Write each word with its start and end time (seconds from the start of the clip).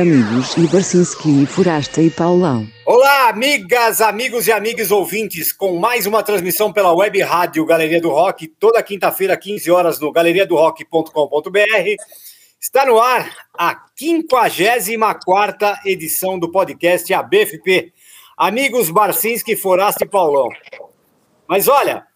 amigos 0.00 0.54
Barcinski, 0.72 1.44
Forasta 1.44 2.00
e 2.00 2.08
Paulão. 2.08 2.66
Olá, 2.86 3.28
amigas, 3.28 4.00
amigos 4.00 4.46
e 4.46 4.52
amigas 4.52 4.90
ouvintes, 4.90 5.52
com 5.52 5.78
mais 5.78 6.06
uma 6.06 6.22
transmissão 6.22 6.72
pela 6.72 6.94
web 6.94 7.20
rádio 7.20 7.66
Galeria 7.66 8.00
do 8.00 8.08
Rock, 8.08 8.48
toda 8.48 8.82
quinta-feira, 8.82 9.36
15 9.36 9.70
horas, 9.70 10.00
no 10.00 10.10
galeriadorock.com.br. 10.10 11.58
Está 12.58 12.86
no 12.86 12.98
ar 12.98 13.30
a 13.58 13.84
54 13.94 15.76
edição 15.84 16.38
do 16.38 16.50
podcast 16.50 17.12
ABFP. 17.12 17.92
Amigos 18.38 18.88
Barcinski, 18.88 19.54
Forasta 19.54 20.04
e 20.04 20.08
Paulão. 20.08 20.48
Mas 21.46 21.68
olha, 21.68 22.06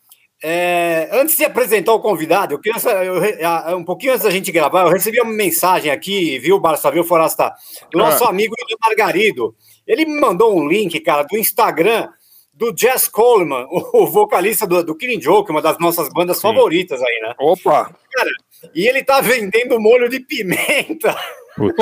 é, 0.46 1.08
antes 1.10 1.38
de 1.38 1.44
apresentar 1.44 1.94
o 1.94 2.00
convidado, 2.00 2.52
eu 2.52 2.58
queria 2.58 2.78
eu, 3.02 3.78
um 3.78 3.84
pouquinho 3.84 4.12
antes 4.12 4.24
da 4.24 4.30
gente 4.30 4.52
gravar, 4.52 4.82
eu 4.82 4.90
recebi 4.90 5.18
uma 5.18 5.32
mensagem 5.32 5.90
aqui, 5.90 6.38
viu, 6.38 6.60
Barça, 6.60 6.90
viu, 6.90 7.02
Forasta, 7.02 7.50
do 7.90 7.98
nosso 7.98 8.22
ah. 8.24 8.28
amigo 8.28 8.54
Margarido. 8.84 9.56
Ele 9.86 10.04
me 10.04 10.20
mandou 10.20 10.54
um 10.54 10.68
link, 10.68 11.00
cara, 11.00 11.22
do 11.22 11.38
Instagram 11.38 12.10
do 12.52 12.74
Jess 12.76 13.08
Coleman, 13.08 13.66
o 13.70 14.06
vocalista 14.06 14.66
do, 14.66 14.84
do 14.84 14.94
Killing 14.94 15.22
Joke, 15.22 15.50
uma 15.50 15.62
das 15.62 15.78
nossas 15.78 16.10
bandas 16.10 16.36
Sim. 16.36 16.42
favoritas 16.42 17.00
aí, 17.00 17.20
né? 17.22 17.34
Opa! 17.38 17.90
Cara, 18.12 18.30
e 18.74 18.86
ele 18.86 19.02
tá 19.02 19.22
vendendo 19.22 19.80
molho 19.80 20.10
de 20.10 20.20
pimenta. 20.20 21.16
Oh, 21.58 21.72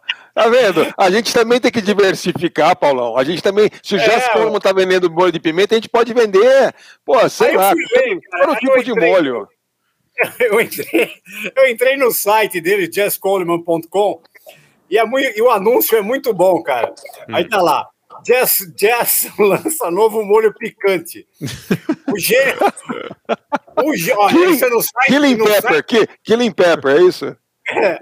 tá 0.36 0.48
vendo? 0.50 0.86
A 0.98 1.10
gente 1.10 1.32
também 1.32 1.58
tem 1.58 1.72
que 1.72 1.80
diversificar, 1.80 2.76
Paulão. 2.76 3.16
A 3.16 3.24
gente 3.24 3.42
também, 3.42 3.70
se 3.82 3.94
o 3.94 3.98
é, 3.98 4.04
Jess 4.04 4.28
Coleman 4.28 4.60
tá 4.60 4.70
vendendo 4.70 5.10
molho 5.10 5.32
de 5.32 5.40
pimenta, 5.40 5.74
a 5.74 5.78
gente 5.78 5.88
pode 5.88 6.12
vender, 6.12 6.74
pô, 7.06 7.26
sei 7.30 7.56
lá, 7.56 7.72
todo 7.72 8.56
tipo 8.56 8.84
de 8.84 8.92
molho. 8.92 9.48
Eu 10.40 10.58
entrei, 10.62 11.12
eu 11.54 11.68
entrei 11.68 11.94
no 11.98 12.10
site 12.10 12.58
dele, 12.58 12.90
jesscoleman.com, 12.90 14.22
e, 14.90 14.96
é 14.96 15.04
muito, 15.04 15.38
e 15.38 15.42
o 15.42 15.50
anúncio 15.50 15.94
é 15.94 16.00
muito 16.00 16.32
bom, 16.32 16.62
cara. 16.62 16.94
Aí 17.28 17.46
tá 17.46 17.60
lá, 17.60 17.86
Jess, 18.26 18.72
Jess 18.80 19.28
lança 19.38 19.90
novo 19.90 20.24
molho 20.24 20.54
picante. 20.54 21.26
O 22.10 22.18
gênio. 22.18 22.54
O 23.84 23.94
gênio. 23.94 24.26
Killing, 24.30 24.54
é. 24.54 25.06
Killing 25.06 25.36
Pepper, 25.36 25.74
site, 25.74 26.08
Killing 26.24 26.50
Pepper, 26.50 26.96
é 26.96 27.02
isso? 27.02 27.36
É, 27.68 27.98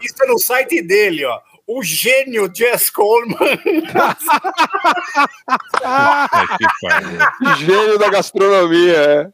isso 0.00 0.22
é 0.22 0.26
no 0.30 0.38
site 0.38 0.80
dele, 0.82 1.24
ó. 1.24 1.40
O 1.66 1.82
gênio 1.82 2.50
Jess 2.54 2.90
Coleman. 2.90 3.38
gênio 7.58 7.98
da 7.98 8.10
gastronomia, 8.10 8.96
é. 8.96 9.30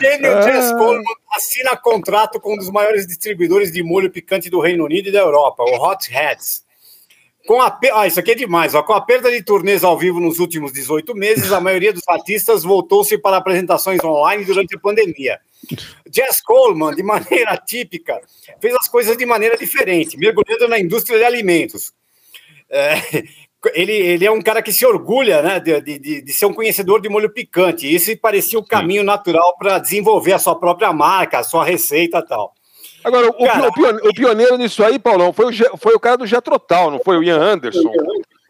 Gênio 0.00 0.36
ah. 0.36 0.42
Jess 0.42 0.72
Coleman 0.72 1.04
assina 1.32 1.76
contrato 1.76 2.40
com 2.40 2.54
um 2.54 2.56
dos 2.56 2.70
maiores 2.70 3.06
distribuidores 3.06 3.70
de 3.70 3.80
molho 3.82 4.10
picante 4.10 4.50
do 4.50 4.60
Reino 4.60 4.84
Unido 4.84 5.08
e 5.08 5.12
da 5.12 5.20
Europa, 5.20 5.62
o 5.62 5.76
Hot 5.76 6.10
Heads. 6.10 6.66
Com 7.46 7.62
a, 7.62 7.78
ah, 7.94 8.06
isso 8.06 8.20
aqui 8.20 8.32
é 8.32 8.34
demais. 8.34 8.74
Ó. 8.74 8.82
Com 8.82 8.92
a 8.92 9.00
perda 9.00 9.30
de 9.30 9.42
turnês 9.42 9.82
ao 9.82 9.96
vivo 9.96 10.20
nos 10.20 10.38
últimos 10.38 10.70
18 10.70 11.14
meses, 11.14 11.50
a 11.50 11.60
maioria 11.60 11.94
dos 11.94 12.06
artistas 12.06 12.62
voltou-se 12.62 13.16
para 13.16 13.38
apresentações 13.38 14.04
online 14.04 14.44
durante 14.44 14.76
a 14.76 14.78
pandemia. 14.78 15.40
Jess 16.12 16.40
Coleman, 16.42 16.94
de 16.94 17.02
maneira 17.02 17.56
típica, 17.56 18.20
fez 18.60 18.74
as 18.74 18.88
coisas 18.88 19.16
de 19.16 19.26
maneira 19.26 19.56
diferente, 19.56 20.16
mergulhando 20.16 20.68
na 20.68 20.78
indústria 20.78 21.18
de 21.18 21.24
alimentos. 21.24 21.92
É, 22.70 22.94
ele, 23.74 23.92
ele 23.92 24.24
é 24.24 24.30
um 24.30 24.40
cara 24.40 24.62
que 24.62 24.72
se 24.72 24.86
orgulha 24.86 25.42
né, 25.42 25.60
de, 25.60 25.80
de, 25.80 26.22
de 26.22 26.32
ser 26.32 26.46
um 26.46 26.54
conhecedor 26.54 27.00
de 27.00 27.08
molho 27.08 27.30
picante. 27.30 27.86
E 27.86 27.94
esse 27.94 28.16
parecia 28.16 28.58
o 28.58 28.64
caminho 28.64 29.02
natural 29.02 29.56
para 29.58 29.78
desenvolver 29.78 30.32
a 30.32 30.38
sua 30.38 30.54
própria 30.54 30.92
marca, 30.92 31.38
a 31.38 31.44
sua 31.44 31.64
receita 31.64 32.18
e 32.18 32.26
tal. 32.26 32.54
Agora, 33.04 33.28
o, 33.28 34.08
o, 34.08 34.14
pioneiro 34.14 34.56
nisso 34.56 34.82
aí, 34.82 34.98
Paulão, 34.98 35.32
foi 35.32 35.46
o, 35.46 35.78
foi 35.78 35.94
o 35.94 36.00
cara 36.00 36.16
do 36.16 36.26
Jetrotal, 36.26 36.90
não 36.90 36.98
foi 36.98 37.16
o 37.16 37.22
Ian 37.22 37.38
Anderson? 37.38 37.92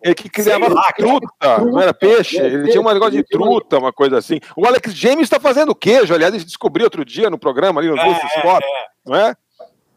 Ele 0.02 0.14
que 0.14 0.28
criava 0.28 0.72
lá, 0.72 0.92
truta, 0.96 1.58
não 1.58 1.80
era 1.80 1.92
peixe, 1.92 2.36
ele 2.38 2.70
tinha 2.70 2.80
um 2.80 2.92
negócio 2.92 3.16
de 3.16 3.24
truta, 3.24 3.78
uma 3.78 3.92
coisa 3.92 4.18
assim. 4.18 4.38
O 4.56 4.64
Alex 4.66 4.94
James 4.94 5.22
está 5.22 5.40
fazendo 5.40 5.74
queijo, 5.74 6.14
aliás, 6.14 6.32
a 6.32 6.38
gente 6.38 6.46
descobriu 6.46 6.84
outro 6.84 7.04
dia 7.04 7.28
no 7.28 7.38
programa 7.38 7.80
ali 7.80 7.88
no 7.88 7.98
é, 7.98 8.10
Spot, 8.36 8.62
é. 8.62 8.86
não 9.04 9.16
é? 9.16 9.34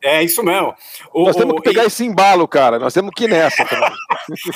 É 0.03 0.23
isso 0.23 0.43
mesmo. 0.43 0.73
O, 1.13 1.25
Nós 1.25 1.35
temos 1.35 1.55
que 1.55 1.61
pegar 1.61 1.85
esse 1.85 2.03
embalo, 2.03 2.47
cara. 2.47 2.79
Nós 2.79 2.93
temos 2.93 3.11
que 3.15 3.25
ir 3.25 3.29
nessa 3.29 3.63
também. 3.65 3.91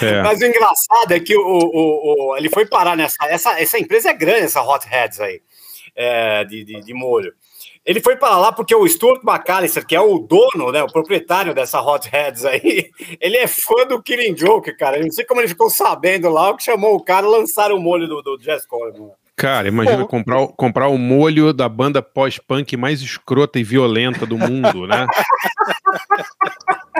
É. 0.01 0.21
Mas 0.21 0.39
o 0.39 0.45
engraçado 0.45 1.11
é 1.11 1.19
que 1.19 1.35
o, 1.35 1.41
o, 1.41 2.31
o, 2.31 2.37
ele 2.37 2.49
foi 2.49 2.65
parar 2.65 2.95
nessa. 2.95 3.17
Essa, 3.25 3.59
essa 3.59 3.79
empresa 3.79 4.09
é 4.09 4.13
grande, 4.13 4.43
essa 4.43 4.61
Hot 4.61 4.87
Heads 4.87 5.19
aí, 5.19 5.41
é, 5.95 6.45
de, 6.45 6.63
de, 6.63 6.81
de 6.81 6.93
molho. 6.93 7.33
Ele 7.85 8.01
foi 8.01 8.15
para 8.15 8.37
lá 8.37 8.51
porque 8.51 8.73
o 8.73 8.87
Stuart 8.87 9.21
McAllister, 9.23 9.85
que 9.85 9.95
é 9.95 10.01
o 10.01 10.17
dono, 10.17 10.71
né, 10.71 10.81
o 10.81 10.91
proprietário 10.91 11.53
dessa 11.53 11.79
Hot 11.79 12.09
Heads 12.11 12.43
aí, 12.43 12.89
ele 13.21 13.37
é 13.37 13.45
fã 13.47 13.85
do 13.87 14.01
Killing 14.01 14.35
Joke, 14.35 14.75
cara. 14.75 14.97
Eu 14.97 15.03
não 15.03 15.11
sei 15.11 15.23
como 15.23 15.39
ele 15.39 15.47
ficou 15.47 15.69
sabendo 15.69 16.29
lá, 16.29 16.49
o 16.49 16.57
que 16.57 16.63
chamou 16.63 16.95
o 16.95 17.03
cara 17.03 17.27
lançar 17.27 17.71
o 17.71 17.79
molho 17.79 18.07
do, 18.07 18.21
do 18.23 18.37
Jazz 18.37 18.65
Coleman. 18.65 19.11
Cara, 19.35 19.67
imagina 19.67 20.05
comprar, 20.07 20.47
comprar 20.47 20.87
o 20.87 20.97
molho 20.97 21.51
da 21.51 21.67
banda 21.67 22.01
pós-punk 22.01 22.77
mais 22.77 23.01
escrota 23.01 23.59
e 23.59 23.63
violenta 23.63 24.25
do 24.25 24.37
mundo, 24.37 24.87
né? 24.87 25.05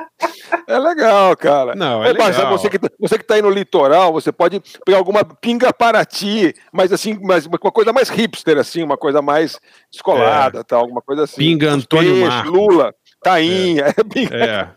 É 0.67 0.77
legal, 0.77 1.35
cara. 1.37 1.75
Não, 1.75 2.03
é, 2.03 2.09
é 2.09 2.13
legal. 2.13 2.49
Você 2.51 2.69
que, 2.69 2.79
tá, 2.79 2.89
você 2.99 3.17
que 3.17 3.23
tá 3.23 3.35
aí 3.35 3.41
no 3.41 3.49
litoral, 3.49 4.13
você 4.13 4.31
pode 4.31 4.61
pegar 4.85 4.97
alguma 4.97 5.23
pinga 5.23 5.73
para 5.73 6.03
ti, 6.05 6.53
mas 6.71 6.91
assim, 6.91 7.17
mas 7.21 7.45
uma 7.45 7.57
coisa 7.57 7.91
mais 7.93 8.09
hipster, 8.09 8.57
assim, 8.57 8.83
uma 8.83 8.97
coisa 8.97 9.21
mais 9.21 9.59
descolada, 9.91 10.59
é. 10.59 10.63
tal, 10.63 10.81
alguma 10.81 11.01
coisa 11.01 11.23
assim. 11.23 11.37
Pinga 11.37 11.71
Antônio 11.71 12.13
Peixe, 12.13 12.27
Marcos. 12.27 12.51
Lula, 12.51 12.95
tainha, 13.21 13.85
é, 13.85 13.89
é 13.89 14.03
pinga. 14.03 14.35
É. 14.35 14.69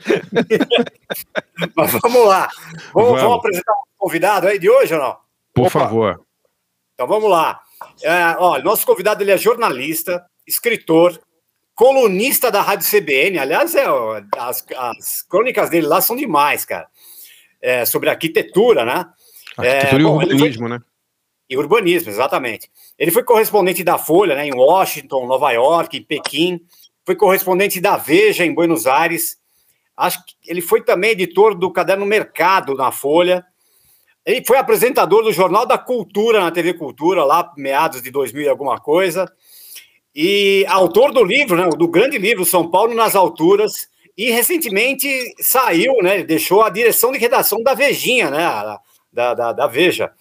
mas 1.76 1.92
vamos 1.92 2.26
lá. 2.26 2.48
Vamos, 2.92 3.10
vamos. 3.10 3.22
vamos, 3.22 3.38
apresentar 3.38 3.72
o 3.72 3.84
convidado 3.98 4.48
aí 4.48 4.58
de 4.58 4.70
hoje 4.70 4.94
ou 4.94 5.00
não? 5.00 5.16
Por 5.54 5.66
Opa. 5.66 5.70
favor. 5.70 6.20
Então 6.94 7.06
vamos 7.06 7.30
lá. 7.30 7.60
É, 8.02 8.36
olha, 8.38 8.62
nosso 8.62 8.86
convidado 8.86 9.22
ele 9.22 9.30
é 9.30 9.38
jornalista, 9.38 10.24
escritor, 10.46 11.18
colunista 11.80 12.50
da 12.50 12.60
Rádio 12.60 12.86
CBN. 12.86 13.38
Aliás, 13.38 13.74
é, 13.74 13.86
as, 14.36 14.62
as 14.76 15.22
crônicas 15.22 15.70
dele 15.70 15.86
lá 15.86 16.02
são 16.02 16.14
demais, 16.14 16.66
cara. 16.66 16.86
É, 17.58 17.86
sobre 17.86 18.10
arquitetura, 18.10 18.84
né? 18.84 19.06
Arquitetura 19.56 19.96
é, 19.96 19.98
e 19.98 20.04
bom, 20.04 20.16
urbanismo, 20.18 20.68
foi... 20.68 20.68
né? 20.68 20.80
E 21.48 21.56
urbanismo, 21.56 22.10
exatamente. 22.10 22.70
Ele 22.98 23.10
foi 23.10 23.24
correspondente 23.24 23.82
da 23.82 23.96
Folha, 23.96 24.34
né, 24.34 24.46
em 24.46 24.54
Washington, 24.54 25.26
Nova 25.26 25.50
York, 25.52 25.96
em 25.96 26.02
Pequim. 26.02 26.60
Foi 27.02 27.16
correspondente 27.16 27.80
da 27.80 27.96
Veja, 27.96 28.44
em 28.44 28.52
Buenos 28.52 28.86
Aires. 28.86 29.38
Acho 29.96 30.22
que 30.26 30.34
ele 30.46 30.60
foi 30.60 30.84
também 30.84 31.12
editor 31.12 31.54
do 31.54 31.72
Caderno 31.72 32.04
Mercado 32.04 32.74
na 32.74 32.92
Folha. 32.92 33.42
Ele 34.26 34.44
foi 34.46 34.58
apresentador 34.58 35.22
do 35.24 35.32
Jornal 35.32 35.64
da 35.64 35.78
Cultura 35.78 36.40
na 36.40 36.50
TV 36.50 36.74
Cultura, 36.74 37.24
lá 37.24 37.50
meados 37.56 38.02
de 38.02 38.10
2000 38.10 38.42
e 38.42 38.48
alguma 38.50 38.78
coisa. 38.78 39.32
E 40.14 40.64
autor 40.68 41.12
do 41.12 41.22
livro, 41.22 41.56
né, 41.56 41.68
do 41.76 41.88
grande 41.88 42.18
livro 42.18 42.44
São 42.44 42.68
Paulo 42.70 42.94
nas 42.94 43.14
Alturas. 43.14 43.88
E 44.16 44.30
recentemente 44.30 45.08
saiu, 45.38 45.94
né, 46.02 46.22
deixou 46.22 46.62
a 46.62 46.70
direção 46.70 47.12
de 47.12 47.18
redação 47.18 47.62
da 47.62 47.74
Vejinha, 47.74 48.30
né, 48.30 48.78
da, 49.12 49.34
da, 49.34 49.52
da 49.52 49.66
Veja. 49.66 50.12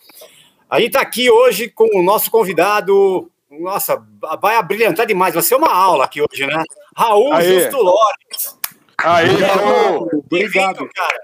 A 0.70 0.80
gente 0.80 0.90
está 0.90 1.02
aqui 1.02 1.30
hoje 1.32 1.70
com 1.70 1.88
o 1.98 2.04
nosso 2.04 2.30
convidado. 2.30 3.32
Nossa, 3.50 4.02
vai 4.40 4.56
abrilhantar 4.56 5.08
demais. 5.08 5.34
Vai 5.34 5.42
ser 5.42 5.56
uma 5.56 5.74
aula 5.74 6.06
aqui 6.06 6.22
hoje, 6.22 6.46
né? 6.46 6.64
Raul 6.96 7.34
Aê. 7.34 7.62
Justo 7.62 7.78
Lores. 7.78 8.60
Aí, 9.00 9.28
Raul. 9.28 10.08
Obrigado, 10.14 10.88
cara. 10.94 11.20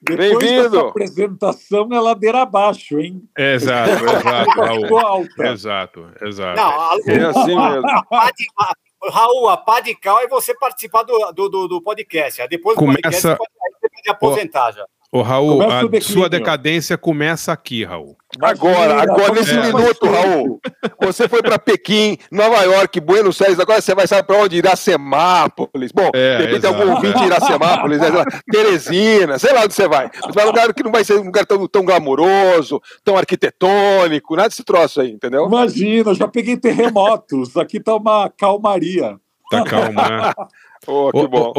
Bem-vindo! 0.00 0.78
apresentação 0.78 1.88
é 1.92 2.00
ladeira 2.00 2.42
abaixo, 2.42 3.00
hein? 3.00 3.28
Exato, 3.36 3.90
exato, 4.04 4.60
Raul. 4.60 5.26
Exato, 5.40 6.12
exato. 6.22 6.56
Não, 6.56 6.80
a, 6.80 6.96
é 7.06 7.24
assim 7.24 7.56
mesmo. 7.56 7.88
A, 8.56 8.72
Raul, 9.10 9.48
a 9.48 9.56
pá 9.56 9.80
de 9.80 9.94
cal 9.94 10.20
é 10.20 10.28
você 10.28 10.54
participar 10.54 11.02
do, 11.02 11.32
do, 11.32 11.68
do 11.68 11.82
podcast. 11.82 12.46
Depois 12.48 12.76
do 12.76 12.80
Começa... 12.80 13.00
podcast, 13.02 13.22
você 13.80 13.88
pode 13.88 14.10
aposentar 14.10 14.72
já. 14.72 14.86
Ô, 15.10 15.22
Raul, 15.22 15.62
a 15.62 16.00
sua 16.02 16.28
decadência 16.28 16.98
começa 16.98 17.50
aqui, 17.50 17.82
Raul. 17.82 18.14
Agora, 18.42 19.00
agora, 19.00 19.32
nesse 19.32 19.54
é. 19.56 19.62
minuto, 19.62 20.06
Raul. 20.06 20.60
Você 21.00 21.26
foi 21.26 21.40
para 21.40 21.58
Pequim, 21.58 22.18
Nova 22.30 22.62
York, 22.62 23.00
Buenos 23.00 23.40
Aires, 23.40 23.58
agora 23.58 23.80
você 23.80 23.94
vai 23.94 24.06
saber 24.06 24.24
para 24.24 24.36
onde? 24.36 24.58
Iracemápolis. 24.58 25.92
Bom, 25.92 26.10
é, 26.12 26.36
de 26.36 26.42
repente 26.42 26.66
exato. 26.66 26.74
algum 26.74 26.94
ouvinte 26.94 27.18
de 27.18 27.24
Iracemápolis, 27.24 28.00
né? 28.00 28.08
Teresina, 28.52 29.38
sei 29.38 29.54
lá 29.54 29.62
onde 29.62 29.72
você 29.72 29.88
vai. 29.88 30.10
Mas 30.26 30.34
vai 30.34 30.44
um 30.44 30.48
lugar 30.48 30.74
que 30.74 30.82
não 30.82 30.92
vai 30.92 31.02
ser 31.02 31.14
um 31.14 31.24
lugar 31.24 31.46
tão, 31.46 31.66
tão 31.66 31.86
glamouroso, 31.86 32.78
tão 33.02 33.16
arquitetônico, 33.16 34.36
nada 34.36 34.50
desse 34.50 34.62
troço 34.62 35.00
aí, 35.00 35.10
entendeu? 35.10 35.46
Imagina, 35.46 36.14
já 36.14 36.28
peguei 36.28 36.58
terremotos. 36.58 37.56
Aqui 37.56 37.80
tá 37.80 37.96
uma 37.96 38.28
calmaria. 38.28 39.16
Tá 39.50 39.64
calma, 39.64 40.08
né? 40.08 40.32
oh, 40.86 41.10
que 41.10 41.26
bom 41.26 41.54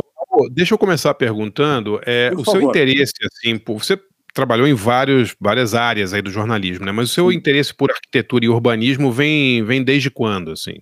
deixa 0.52 0.74
eu 0.74 0.78
começar 0.78 1.14
perguntando 1.14 2.00
é, 2.06 2.32
o 2.34 2.44
favor. 2.44 2.52
seu 2.52 2.62
interesse, 2.62 3.14
assim, 3.24 3.58
por 3.58 3.84
você 3.84 4.00
trabalhou 4.34 4.68
em 4.68 4.74
vários, 4.74 5.36
várias 5.40 5.74
áreas 5.74 6.14
aí 6.14 6.22
do 6.22 6.30
jornalismo, 6.30 6.86
né? 6.86 6.92
Mas 6.92 7.10
o 7.10 7.14
seu 7.14 7.32
Sim. 7.32 7.38
interesse 7.38 7.74
por 7.74 7.92
arquitetura 7.92 8.46
e 8.46 8.50
urbanismo 8.50 9.12
vem, 9.12 9.64
vem 9.64 9.84
desde 9.84 10.10
quando, 10.10 10.52
assim? 10.52 10.76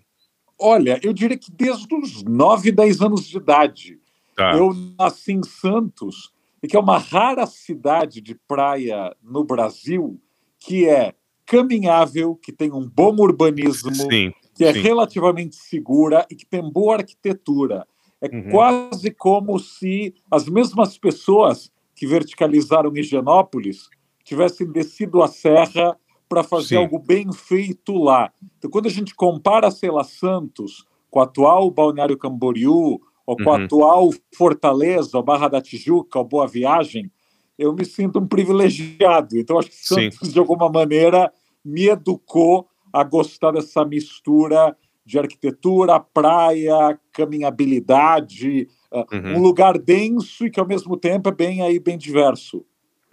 Olha, 0.59 0.99
eu 1.03 1.13
diria 1.13 1.37
que 1.37 1.51
desde 1.51 1.93
os 1.95 2.23
9, 2.23 2.71
10 2.71 3.01
anos 3.01 3.27
de 3.27 3.37
idade. 3.37 3.99
Tá. 4.35 4.55
Eu 4.55 4.71
nasci 4.99 5.33
em 5.33 5.43
Santos, 5.43 6.31
e 6.61 6.67
que 6.67 6.75
é 6.75 6.79
uma 6.79 6.97
rara 6.97 7.45
cidade 7.45 8.21
de 8.21 8.35
praia 8.47 9.15
no 9.23 9.43
Brasil 9.43 10.19
que 10.59 10.87
é 10.87 11.13
caminhável, 11.45 12.35
que 12.35 12.51
tem 12.51 12.71
um 12.71 12.87
bom 12.87 13.15
urbanismo, 13.15 13.95
sim, 13.95 14.33
que 14.53 14.65
é 14.65 14.73
sim. 14.73 14.81
relativamente 14.81 15.55
segura 15.55 16.25
e 16.29 16.35
que 16.35 16.45
tem 16.45 16.61
boa 16.61 16.95
arquitetura. 16.95 17.87
É 18.21 18.35
uhum. 18.35 18.49
quase 18.49 19.11
como 19.11 19.59
se 19.59 20.13
as 20.29 20.47
mesmas 20.47 20.97
pessoas 20.97 21.71
que 21.95 22.07
verticalizaram 22.07 22.95
Higienópolis 22.95 23.89
tivessem 24.23 24.71
descido 24.71 25.21
a 25.21 25.27
serra 25.27 25.97
para 26.27 26.43
fazer 26.43 26.67
sim. 26.67 26.75
algo 26.75 26.99
bem 26.99 27.31
feito 27.31 27.93
lá. 27.93 28.31
Então, 28.57 28.69
quando 28.69 28.87
a 28.87 28.91
gente 28.91 29.15
compara, 29.15 29.71
sei 29.71 29.89
lá, 29.89 30.03
Santos 30.03 30.85
com 31.09 31.19
o 31.19 31.23
atual 31.23 31.71
Balneário 31.71 32.17
Camboriú, 32.17 32.99
ou 33.25 33.37
com 33.37 33.43
uhum. 33.43 33.51
a 33.51 33.63
atual 33.63 34.09
Fortaleza, 34.35 35.17
ou 35.17 35.23
Barra 35.23 35.47
da 35.47 35.61
Tijuca, 35.61 36.19
ou 36.19 36.25
Boa 36.25 36.47
Viagem, 36.47 37.11
eu 37.57 37.73
me 37.73 37.85
sinto 37.85 38.19
um 38.19 38.27
privilegiado. 38.27 39.37
Então, 39.37 39.57
acho 39.57 39.69
que 39.69 39.75
Santos, 39.75 40.19
Sim. 40.27 40.33
de 40.33 40.39
alguma 40.39 40.69
maneira, 40.69 41.31
me 41.63 41.87
educou 41.89 42.67
a 42.91 43.03
gostar 43.03 43.51
dessa 43.51 43.83
mistura 43.83 44.75
de 45.05 45.17
arquitetura, 45.17 45.99
praia, 45.99 46.99
caminhabilidade, 47.17 48.67
ah, 48.91 49.05
uhum. 49.11 49.37
um 49.37 49.41
lugar 49.41 49.77
denso 49.79 50.45
e 50.45 50.51
que 50.51 50.59
ao 50.59 50.67
mesmo 50.67 50.95
tempo 50.95 51.29
é 51.29 51.31
bem 51.31 51.61
aí 51.63 51.79
bem 51.79 51.97
diverso. 51.97 52.63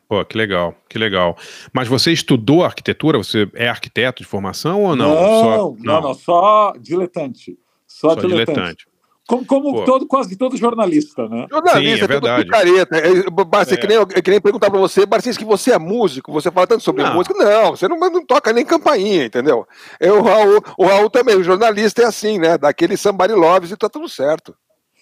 Pô, 0.06 0.22
que 0.24 0.36
legal, 0.36 0.76
que 0.88 0.98
legal. 0.98 1.36
Mas 1.72 1.88
você 1.88 2.12
estudou 2.12 2.62
arquitetura? 2.62 3.16
Você 3.16 3.48
é 3.54 3.68
arquiteto 3.68 4.22
de 4.22 4.28
formação 4.28 4.82
ou 4.82 4.94
não? 4.94 5.14
Não, 5.14 5.40
só, 5.40 5.56
não, 5.56 5.76
não, 5.80 6.00
não 6.02 6.14
só 6.14 6.74
diletante. 6.78 7.58
Só, 7.86 8.10
só 8.10 8.20
diletante. 8.20 8.52
diletante. 8.52 8.86
Como, 9.26 9.46
como 9.46 9.84
todo, 9.86 10.06
quase 10.06 10.36
todo 10.36 10.54
jornalista, 10.56 11.26
né? 11.28 11.46
Jornalista, 11.50 11.96
Sim, 11.96 12.04
é 12.04 12.06
verdade. 12.06 12.44
picareta. 12.44 12.96
É, 12.98 13.30
Barcinski, 13.30 13.74
é. 13.74 13.80
que 13.80 13.86
nem, 13.86 13.96
eu, 13.96 14.06
que 14.06 14.30
nem 14.30 14.40
perguntar 14.40 14.70
pra 14.70 14.78
você, 14.78 15.06
Barcinski, 15.06 15.44
que 15.44 15.50
você 15.50 15.72
é 15.72 15.78
músico, 15.78 16.30
você 16.30 16.50
fala 16.50 16.66
tanto 16.66 16.82
sobre 16.82 17.02
não. 17.02 17.14
música. 17.14 17.34
Não, 17.34 17.70
você 17.70 17.88
não, 17.88 17.98
não 17.98 18.26
toca 18.26 18.52
nem 18.52 18.66
campainha, 18.66 19.24
entendeu? 19.24 19.66
Eu, 19.98 20.18
o, 20.18 20.22
Raul, 20.22 20.62
o 20.76 20.84
Raul 20.84 21.08
também, 21.08 21.36
o 21.36 21.42
jornalista 21.42 22.02
é 22.02 22.04
assim, 22.04 22.38
né? 22.38 22.58
Daquele 22.58 22.98
somebody 22.98 23.32
loves 23.32 23.70
e 23.70 23.76
tá 23.76 23.88
tudo 23.88 24.08
certo. 24.10 24.54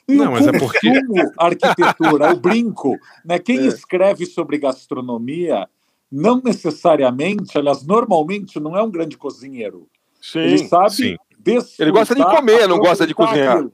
E 0.07 0.15
não, 0.15 0.33
mas 0.33 0.47
é 0.47 0.53
porque. 0.53 0.89
arquitetura, 1.37 2.33
o 2.33 2.37
brinco. 2.37 2.97
Né? 3.25 3.41
Quem 3.41 3.59
é. 3.59 3.67
escreve 3.67 4.25
sobre 4.27 4.59
gastronomia 4.59 5.69
não 6.11 6.41
necessariamente, 6.45 7.57
aliás, 7.59 7.85
normalmente 7.85 8.61
não 8.61 8.77
é 8.77 8.83
um 8.83 8.91
grande 8.91 9.17
cozinheiro. 9.17 9.89
Sim, 10.21 10.41
Ele 10.41 10.59
sabe. 10.69 10.91
Sim. 10.95 11.17
Ele 11.79 11.91
gosta 11.91 12.15
de 12.15 12.23
comer, 12.23 12.69
não 12.69 12.79
gosta 12.79 13.05
de 13.05 13.15
cozinhar. 13.15 13.57
Aquilo. 13.57 13.73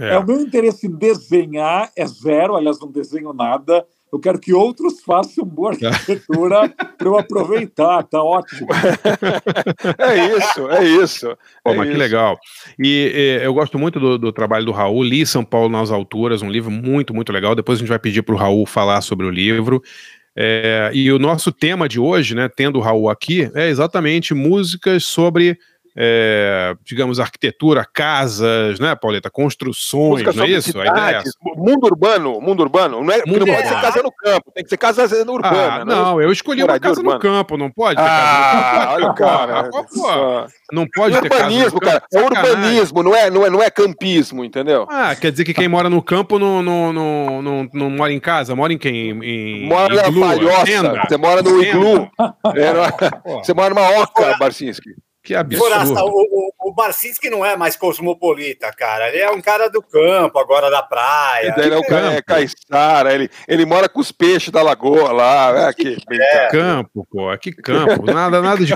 É. 0.00 0.14
é. 0.14 0.18
o 0.18 0.26
meu 0.26 0.40
interesse 0.40 0.86
em 0.86 0.90
desenhar 0.90 1.90
é 1.96 2.06
zero, 2.06 2.56
aliás, 2.56 2.78
não 2.80 2.90
desenho 2.90 3.32
nada. 3.32 3.84
Eu 4.12 4.20
quero 4.20 4.38
que 4.38 4.54
outros 4.54 5.02
façam 5.02 5.44
boa 5.44 5.72
arquitetura 5.82 6.68
para 6.96 7.08
eu 7.08 7.18
aproveitar, 7.18 8.02
tá 8.04 8.22
ótimo. 8.22 8.68
é 9.98 10.36
isso, 10.36 10.70
é 10.70 10.84
isso. 10.84 11.26
Pô, 11.62 11.72
é 11.72 11.76
mas 11.76 11.88
isso. 11.88 11.92
que 11.92 11.98
legal. 11.98 12.38
E, 12.78 13.12
e, 13.14 13.44
eu 13.44 13.52
gosto 13.52 13.78
muito 13.78 13.98
do, 13.98 14.16
do, 14.16 14.32
trabalho 14.32 14.64
do 14.64 14.72
Raul, 14.72 15.02
li 15.02 15.26
São 15.26 15.44
Paulo 15.44 15.68
nas 15.68 15.90
Alturas, 15.90 16.40
um 16.40 16.50
livro 16.50 16.70
muito, 16.70 17.12
muito 17.12 17.32
legal. 17.32 17.54
Depois 17.54 17.78
a 17.78 17.80
gente 17.80 17.88
vai 17.88 17.98
pedir 17.98 18.22
para 18.22 18.34
o 18.34 18.38
Raul 18.38 18.64
falar 18.64 19.00
sobre 19.00 19.26
o 19.26 19.30
livro. 19.30 19.82
É, 20.38 20.90
e 20.92 21.10
o 21.10 21.18
nosso 21.18 21.50
tema 21.50 21.88
de 21.88 21.98
hoje, 21.98 22.34
né, 22.34 22.48
tendo 22.48 22.78
o 22.78 22.82
Raul 22.82 23.08
aqui, 23.08 23.50
é 23.54 23.68
exatamente 23.68 24.34
músicas 24.34 25.04
sobre 25.04 25.58
é, 25.98 26.76
digamos, 26.84 27.18
arquitetura, 27.18 27.86
casas, 27.90 28.78
né, 28.78 28.94
Pauleta? 28.94 29.30
Construções, 29.30 30.22
Música 30.22 30.32
não 30.34 30.44
é 30.44 30.48
isso? 30.48 30.72
Cidades, 30.72 30.92
a 30.92 30.92
ideia 30.92 31.18
é 31.18 31.56
mundo 31.56 31.84
urbano, 31.86 32.40
mundo 32.40 32.60
urbano. 32.60 33.02
Não, 33.02 33.12
é, 33.12 33.22
mundo 33.26 33.46
não 33.46 33.54
pode 33.54 33.68
ser 33.68 33.80
casa 33.80 34.02
no 34.02 34.12
campo, 34.12 34.52
tem 34.52 34.62
que 34.62 34.70
ser 34.70 34.76
casa 34.76 35.06
urbana. 35.32 35.80
Ah, 35.80 35.84
não, 35.84 36.20
eu 36.20 36.30
escolhi 36.30 36.62
uma 36.62 36.78
casa 36.78 37.00
urbana. 37.00 37.14
no 37.14 37.20
campo, 37.20 37.56
não 37.56 37.70
pode 37.70 37.96
ter 37.96 38.02
ah, 38.02 38.06
casa 38.06 38.26
no 38.26 38.80
campo. 38.80 38.92
Olha 38.92 39.06
o 39.06 39.14
cara. 39.14 39.70
Pô, 39.70 40.46
não 40.72 40.86
pode 40.86 41.20
ter 41.20 41.32
urbanismo, 41.32 41.80
casa 41.80 41.94
no 41.94 42.10
campo. 42.10 42.34
cara. 42.34 42.48
É 42.48 42.50
urbanismo, 42.50 43.02
não 43.02 43.14
é, 43.14 43.30
não, 43.30 43.46
é, 43.46 43.50
não 43.50 43.62
é 43.62 43.70
campismo, 43.70 44.44
entendeu? 44.44 44.86
Ah, 44.90 45.14
quer 45.16 45.30
dizer 45.30 45.44
que 45.44 45.54
quem 45.54 45.68
mora 45.68 45.88
no 45.88 46.02
campo 46.02 46.38
não, 46.38 46.62
não, 46.62 46.92
não, 46.92 47.42
não, 47.42 47.68
não 47.72 47.90
mora 47.90 48.12
em 48.12 48.20
casa, 48.20 48.54
mora 48.54 48.72
em 48.72 48.78
quem? 48.78 49.10
Em, 49.24 49.66
mora 49.66 49.94
na 49.94 50.02
palhoça, 50.02 51.06
você 51.08 51.16
mora 51.16 51.42
no 51.42 51.62
iglu. 51.62 52.10
É, 52.56 53.42
você 53.42 53.52
mora 53.52 53.70
numa 53.70 54.02
oca, 54.02 54.36
Barcinski. 54.38 54.90
Que 55.26 55.34
absurdo. 55.34 55.92
O, 56.04 56.22
o, 56.22 56.68
o 56.68 56.72
Barcinski 56.72 57.28
não 57.28 57.44
é 57.44 57.56
mais 57.56 57.74
cosmopolita, 57.74 58.70
cara. 58.70 59.08
Ele 59.08 59.18
é 59.18 59.28
um 59.28 59.40
cara 59.40 59.68
do 59.68 59.82
campo, 59.82 60.38
agora 60.38 60.70
da 60.70 60.84
praia. 60.84 61.52
Ele 61.58 61.74
é 61.74 61.76
o 61.76 61.82
cara, 61.82 62.12
é 62.12 62.22
caiçara, 62.22 63.12
ele, 63.12 63.28
ele 63.48 63.66
mora 63.66 63.88
com 63.88 63.98
os 63.98 64.12
peixes 64.12 64.50
da 64.50 64.62
lagoa 64.62 65.10
lá. 65.10 65.68
É, 65.68 65.72
que, 65.74 65.96
é. 66.08 66.48
campo, 66.48 67.04
pô. 67.10 67.36
Que 67.38 67.50
campo. 67.50 68.06
Nada, 68.06 68.40
nada 68.40 68.64
de. 68.64 68.72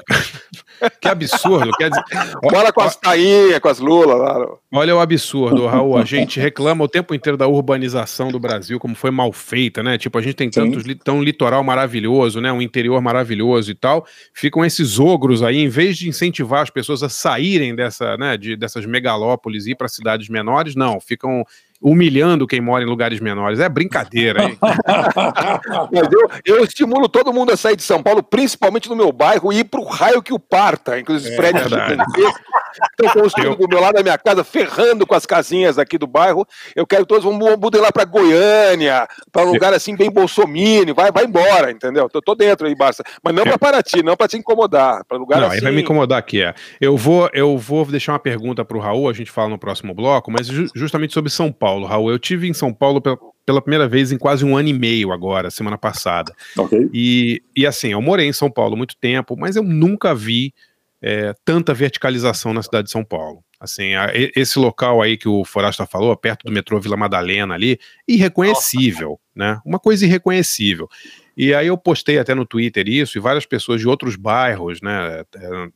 que 1.00 1.06
absurdo. 1.08 1.70
Quer 1.79 1.91
dizer, 1.91 2.02
mora 2.43 2.73
com 2.73 2.81
as 2.81 2.97
tainhas, 2.97 3.61
com 3.61 3.69
as 3.69 3.79
lulas 3.79 4.19
lá. 4.19 4.44
Olha 4.73 4.97
o 4.97 4.99
absurdo, 4.99 5.69
Raul. 5.69 5.99
A 5.99 6.05
gente 6.05 6.41
reclama 6.41 6.82
o 6.82 6.88
tempo 6.88 7.14
inteiro 7.14 7.37
da 7.37 7.47
urbanização 7.47 8.32
do 8.32 8.41
Brasil, 8.41 8.81
como 8.81 8.97
foi 8.97 9.12
mal 9.12 9.32
feita, 9.32 9.85
né? 9.85 9.97
Tipo, 9.97 10.19
a 10.19 10.20
gente 10.23 10.35
tem 10.35 10.50
tantos, 10.50 10.82
tão 11.05 11.23
litoral 11.23 11.62
maravilhoso, 11.62 12.41
né? 12.41 12.52
Um 12.52 12.61
interior 12.61 13.00
maravilhoso 13.00 13.70
e 13.70 13.75
tal. 13.75 14.05
Ficam 14.35 14.64
esses 14.64 14.99
ogros 14.99 15.44
aí, 15.44 15.58
em 15.58 15.69
vez 15.69 15.97
de 15.97 16.08
incentivar 16.08 16.39
incentivar 16.40 16.62
as 16.62 16.70
pessoas 16.70 17.02
a 17.02 17.08
saírem 17.08 17.75
dessa, 17.75 18.16
né, 18.16 18.37
de, 18.37 18.56
dessas 18.56 18.87
megalópolis 18.87 19.66
e 19.66 19.72
ir 19.72 19.75
para 19.75 19.88
cidades 19.88 20.28
menores, 20.28 20.75
não, 20.75 21.00
ficam 21.00 21.44
humilhando 21.81 22.47
quem 22.47 22.61
mora 22.61 22.85
em 22.85 22.87
lugares 22.87 23.21
menores. 23.21 23.59
É 23.59 23.69
brincadeira, 23.69 24.44
hein? 24.44 24.59
Mas 25.93 26.09
eu, 26.12 26.56
eu, 26.56 26.65
estimulo 26.65 27.09
todo 27.09 27.32
mundo 27.32 27.53
a 27.53 27.56
sair 27.56 27.77
de 27.77 27.82
São 27.82 28.03
Paulo, 28.03 28.23
principalmente 28.23 28.88
no 28.88 28.97
meu 28.97 29.11
bairro, 29.11 29.53
e 29.53 29.61
ir 29.61 29.65
para 29.65 29.81
o 29.81 29.85
raio 29.85 30.23
que 30.23 30.32
o 30.32 30.38
parta. 30.38 30.99
Inclusive, 30.99 31.35
é, 31.35 31.37
prédios 31.37 31.67
estão 31.67 33.23
construindo 33.23 33.56
do 33.56 33.69
meu 33.69 33.81
lado 33.81 33.94
da 33.94 34.03
minha 34.03 34.19
casa, 34.19 34.44
ferrando 34.44 35.06
com 35.06 35.15
as 35.15 35.25
casinhas 35.25 35.79
aqui 35.79 35.97
do 35.97 36.06
bairro. 36.06 36.47
Eu 36.77 36.87
quero 36.87 37.03
que 37.03 37.09
todos 37.09 37.25
vão 37.25 37.32
mudar 37.32 37.81
lá 37.81 37.91
para 37.91 38.05
Goiânia, 38.05 39.09
para 39.33 39.47
um 39.47 39.53
lugar 39.53 39.73
assim 39.73 39.97
bem 39.97 40.11
bolsomínio. 40.11 40.94
Vai, 40.94 41.11
vai 41.11 41.25
embora, 41.25 41.71
entendeu? 41.71 42.09
Tô, 42.09 42.21
tô 42.21 42.35
dentro 42.35 42.67
aí, 42.67 42.75
Barça. 42.75 43.03
Mas 43.23 43.35
não 43.35 43.44
para 43.44 43.59
Paraty, 43.59 44.03
não 44.03 44.17
para 44.17 44.29
te 44.29 44.37
incomodar. 44.37 45.05
Para 45.06 45.19
lugar 45.19 45.41
não, 45.41 45.47
assim. 45.47 45.56
Aí 45.56 45.62
vai 45.62 45.73
me 45.73 45.83
incomodar 45.83 46.19
aqui, 46.19 46.43
é. 46.43 46.55
Eu 46.81 46.97
vou, 46.97 47.29
eu 47.33 47.56
vou 47.56 47.85
deixar 47.87 48.12
uma 48.12 48.19
pergunta 48.19 48.65
para 48.65 48.76
o 48.76 48.81
Raul, 48.81 49.09
a 49.09 49.12
gente 49.12 49.31
fala 49.31 49.49
no 49.49 49.59
próximo 49.59 49.94
bloco, 49.94 50.31
mas 50.31 50.47
ju 50.47 50.67
justamente 50.75 51.15
sobre 51.15 51.31
São 51.31 51.50
Paulo. 51.50 51.69
Paulo, 51.70 51.87
Raul. 51.87 52.11
Eu 52.11 52.19
tive 52.19 52.49
em 52.49 52.52
São 52.52 52.72
Paulo 52.75 53.00
pela, 53.00 53.17
pela 53.46 53.62
primeira 53.62 53.88
vez 53.88 54.11
em 54.11 54.19
quase 54.19 54.44
um 54.44 54.56
ano 54.56 54.69
e 54.69 54.72
meio 54.72 55.12
agora, 55.12 55.50
semana 55.50 55.78
passada. 55.78 56.35
Okay. 56.56 56.90
E, 56.92 57.42
e 57.54 57.64
assim, 57.64 57.88
eu 57.88 58.02
morei 58.02 58.26
em 58.26 58.33
São 58.33 58.50
Paulo 58.50 58.76
muito 58.76 58.97
tempo, 58.97 59.37
mas 59.37 59.54
eu 59.54 59.62
nunca 59.62 60.12
vi 60.12 60.52
é, 61.00 61.33
tanta 61.45 61.73
verticalização 61.73 62.52
na 62.52 62.62
cidade 62.62 62.87
de 62.87 62.90
São 62.90 63.04
Paulo. 63.04 63.45
Assim, 63.61 63.95
a, 63.95 64.11
esse 64.14 64.59
local 64.59 65.00
aí 65.00 65.16
que 65.16 65.28
o 65.28 65.45
Forasta 65.45 65.87
falou, 65.87 66.16
perto 66.16 66.45
do 66.45 66.52
metrô 66.52 66.80
Vila 66.80 66.97
Madalena 66.97 67.54
ali, 67.54 67.78
irreconhecível, 68.09 69.21
Nossa. 69.37 69.54
né? 69.54 69.61
Uma 69.64 69.78
coisa 69.78 70.04
irreconhecível. 70.04 70.88
E 71.37 71.54
aí 71.54 71.68
eu 71.68 71.78
postei 71.78 72.18
até 72.18 72.35
no 72.35 72.45
Twitter 72.45 72.88
isso, 72.88 73.16
e 73.16 73.21
várias 73.21 73.47
pessoas 73.47 73.80
de 73.80 73.87
outros 73.87 74.16
bairros, 74.16 74.83
né, 74.83 75.25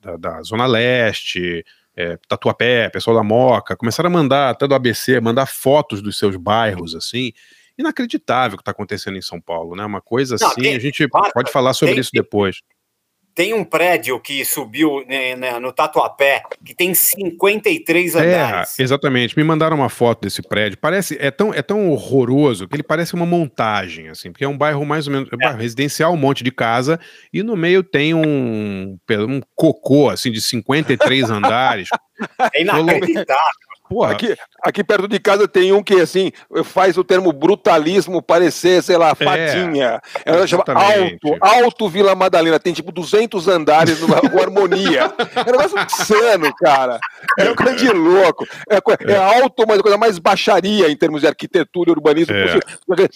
da, 0.03 0.17
da 0.17 0.43
Zona 0.43 0.67
Leste, 0.67 1.65
é, 1.97 2.19
Tatuapé, 2.29 2.89
pessoal 2.89 3.17
da 3.17 3.23
Moca, 3.23 3.77
começaram 3.77 4.09
a 4.09 4.13
mandar, 4.13 4.51
até 4.51 4.67
do 4.67 4.75
ABC, 4.75 5.21
mandar 5.21 5.47
fotos 5.47 6.03
dos 6.03 6.19
seus 6.19 6.37
bairros, 6.37 6.95
assim. 6.95 7.33
Inacreditável 7.79 8.55
o 8.55 8.59
que 8.59 8.63
está 8.63 8.71
acontecendo 8.71 9.17
em 9.17 9.23
São 9.23 9.41
Paulo, 9.41 9.75
né? 9.75 9.85
Uma 9.85 10.01
coisa 10.01 10.37
assim, 10.37 10.45
Não, 10.45 10.55
tem, 10.55 10.77
a 10.77 10.79
gente 10.79 11.07
pode 11.09 11.51
falar 11.51 11.73
sobre 11.75 11.95
tem, 11.95 12.01
isso 12.01 12.11
depois. 12.13 12.63
Tem 13.35 13.53
um 13.53 13.65
prédio 13.65 14.21
que 14.21 14.45
subiu 14.45 15.05
né, 15.09 15.35
né, 15.35 15.59
no 15.59 15.73
Tatuapé, 15.73 16.43
que 16.65 16.75
tem 16.75 16.95
53 16.95 18.15
andares. 18.15 18.79
É, 18.79 18.83
exatamente. 18.83 19.37
Me 19.37 19.43
mandaram 19.43 19.77
uma 19.77 19.89
foto 19.89 20.23
desse 20.23 20.41
prédio. 20.41 20.79
Parece, 20.79 21.17
é 21.21 21.31
tão, 21.31 21.53
é 21.53 21.61
tão 21.61 21.91
horroroso 21.91 22.69
que 22.69 22.77
ele 22.77 22.83
parece 22.83 23.15
uma 23.15 23.27
montagem, 23.27 24.09
assim, 24.09 24.31
porque 24.31 24.45
é 24.45 24.49
um 24.49 24.57
bairro 24.57 24.85
mais 24.87 25.09
ou 25.09 25.13
menos 25.13 25.29
é. 25.33 25.37
bairro 25.37 25.59
residencial, 25.59 26.13
um 26.13 26.17
monte 26.17 26.45
de 26.45 26.53
casa, 26.53 27.01
e 27.33 27.43
no 27.43 27.57
meio 27.57 27.83
tem 27.83 28.15
um, 28.15 28.97
um 29.11 29.41
cocô, 29.57 30.11
assim, 30.11 30.31
de 30.31 30.41
53 30.41 31.31
andares. 31.31 31.89
É 32.53 32.63
inacreditável. 32.63 33.65
Porra. 33.89 34.13
Aqui, 34.13 34.35
aqui 34.65 34.83
perto 34.83 35.07
de 35.07 35.21
casa 35.21 35.47
tem 35.47 35.73
um 35.73 35.83
que, 35.83 36.01
assim, 36.01 36.33
faz 36.65 36.97
o 36.97 37.05
termo 37.05 37.33
brutalismo 37.33 38.23
parecer, 38.23 38.83
sei 38.83 38.97
lá, 38.97 39.11
é, 39.11 39.15
fadinha. 39.15 40.01
É, 40.25 40.33
Ela 40.33 40.47
chama 40.47 40.65
Alto, 40.67 41.37
Alto 41.41 41.89
Vila 41.89 42.15
Madalena. 42.15 42.59
Tem 42.59 42.73
tipo 42.73 42.91
200 42.91 43.47
andares 43.47 44.01
no 44.01 44.15
Harmonia. 44.41 45.13
É 45.37 45.41
um 45.41 45.53
negócio 45.53 45.79
insano, 45.79 46.53
cara. 46.59 46.99
É 47.39 47.51
um 47.51 47.55
grande 47.55 47.89
louco. 47.91 48.47
É, 48.71 48.77
é, 48.77 49.13
é, 49.13 49.17
alto, 49.17 49.65
mas 49.69 49.79
a 49.79 49.83
coisa 49.83 49.99
mais 49.99 50.19
baixaria 50.19 50.91
em 50.91 50.97
termos 50.97 51.21
de 51.21 51.27
arquitetura 51.27 51.91
e 51.91 51.93
urbanismo. 51.93 52.35
É. 52.35 52.59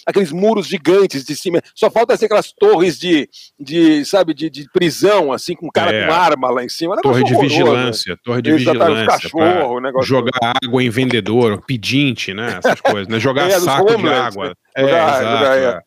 Aqueles 0.05 0.31
muros 0.31 0.67
gigantes 0.67 1.25
de 1.25 1.35
cima. 1.35 1.61
Só 1.73 1.89
falta 1.89 2.15
ser 2.15 2.25
aquelas 2.25 2.51
torres 2.51 2.99
de, 2.99 3.27
de 3.59 4.05
sabe, 4.05 4.33
de, 4.33 4.49
de 4.49 4.69
prisão, 4.71 5.33
assim, 5.33 5.55
com 5.55 5.69
cara 5.69 5.93
é. 5.93 6.05
com 6.05 6.13
arma 6.13 6.51
lá 6.51 6.63
em 6.63 6.69
cima. 6.69 6.95
torre 7.01 7.23
de 7.23 7.35
vigilância. 7.35 8.17
Torre 8.23 8.41
de 8.41 8.51
vigilância. 8.51 9.07
Cachorro, 9.07 9.79
negócio 9.79 10.07
jogar 10.07 10.53
água 10.63 10.83
em 10.83 10.89
vendedor 10.89 11.38
pedinte, 11.65 12.33
né? 12.33 12.59
Essas 12.63 12.81
coisas, 12.81 13.07
né? 13.07 13.19
Jogar 13.19 13.47
é, 13.47 13.59
saco 13.59 13.95
de 13.95 14.07
água. 14.07 14.53
É, 14.75 14.83
exato, 14.83 15.45
é. 15.45 15.65
é. 15.65 15.81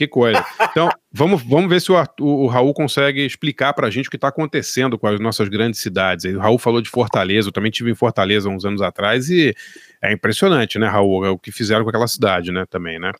Que 0.00 0.08
coisa. 0.08 0.42
Então, 0.62 0.88
vamos, 1.12 1.42
vamos 1.42 1.68
ver 1.68 1.78
se 1.78 1.92
o, 1.92 1.96
Arthur, 1.96 2.24
o 2.24 2.46
Raul 2.46 2.72
consegue 2.72 3.24
explicar 3.24 3.74
para 3.74 3.86
a 3.86 3.90
gente 3.90 4.06
o 4.06 4.10
que 4.10 4.16
está 4.16 4.28
acontecendo 4.28 4.98
com 4.98 5.06
as 5.06 5.20
nossas 5.20 5.46
grandes 5.50 5.80
cidades. 5.80 6.24
O 6.24 6.38
Raul 6.38 6.58
falou 6.58 6.80
de 6.80 6.88
Fortaleza, 6.88 7.48
eu 7.48 7.52
também 7.52 7.70
tive 7.70 7.90
em 7.90 7.94
Fortaleza 7.94 8.48
uns 8.48 8.64
anos 8.64 8.80
atrás 8.80 9.28
e 9.28 9.54
é 10.00 10.10
impressionante, 10.10 10.78
né, 10.78 10.86
Raul, 10.86 11.26
é 11.26 11.28
o 11.28 11.38
que 11.38 11.52
fizeram 11.52 11.84
com 11.84 11.90
aquela 11.90 12.06
cidade, 12.06 12.50
né, 12.50 12.64
também, 12.64 12.98
né? 12.98 13.12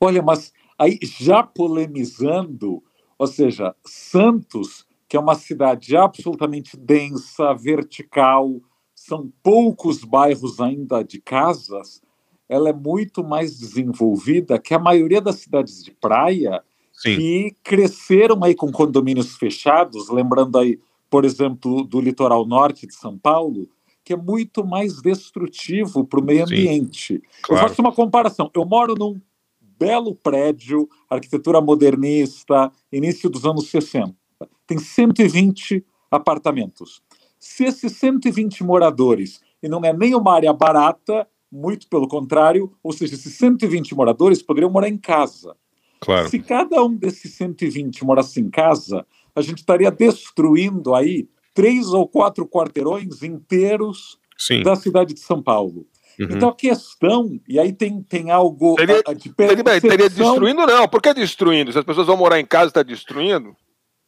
Olha, 0.00 0.22
mas 0.22 0.54
aí 0.78 0.98
já 1.02 1.42
polemizando, 1.42 2.82
ou 3.18 3.26
seja, 3.26 3.74
Santos, 3.84 4.86
que 5.06 5.18
é 5.18 5.20
uma 5.20 5.34
cidade 5.34 5.94
absolutamente 5.94 6.78
densa, 6.78 7.52
vertical, 7.52 8.58
são 9.10 9.28
poucos 9.42 10.04
bairros 10.04 10.60
ainda 10.60 11.02
de 11.02 11.20
casas, 11.20 12.00
ela 12.48 12.68
é 12.68 12.72
muito 12.72 13.24
mais 13.24 13.58
desenvolvida 13.58 14.56
que 14.56 14.72
a 14.72 14.78
maioria 14.78 15.20
das 15.20 15.40
cidades 15.40 15.82
de 15.82 15.90
praia 15.90 16.62
Sim. 16.92 17.16
que 17.16 17.56
cresceram 17.64 18.44
aí 18.44 18.54
com 18.54 18.70
condomínios 18.70 19.34
fechados, 19.34 20.08
lembrando 20.10 20.56
aí, 20.56 20.78
por 21.10 21.24
exemplo, 21.24 21.82
do 21.82 22.00
litoral 22.00 22.46
norte 22.46 22.86
de 22.86 22.94
São 22.94 23.18
Paulo, 23.18 23.68
que 24.04 24.12
é 24.12 24.16
muito 24.16 24.64
mais 24.64 25.02
destrutivo 25.02 26.04
para 26.04 26.20
o 26.20 26.24
meio 26.24 26.44
ambiente. 26.44 27.20
Claro. 27.42 27.64
Eu 27.64 27.68
faço 27.68 27.82
uma 27.82 27.92
comparação. 27.92 28.48
Eu 28.54 28.64
moro 28.64 28.94
num 28.94 29.20
belo 29.76 30.14
prédio, 30.14 30.88
arquitetura 31.08 31.60
modernista, 31.60 32.70
início 32.92 33.28
dos 33.28 33.44
anos 33.44 33.68
60. 33.70 34.14
Tem 34.68 34.78
120 34.78 35.84
apartamentos. 36.12 37.02
Se 37.40 37.64
esses 37.64 37.96
120 37.96 38.62
moradores, 38.62 39.40
e 39.62 39.68
não 39.68 39.82
é 39.82 39.92
nem 39.92 40.14
uma 40.14 40.34
área 40.34 40.52
barata, 40.52 41.26
muito 41.50 41.88
pelo 41.88 42.06
contrário, 42.06 42.72
ou 42.82 42.92
seja, 42.92 43.14
esses 43.14 43.34
120 43.34 43.94
moradores 43.94 44.42
poderiam 44.42 44.70
morar 44.70 44.88
em 44.88 44.98
casa. 44.98 45.56
Claro. 46.00 46.28
Se 46.28 46.38
cada 46.38 46.82
um 46.84 46.94
desses 46.94 47.34
120 47.34 48.04
morasse 48.04 48.40
em 48.40 48.48
casa, 48.48 49.04
a 49.34 49.40
gente 49.40 49.58
estaria 49.58 49.90
destruindo 49.90 50.94
aí 50.94 51.28
três 51.54 51.88
ou 51.88 52.06
quatro 52.06 52.46
quarteirões 52.46 53.22
inteiros 53.22 54.18
Sim. 54.36 54.62
da 54.62 54.76
cidade 54.76 55.12
de 55.12 55.20
São 55.20 55.42
Paulo. 55.42 55.86
Uhum. 56.18 56.28
Então 56.30 56.48
a 56.50 56.54
questão, 56.54 57.40
e 57.48 57.58
aí 57.58 57.72
tem, 57.72 58.02
tem 58.02 58.30
algo 58.30 58.74
teria, 58.76 59.02
de 59.14 59.30
percepção... 59.30 59.80
teria 59.80 60.08
destruindo, 60.08 60.66
não. 60.66 60.88
Por 60.88 61.00
que 61.00 61.14
destruindo? 61.14 61.72
Se 61.72 61.78
as 61.78 61.84
pessoas 61.84 62.06
vão 62.06 62.16
morar 62.16 62.38
em 62.38 62.46
casa, 62.46 62.68
está 62.68 62.82
destruindo? 62.82 63.56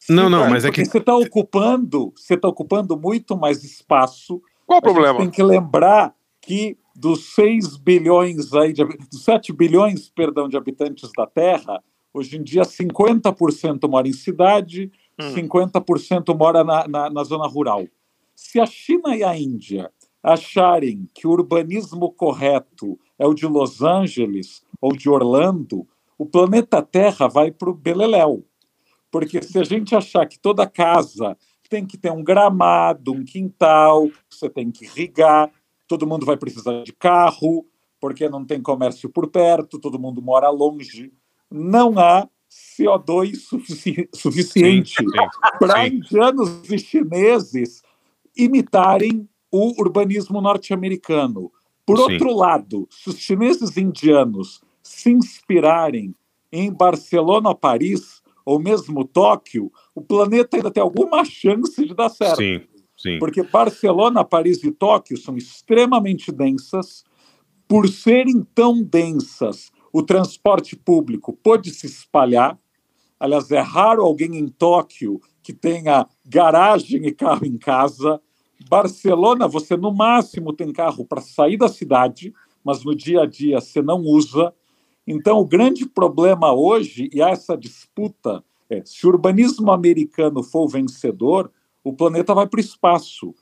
Sim, 0.07 0.15
não, 0.15 0.29
não, 0.29 0.51
mas 0.51 0.65
é 0.65 0.71
que 0.73 0.85
você 0.85 0.99
está 0.99 1.17
ocupando, 1.17 2.13
você 2.17 2.35
está 2.35 2.49
ocupando 2.49 2.97
muito 2.97 3.37
mais 3.37 3.63
espaço. 3.63 4.43
Qual 4.67 4.81
o 4.81 4.83
problema? 4.83 5.21
Tem 5.21 5.31
que 5.31 5.43
lembrar 5.45 6.13
que 6.41 6.77
dos 6.93 7.35
6 7.37 7.77
bilhões 7.77 8.53
aí, 8.53 8.73
de, 8.73 8.85
dos 8.85 9.23
7 9.23 9.53
bilhões, 9.53 10.11
perdão, 10.11 10.49
de 10.49 10.57
habitantes 10.57 11.09
da 11.17 11.25
Terra, 11.25 11.81
hoje 12.13 12.37
em 12.37 12.43
dia 12.43 12.63
50% 12.63 13.89
mora 13.89 14.09
em 14.09 14.13
cidade, 14.13 14.91
hum. 15.21 15.35
50% 15.35 16.37
mora 16.37 16.65
na, 16.65 16.89
na, 16.89 17.09
na 17.09 17.23
zona 17.23 17.47
rural. 17.47 17.87
Se 18.35 18.59
a 18.59 18.67
China 18.67 19.15
e 19.15 19.23
a 19.23 19.39
Índia 19.39 19.89
acharem 20.21 21.09
que 21.15 21.29
o 21.29 21.31
urbanismo 21.31 22.11
correto 22.11 22.99
é 23.17 23.25
o 23.25 23.35
de 23.35 23.47
Los 23.47 23.83
Angeles 23.83 24.65
ou 24.81 24.97
de 24.97 25.09
Orlando, 25.09 25.87
o 26.19 26.27
planeta 26.27 26.83
Terra 26.83 27.29
vai 27.29 27.53
para 27.53 27.71
o 27.71 27.75
Beleléu. 27.75 28.45
Porque 29.13 29.43
se 29.43 29.59
a 29.59 29.63
gente 29.63 29.95
achar 29.95 30.27
que 30.27 30.39
toda 30.39 30.67
casa 30.67 31.37
tem 31.69 31.87
que 31.87 31.99
ter 31.99 32.11
um 32.11 32.25
gramado, 32.25 33.13
um 33.13 33.23
quintal, 33.23 34.11
você 34.29 34.49
tem 34.49 34.71
que 34.71 34.87
irrigar, 34.87 35.51
todo 35.87 36.07
mundo 36.07 36.25
vai 36.25 36.37
precisar 36.37 36.83
de 36.83 36.93
carro, 36.95 37.67
porque 38.01 38.29
não 38.29 38.45
tem 38.45 38.61
comércio 38.61 39.11
por 39.11 39.29
perto, 39.29 39.79
todo 39.79 39.99
mundo 39.99 40.23
mora 40.23 40.49
longe. 40.49 41.13
Não 41.51 41.99
há 41.99 42.27
CO2 42.51 43.37
sufici 43.37 44.09
suficiente 44.15 44.97
para 45.59 45.87
indianos 45.87 46.71
e 46.71 46.79
chineses 46.79 47.83
imitarem 48.35 49.29
o 49.51 49.79
urbanismo 49.79 50.41
norte-americano. 50.41 51.53
Por 51.85 51.99
sim. 51.99 52.03
outro 52.03 52.35
lado, 52.35 52.89
se 52.91 53.11
os 53.11 53.19
chineses 53.19 53.77
e 53.77 53.83
indianos 53.83 54.63
se 54.83 55.11
inspirarem 55.11 56.15
em 56.51 56.73
Barcelona, 56.73 57.55
Paris 57.55 58.22
ou 58.45 58.59
mesmo 58.59 59.05
Tóquio, 59.05 59.73
o 59.95 60.01
planeta 60.01 60.57
ainda 60.57 60.71
tem 60.71 60.83
alguma 60.83 61.25
chance 61.25 61.85
de 61.85 61.95
dar 61.95 62.09
certo. 62.09 62.39
Sim. 62.39 62.61
Sim. 62.97 63.19
Porque 63.19 63.43
Barcelona, 63.43 64.25
Paris 64.25 64.63
e 64.63 64.71
Tóquio 64.71 65.17
são 65.17 65.37
extremamente 65.37 66.31
densas. 66.31 67.03
Por 67.67 67.89
serem 67.89 68.47
tão 68.55 68.83
densas, 68.83 69.73
o 69.93 70.03
transporte 70.03 70.77
público 70.77 71.33
pode 71.33 71.71
se 71.71 71.87
espalhar. 71.87 72.57
Aliás, 73.19 73.51
é 73.51 73.61
raro 73.61 74.03
alguém 74.03 74.37
em 74.37 74.47
Tóquio 74.47 75.21
que 75.43 75.53
tenha 75.53 76.07
garagem 76.25 77.07
e 77.07 77.13
carro 77.13 77.45
em 77.45 77.59
casa. 77.59 78.21
Barcelona, 78.69 79.49
você 79.49 79.77
no 79.77 79.93
máximo 79.93 80.53
tem 80.53 80.73
carro 80.73 81.05
para 81.05 81.21
sair 81.21 81.57
da 81.57 81.69
cidade, 81.69 82.33
mas 82.65 82.85
no 82.85 82.95
dia 82.95 83.23
a 83.23 83.27
dia 83.27 83.61
você 83.61 83.83
não 83.83 84.01
usa. 84.01 84.55
Então, 85.07 85.39
o 85.39 85.45
grande 85.45 85.87
problema 85.87 86.53
hoje, 86.53 87.11
e 87.13 87.21
há 87.21 87.31
essa 87.31 87.57
disputa, 87.57 88.43
é 88.71 88.83
se 88.85 89.07
o 89.07 89.11
urbanismo 89.11 89.71
americano 89.71 90.43
for 90.43 90.65
o 90.65 90.69
vencedor, 90.69 91.51
o 91.83 91.93
planeta 91.93 92.35
vai 92.35 92.47
para 92.47 92.59
o 92.59 92.61
espaço. 92.61 93.35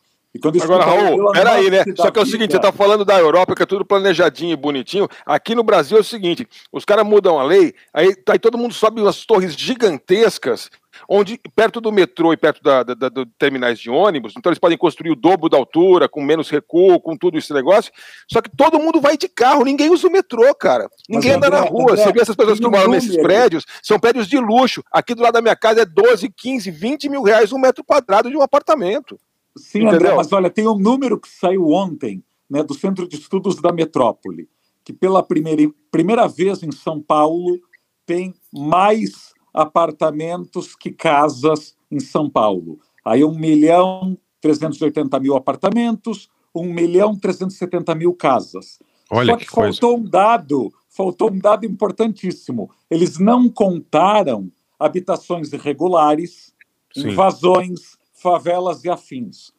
Agora, 0.62 0.84
Raul, 0.84 1.32
peraí, 1.32 1.68
né? 1.70 1.82
Só 1.96 2.08
que 2.08 2.18
é 2.20 2.22
o 2.22 2.26
seguinte, 2.26 2.52
você 2.52 2.56
está 2.56 2.70
falando 2.70 3.04
da 3.04 3.18
Europa, 3.18 3.52
que 3.54 3.64
é 3.64 3.66
tudo 3.66 3.84
planejadinho 3.84 4.52
e 4.52 4.56
bonitinho. 4.56 5.08
Aqui 5.26 5.56
no 5.56 5.64
Brasil 5.64 5.96
é 5.96 6.00
o 6.00 6.04
seguinte: 6.04 6.46
os 6.70 6.84
caras 6.84 7.04
mudam 7.04 7.36
a 7.36 7.42
lei, 7.42 7.74
aí, 7.92 8.14
aí 8.28 8.38
todo 8.38 8.56
mundo 8.56 8.72
sobe 8.72 9.00
umas 9.00 9.26
torres 9.26 9.54
gigantescas, 9.54 10.70
onde 11.08 11.40
perto 11.54 11.80
do 11.80 11.92
metrô 11.92 12.32
e 12.32 12.36
perto 12.36 12.62
da, 12.62 12.82
da, 12.82 12.94
da, 12.94 13.26
terminais 13.38 13.78
de 13.78 13.90
ônibus, 13.90 14.34
então 14.36 14.50
eles 14.50 14.58
podem 14.58 14.78
construir 14.78 15.10
o 15.10 15.16
dobro 15.16 15.48
da 15.48 15.56
altura, 15.56 16.08
com 16.08 16.22
menos 16.22 16.48
recuo, 16.50 17.00
com 17.00 17.16
tudo 17.16 17.38
esse 17.38 17.52
negócio. 17.52 17.92
Só 18.30 18.40
que 18.40 18.50
todo 18.50 18.78
mundo 18.78 19.00
vai 19.00 19.16
de 19.16 19.28
carro, 19.28 19.64
ninguém 19.64 19.90
usa 19.90 20.08
o 20.08 20.12
metrô, 20.12 20.54
cara. 20.54 20.88
Ninguém 21.08 21.30
Mas, 21.30 21.36
anda 21.36 21.46
André, 21.48 21.60
na 21.60 21.66
rua. 21.66 21.92
André, 21.92 22.04
você 22.04 22.12
vê 22.12 22.20
essas 22.20 22.36
pessoas 22.36 22.60
que 22.60 22.68
moram 22.68 22.90
nesses 22.90 23.16
prédios, 23.16 23.64
são 23.82 23.98
prédios 23.98 24.26
de 24.26 24.38
luxo. 24.38 24.82
Aqui 24.92 25.14
do 25.14 25.22
lado 25.22 25.34
da 25.34 25.42
minha 25.42 25.56
casa 25.56 25.82
é 25.82 25.84
12, 25.84 26.28
15, 26.30 26.70
20 26.70 27.08
mil 27.08 27.22
reais 27.22 27.52
um 27.52 27.58
metro 27.58 27.84
quadrado 27.84 28.30
de 28.30 28.36
um 28.36 28.42
apartamento. 28.42 29.18
Sim, 29.56 29.80
Entendeu? 29.80 29.96
André, 29.96 30.14
mas 30.14 30.32
olha, 30.32 30.50
tem 30.50 30.66
um 30.66 30.78
número 30.78 31.18
que 31.18 31.28
saiu 31.28 31.68
ontem, 31.68 32.22
né, 32.48 32.62
do 32.62 32.74
Centro 32.74 33.08
de 33.08 33.16
Estudos 33.16 33.56
da 33.56 33.72
Metrópole, 33.72 34.48
que 34.84 34.92
pela 34.92 35.22
primeira, 35.22 35.70
primeira 35.90 36.26
vez 36.26 36.62
em 36.62 36.72
São 36.72 37.00
Paulo 37.00 37.58
tem 38.06 38.34
mais 38.52 39.29
apartamentos 39.52 40.74
que 40.74 40.90
casas 40.90 41.76
em 41.90 42.00
São 42.00 42.28
Paulo. 42.28 42.78
Aí 43.04 43.24
1 43.24 43.34
milhão 43.34 44.16
380 44.40 45.18
mil 45.20 45.36
apartamentos, 45.36 46.28
1 46.54 46.64
milhão 46.64 47.16
370 47.16 47.94
mil 47.94 48.14
casas. 48.14 48.78
Olha 49.10 49.32
Só 49.32 49.38
que, 49.38 49.44
que 49.44 49.50
faltou 49.50 49.90
coisa. 49.90 50.06
um 50.06 50.10
dado, 50.10 50.72
faltou 50.88 51.30
um 51.30 51.38
dado 51.38 51.66
importantíssimo. 51.66 52.70
Eles 52.90 53.18
não 53.18 53.48
contaram 53.48 54.50
habitações 54.78 55.52
irregulares, 55.52 56.54
Sim. 56.94 57.10
invasões, 57.10 57.98
favelas 58.14 58.84
e 58.84 58.90
afins. 58.90 59.52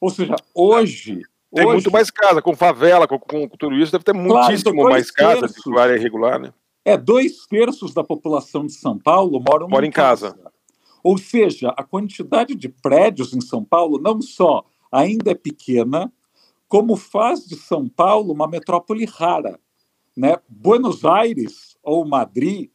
Ou 0.00 0.10
seja, 0.10 0.36
hoje. 0.54 1.22
Tem 1.52 1.64
hoje, 1.64 1.72
muito 1.74 1.90
mais 1.90 2.10
casa, 2.10 2.42
com 2.42 2.54
favela, 2.54 3.08
com, 3.08 3.18
com, 3.18 3.48
com 3.48 3.56
tudo 3.56 3.74
isso, 3.76 3.90
deve 3.90 4.04
ter 4.04 4.12
muitíssimo 4.12 4.74
claro, 4.74 4.90
mais 4.90 5.10
casa 5.10 5.48
de 5.48 5.78
área 5.78 5.96
irregular, 5.96 6.38
né? 6.38 6.52
É, 6.88 6.96
dois 6.96 7.44
terços 7.46 7.92
da 7.92 8.02
população 8.02 8.64
de 8.64 8.72
São 8.72 8.98
Paulo 8.98 9.38
moram 9.46 9.68
Mora 9.68 9.84
em 9.84 9.90
casa. 9.90 10.30
casa. 10.30 10.50
Ou 11.04 11.18
seja, 11.18 11.68
a 11.76 11.82
quantidade 11.82 12.54
de 12.54 12.66
prédios 12.66 13.34
em 13.34 13.42
São 13.42 13.62
Paulo 13.62 14.00
não 14.00 14.22
só 14.22 14.64
ainda 14.90 15.32
é 15.32 15.34
pequena, 15.34 16.10
como 16.66 16.96
faz 16.96 17.46
de 17.46 17.56
São 17.56 17.86
Paulo 17.86 18.32
uma 18.32 18.48
metrópole 18.48 19.04
rara. 19.04 19.60
Né? 20.16 20.38
Buenos 20.48 21.04
Aires 21.04 21.76
ou 21.82 22.08
Madrid 22.08 22.70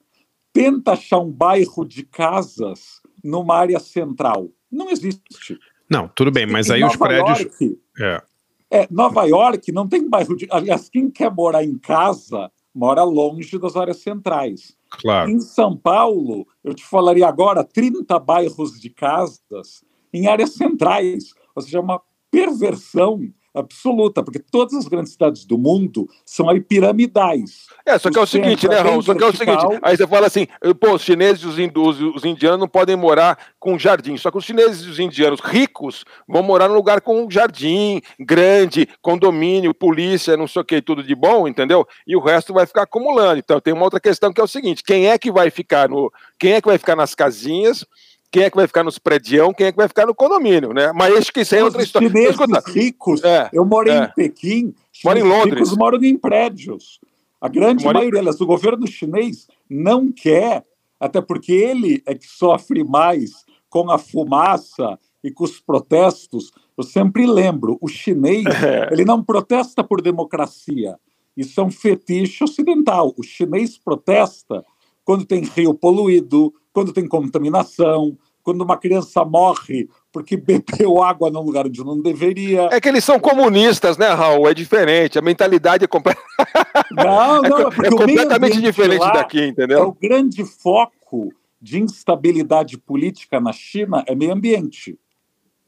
tenta 0.53 0.91
achar 0.91 1.17
um 1.17 1.31
bairro 1.31 1.83
de 1.83 2.03
casas 2.03 3.01
numa 3.23 3.55
área 3.55 3.79
central. 3.79 4.47
Não 4.71 4.91
existe. 4.91 5.57
Não, 5.89 6.07
tudo 6.07 6.29
bem, 6.29 6.45
mas 6.45 6.69
aí 6.69 6.81
Nova 6.81 6.93
os 6.93 6.99
prédios. 6.99 7.39
York, 7.39 7.79
é. 7.99 8.21
é. 8.69 8.87
Nova 8.91 9.23
York 9.23 9.71
não 9.71 9.87
tem 9.87 10.07
bairro 10.07 10.35
de. 10.35 10.47
Aliás, 10.51 10.87
quem 10.87 11.09
quer 11.09 11.31
morar 11.31 11.63
em 11.63 11.79
casa 11.79 12.51
mora 12.73 13.03
longe 13.03 13.57
das 13.57 13.75
áreas 13.75 13.97
centrais. 13.97 14.75
Claro. 14.89 15.29
Em 15.29 15.39
São 15.39 15.75
Paulo, 15.75 16.47
eu 16.63 16.73
te 16.73 16.83
falaria 16.83 17.27
agora 17.27 17.63
30 17.63 18.17
bairros 18.19 18.79
de 18.79 18.89
casas 18.89 19.83
em 20.13 20.27
áreas 20.27 20.53
centrais, 20.53 21.33
ou 21.55 21.61
seja, 21.61 21.79
uma 21.79 22.01
perversão 22.29 23.21
absoluta, 23.53 24.23
porque 24.23 24.39
todas 24.39 24.73
as 24.73 24.87
grandes 24.87 25.13
cidades 25.13 25.45
do 25.45 25.57
mundo 25.57 26.07
são 26.25 26.49
aí 26.49 26.59
piramidais. 26.59 27.67
É, 27.85 27.97
só 27.97 28.09
que 28.09 28.17
é 28.17 28.21
o 28.21 28.25
seguinte, 28.25 28.67
né, 28.67 28.79
Raul? 28.79 29.01
Só 29.01 29.13
que 29.13 29.23
é 29.23 29.27
o 29.27 29.35
seguinte, 29.35 29.63
aí 29.81 29.95
você 29.95 30.07
fala 30.07 30.27
assim, 30.27 30.47
pô, 30.79 30.93
os 30.93 31.01
chineses 31.01 31.43
e 31.43 31.47
os, 31.47 31.59
hindus, 31.59 31.99
os 31.99 32.25
indianos 32.25 32.59
não 32.59 32.67
podem 32.67 32.95
morar 32.95 33.37
com 33.59 33.77
jardim, 33.77 34.17
só 34.17 34.31
que 34.31 34.37
os 34.37 34.45
chineses 34.45 34.85
e 34.85 34.89
os 34.89 34.99
indianos 34.99 35.39
ricos 35.39 36.03
vão 36.27 36.41
morar 36.41 36.67
num 36.67 36.75
lugar 36.75 37.01
com 37.01 37.25
um 37.25 37.29
jardim 37.31 38.01
grande, 38.19 38.87
condomínio, 39.01 39.73
polícia, 39.73 40.35
não 40.37 40.47
sei 40.47 40.61
o 40.61 40.65
que, 40.65 40.81
tudo 40.81 41.03
de 41.03 41.15
bom, 41.15 41.47
entendeu? 41.47 41.87
E 42.07 42.15
o 42.15 42.19
resto 42.19 42.53
vai 42.53 42.65
ficar 42.65 42.83
acumulando. 42.83 43.39
Então 43.39 43.59
tem 43.59 43.73
uma 43.73 43.83
outra 43.83 43.99
questão 43.99 44.33
que 44.33 44.41
é 44.41 44.43
o 44.43 44.47
seguinte, 44.47 44.83
quem 44.83 45.07
é 45.07 45.17
que 45.17 45.31
vai 45.31 45.49
ficar 45.49 45.89
no, 45.89 46.11
quem 46.39 46.53
é 46.53 46.61
que 46.61 46.67
vai 46.67 46.77
ficar 46.77 46.95
nas 46.95 47.13
casinhas 47.13 47.85
quem 48.33 48.41
é 48.41 48.49
que 48.49 48.55
vai 48.55 48.65
ficar 48.65 48.83
nos 48.83 48.97
predião, 48.97 49.53
quem 49.53 49.67
é 49.67 49.71
que 49.71 49.77
vai 49.77 49.87
ficar 49.87 50.07
no 50.07 50.15
condomínio, 50.15 50.73
né? 50.73 50.91
Mas 50.91 51.15
acho 51.15 51.31
que 51.31 51.41
isso 51.41 51.53
é 51.53 51.63
outra 51.63 51.83
história. 51.83 52.07
Os 52.07 52.11
chineses 52.11 52.65
ricos, 52.65 53.23
é, 53.23 53.47
eu 53.53 53.63
moro 53.63 53.91
é. 53.91 54.05
em 54.05 54.13
Pequim, 54.15 54.73
moro 55.05 55.19
em 55.19 55.21
Londres. 55.21 55.53
ricos 55.53 55.77
moram 55.77 56.03
em 56.03 56.17
prédios. 56.17 56.99
A 57.39 57.47
grande 57.47 57.85
maioria, 57.85 58.21
em... 58.21 58.27
o 58.27 58.45
governo 58.47 58.87
chinês 58.87 59.47
não 59.69 60.11
quer, 60.11 60.65
até 60.99 61.21
porque 61.21 61.51
ele 61.51 62.01
é 62.07 62.15
que 62.15 62.25
sofre 62.25 62.83
mais 62.83 63.45
com 63.69 63.91
a 63.91 63.99
fumaça 63.99 64.97
e 65.23 65.29
com 65.29 65.43
os 65.43 65.59
protestos. 65.59 66.51
Eu 66.75 66.83
sempre 66.83 67.27
lembro, 67.27 67.77
o 67.79 67.87
chinês, 67.87 68.45
é. 68.65 68.89
ele 68.91 69.05
não 69.05 69.23
protesta 69.23 69.83
por 69.83 70.01
democracia. 70.01 70.97
Isso 71.37 71.61
é 71.61 71.63
um 71.63 71.69
fetiche 71.69 72.43
ocidental. 72.43 73.13
O 73.15 73.21
chinês 73.21 73.77
protesta 73.77 74.65
quando 75.03 75.25
tem 75.25 75.43
rio 75.43 75.73
poluído, 75.73 76.53
quando 76.71 76.93
tem 76.93 77.07
contaminação, 77.07 78.17
quando 78.43 78.61
uma 78.61 78.77
criança 78.77 79.23
morre 79.23 79.87
porque 80.11 80.37
bebeu 80.37 81.01
água 81.01 81.31
num 81.31 81.41
lugar 81.41 81.65
onde 81.65 81.83
não 81.83 81.99
deveria. 81.99 82.69
É 82.71 82.79
que 82.79 82.87
eles 82.87 83.03
são 83.03 83.19
comunistas, 83.19 83.97
né, 83.97 84.09
Raul? 84.09 84.47
É 84.47 84.53
diferente. 84.53 85.17
A 85.17 85.21
mentalidade 85.21 85.85
é, 85.85 85.87
não, 86.91 87.41
não, 87.41 87.57
é, 87.57 87.87
é 87.87 87.89
completamente 87.89 88.61
diferente 88.61 89.05
daqui, 89.13 89.47
entendeu? 89.47 89.79
É 89.79 89.83
o 89.83 89.93
grande 89.93 90.45
foco 90.45 91.33
de 91.59 91.81
instabilidade 91.81 92.77
política 92.77 93.39
na 93.39 93.53
China 93.53 94.03
é 94.05 94.13
meio 94.13 94.33
ambiente. 94.33 94.99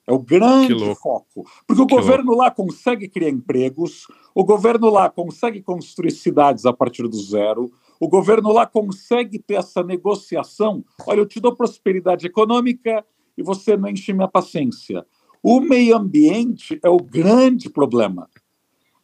É 0.07 0.13
o 0.13 0.19
grande 0.19 0.75
foco. 0.95 1.47
Porque 1.65 1.81
o 1.81 1.87
que 1.87 1.95
governo 1.95 2.31
louco. 2.31 2.43
lá 2.43 2.51
consegue 2.51 3.07
criar 3.07 3.29
empregos, 3.29 4.05
o 4.35 4.43
governo 4.43 4.91
lá 4.91 5.09
consegue 5.09 5.63
construir 5.63 6.11
cidades 6.11 6.65
a 6.65 6.73
partir 6.73 7.07
do 7.07 7.19
zero, 7.19 7.71
o 7.99 8.07
governo 8.07 8.51
lá 8.51 8.65
consegue 8.65 9.39
ter 9.39 9.55
essa 9.55 9.83
negociação. 9.83 10.83
Olha, 11.05 11.19
eu 11.19 11.25
te 11.25 11.39
dou 11.39 11.55
prosperidade 11.55 12.25
econômica 12.27 13.05
e 13.37 13.43
você 13.43 13.77
não 13.77 13.89
enche 13.89 14.13
minha 14.13 14.27
paciência. 14.27 15.05
O 15.41 15.59
meio 15.59 15.95
ambiente 15.95 16.79
é 16.83 16.89
o 16.89 16.97
grande 16.97 17.69
problema. 17.69 18.29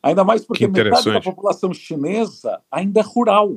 Ainda 0.02 0.24
mais 0.24 0.44
porque 0.44 0.68
metade 0.68 1.12
da 1.12 1.22
população 1.22 1.74
chinesa 1.74 2.60
ainda 2.72 3.00
é 3.00 3.04
rural. 3.04 3.56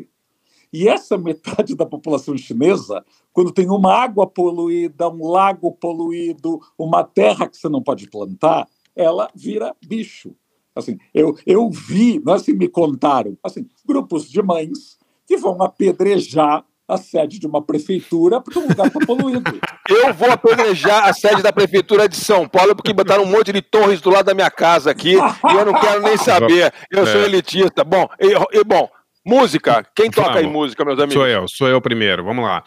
E 0.73 0.89
essa 0.89 1.17
metade 1.17 1.75
da 1.75 1.87
população 1.87 2.37
chinesa, 2.37 3.05
quando 3.33 3.53
tem 3.53 3.71
uma 3.71 3.95
água 3.95 4.27
poluída, 4.27 5.09
um 5.09 5.31
lago 5.31 5.73
poluído, 5.73 6.61
uma 6.77 7.05
terra 7.05 7.49
que 7.49 7.57
você 7.57 7.69
não 7.69 7.83
pode 7.83 8.11
plantar, 8.11 8.69
ela 8.95 9.31
vira 9.35 9.75
bicho. 9.87 10.35
Assim, 10.75 10.99
eu, 11.15 11.39
eu 11.47 11.71
vi, 11.71 12.21
não 12.25 12.33
é 12.33 12.37
assim 12.37 12.53
me 12.53 12.69
contaram, 12.69 13.39
assim, 13.43 13.67
grupos 13.87 14.29
de 14.29 14.43
mães 14.43 14.99
que 15.27 15.37
vão 15.37 15.63
apedrejar 15.63 16.65
a 16.87 16.99
sede 16.99 17.39
de 17.39 17.47
uma 17.47 17.63
prefeitura 17.63 18.41
porque 18.41 18.59
o 18.59 18.69
lugar 18.69 18.87
está 18.89 19.01
poluído. 19.07 19.43
Eu 19.89 20.13
vou 20.13 20.31
apedrejar 20.31 21.09
a 21.09 21.13
sede 21.13 21.43
da 21.43 21.53
prefeitura 21.53 22.09
de 22.09 22.17
São 22.17 22.47
Paulo 22.47 22.75
porque 22.75 22.93
botaram 22.93 23.25
um 23.25 23.27
monte 23.27 23.53
de 23.53 23.63
torres 23.63 24.01
do 24.01 24.11
lado 24.11 24.27
da 24.27 24.35
minha 24.35 24.51
casa 24.51 24.91
aqui 24.91 25.13
e 25.13 25.57
eu 25.57 25.65
não 25.67 25.75
quero 25.79 26.01
nem 26.03 26.17
saber. 26.17 26.73
Eu 26.91 27.07
sou 27.07 27.21
é. 27.21 27.25
elitista. 27.25 27.85
Bom, 27.85 28.09
e, 28.19 28.59
e, 28.59 28.65
bom, 28.65 28.89
música. 29.25 29.87
Quem 29.95 30.11
toca 30.11 30.29
Vamos. 30.29 30.43
aí 30.43 30.47
música, 30.47 30.85
meus 30.85 30.99
amigos? 30.99 31.15
Sou 31.15 31.27
eu, 31.27 31.49
sou 31.49 31.69
eu 31.69 31.81
primeiro. 31.83 32.25
Vamos 32.25 32.45
lá. 32.45 32.65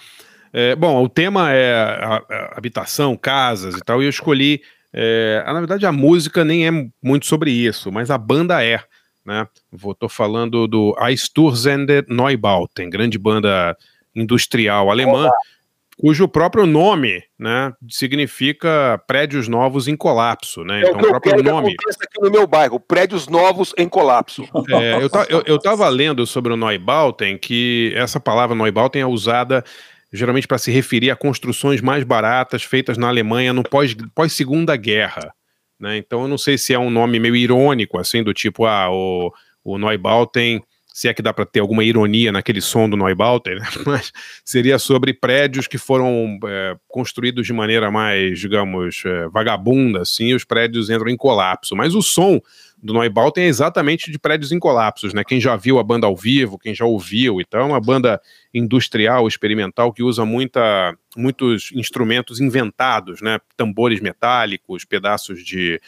É, 0.53 0.75
bom, 0.75 1.03
o 1.03 1.09
tema 1.09 1.51
é 1.51 1.73
a, 1.73 2.23
a 2.29 2.57
habitação, 2.57 3.17
casas 3.17 3.75
e 3.75 3.79
tal, 3.79 4.01
e 4.01 4.05
eu 4.05 4.09
escolhi. 4.09 4.61
É, 4.93 5.43
na 5.45 5.59
verdade, 5.59 5.85
a 5.85 5.91
música 5.91 6.45
nem 6.45 6.67
é 6.67 6.71
muito 7.03 7.25
sobre 7.25 7.51
isso, 7.51 7.91
mas 7.91 8.09
a 8.09 8.17
banda 8.17 8.63
é 8.63 8.79
né? 9.27 9.45
Vou 9.69 9.93
tô 9.93 10.07
falando 10.07 10.65
do 10.69 10.95
Eisturzende 11.05 12.05
Neubauten, 12.07 12.89
grande 12.89 13.19
banda 13.19 13.77
industrial 14.15 14.89
alemã, 14.89 15.25
Olá. 15.25 15.33
cujo 15.97 16.29
próprio 16.29 16.65
nome, 16.65 17.21
né, 17.37 17.73
significa 17.89 18.99
prédios 19.05 19.49
novos 19.49 19.89
em 19.89 19.97
colapso, 19.97 20.63
né? 20.63 20.79
É 20.79 20.89
então, 20.89 21.01
o, 21.01 21.03
o 21.03 21.07
próprio 21.09 21.43
nome. 21.43 21.75
aqui 22.01 22.21
no 22.21 22.31
meu 22.31 22.47
bairro, 22.47 22.79
prédios 22.79 23.27
novos 23.27 23.73
em 23.77 23.89
colapso. 23.89 24.43
É, 24.71 24.95
eu, 24.95 25.09
eu, 25.29 25.43
eu 25.45 25.59
tava 25.59 25.89
lendo 25.89 26.25
sobre 26.25 26.53
o 26.53 26.57
Neubauten 26.57 27.37
que 27.37 27.91
essa 27.97 28.21
palavra 28.21 28.55
Neubauten 28.55 29.01
é 29.01 29.05
usada 29.05 29.61
geralmente 30.13 30.47
para 30.47 30.57
se 30.57 30.71
referir 30.71 31.11
a 31.11 31.17
construções 31.17 31.81
mais 31.81 32.05
baratas 32.05 32.63
feitas 32.63 32.97
na 32.97 33.09
Alemanha 33.09 33.51
no 33.51 33.61
pós, 33.61 33.93
pós 34.15 34.31
Segunda 34.31 34.77
Guerra. 34.77 35.33
Né? 35.79 35.97
Então 35.97 36.23
eu 36.23 36.27
não 36.27 36.37
sei 36.37 36.57
se 36.57 36.73
é 36.73 36.79
um 36.79 36.89
nome 36.89 37.19
meio 37.19 37.35
irônico, 37.35 37.99
assim, 37.99 38.23
do 38.23 38.33
tipo, 38.33 38.65
ah, 38.65 38.89
o, 38.91 39.31
o 39.63 39.77
Neubauten, 39.77 40.61
se 40.97 41.07
é 41.07 41.13
que 41.13 41.21
dá 41.21 41.31
para 41.31 41.45
ter 41.45 41.59
alguma 41.59 41.83
ironia 41.83 42.31
naquele 42.31 42.59
som 42.59 42.89
do 42.89 42.97
Neubauten, 42.97 43.55
né? 43.55 43.67
mas 43.85 44.11
seria 44.43 44.79
sobre 44.79 45.13
prédios 45.13 45.67
que 45.67 45.77
foram 45.77 46.39
é, 46.45 46.75
construídos 46.87 47.45
de 47.45 47.53
maneira 47.53 47.91
mais, 47.91 48.39
digamos, 48.39 49.03
é, 49.05 49.27
vagabunda, 49.27 50.01
assim, 50.01 50.33
os 50.33 50.43
prédios 50.43 50.89
entram 50.89 51.09
em 51.09 51.15
colapso. 51.15 51.75
Mas 51.75 51.93
o 51.93 52.01
som 52.01 52.41
do 52.81 52.93
Neubauten 52.93 53.43
é 53.43 53.47
exatamente 53.47 54.11
de 54.11 54.19
prédios 54.19 54.51
em 54.51 54.59
colapsos, 54.59 55.13
né? 55.13 55.23
Quem 55.23 55.41
já 55.41 55.55
viu 55.55 55.79
a 55.79 55.83
banda 55.83 56.05
ao 56.05 56.15
vivo, 56.15 56.59
quem 56.59 56.75
já 56.75 56.85
ouviu, 56.85 57.41
então 57.41 57.59
é 57.59 57.63
uma 57.63 57.81
banda 57.81 58.21
industrial, 58.53 59.27
experimental, 59.27 59.91
que 59.91 60.03
usa 60.03 60.23
muita, 60.23 60.95
muitos 61.15 61.71
instrumentos 61.73 62.39
inventados, 62.39 63.21
né? 63.21 63.39
Tambores 63.55 63.99
metálicos, 63.99 64.85
pedaços 64.85 65.43
de, 65.43 65.81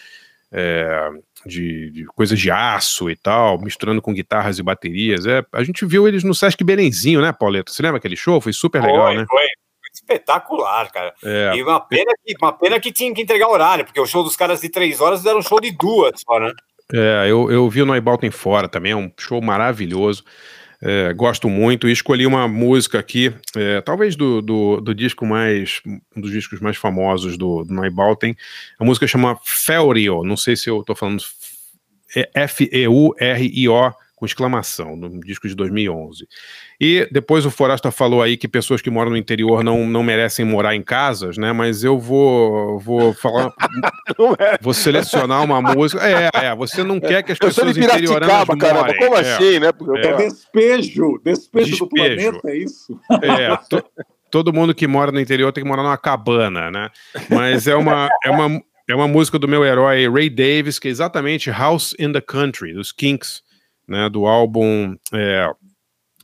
é, 0.52 1.10
de, 1.46 1.92
de, 1.92 2.06
coisas 2.06 2.40
de 2.40 2.50
aço 2.50 3.10
e 3.10 3.16
tal, 3.16 3.62
misturando 3.62 4.02
com 4.02 4.14
guitarras 4.14 4.58
e 4.58 4.64
baterias. 4.64 5.28
É, 5.28 5.46
a 5.54 5.64
gente 5.64 5.86
viu 5.86 6.08
eles 6.08 6.24
no 6.24 6.34
Sesc 6.34 6.64
Belenzinho, 6.64 7.22
né, 7.22 7.32
Pauleto? 7.32 7.72
Você 7.72 7.84
lembra 7.84 8.00
aquele 8.00 8.16
show? 8.16 8.42
Foi 8.42 8.54
super 8.54 8.82
legal, 8.82 9.08
foi, 9.08 9.18
né? 9.18 9.26
Foi 9.30 9.46
espetacular, 9.94 10.92
cara. 10.92 11.14
É. 11.24 11.54
E 11.56 11.62
uma 11.64 11.80
pena, 11.80 12.12
que, 12.26 12.34
uma 12.42 12.54
pena 12.54 12.80
que 12.80 12.92
tinha 12.92 13.14
que 13.14 13.22
entregar 13.22 13.48
horário, 13.48 13.86
porque 13.86 14.00
o 14.00 14.06
show 14.06 14.24
dos 14.24 14.36
caras 14.36 14.62
de 14.62 14.70
três 14.70 15.00
horas 15.00 15.26
era 15.26 15.38
um 15.38 15.42
show 15.42 15.60
de 15.60 15.72
duas 15.72 16.22
só, 16.22 16.40
né? 16.40 16.52
É, 16.92 17.28
eu, 17.28 17.52
eu 17.52 17.70
vi 17.70 17.82
o 17.82 17.86
Neubalten 17.86 18.32
fora 18.32 18.68
também, 18.68 18.92
é 18.92 18.96
um 18.96 19.12
show 19.18 19.42
maravilhoso. 19.42 20.24
É, 20.82 21.12
gosto 21.14 21.50
muito 21.50 21.90
e 21.90 21.92
escolhi 21.92 22.26
uma 22.26 22.48
música 22.48 23.00
aqui, 23.00 23.34
é, 23.54 23.82
talvez 23.82 24.16
do, 24.16 24.42
do, 24.42 24.80
do, 24.80 24.96
disco 24.96 25.26
mais, 25.26 25.82
um 26.16 26.22
dos 26.22 26.32
discos 26.32 26.62
mais 26.62 26.78
famosos 26.78 27.38
do, 27.38 27.66
do 27.66 27.74
Neubalten. 27.74 28.36
A 28.80 28.86
música 28.86 29.06
chama 29.06 29.38
Feurio, 29.44 30.24
não 30.24 30.38
sei 30.38 30.56
se 30.56 30.70
eu 30.70 30.80
estou 30.80 30.96
falando 30.96 31.22
F-E-U-R-I-O 32.34 33.94
com 34.20 34.26
exclamação, 34.26 34.98
no 34.98 35.22
disco 35.22 35.48
de 35.48 35.56
2011. 35.56 36.28
E 36.80 37.08
depois 37.10 37.46
o 37.46 37.50
Forasta 37.50 37.90
falou 37.90 38.22
aí 38.22 38.36
que 38.36 38.50
pessoas 38.50 38.82
que 38.82 38.90
moram 38.90 39.12
no 39.12 39.18
interior 39.18 39.64
não, 39.64 39.88
não 39.88 40.04
merecem 40.04 40.44
morar 40.44 40.76
em 40.76 40.82
casas, 40.82 41.38
né? 41.38 41.54
Mas 41.54 41.86
eu 41.86 41.98
vou 41.98 42.78
vou 42.80 43.14
falar, 43.14 43.54
é. 44.38 44.58
vou 44.60 44.74
selecionar 44.74 45.42
uma 45.42 45.62
música. 45.62 46.02
É, 46.06 46.30
é, 46.34 46.54
você 46.54 46.84
não 46.84 47.00
quer 47.00 47.24
que 47.24 47.32
as 47.32 47.40
pessoas 47.40 47.78
interioranas 47.78 48.46
morem. 48.46 48.58
Caramba, 48.58 48.94
como 48.98 49.16
é, 49.16 49.20
assim, 49.22 49.60
né? 49.60 49.70
É, 50.04 50.08
é 50.08 50.16
despejo, 50.18 51.22
despejo, 51.24 51.24
despejo, 51.24 51.78
do 51.78 51.90
planeta, 51.90 52.42
é 52.50 52.58
isso? 52.58 53.00
É, 53.24 53.56
to, 53.70 53.82
todo 54.30 54.52
mundo 54.52 54.76
que 54.76 54.86
mora 54.86 55.14
no 55.14 55.20
interior 55.22 55.54
tem 55.54 55.64
que 55.64 55.70
morar 55.70 55.84
numa 55.84 55.98
cabana, 55.98 56.70
né? 56.70 56.90
Mas 57.30 57.68
é 57.68 57.76
uma, 57.76 58.10
é 58.26 58.30
uma, 58.30 58.62
é 58.90 58.94
uma 58.94 59.08
música 59.08 59.40
do 59.40 59.48
meu 59.48 59.64
herói 59.64 60.10
Ray 60.10 60.30
Davis, 60.30 60.78
que 60.78 60.90
é 60.90 60.92
exatamente 60.92 61.50
House 61.50 61.96
in 61.98 62.12
the 62.12 62.20
Country, 62.22 62.74
dos 62.74 62.92
Kinks 62.92 63.48
né, 63.90 64.10
do 64.10 64.26
álbum 64.26 64.96
é, 65.14 65.52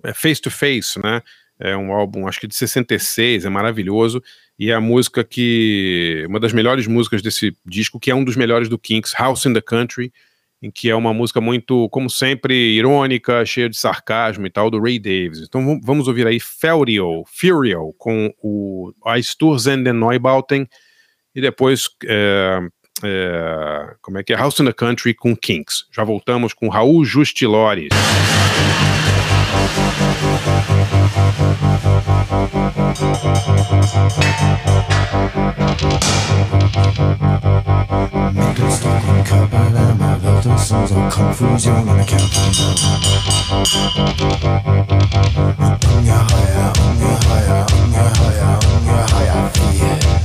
é, 0.04 0.13
Face 0.13 0.41
to 0.41 0.51
Face, 0.51 1.01
né? 1.01 1.21
É 1.58 1.75
um 1.75 1.93
álbum, 1.93 2.28
acho 2.28 2.39
que 2.39 2.47
de 2.47 2.56
66, 2.56 3.45
é 3.45 3.49
maravilhoso. 3.49 4.21
E 4.60 4.71
é 4.71 4.73
a 4.73 4.82
música 4.82 5.23
que. 5.23 6.25
Uma 6.28 6.39
das 6.39 6.54
melhores 6.54 6.86
músicas 6.88 7.21
desse 7.21 7.56
disco, 7.65 7.99
que 7.99 8.12
é 8.12 8.15
um 8.15 8.23
dos 8.23 8.36
melhores 8.36 8.69
do 8.69 8.78
Kinks, 8.78 9.13
House 9.17 9.45
in 9.45 9.54
the 9.54 9.62
Country, 9.62 10.13
em 10.62 10.71
que 10.71 10.89
é 10.89 10.95
uma 10.95 11.13
música 11.13 11.39
muito, 11.39 11.89
como 11.89 12.10
sempre, 12.10 12.54
irônica, 12.75 13.45
cheia 13.45 13.69
de 13.69 13.78
sarcasmo 13.78 14.45
e 14.45 14.49
tal, 14.49 14.69
do 14.69 14.82
Ray 14.82 14.99
Davis. 14.99 15.39
Então 15.39 15.80
vamos 15.82 16.08
ouvir 16.08 16.28
aí 16.28 16.39
Furio, 16.39 17.23
Furio, 17.28 17.93
com 17.97 18.34
o 18.41 18.93
Eisturzende 19.08 19.91
Neubauten, 19.91 20.67
e 21.34 21.41
depois 21.41 21.89
é, 22.06 22.60
é, 23.03 23.95
como 24.01 24.17
é 24.17 24.23
que 24.23 24.34
é? 24.34 24.38
House 24.38 24.60
in 24.60 24.65
the 24.65 24.73
Country 24.73 25.13
com 25.13 25.36
Kinks. 25.36 25.86
Já 25.91 26.03
voltamos 26.03 26.53
com 26.53 26.69
Raul 26.69 27.03
Justilores. 27.03 27.89
And 40.67 40.93
my 40.95 41.10
Confusion 41.12 41.73
on 41.73 41.97
the 41.97 42.05
count. 42.05 42.36
Unga 45.95 46.17
higher, 46.29 46.71
unga 46.81 47.12
higher, 47.25 47.65
unga 47.75 48.03
higher, 48.17 48.60
unga 48.73 48.97
higher. 49.12 50.14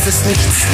ist 0.00 0.06
es 0.06 0.24
nichts, 0.24 0.64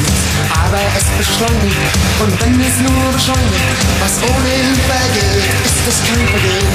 aber 0.51 0.79
es 0.97 1.05
beschleunigt. 1.19 1.77
Und 2.23 2.41
wenn 2.41 2.61
es 2.61 2.79
nur 2.79 3.13
beschleunigt, 3.13 3.81
was 4.01 4.23
ohne 4.23 4.49
Hilfe 4.49 4.99
geht, 5.15 5.45
ist 5.65 5.89
es 5.89 5.99
kein 6.07 6.29
Vergehen. 6.29 6.69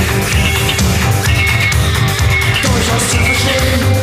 Durchaus 2.62 3.10
zu 3.10 3.18
verstehen. 3.18 4.01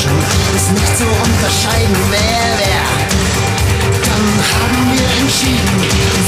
Menschen 0.00 0.16
ist 0.54 0.72
nicht 0.72 0.96
zu 0.96 1.04
unterscheiden, 1.04 1.96
wer 2.10 2.58
wer. 2.58 2.84
Dann 4.02 4.26
haben 4.52 4.92
wir 4.92 5.08
entschieden, 5.20 5.78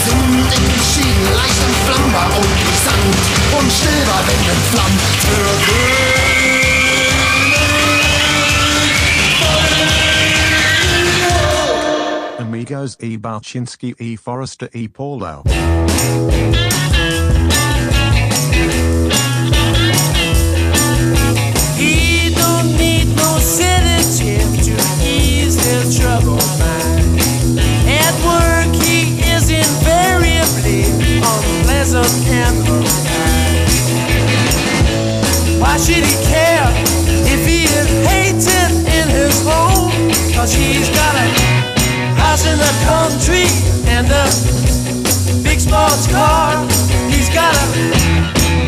summend 0.05 0.51
in 0.57 0.65
die 0.69 0.83
Schienen, 0.93 1.27
leicht 1.35 1.61
entflammbar 1.67 2.29
und 2.37 2.53
gesandt 2.69 3.23
und 3.59 3.69
still 3.73 4.05
wenn 4.27 4.43
entflammt 4.51 5.03
für 5.23 5.49
Amigos 12.43 12.99
E. 13.01 13.17
Barczynski 13.17 13.95
E. 13.99 14.17
Forrester 14.17 14.69
E. 14.75 14.89
Paulo. 14.89 15.43
His 25.73 25.99
troubled 25.99 26.45
mind. 26.61 27.17
At 27.89 28.15
work, 28.29 28.73
he 28.85 29.17
is 29.33 29.49
invariably 29.49 30.85
unpleasant 31.17 32.13
and 32.29 32.57
unkind. 32.69 33.73
Why 35.61 35.77
should 35.79 36.05
he 36.05 36.17
care 36.29 36.69
if 37.25 37.41
he 37.49 37.65
is 37.65 37.89
hated 38.05 38.71
in 38.85 39.07
his 39.09 39.37
home? 39.49 39.89
Cause 40.35 40.53
he's 40.53 40.89
got 40.91 41.15
a 41.17 41.27
house 42.21 42.45
in 42.45 42.59
the 42.59 42.75
country 42.85 43.49
and 43.89 44.07
a 44.13 44.27
big 45.43 45.59
sports 45.61 46.07
car. 46.13 46.69
He's 47.09 47.31
got 47.33 47.55
a 47.57 47.65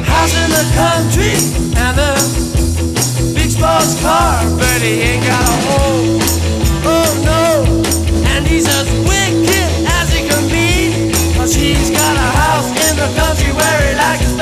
house 0.08 0.34
in 0.42 0.48
the 0.58 0.66
country 0.80 1.36
and 1.76 1.96
a 2.00 2.14
big 3.36 3.50
sports 3.50 4.00
car, 4.00 4.40
but 4.56 4.80
he 4.80 5.02
ain't 5.12 5.26
got 5.26 5.42
a 5.42 5.56
home. 5.68 6.23
country 13.12 13.52
where 13.52 13.92
it 13.92 13.96
like 13.98 14.33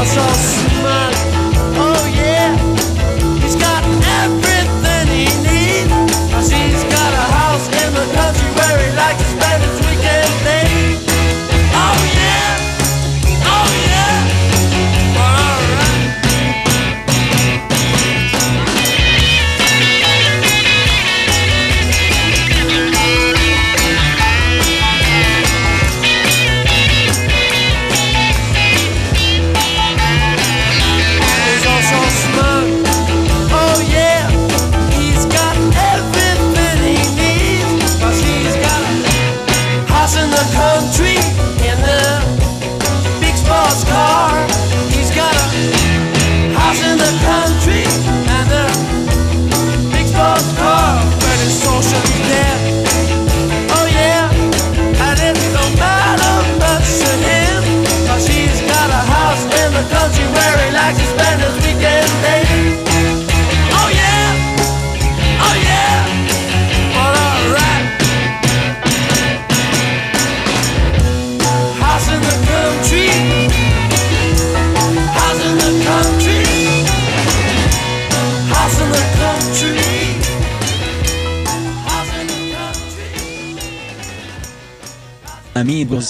And 0.00 0.47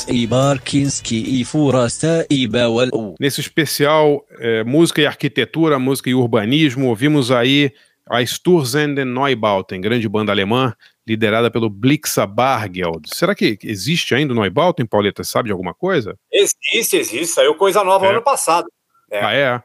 e 0.08 0.26
Barkinski 0.26 1.16
e 1.16 1.44
e. 2.30 2.48
Nesse 3.18 3.40
especial 3.40 4.24
é, 4.38 4.62
música 4.64 5.00
e 5.00 5.06
arquitetura, 5.06 5.78
música 5.78 6.10
e 6.10 6.14
urbanismo, 6.14 6.88
ouvimos 6.88 7.30
aí 7.30 7.72
a 8.08 8.24
Sturzen 8.24 8.88
Neubauten, 8.88 9.80
grande 9.80 10.08
banda 10.08 10.32
alemã, 10.32 10.74
liderada 11.06 11.50
pelo 11.50 11.70
Blixa 11.70 12.26
Bargeld. 12.26 13.02
Será 13.06 13.34
que 13.34 13.58
existe 13.62 14.14
ainda 14.14 14.32
o 14.32 14.36
Neubauten, 14.40 14.86
Pauleta? 14.86 15.24
Sabe 15.24 15.46
de 15.48 15.52
alguma 15.52 15.72
coisa? 15.74 16.14
Existe, 16.32 16.96
existe. 16.96 17.26
Saiu 17.34 17.54
coisa 17.54 17.82
nova 17.82 18.06
É. 18.06 18.10
ano 18.10 18.22
passado. 18.22 18.66
É. 19.10 19.20
Ah, 19.24 19.32
é? 19.34 19.62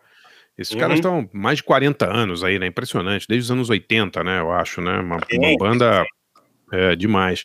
Esses 0.58 0.74
Uhum. 0.74 0.80
caras 0.80 0.96
estão 0.96 1.30
mais 1.34 1.58
de 1.58 1.64
40 1.64 2.06
anos 2.10 2.44
aí, 2.44 2.60
né? 2.60 2.68
Impressionante. 2.68 3.26
Desde 3.28 3.46
os 3.46 3.52
anos 3.52 3.70
80, 3.70 4.24
né? 4.24 4.40
Eu 4.40 4.52
acho, 4.52 4.80
né? 4.82 5.00
Uma, 5.00 5.18
uma 5.34 5.58
banda 5.58 6.06
é, 6.72 6.96
demais. 6.96 7.44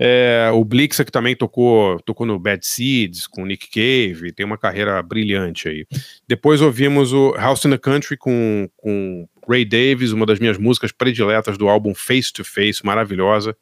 É, 0.00 0.48
o 0.52 0.64
Blixa, 0.64 1.04
que 1.04 1.10
também 1.10 1.34
tocou, 1.34 1.98
tocou 2.00 2.24
no 2.24 2.38
Bad 2.38 2.64
Seeds, 2.64 3.26
com 3.26 3.44
Nick 3.44 3.68
Cave, 3.68 4.32
tem 4.32 4.46
uma 4.46 4.56
carreira 4.56 5.02
brilhante 5.02 5.68
aí. 5.68 5.86
Depois 6.26 6.60
ouvimos 6.60 7.12
o 7.12 7.32
House 7.32 7.64
in 7.64 7.70
the 7.70 7.78
Country 7.78 8.16
com, 8.16 8.68
com 8.76 9.28
Ray 9.48 9.64
Davis, 9.64 10.12
uma 10.12 10.24
das 10.24 10.38
minhas 10.38 10.56
músicas 10.56 10.92
prediletas 10.92 11.58
do 11.58 11.68
álbum 11.68 11.94
Face 11.94 12.32
to 12.32 12.44
Face, 12.44 12.84
maravilhosa. 12.86 13.56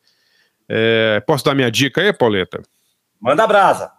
É, 0.68 1.22
posso 1.27 1.44
dar 1.44 1.55
minha 1.55 1.70
dica 1.70 2.03
aí, 2.03 2.12
Pauleta? 2.12 2.61
Manda 3.18 3.46
brasa. 3.46 3.90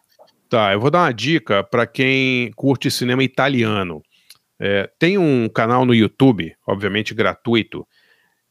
Tá, 0.50 0.72
eu 0.74 0.80
vou 0.80 0.92
dar 0.92 1.06
uma 1.06 1.14
dica 1.14 1.64
para 1.64 1.88
quem 1.88 2.52
curte 2.56 2.92
cinema 2.92 3.24
italiano. 3.24 4.02
É, 4.60 4.90
tem 5.00 5.18
um 5.18 5.50
canal 5.50 5.86
no 5.86 5.94
YouTube, 5.94 6.56
obviamente 6.66 7.14
gratuito, 7.14 7.86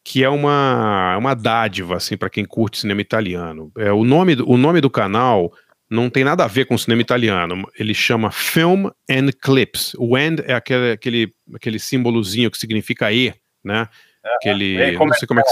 que 0.08 0.22
é 0.22 0.28
uma, 0.28 1.16
uma 1.16 1.34
dádiva 1.34 1.96
assim 1.96 2.16
para 2.16 2.30
quem 2.30 2.44
curte 2.44 2.78
cinema 2.78 3.00
italiano. 3.00 3.72
É, 3.76 3.90
o, 3.92 4.04
nome, 4.04 4.36
do- 4.36 4.48
o 4.48 4.56
nome 4.56 4.80
do 4.80 4.88
canal 4.88 5.52
não 5.90 6.08
tem 6.08 6.22
nada 6.22 6.44
a 6.44 6.46
ver 6.46 6.64
com 6.66 6.78
cinema 6.78 7.02
italiano. 7.02 7.68
Ele 7.76 7.92
chama 7.92 8.30
Film 8.30 8.86
and 9.10 9.30
Clips. 9.42 9.94
O 9.98 10.14
and 10.14 10.36
é 10.44 10.54
aquele, 10.54 10.92
aquele, 10.92 11.32
aquele 11.52 11.80
símbolozinho 11.80 12.52
que 12.52 12.56
significa 12.56 13.12
E, 13.12 13.34
né? 13.64 13.88
Aquele, 14.36 14.76
é 14.76 14.92
não 14.92 15.12
sei 15.14 15.26
como 15.26 15.40
é 15.40 15.42
que, 15.42 15.50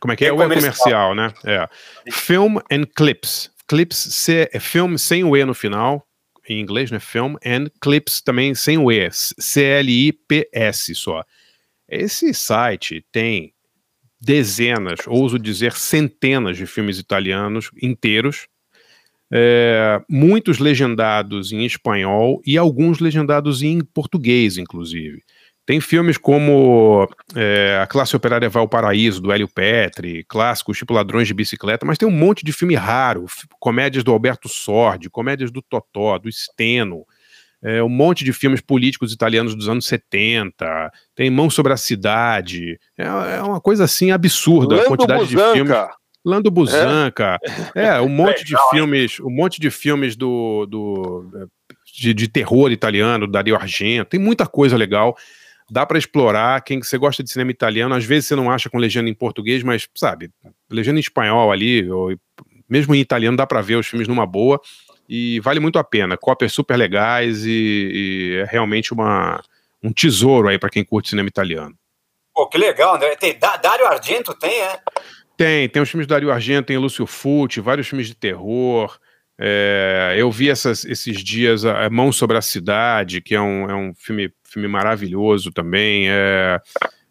como 0.00 0.12
é, 0.14 0.16
que 0.16 0.24
é, 0.24 0.28
É 0.28 0.32
o 0.32 0.42
E 0.42 0.48
comercial. 0.54 1.14
né? 1.14 1.34
É. 1.44 1.68
Film 2.10 2.56
and 2.72 2.84
Clips. 2.96 3.50
Clips 3.68 3.96
C, 3.98 4.48
é 4.50 4.58
film 4.60 4.96
sem 4.96 5.24
o 5.24 5.36
E 5.36 5.44
no 5.44 5.52
final, 5.54 6.06
em 6.48 6.58
inglês, 6.58 6.90
né? 6.90 6.98
Film 6.98 7.34
and 7.44 7.66
Clips 7.82 8.22
também 8.22 8.54
sem 8.54 8.78
o 8.78 8.90
E, 8.90 9.10
C-L-I-P-S 9.10 10.94
só. 10.94 11.22
Esse 11.88 12.32
site 12.32 13.04
tem 13.12 13.53
dezenas, 14.24 15.00
ouso 15.06 15.38
dizer 15.38 15.72
centenas 15.72 16.56
de 16.56 16.66
filmes 16.66 16.98
italianos 16.98 17.70
inteiros, 17.80 18.48
é, 19.32 20.00
muitos 20.08 20.58
legendados 20.58 21.52
em 21.52 21.64
espanhol 21.64 22.40
e 22.46 22.56
alguns 22.56 23.00
legendados 23.00 23.62
em 23.62 23.80
português, 23.80 24.58
inclusive. 24.58 25.22
Tem 25.66 25.80
filmes 25.80 26.18
como 26.18 27.08
é, 27.34 27.78
A 27.82 27.86
Classe 27.86 28.14
Operária 28.14 28.50
Vai 28.50 28.60
ao 28.60 28.68
Paraíso, 28.68 29.20
do 29.20 29.32
Hélio 29.32 29.48
Petri, 29.48 30.22
clássicos 30.28 30.76
tipo 30.76 30.92
Ladrões 30.92 31.26
de 31.26 31.32
Bicicleta, 31.32 31.86
mas 31.86 31.96
tem 31.96 32.06
um 32.06 32.12
monte 32.12 32.44
de 32.44 32.52
filme 32.52 32.74
raro, 32.74 33.24
comédias 33.58 34.04
do 34.04 34.12
Alberto 34.12 34.46
Sordi, 34.48 35.08
comédias 35.08 35.50
do 35.50 35.62
Totó, 35.62 36.18
do 36.18 36.30
Steno, 36.30 37.06
é, 37.64 37.82
um 37.82 37.88
monte 37.88 38.24
de 38.24 38.32
filmes 38.32 38.60
políticos 38.60 39.12
italianos 39.12 39.54
dos 39.54 39.70
anos 39.70 39.86
70, 39.86 40.92
tem 41.14 41.30
Mão 41.30 41.48
sobre 41.48 41.72
a 41.72 41.76
Cidade, 41.78 42.78
é, 42.98 43.04
é 43.04 43.42
uma 43.42 43.60
coisa 43.60 43.84
assim 43.84 44.10
absurda 44.10 44.76
Lando 44.76 44.86
a 44.86 44.88
quantidade 44.88 45.20
Busanca. 45.24 45.46
de 45.46 45.52
filmes. 45.54 45.88
Lando 46.26 46.50
Busanca, 46.50 47.38
é, 47.74 48.00
um 48.00 48.08
monte 48.08 48.44
de 48.44 48.54
filmes, 48.70 49.18
um 49.20 49.30
monte 49.30 49.60
de 49.60 49.70
filmes 49.70 50.14
do, 50.14 50.66
do 50.66 51.48
de, 51.94 52.14
de 52.14 52.28
terror 52.28 52.70
italiano, 52.70 53.26
Dario 53.26 53.56
Argento, 53.56 54.10
tem 54.10 54.20
muita 54.20 54.46
coisa 54.46 54.76
legal. 54.76 55.16
Dá 55.70 55.86
para 55.86 55.98
explorar. 55.98 56.62
Quem 56.62 56.82
você 56.82 56.98
gosta 56.98 57.22
de 57.22 57.30
cinema 57.30 57.50
italiano, 57.50 57.94
às 57.94 58.04
vezes 58.04 58.28
você 58.28 58.36
não 58.36 58.50
acha 58.50 58.68
com 58.68 58.78
legenda 58.78 59.08
em 59.08 59.14
português, 59.14 59.62
mas 59.62 59.88
sabe, 59.94 60.30
legenda 60.70 60.98
em 60.98 61.00
espanhol 61.00 61.50
ali, 61.50 61.90
ou 61.90 62.14
mesmo 62.68 62.94
em 62.94 63.00
italiano 63.00 63.36
dá 63.36 63.46
para 63.46 63.60
ver 63.60 63.76
os 63.76 63.86
filmes 63.86 64.08
numa 64.08 64.26
boa 64.26 64.60
e 65.08 65.40
vale 65.40 65.60
muito 65.60 65.78
a 65.78 65.84
pena. 65.84 66.16
Cópias 66.16 66.52
super 66.52 66.76
legais 66.76 67.44
e, 67.44 67.50
e 67.50 68.36
é 68.40 68.44
realmente 68.44 68.92
uma, 68.92 69.42
um 69.82 69.92
tesouro 69.92 70.48
aí 70.48 70.58
para 70.58 70.70
quem 70.70 70.84
curte 70.84 71.10
cinema 71.10 71.28
italiano. 71.28 71.74
Pô, 72.34 72.48
que 72.48 72.58
legal, 72.58 72.96
André. 72.96 73.14
Tem, 73.16 73.38
Dario 73.38 73.86
Argento 73.86 74.34
tem, 74.34 74.60
é? 74.60 74.78
Tem, 75.36 75.68
tem 75.68 75.82
os 75.82 75.88
filmes 75.90 76.06
do 76.06 76.10
Dario 76.10 76.32
Argento, 76.32 76.66
tem 76.66 76.78
Lúcio 76.78 77.06
Fulci, 77.06 77.60
vários 77.60 77.86
filmes 77.86 78.06
de 78.06 78.14
terror. 78.14 78.98
É, 79.38 80.14
eu 80.16 80.30
vi 80.30 80.48
essas- 80.48 80.84
esses 80.84 81.22
dias 81.22 81.64
a 81.64 81.90
Mão 81.90 82.12
sobre 82.12 82.36
a 82.36 82.42
Cidade, 82.42 83.20
que 83.20 83.34
é 83.34 83.40
um, 83.40 83.68
é 83.70 83.74
um 83.74 83.92
filme, 83.94 84.32
filme 84.44 84.68
maravilhoso 84.68 85.50
também, 85.52 86.08
é, 86.08 86.60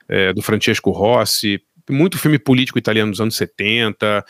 é, 0.08 0.34
do 0.34 0.42
Francesco 0.42 0.92
Rossi. 0.92 1.62
Muito 1.90 2.18
filme 2.18 2.40
político 2.40 2.80
italiano 2.80 3.12
dos 3.12 3.20
anos 3.20 3.36
70. 3.36 4.24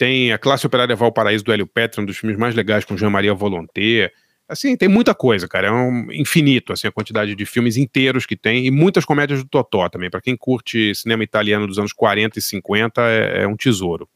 Tem 0.00 0.32
a 0.32 0.38
Classe 0.38 0.66
Operária 0.66 0.96
Valparaíso 0.96 1.44
do 1.44 1.52
Hélio 1.52 1.66
Petra, 1.66 2.00
um 2.00 2.06
dos 2.06 2.16
filmes 2.16 2.38
mais 2.38 2.54
legais 2.54 2.86
com 2.86 2.96
Jean-Maria 2.96 3.34
Volonté. 3.34 4.10
Assim, 4.48 4.74
tem 4.74 4.88
muita 4.88 5.14
coisa, 5.14 5.46
cara. 5.46 5.68
É 5.68 5.70
um 5.70 6.10
infinito, 6.10 6.72
assim, 6.72 6.86
a 6.88 6.90
quantidade 6.90 7.34
de 7.34 7.44
filmes 7.44 7.76
inteiros 7.76 8.24
que 8.24 8.34
tem. 8.34 8.64
E 8.64 8.70
muitas 8.70 9.04
comédias 9.04 9.42
do 9.42 9.48
Totó 9.50 9.90
também. 9.90 10.08
Para 10.08 10.22
quem 10.22 10.34
curte 10.34 10.94
cinema 10.94 11.22
italiano 11.22 11.66
dos 11.66 11.78
anos 11.78 11.92
40 11.92 12.38
e 12.38 12.40
50, 12.40 13.02
é, 13.02 13.42
é 13.42 13.46
um 13.46 13.54
tesouro. 13.54 14.08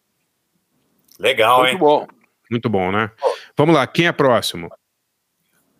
Legal, 1.20 1.66
hein? 1.66 1.72
Muito 1.72 1.78
bom. 1.84 2.06
Muito 2.50 2.68
bom, 2.70 2.90
né? 2.90 3.10
Vamos 3.54 3.74
lá, 3.74 3.86
quem 3.86 4.06
é 4.06 4.12
próximo? 4.12 4.70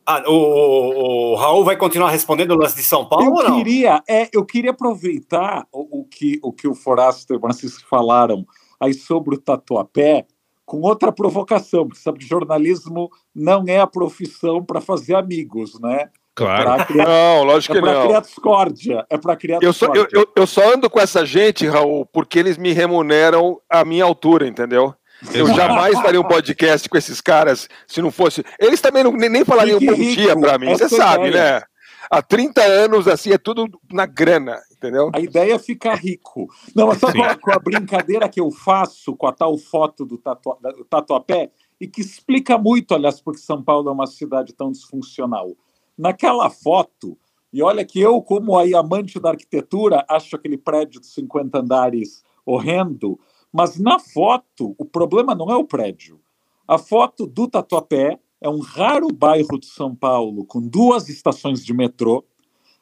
Ah, 0.05 0.23
o, 0.27 0.33
o- 0.35 1.33
o 1.33 1.35
Raul 1.37 1.65
vai 1.65 1.77
continuar 1.79 2.11
respondendo 2.11 2.51
o 2.51 2.57
lance 2.59 2.77
de 2.77 2.83
São 2.83 3.09
Paulo 3.09 3.25
Eu 3.25 3.33
ou 3.33 3.43
não? 3.43 3.57
queria, 3.57 4.03
é, 4.07 4.29
eu 4.35 4.45
queria 4.45 4.73
aproveitar 4.73 5.67
o, 5.73 6.01
o 6.01 6.05
que, 6.05 6.39
o 6.43 6.53
que 6.53 6.69
o 6.69 6.75
Foraster 6.75 7.35
e 7.35 7.39
o 7.39 7.41
Francisco 7.41 7.89
falaram 7.89 8.45
aí 8.85 8.95
sobre 8.95 9.35
o 9.35 9.39
tatuapé 9.41 10.27
com 10.65 10.81
outra 10.81 11.13
provocação, 11.13 11.87
porque 11.87 12.01
sabe 12.03 12.19
que 12.21 12.27
jornalismo 12.27 13.11
não 13.35 13.65
é 13.67 13.81
a 13.81 13.87
profissão 13.87 14.65
para 14.65 14.81
fazer 14.81 15.15
amigos, 15.15 15.79
né? 15.81 16.09
Claro. 16.35 16.65
Para 16.65 16.85
criar, 16.87 17.05
Não, 17.07 17.45
lógico 17.45 17.75
é 17.75 17.77
que 17.77 17.83
para 17.83 17.95
não. 17.95 18.07
criar 18.07 18.21
discórdia. 18.21 19.07
É 19.09 19.17
para 19.19 19.37
criar 19.37 19.59
Eu 19.63 19.73
só, 19.73 19.87
discórdia. 19.87 20.17
eu, 20.17 20.23
eu, 20.23 20.33
eu 20.37 20.47
só 20.47 20.73
ando 20.75 20.91
com 20.91 20.99
essa 20.99 21.25
gente, 21.25 21.67
Raul, 21.67 22.05
porque 22.07 22.39
eles 22.39 22.57
me 22.59 22.73
remuneram 22.73 23.61
à 23.71 23.85
minha 23.85 24.05
altura, 24.05 24.47
entendeu? 24.49 24.95
Eu 25.33 25.47
jamais 25.55 25.99
faria 26.01 26.21
um 26.21 26.25
podcast 26.25 26.89
com 26.89 26.99
esses 26.99 27.21
caras 27.21 27.69
se 27.87 28.03
não 28.03 28.11
fosse. 28.11 28.45
Eles 28.59 28.81
também 28.81 29.05
não, 29.05 29.13
nem, 29.13 29.31
nem 29.31 29.45
falariam 29.45 29.79
bom 29.79 29.95
dia 29.95 30.37
pra 30.37 30.59
mim, 30.59 30.71
você 30.71 30.85
é 30.85 30.89
sabe, 30.89 31.29
ideia. 31.29 31.61
né? 31.61 31.63
Há 32.11 32.21
30 32.21 32.63
anos, 32.63 33.09
assim, 33.09 33.33
é 33.33 33.39
tudo 33.39 33.67
na 33.93 34.05
grana, 34.05 34.59
entendeu? 34.85 35.11
A 35.15 35.21
ideia 35.21 35.55
é 35.55 35.59
ficar 35.59 35.95
rico. 35.95 36.49
Não, 36.75 36.87
mas 36.89 36.99
só 36.99 37.11
com 37.13 37.23
a, 37.23 37.35
com 37.35 37.53
a 37.53 37.59
brincadeira 37.59 38.29
que 38.29 38.41
eu 38.41 38.51
faço 38.51 39.17
com 39.17 39.27
a 39.27 39.33
tal 39.33 39.57
foto 39.57 40.05
do, 40.05 40.19
tatua, 40.19 40.59
do 40.61 40.85
Tatuapé, 40.85 41.51
e 41.81 41.89
que 41.89 42.01
explica 42.01 42.59
muito, 42.59 42.95
aliás, 42.95 43.21
porque 43.21 43.41
São 43.41 43.63
Paulo 43.63 43.89
é 43.89 43.93
uma 43.93 44.07
cidade 44.07 44.53
tão 44.53 44.71
disfuncional. 44.71 45.57
Naquela 45.97 46.51
foto, 46.51 47.19
e 47.53 47.63
olha 47.63 47.85
que 47.85 48.01
eu, 48.01 48.21
como 48.21 48.59
aí 48.59 48.75
amante 48.75 49.19
da 49.19 49.31
arquitetura, 49.31 50.05
acho 50.09 50.37
aquele 50.37 50.59
prédio 50.59 51.01
de 51.01 51.07
50 51.07 51.59
andares 51.59 52.23
horrendo, 52.45 53.19
mas 53.53 53.79
na 53.79 53.99
foto, 53.99 54.75
o 54.79 54.85
problema 54.85 55.35
não 55.35 55.51
é 55.51 55.57
o 55.57 55.65
prédio. 55.65 56.21
A 56.67 56.79
foto 56.79 57.27
do 57.27 57.47
Tatuapé 57.47 58.19
é 58.41 58.49
um 58.49 58.59
raro 58.59 59.09
bairro 59.09 59.59
de 59.59 59.67
São 59.67 59.95
Paulo 59.95 60.45
com 60.45 60.61
duas 60.61 61.09
estações 61.09 61.65
de 61.65 61.73
metrô. 61.73 62.25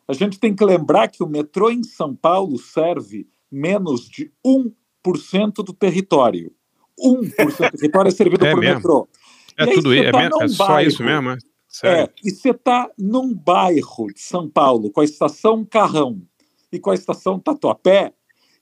A 0.07 0.13
gente 0.13 0.39
tem 0.39 0.55
que 0.55 0.65
lembrar 0.65 1.09
que 1.09 1.23
o 1.23 1.29
metrô 1.29 1.71
em 1.71 1.83
São 1.83 2.15
Paulo 2.15 2.59
serve 2.59 3.29
menos 3.51 4.09
de 4.09 4.33
1% 4.45 5.53
do 5.65 5.73
território. 5.73 6.53
1% 7.01 7.71
do 7.71 7.79
território 7.79 8.09
é 8.09 8.13
servido 8.13 8.45
É 8.47 8.51
por 8.51 8.61
mesmo? 8.61 8.77
metrô. 8.77 9.09
É 9.59 9.65
aí 9.65 9.75
tudo 9.75 9.95
isso, 9.95 10.05
é, 10.05 10.13
tá 10.13 10.29
num 10.29 10.43
é 10.43 10.49
só 10.49 10.67
bairro. 10.67 10.89
isso 10.89 11.05
mesmo? 11.05 11.31
É? 11.31 11.39
É, 11.85 12.13
e 12.23 12.31
você 12.31 12.51
está 12.51 12.91
num 12.99 13.35
bairro 13.35 14.07
de 14.13 14.21
São 14.21 14.49
Paulo 14.49 14.91
com 14.91 15.01
a 15.01 15.05
estação 15.05 15.65
Carrão 15.65 16.23
e 16.71 16.79
com 16.79 16.91
a 16.91 16.95
estação 16.95 17.39
Tatuapé, 17.39 18.13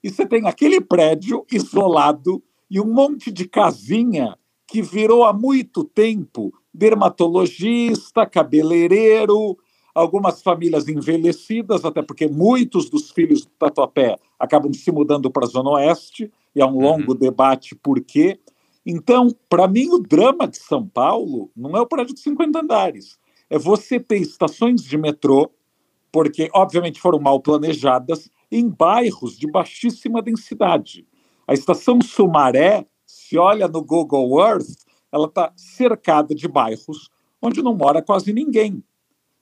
e 0.03 0.09
você 0.09 0.25
tem 0.25 0.47
aquele 0.47 0.81
prédio 0.81 1.45
isolado 1.51 2.43
e 2.69 2.79
um 2.79 2.91
monte 2.91 3.31
de 3.31 3.47
casinha 3.47 4.37
que 4.67 4.81
virou 4.81 5.23
há 5.25 5.33
muito 5.33 5.83
tempo 5.83 6.53
dermatologista, 6.73 8.25
cabeleireiro, 8.25 9.57
algumas 9.93 10.41
famílias 10.41 10.87
envelhecidas, 10.87 11.83
até 11.85 12.01
porque 12.01 12.27
muitos 12.27 12.89
dos 12.89 13.11
filhos 13.11 13.45
do 13.45 13.51
Tatuapé 13.51 14.17
acabam 14.39 14.73
se 14.73 14.91
mudando 14.91 15.29
para 15.29 15.45
a 15.45 15.49
Zona 15.49 15.71
Oeste, 15.71 16.31
e 16.55 16.61
há 16.61 16.67
um 16.67 16.79
longo 16.79 17.13
debate 17.13 17.75
por 17.75 18.01
quê. 18.01 18.39
Então, 18.85 19.29
para 19.49 19.67
mim, 19.67 19.89
o 19.89 19.99
drama 19.99 20.47
de 20.47 20.57
São 20.57 20.87
Paulo 20.87 21.49
não 21.55 21.77
é 21.77 21.81
o 21.81 21.85
prédio 21.85 22.13
de 22.13 22.21
50 22.21 22.59
andares. 22.59 23.17
É 23.49 23.57
você 23.57 23.99
ter 23.99 24.17
estações 24.17 24.81
de 24.81 24.97
metrô, 24.97 25.51
porque, 26.11 26.49
obviamente, 26.53 26.99
foram 26.99 27.19
mal 27.19 27.39
planejadas, 27.39 28.29
em 28.51 28.67
bairros 28.67 29.37
de 29.37 29.49
baixíssima 29.49 30.21
densidade. 30.21 31.07
A 31.47 31.53
estação 31.53 32.01
Sumaré, 32.01 32.85
se 33.05 33.37
olha 33.37 33.67
no 33.67 33.81
Google 33.81 34.39
Earth, 34.41 34.67
ela 35.11 35.27
está 35.27 35.53
cercada 35.55 36.35
de 36.35 36.47
bairros 36.47 37.09
onde 37.41 37.61
não 37.61 37.75
mora 37.75 38.01
quase 38.01 38.31
ninguém. 38.31 38.83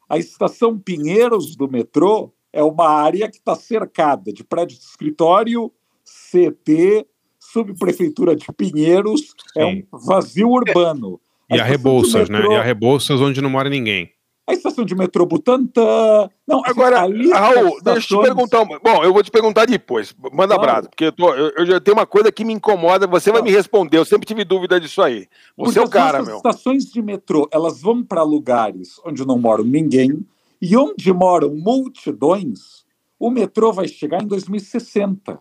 A 0.09 0.17
estação 0.17 0.77
Pinheiros 0.77 1.55
do 1.55 1.69
metrô 1.69 2.33
é 2.51 2.63
uma 2.63 2.89
área 2.89 3.29
que 3.29 3.37
está 3.37 3.55
cercada 3.55 4.33
de 4.33 4.43
prédio 4.43 4.75
de 4.77 4.83
escritório, 4.83 5.71
CT, 6.03 7.05
subprefeitura 7.39 8.35
de 8.35 8.45
Pinheiros, 8.51 9.33
é 9.55 9.65
um 9.65 9.71
Sim. 9.75 9.83
vazio 9.91 10.49
urbano. 10.49 11.19
E 11.49 11.53
a 11.59 11.63
de 11.63 11.69
Rebouças, 11.69 12.29
né? 12.29 12.37
metrô- 12.39 12.53
E 12.53 12.55
a 12.57 12.61
Rebouças 12.63 13.21
onde 13.21 13.41
não 13.41 13.49
mora 13.49 13.69
ninguém. 13.69 14.11
A 14.49 14.53
estação 14.53 14.83
de 14.83 14.95
metrô 14.95 15.25
Butantã. 15.27 16.27
Não, 16.47 16.61
assim, 16.61 16.71
Agora, 16.71 17.01
a 17.01 17.07
lista 17.07 17.37
Raul, 17.37 17.77
de 17.77 17.83
deixa 17.83 18.15
eu 18.15 18.19
te 18.19 18.23
perguntar. 18.25 18.65
Bom, 18.65 19.03
eu 19.03 19.13
vou 19.13 19.21
te 19.21 19.29
perguntar 19.29 19.65
depois. 19.65 20.13
Manda 20.33 20.55
Claro. 20.55 20.61
brasa, 20.61 20.89
porque 20.89 21.05
eu, 21.05 21.11
tô, 21.11 21.33
eu, 21.35 21.51
eu 21.55 21.65
já 21.67 21.79
tenho 21.79 21.95
uma 21.95 22.07
coisa 22.07 22.31
que 22.31 22.43
me 22.43 22.53
incomoda. 22.53 23.05
Você 23.05 23.31
vai 23.31 23.41
Tá. 23.41 23.45
me 23.45 23.51
responder. 23.51 23.97
Eu 23.99 24.05
sempre 24.05 24.25
tive 24.25 24.43
dúvida 24.43 24.79
disso 24.79 25.01
aí. 25.03 25.27
Você 25.55 25.77
é 25.77 25.83
o 25.83 25.87
cara, 25.89 26.19
as 26.19 26.27
meu. 26.27 26.37
estações 26.37 26.85
de 26.85 26.99
metrô, 27.01 27.47
elas 27.51 27.79
vão 27.81 28.03
para 28.03 28.23
lugares 28.23 28.99
onde 29.05 29.25
não 29.25 29.37
mora 29.37 29.61
ninguém 29.63 30.25
e 30.61 30.75
onde 30.75 31.13
moram 31.13 31.53
multidões, 31.55 32.83
o 33.19 33.29
metrô 33.29 33.71
vai 33.71 33.87
chegar 33.87 34.23
em 34.23 34.27
2060. 34.27 35.39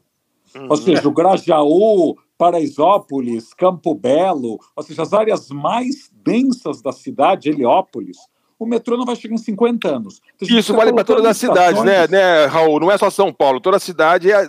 Uhum. 0.54 0.66
Ou 0.68 0.76
seja, 0.76 1.08
o 1.08 1.12
Grajaú, 1.12 2.16
Paraisópolis, 2.36 3.52
Campo 3.54 3.94
Belo, 3.94 4.58
ou 4.76 4.82
seja, 4.82 5.02
as 5.02 5.12
áreas 5.12 5.48
mais 5.50 6.10
densas 6.24 6.80
da 6.82 6.92
cidade, 6.92 7.48
Heliópolis, 7.50 8.18
o 8.58 8.66
metrô 8.66 8.96
não 8.96 9.04
vai 9.04 9.14
chegar 9.16 9.34
em 9.34 9.38
50 9.38 9.88
anos. 9.88 10.20
Então, 10.34 10.58
Isso 10.58 10.74
vale 10.74 10.92
para 10.92 11.04
todas 11.04 11.24
as 11.24 11.36
cidades, 11.36 11.82
né, 11.84 12.06
né, 12.08 12.46
Raul? 12.46 12.80
Não 12.80 12.90
é 12.90 12.98
só 12.98 13.08
São 13.08 13.32
Paulo. 13.32 13.60
Toda 13.60 13.78
cidade, 13.78 14.30
é, 14.32 14.48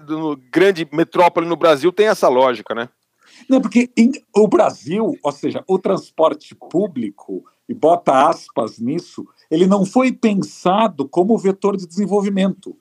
grande 0.52 0.88
metrópole 0.92 1.48
no 1.48 1.56
Brasil, 1.56 1.92
tem 1.92 2.08
essa 2.08 2.28
lógica, 2.28 2.74
né? 2.74 2.90
Não, 3.48 3.62
porque 3.62 3.90
em- 3.96 4.12
o 4.36 4.48
Brasil, 4.48 5.16
ou 5.24 5.32
seja, 5.32 5.64
o 5.68 5.78
transporte 5.78 6.56
público, 6.56 7.44
e 7.68 7.74
bota 7.74 8.28
aspas 8.28 8.80
nisso, 8.80 9.28
ele 9.50 9.68
não 9.68 9.86
foi 9.86 10.12
pensado 10.12 11.08
como 11.08 11.38
vetor 11.38 11.78
de 11.78 11.88
desenvolvimento. 11.88 12.76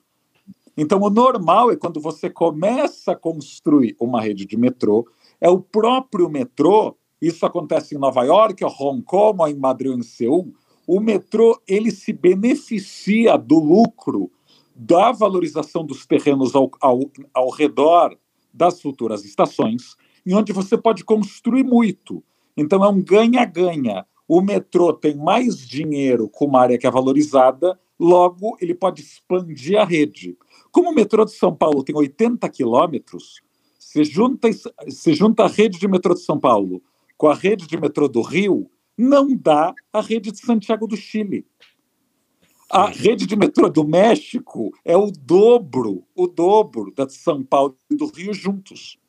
Então, 0.75 0.99
o 1.01 1.09
normal 1.09 1.71
é 1.71 1.75
quando 1.75 1.99
você 1.99 2.29
começa 2.29 3.11
a 3.11 3.15
construir 3.15 3.95
uma 3.99 4.21
rede 4.21 4.45
de 4.45 4.57
metrô, 4.57 5.07
é 5.39 5.49
o 5.49 5.59
próprio 5.59 6.27
metrô, 6.29 6.95
isso 7.21 7.45
acontece 7.45 7.95
em 7.95 7.99
Nova 7.99 8.23
York, 8.23 8.63
ou 8.63 8.71
Hong 8.79 9.03
Kong, 9.03 9.51
em 9.51 9.55
Madrid, 9.55 9.95
em 9.97 10.01
Seul, 10.01 10.53
o 10.91 10.99
metrô 10.99 11.61
ele 11.67 11.91
se 11.91 12.11
beneficia 12.11 13.37
do 13.37 13.59
lucro 13.59 14.31
da 14.75 15.11
valorização 15.11 15.85
dos 15.85 16.03
terrenos 16.03 16.55
ao, 16.55 16.71
ao, 16.81 17.01
ao 17.31 17.51
redor 17.51 18.17
das 18.51 18.81
futuras 18.81 19.23
estações, 19.23 19.95
em 20.25 20.33
onde 20.33 20.51
você 20.51 20.75
pode 20.75 21.05
construir 21.05 21.63
muito. 21.63 22.23
Então 22.57 22.83
é 22.83 22.89
um 22.89 22.99
ganha-ganha. 22.99 24.03
O 24.27 24.41
metrô 24.41 24.91
tem 24.91 25.15
mais 25.15 25.59
dinheiro 25.59 26.27
com 26.27 26.45
uma 26.45 26.61
área 26.61 26.77
que 26.79 26.87
é 26.87 26.91
valorizada, 26.91 27.79
logo 27.99 28.57
ele 28.59 28.73
pode 28.73 29.03
expandir 29.03 29.79
a 29.79 29.85
rede. 29.85 30.35
Como 30.71 30.89
o 30.89 30.95
metrô 30.95 31.23
de 31.23 31.33
São 31.33 31.55
Paulo 31.55 31.83
tem 31.83 31.95
80 31.95 32.49
quilômetros, 32.49 33.41
se 33.77 34.03
junta, 34.03 34.49
se 34.87 35.13
junta 35.13 35.43
a 35.43 35.47
rede 35.47 35.77
de 35.77 35.87
metrô 35.87 36.15
de 36.15 36.21
São 36.21 36.39
Paulo 36.39 36.81
com 37.15 37.27
a 37.27 37.35
rede 37.35 37.67
de 37.67 37.79
metrô 37.79 38.07
do 38.07 38.23
Rio, 38.23 38.71
não 38.99 39.33
dá 39.33 39.73
a 39.93 40.01
rede 40.01 40.29
de 40.29 40.39
Santiago 40.39 40.85
do 40.85 40.97
Chile. 40.97 41.45
A 42.69 42.87
rede 42.87 43.25
de 43.25 43.35
metrô 43.35 43.69
do 43.69 43.87
México 43.87 44.71
é 44.83 44.95
o 44.97 45.09
dobro, 45.09 46.03
o 46.13 46.27
dobro 46.27 46.91
da 46.93 47.05
de 47.05 47.13
São 47.13 47.41
Paulo 47.41 47.77
e 47.89 47.95
do 47.95 48.07
Rio 48.07 48.33
juntos. 48.33 48.99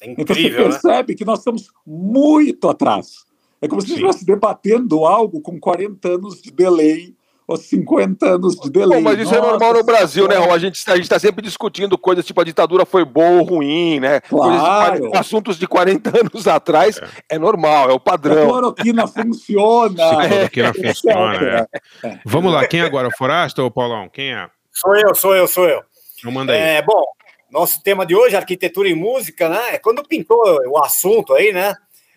É 0.00 0.10
então 0.10 0.34
você 0.34 0.42
incrível, 0.42 0.64
né? 0.64 0.70
percebe 0.70 1.14
que 1.14 1.24
nós 1.24 1.38
estamos 1.38 1.68
muito 1.86 2.68
atrás. 2.68 3.24
É 3.60 3.68
como 3.68 3.80
se 3.80 3.86
Sim. 3.86 3.94
estivesse 3.94 4.24
debatendo 4.24 5.04
algo 5.06 5.40
com 5.40 5.60
40 5.60 6.08
anos 6.08 6.42
de 6.42 6.50
delay 6.50 7.14
ou 7.50 7.56
50 7.56 8.26
anos 8.36 8.54
de 8.54 8.70
delay. 8.70 8.98
Bom, 8.98 9.04
mas 9.10 9.18
isso 9.18 9.34
é 9.34 9.38
Nossa 9.38 9.50
normal 9.50 9.74
no 9.74 9.82
Brasil, 9.82 10.24
né, 10.28 10.34
Senhora. 10.34 10.46
Raul? 10.46 10.54
A 10.54 10.58
gente 10.60 10.88
a 10.88 10.96
está 10.96 11.18
sempre 11.18 11.42
discutindo 11.42 11.98
coisas 11.98 12.24
tipo 12.24 12.40
a 12.40 12.44
ditadura 12.44 12.86
foi 12.86 13.04
boa 13.04 13.40
ou 13.40 13.42
ruim, 13.42 13.98
né? 13.98 14.20
Coisas 14.20 14.60
Claro. 14.60 14.98
40 15.00 15.18
assuntos 15.18 15.58
de 15.58 15.66
40 15.66 16.20
anos 16.20 16.46
atrás 16.46 17.00
é, 17.28 17.38
normal, 17.38 17.90
é 17.90 17.92
o 17.92 17.96
A 17.96 18.00
padrão. 18.00 18.46
cloroquina 18.46 19.08
funciona. 19.08 20.08
Se 20.08 20.28
cloroquina 20.28 20.68
etc. 20.68 20.86
funciona, 20.86 21.68
é. 22.04 22.18
Vamos 22.24 22.52
lá, 22.52 22.66
quem 22.68 22.80
é 22.80 22.84
agora? 22.84 23.08
O 23.08 23.16
Forasta 23.16 23.60
ou 23.62 23.68
o 23.68 23.70
Paulão? 23.70 24.08
Quem 24.08 24.32
é? 24.32 24.48
Sou 24.70 24.94
eu, 24.96 25.12
sou 25.14 25.34
eu, 25.34 25.48
sou 25.48 25.68
eu. 25.68 25.82
Não 26.22 26.30
manda 26.30 26.52
aí. 26.52 26.58
É, 26.58 26.82
bom, 26.82 27.02
nosso 27.50 27.82
tema 27.82 28.06
de 28.06 28.14
hoje, 28.14 28.36
arquitetura 28.36 28.88
e 28.88 28.94
música, 28.94 29.48
né? 29.48 29.76
Quando 29.78 30.06
pintou 30.06 30.38
o 30.68 30.78
assunto 30.78 31.34
aí, 31.34 31.52
né? 31.52 31.74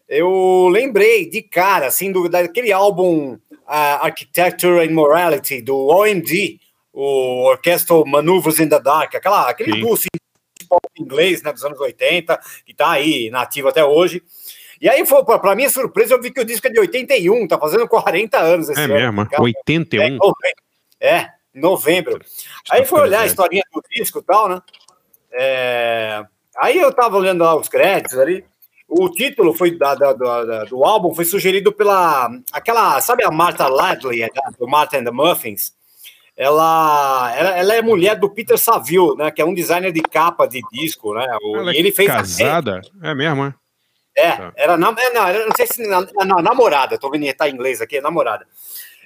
Eu 0.07 0.67
lembrei 0.69 1.27
de 1.27 1.41
cara, 1.41 1.87
assim, 1.87 2.11
do, 2.11 2.29
daquele 2.29 2.71
álbum 2.71 3.39
ah, 3.67 4.05
Architecture 4.05 4.79
and 4.83 4.91
Morality, 4.93 5.61
do 5.61 5.87
OMD, 5.87 6.59
o 6.91 7.45
Orchestral 7.49 8.05
Maneuvers 8.05 8.59
in 8.59 8.69
the 8.69 8.79
Dark, 8.79 9.15
aquela, 9.15 9.49
aquele 9.49 9.79
duo 9.79 9.97
pop 10.69 10.87
inglês, 10.97 11.41
né, 11.43 11.51
dos 11.51 11.63
anos 11.63 11.79
80, 11.79 12.39
que 12.65 12.73
tá 12.73 12.91
aí 12.91 13.29
nativo 13.29 13.67
até 13.67 13.83
hoje. 13.83 14.23
E 14.81 14.89
aí, 14.89 15.03
pra 15.41 15.55
minha 15.55 15.69
surpresa, 15.69 16.13
eu 16.13 16.21
vi 16.21 16.31
que 16.31 16.41
o 16.41 16.45
disco 16.45 16.67
é 16.67 16.69
de 16.69 16.79
81, 16.79 17.47
tá 17.47 17.57
fazendo 17.57 17.87
40 17.87 18.37
anos 18.39 18.69
esse 18.69 18.79
É 18.79 18.83
ano. 18.83 18.93
mesmo? 18.93 19.29
Cara, 19.29 19.43
81? 19.43 20.03
É, 20.03 20.09
novembro. 20.09 20.63
É, 20.99 21.29
em 21.55 21.59
novembro. 21.61 22.21
Aí 22.69 22.85
foi 22.85 23.01
olhar 23.01 23.21
a 23.21 23.25
historinha 23.25 23.63
do 23.73 23.81
disco 23.89 24.19
e 24.19 24.23
tal, 24.23 24.49
né? 24.49 24.61
É, 25.31 26.23
Aí 26.57 26.77
eu 26.77 26.93
tava 26.93 27.17
olhando 27.17 27.43
lá 27.43 27.55
os 27.55 27.67
créditos 27.67 28.17
ali. 28.17 28.45
O 28.95 29.09
título 29.09 29.53
foi 29.53 29.71
da, 29.77 29.95
da- 29.95 30.13
da- 30.13 30.63
do 30.65 30.83
álbum 30.83 31.13
foi 31.15 31.25
sugerido 31.25 31.71
pela 31.73 32.29
aquela, 32.51 33.01
sabe 33.01 33.23
a 33.25 33.31
Martha 33.31 33.67
Ladley, 33.67 34.23
é, 34.23 34.29
do 34.59 34.67
Martha 34.67 34.97
and 34.97 35.05
the 35.05 35.11
Muffins? 35.11 35.73
Ela, 36.35 37.31
ela, 37.35 37.49
ela 37.57 37.73
é 37.75 37.81
mulher 37.81 38.15
do 38.15 38.29
Peter 38.29 38.57
Saville, 38.57 39.15
né? 39.17 39.29
Que 39.31 39.41
é 39.41 39.45
um 39.45 39.53
designer 39.53 39.91
de 39.91 40.01
capa 40.01 40.47
de 40.47 40.61
disco, 40.71 41.13
né? 41.13 41.25
O- 41.43 41.69
e 41.71 41.77
ele 41.77 41.91
fez 41.91 42.09
a- 42.09 42.15
casada? 42.17 42.81
É 43.01 43.13
mesmo, 43.13 43.45
é? 43.45 43.53
é, 44.15 44.31
Tá. 44.31 44.53
era 44.55 44.77
na, 44.77 44.93
é, 44.97 45.09
não, 45.13 45.27
era- 45.27 45.45
não 45.47 45.55
sei 45.55 45.65
se 45.67 45.87
na, 45.87 46.01
na- 46.25 46.41
namorada, 46.41 46.97
tô 46.97 47.09
vendo 47.09 47.31
tá 47.33 47.47
em 47.49 47.53
inglês 47.53 47.81
aqui, 47.81 47.97
é 47.97 48.01
namorada. 48.01 48.45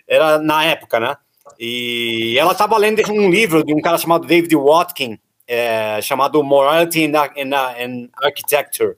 Era 0.07 0.37
na 0.39 0.63
época, 0.65 0.99
né? 0.99 1.15
E 1.59 2.35
ela 2.37 2.51
estava 2.51 2.77
lendo 2.77 3.01
um 3.11 3.29
livro 3.29 3.63
de 3.63 3.73
um 3.73 3.81
cara 3.81 3.97
chamado 3.97 4.27
David 4.27 4.53
Watkin, 4.55 5.17
é, 5.47 6.01
chamado 6.01 6.43
Morality 6.43 7.03
in, 7.05 7.11
in 7.37 8.09
Architecture. 8.21 8.95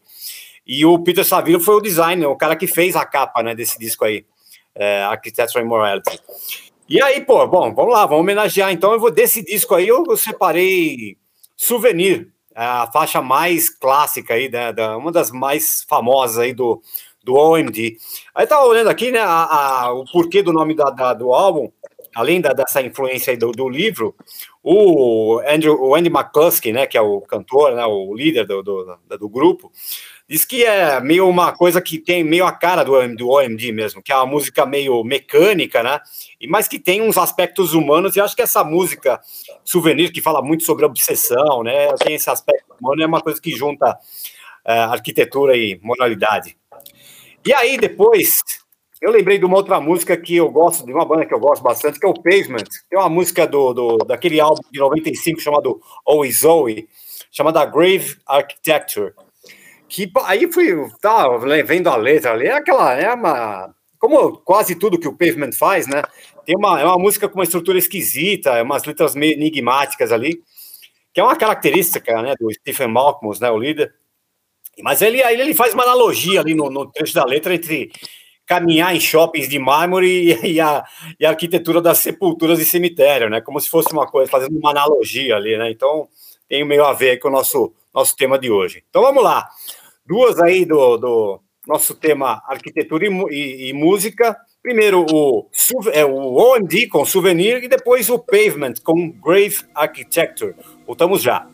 E 0.72 0.86
o 0.86 1.00
Peter 1.00 1.26
Saville 1.26 1.60
foi 1.60 1.74
o 1.78 1.82
designer, 1.82 2.28
o 2.28 2.36
cara 2.36 2.56
que 2.56 2.68
fez 2.68 2.96
a 2.96 3.04
capa 3.04 3.42
né, 3.42 3.56
desse 3.56 3.80
disco 3.80 4.06
aí, 4.06 4.24
é, 4.76 5.02
Architecture 5.02 5.64
and 5.64 5.68
Morality. 5.68 6.20
E 6.88 7.02
aí, 7.02 7.22
pô, 7.22 7.48
bom, 7.48 7.74
vamos 7.74 7.92
lá, 7.92 8.06
vamos 8.06 8.22
homenagear. 8.22 8.72
Então, 8.72 8.94
eu 8.94 9.00
vou 9.00 9.10
desse 9.10 9.44
disco 9.44 9.74
aí, 9.74 9.88
eu, 9.88 10.06
eu 10.08 10.16
separei 10.16 11.18
Souvenir, 11.58 12.30
a 12.54 12.86
faixa 12.92 13.20
mais 13.20 13.68
clássica 13.68 14.36
aí, 14.36 14.48
né, 14.48 14.72
da, 14.72 14.96
uma 14.96 15.12
das 15.12 15.32
mais 15.32 15.84
famosas 15.90 16.38
aí 16.38 16.54
do, 16.54 16.80
do 17.24 17.34
OMD. 17.34 17.98
Aí 18.36 18.46
tava 18.46 18.66
olhando 18.66 18.92
aqui, 18.92 19.12
né, 19.12 19.20
a, 19.22 19.86
a- 19.86 19.94
o 19.94 20.06
porquê 20.06 20.44
do 20.44 20.54
nome 20.54 20.76
da, 20.76 20.92
da- 20.92 21.14
do 21.16 21.34
álbum, 21.34 21.72
além 22.14 22.42
da, 22.42 22.54
dessa 22.54 22.80
influência 22.80 23.32
aí 23.32 23.38
do, 23.38 23.52
do 23.52 23.68
livro, 23.68 24.16
o, 24.64 25.40
Andrew, 25.48 25.82
o 25.82 25.96
Andy 25.96 26.10
McCluskey, 26.10 26.72
né, 26.72 26.86
que 26.86 26.98
é 26.98 27.02
o 27.02 27.22
cantor, 27.22 27.74
né, 27.74 27.84
o 27.88 28.14
líder 28.14 28.46
do, 28.46 28.62
do, 28.62 28.98
do 29.18 29.30
grupo, 29.30 29.72
diz 30.30 30.46
que 30.46 30.64
é 30.64 31.02
meio 31.02 31.28
uma 31.28 31.52
coisa 31.52 31.82
que 31.82 31.98
tem 31.98 32.24
meio 32.24 32.46
a 32.46 32.52
cara 32.52 32.84
do, 32.84 33.16
do 33.16 33.30
OMD 33.30 33.72
mesmo, 33.72 34.04
que 34.04 34.12
é 34.12 34.16
uma 34.16 34.28
música 34.28 34.64
meio 34.64 35.04
mecânica, 35.04 35.82
né, 35.82 36.00
e 36.40 36.48
mas 36.48 36.68
que 36.68 36.78
tem 36.78 37.02
uns 37.02 37.18
aspectos 37.18 37.74
humanos, 37.74 38.16
e 38.16 38.22
acho 38.22 38.36
que 38.36 38.44
essa 38.44 38.64
música 38.64 39.20
Souvenir, 39.64 40.12
que 40.12 40.22
fala 40.22 40.42
muito 40.42 40.64
sobre 40.64 40.86
obsessão, 40.86 41.64
né, 41.64 41.92
tem 41.96 42.14
esse 42.14 42.30
aspecto 42.30 42.76
humano, 42.80 43.02
é 43.02 43.08
uma 43.08 43.22
coisa 43.22 43.42
que 43.42 43.52
junta 43.52 43.98
é, 44.64 44.74
arquitetura 44.80 45.58
e 45.58 45.80
moralidade. 45.82 46.56
E 47.44 47.54
aí, 47.54 47.78
depois, 47.78 48.44
eu 49.02 49.12
lembrei 49.12 49.40
de 49.40 49.46
uma 49.46 49.58
outra 49.58 49.80
música 49.80 50.16
que 50.16 50.36
eu 50.36 50.52
gosto, 50.52 50.86
de 50.86 50.94
uma 50.94 51.06
banda 51.06 51.26
que 51.26 51.34
eu 51.34 51.40
gosto 51.40 51.64
bastante, 51.64 52.00
que 52.00 52.06
é 52.06 52.10
o 52.10 52.14
Pavement. 52.14 52.66
Tem 52.90 53.00
uma 53.00 53.10
música 53.10 53.48
do, 53.48 53.74
do 53.74 53.98
daquele 54.00 54.40
álbum 54.40 54.62
de 54.70 54.80
95 54.80 55.40
chamado 55.40 55.82
Always 56.06 56.42
Zoe, 56.42 56.88
chamada 57.32 57.66
Grave 57.66 58.18
Architecture. 58.28 59.14
Que 59.90 60.12
aí 60.26 60.52
fui, 60.52 60.68
tá, 61.02 61.28
vendo 61.66 61.90
a 61.90 61.96
letra 61.96 62.32
ali, 62.32 62.46
é 62.46 62.54
aquela, 62.54 62.94
é 62.94 63.12
uma. 63.14 63.74
Como 63.98 64.38
quase 64.38 64.76
tudo 64.76 65.00
que 65.00 65.08
o 65.08 65.18
Pavement 65.18 65.52
faz, 65.52 65.88
né? 65.88 66.04
Tem 66.46 66.56
uma, 66.56 66.80
é 66.80 66.86
uma 66.86 66.98
música 66.98 67.28
com 67.28 67.40
uma 67.40 67.44
estrutura 67.44 67.78
esquisita, 67.78 68.52
é 68.52 68.62
umas 68.62 68.86
letras 68.86 69.16
meio 69.16 69.34
enigmáticas 69.34 70.12
ali, 70.12 70.42
que 71.14 71.20
é 71.20 71.24
uma 71.24 71.36
característica 71.36 72.22
né, 72.22 72.34
do 72.40 72.52
Stephen 72.54 72.88
Malcolm, 72.88 73.38
né, 73.42 73.52
o 73.52 73.58
líder. 73.58 73.94
Mas 74.82 75.02
ele, 75.02 75.22
aí 75.22 75.40
ele 75.40 75.54
faz 75.54 75.74
uma 75.74 75.84
analogia 75.84 76.40
ali 76.40 76.56
no, 76.56 76.70
no 76.70 76.90
trecho 76.90 77.14
da 77.14 77.26
letra 77.26 77.54
entre 77.54 77.92
caminhar 78.46 78.96
em 78.96 79.00
shoppings 79.00 79.50
de 79.50 79.60
mármore 79.60 80.08
e, 80.08 80.54
e 80.54 80.62
a, 80.62 80.84
e 81.20 81.26
a 81.26 81.30
arquitetura 81.30 81.82
das 81.82 82.00
sepulturas 82.00 82.60
e 82.60 82.66
cemitério, 82.66 83.30
né? 83.30 83.42
Como 83.42 83.60
se 83.60 83.70
fosse 83.70 83.92
uma 83.92 84.08
coisa, 84.08 84.32
fazendo 84.32 84.58
uma 84.58 84.72
analogia 84.72 85.36
ali, 85.36 85.58
né? 85.58 85.70
Então 85.70 86.08
tem 86.48 86.64
meio 86.66 86.84
a 86.84 86.94
ver 86.94 87.18
com 87.18 87.28
o 87.28 87.32
nosso, 87.32 87.74
nosso 87.94 88.16
tema 88.16 88.40
de 88.40 88.50
hoje. 88.50 88.84
Então 88.90 89.02
vamos 89.02 89.24
lá. 89.24 89.48
Duas 90.10 90.40
aí 90.40 90.66
do, 90.66 90.98
do 90.98 91.40
nosso 91.68 91.94
tema 91.94 92.42
arquitetura 92.48 93.06
e, 93.06 93.10
e- 93.30 93.70
e 93.70 93.74
música. 93.74 94.36
Primeiro 94.64 95.06
o, 95.10 95.48
é, 95.94 96.04
o 96.04 96.34
OMD 96.34 96.88
com 96.88 97.06
Souvenir 97.06 97.64
e 97.64 97.68
depois 97.70 98.10
o 98.10 98.18
Pavement 98.18 98.74
com 98.84 99.12
Grave 99.12 99.60
Architecture. 99.76 100.56
Voltamos 100.88 101.22
já. 101.22 101.48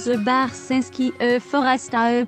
Amigos 0.00 0.24
Barsinski 0.24 1.12
e 1.18 1.38
Forasta 1.40 2.10
e 2.10 2.24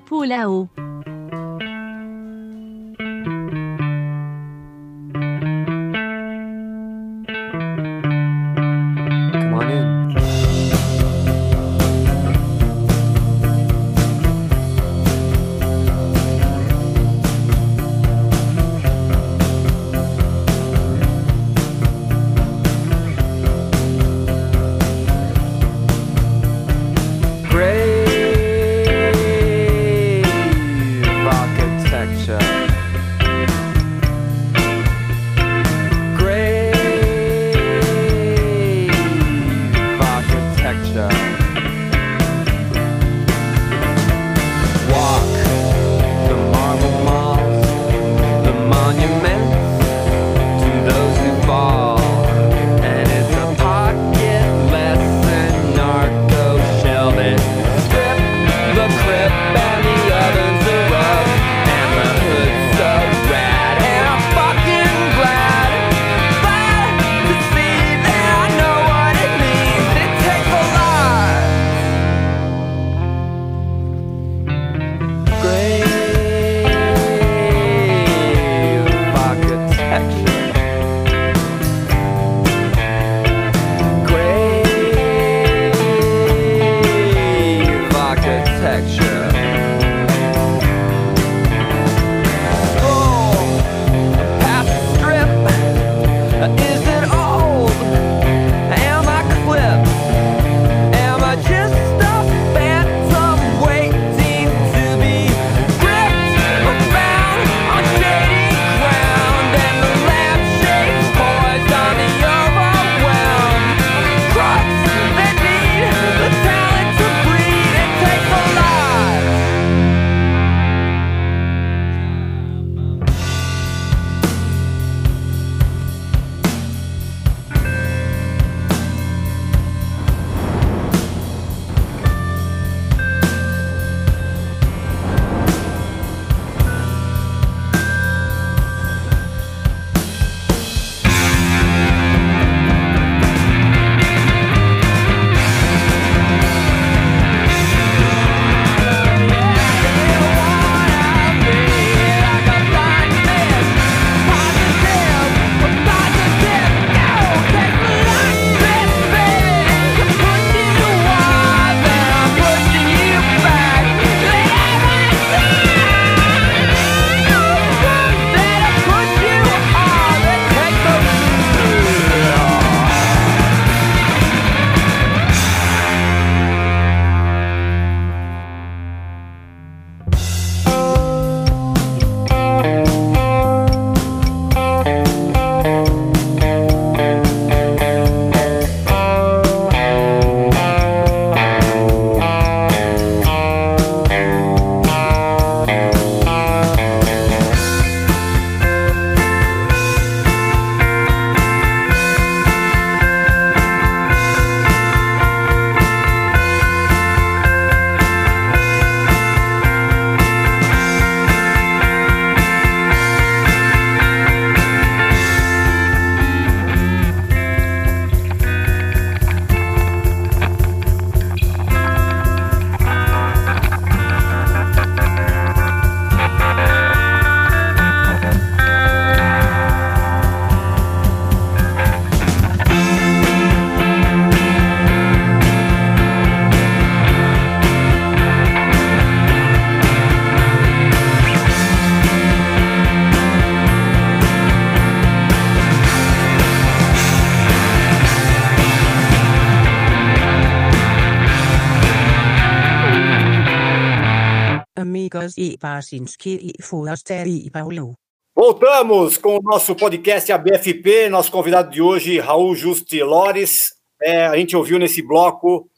E 255.37 255.57
Pasinski 255.57 256.53
e 256.57 256.63
Foster 256.63 257.27
e 257.27 257.49
Paulo. 257.49 257.93
Voltamos 258.35 259.17
com 259.17 259.37
o 259.37 259.41
nosso 259.41 259.75
podcast 259.75 260.31
ABFP, 260.31 261.07
nosso 261.09 261.31
convidado 261.31 261.69
de 261.69 261.81
hoje, 261.81 262.19
Raul 262.19 262.55
Justi 262.55 263.01
Lores. 263.03 263.73
É, 264.01 264.25
a 264.25 264.35
gente 264.35 264.55
ouviu 264.55 264.79
nesse 264.79 265.01
bloco 265.01 265.69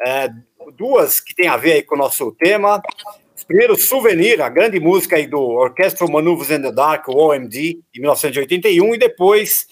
é, 0.00 0.28
duas 0.76 1.20
que 1.20 1.34
tem 1.34 1.48
a 1.48 1.56
ver 1.56 1.82
com 1.82 1.94
o 1.94 1.98
nosso 1.98 2.32
tema. 2.32 2.82
Primeiro, 3.46 3.78
Souvenir, 3.78 4.40
a 4.40 4.48
grande 4.48 4.80
música 4.80 5.16
aí 5.16 5.26
do 5.26 5.40
Orchestral 5.40 6.10
Maneuvers 6.10 6.50
in 6.50 6.62
the 6.62 6.72
Dark, 6.72 7.08
o 7.08 7.16
OMD, 7.16 7.80
de 7.92 8.00
1981, 8.00 8.94
e 8.94 8.98
depois 8.98 9.66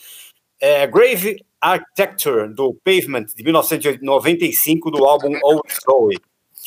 é, 0.61 0.87
Grave 0.87 1.45
Architecture, 1.61 2.49
do 2.49 2.74
Pavement, 2.84 3.26
de 3.34 3.43
1995, 3.43 4.91
do 4.91 5.05
álbum 5.05 5.39
Old 5.43 5.62
Story. 5.68 6.18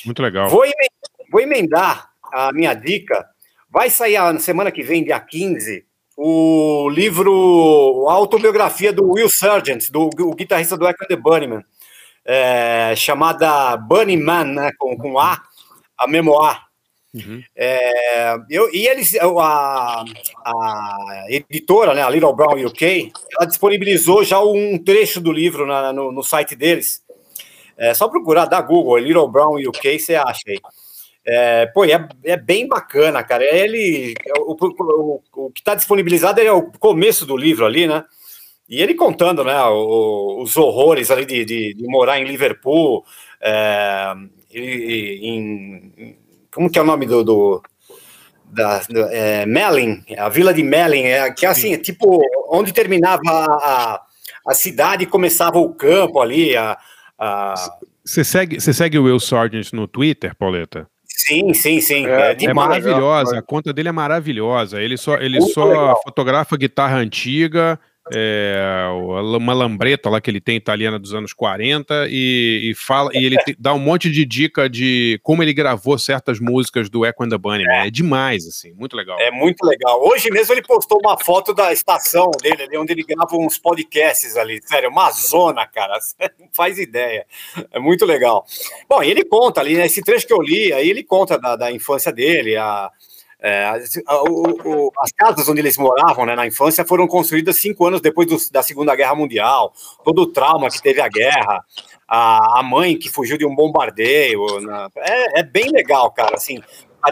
Muito 0.05 0.21
legal. 0.21 0.49
Vou 0.49 0.63
emendar, 0.63 1.29
vou 1.31 1.41
emendar 1.41 2.08
a 2.31 2.51
minha 2.53 2.73
dica, 2.73 3.25
vai 3.69 3.89
sair 3.89 4.17
na 4.17 4.39
semana 4.39 4.71
que 4.71 4.83
vem, 4.83 5.03
dia 5.03 5.19
15, 5.19 5.85
o 6.17 6.89
livro, 6.89 8.05
a 8.09 8.13
autobiografia 8.13 8.91
do 8.91 9.11
Will 9.11 9.29
Sargent, 9.29 9.89
do 9.89 10.09
o 10.19 10.35
guitarrista 10.35 10.75
do 10.75 10.87
Echo 10.87 11.03
and 11.03 11.07
the 11.07 11.15
Bunnymen. 11.15 11.63
é, 12.25 12.93
chamada 12.95 13.77
Bunny 13.77 14.17
Man, 14.17 14.43
né, 14.45 14.71
com, 14.77 14.97
com 14.97 15.17
A, 15.17 15.41
a 15.97 16.07
memoir. 16.07 16.61
Uhum. 17.13 17.41
É, 17.55 18.35
eu, 18.51 18.69
e 18.71 18.85
eles, 18.87 19.15
a, 19.15 20.03
a, 20.45 21.25
editora, 21.29 21.95
né, 21.95 22.03
a 22.03 22.09
Little 22.09 22.35
Brown 22.35 22.63
UK, 22.65 23.11
ela 23.35 23.47
disponibilizou 23.47 24.23
já 24.23 24.39
um 24.43 24.77
trecho 24.77 25.19
do 25.19 25.31
livro 25.31 25.65
na, 25.65 25.91
no, 25.91 26.11
no, 26.11 26.23
site 26.23 26.55
deles. 26.55 27.01
É 27.77 27.93
só 27.93 28.07
procurar 28.09 28.45
da 28.45 28.61
Google, 28.61 28.97
Little 28.97 29.27
Brown 29.27 29.55
UK, 29.55 29.97
você 29.97 30.15
acha 30.15 30.41
aí. 30.47 30.59
É, 31.31 31.67
pô, 31.67 31.85
é, 31.85 32.07
é 32.23 32.35
bem 32.35 32.67
bacana, 32.67 33.23
cara. 33.23 33.43
Ele, 33.43 34.15
o, 34.39 34.57
o, 34.59 35.21
o 35.35 35.51
que 35.51 35.61
está 35.61 35.75
disponibilizado 35.75 36.41
é 36.41 36.51
o 36.51 36.71
começo 36.79 37.23
do 37.23 37.37
livro 37.37 37.67
ali, 37.67 37.85
né? 37.85 38.03
E 38.67 38.81
ele 38.81 38.95
contando, 38.95 39.43
né, 39.43 39.63
o, 39.63 40.41
os 40.41 40.57
horrores 40.57 41.11
ali 41.11 41.25
de, 41.25 41.45
de, 41.45 41.73
de, 41.73 41.87
morar 41.87 42.19
em 42.19 42.23
Liverpool, 42.23 43.03
é, 43.41 44.13
em, 44.53 46.15
como 46.51 46.69
que 46.69 46.77
é 46.77 46.81
o 46.81 46.85
nome 46.85 47.05
do, 47.05 47.23
do 47.23 47.63
da, 48.45 48.79
do, 48.79 49.01
é, 49.09 49.45
Melling, 49.45 50.03
a 50.17 50.29
vila 50.29 50.53
de 50.53 50.63
Melling, 50.63 51.03
é, 51.03 51.31
que 51.31 51.45
é 51.45 51.49
assim, 51.49 51.73
é 51.73 51.77
tipo 51.77 52.21
onde 52.47 52.71
terminava 52.71 53.21
a, 53.27 54.01
a 54.47 54.53
cidade 54.53 55.03
e 55.03 55.07
começava 55.07 55.59
o 55.59 55.73
campo 55.73 56.19
ali. 56.19 56.55
A, 56.55 56.77
Você 58.05 58.23
segue, 58.23 58.59
você 58.59 58.73
segue 58.73 58.97
o 58.97 59.03
Will 59.03 59.19
Sargent 59.19 59.73
no 59.73 59.87
Twitter, 59.87 60.35
Pauleta? 60.35 60.87
Sim, 61.19 61.53
sim, 61.53 61.81
sim. 61.81 62.07
É, 62.07 62.31
é, 62.31 62.45
é 62.45 62.53
maravilhosa, 62.53 63.39
a 63.39 63.41
conta 63.41 63.73
dele 63.73 63.89
é 63.89 63.91
maravilhosa. 63.91 64.81
Ele 64.81 64.95
só, 64.95 65.17
ele 65.17 65.41
só 65.41 65.95
fotografa 66.01 66.55
guitarra 66.55 66.95
antiga, 66.97 67.77
é, 68.13 68.87
uma 69.37 69.53
lambreta 69.53 70.09
lá 70.09 70.19
que 70.19 70.29
ele 70.29 70.41
tem 70.41 70.55
italiana 70.55 70.97
dos 70.99 71.13
anos 71.13 71.33
40 71.33 72.07
e, 72.09 72.71
e 72.71 72.75
fala 72.75 73.11
e 73.13 73.25
ele 73.25 73.37
te, 73.37 73.55
dá 73.59 73.73
um 73.73 73.79
monte 73.79 74.09
de 74.09 74.25
dica 74.25 74.69
de 74.69 75.19
como 75.23 75.43
ele 75.43 75.53
gravou 75.53 75.97
certas 75.97 76.39
músicas 76.39 76.89
do 76.89 77.05
Echo 77.05 77.23
and 77.23 77.29
the 77.29 77.37
Bunny. 77.37 77.63
É. 77.67 77.87
é 77.87 77.89
demais, 77.89 78.47
assim, 78.47 78.73
muito 78.73 78.95
legal. 78.95 79.19
É 79.19 79.31
muito 79.31 79.65
legal. 79.65 80.01
Hoje 80.03 80.29
mesmo 80.29 80.53
ele 80.53 80.61
postou 80.61 80.99
uma 81.03 81.17
foto 81.17 81.53
da 81.53 81.71
estação 81.71 82.31
dele 82.41 82.63
ali, 82.63 82.77
onde 82.77 82.93
ele 82.93 83.03
grava 83.03 83.35
uns 83.35 83.57
podcasts 83.57 84.35
ali. 84.35 84.59
Sério, 84.63 84.89
uma 84.89 85.11
zona, 85.11 85.65
cara. 85.67 85.99
Você 86.01 86.15
não 86.39 86.47
faz 86.51 86.77
ideia. 86.77 87.25
É 87.71 87.79
muito 87.79 88.05
legal. 88.05 88.45
Bom, 88.87 89.03
e 89.03 89.09
ele 89.09 89.23
conta 89.23 89.61
ali, 89.61 89.75
nesse 89.75 89.99
né, 89.99 90.05
trecho 90.05 90.27
que 90.27 90.33
eu 90.33 90.41
li, 90.41 90.73
aí 90.73 90.89
ele 90.89 91.03
conta 91.03 91.37
da, 91.37 91.55
da 91.55 91.71
infância 91.71 92.11
dele, 92.11 92.55
a 92.55 92.91
é, 93.41 93.71
o, 94.27 94.87
o, 94.87 94.91
as 94.99 95.11
casas 95.13 95.47
onde 95.47 95.61
eles 95.61 95.77
moravam 95.77 96.25
né, 96.25 96.35
na 96.35 96.45
infância 96.45 96.85
foram 96.85 97.07
construídas 97.07 97.55
cinco 97.55 97.85
anos 97.85 98.01
depois 98.01 98.27
do, 98.27 98.37
da 98.51 98.61
Segunda 98.61 98.95
Guerra 98.95 99.15
Mundial, 99.15 99.73
todo 100.03 100.23
o 100.23 100.27
trauma 100.27 100.69
que 100.69 100.81
teve 100.81 100.99
a 100.99 101.07
guerra, 101.07 101.63
a, 102.05 102.59
a 102.59 102.63
mãe 102.63 102.97
que 102.97 103.09
fugiu 103.09 103.37
de 103.37 103.45
um 103.45 103.55
bombardeio. 103.55 104.41
É, 104.97 105.39
é, 105.39 105.43
bem 105.43 105.71
legal, 105.71 106.11
cara. 106.11 106.35
Assim, 106.35 106.61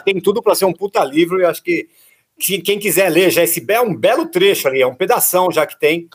tem 0.04 0.20
tudo 0.20 0.42
para 0.42 0.56
ser 0.56 0.66
um 0.66 0.74
puta 0.74 1.02
livro 1.04 1.40
e 1.40 1.46
acho 1.46 1.64
que, 1.64 1.88
que, 2.38 2.62
quem 2.62 2.78
quiser 2.78 3.10
ler 3.10 3.32
já 3.32 3.44
esse 3.44 3.66
é 3.70 3.80
um 3.80 3.96
belo 3.96 4.28
trecho 4.28 4.68
ali, 4.68 4.82
é 4.82 4.88
um 4.88 4.96
pedação 4.96 5.50
já 5.50 5.66
que 5.66 5.80
tem 5.80 6.10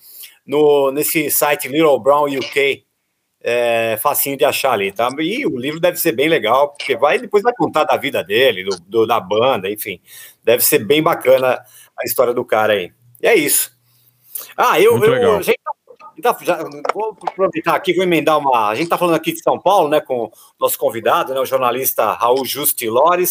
no, 0.46 0.90
nesse 0.90 1.30
site 1.30 1.68
Little 1.68 1.98
Brown 1.98 2.26
UK 2.26 2.84
é 3.42 3.98
facinho 4.00 4.36
de 4.36 4.44
achar 4.44 4.72
ali, 4.72 4.92
tá? 4.92 5.08
E 5.18 5.44
o 5.44 5.58
livro 5.58 5.80
deve 5.80 5.96
ser 5.96 6.12
bem 6.12 6.28
legal, 6.28 6.68
porque 6.70 6.96
vai 6.96 7.18
depois 7.18 7.42
vai 7.42 7.52
contar 7.52 7.84
da 7.84 7.96
vida 7.96 8.22
dele, 8.22 8.64
do, 8.64 8.80
do, 8.80 9.06
da 9.06 9.18
banda, 9.18 9.68
enfim. 9.70 10.00
Deve 10.44 10.62
ser 10.62 10.78
bem 10.80 11.02
bacana 11.02 11.60
a 11.98 12.04
história 12.04 12.32
do 12.32 12.44
cara 12.44 12.74
aí. 12.74 12.92
E 13.20 13.26
é 13.26 13.34
isso. 13.34 13.76
Ah, 14.56 14.80
eu, 14.80 14.92
Muito 14.92 15.06
eu 15.06 15.12
legal. 15.12 15.38
a 15.38 15.42
gente 15.42 15.58
tá, 16.22 16.36
já, 16.42 16.58
vou 16.94 17.16
aproveitar 17.26 17.74
aqui, 17.74 17.92
vou 17.92 18.04
emendar 18.04 18.38
uma. 18.38 18.68
A 18.68 18.74
gente 18.74 18.88
tá 18.88 18.96
falando 18.96 19.16
aqui 19.16 19.32
de 19.32 19.42
São 19.42 19.58
Paulo, 19.58 19.88
né, 19.88 20.00
com 20.00 20.24
o 20.24 20.32
nosso 20.60 20.78
convidado, 20.78 21.34
né, 21.34 21.40
o 21.40 21.46
jornalista 21.46 22.12
Raul 22.12 22.44
Justi 22.44 22.88
Lores. 22.88 23.30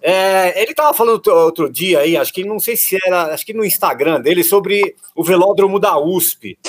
É, 0.00 0.62
ele 0.62 0.70
estava 0.70 0.94
falando 0.94 1.26
outro 1.26 1.68
dia 1.68 2.00
aí, 2.00 2.16
acho 2.16 2.32
que 2.32 2.44
não 2.44 2.60
sei 2.60 2.76
se 2.76 2.96
era, 3.04 3.34
acho 3.34 3.44
que 3.44 3.52
no 3.52 3.64
Instagram 3.64 4.20
dele, 4.20 4.44
sobre 4.44 4.94
o 5.14 5.24
velódromo 5.24 5.78
da 5.78 5.98
USP. 5.98 6.58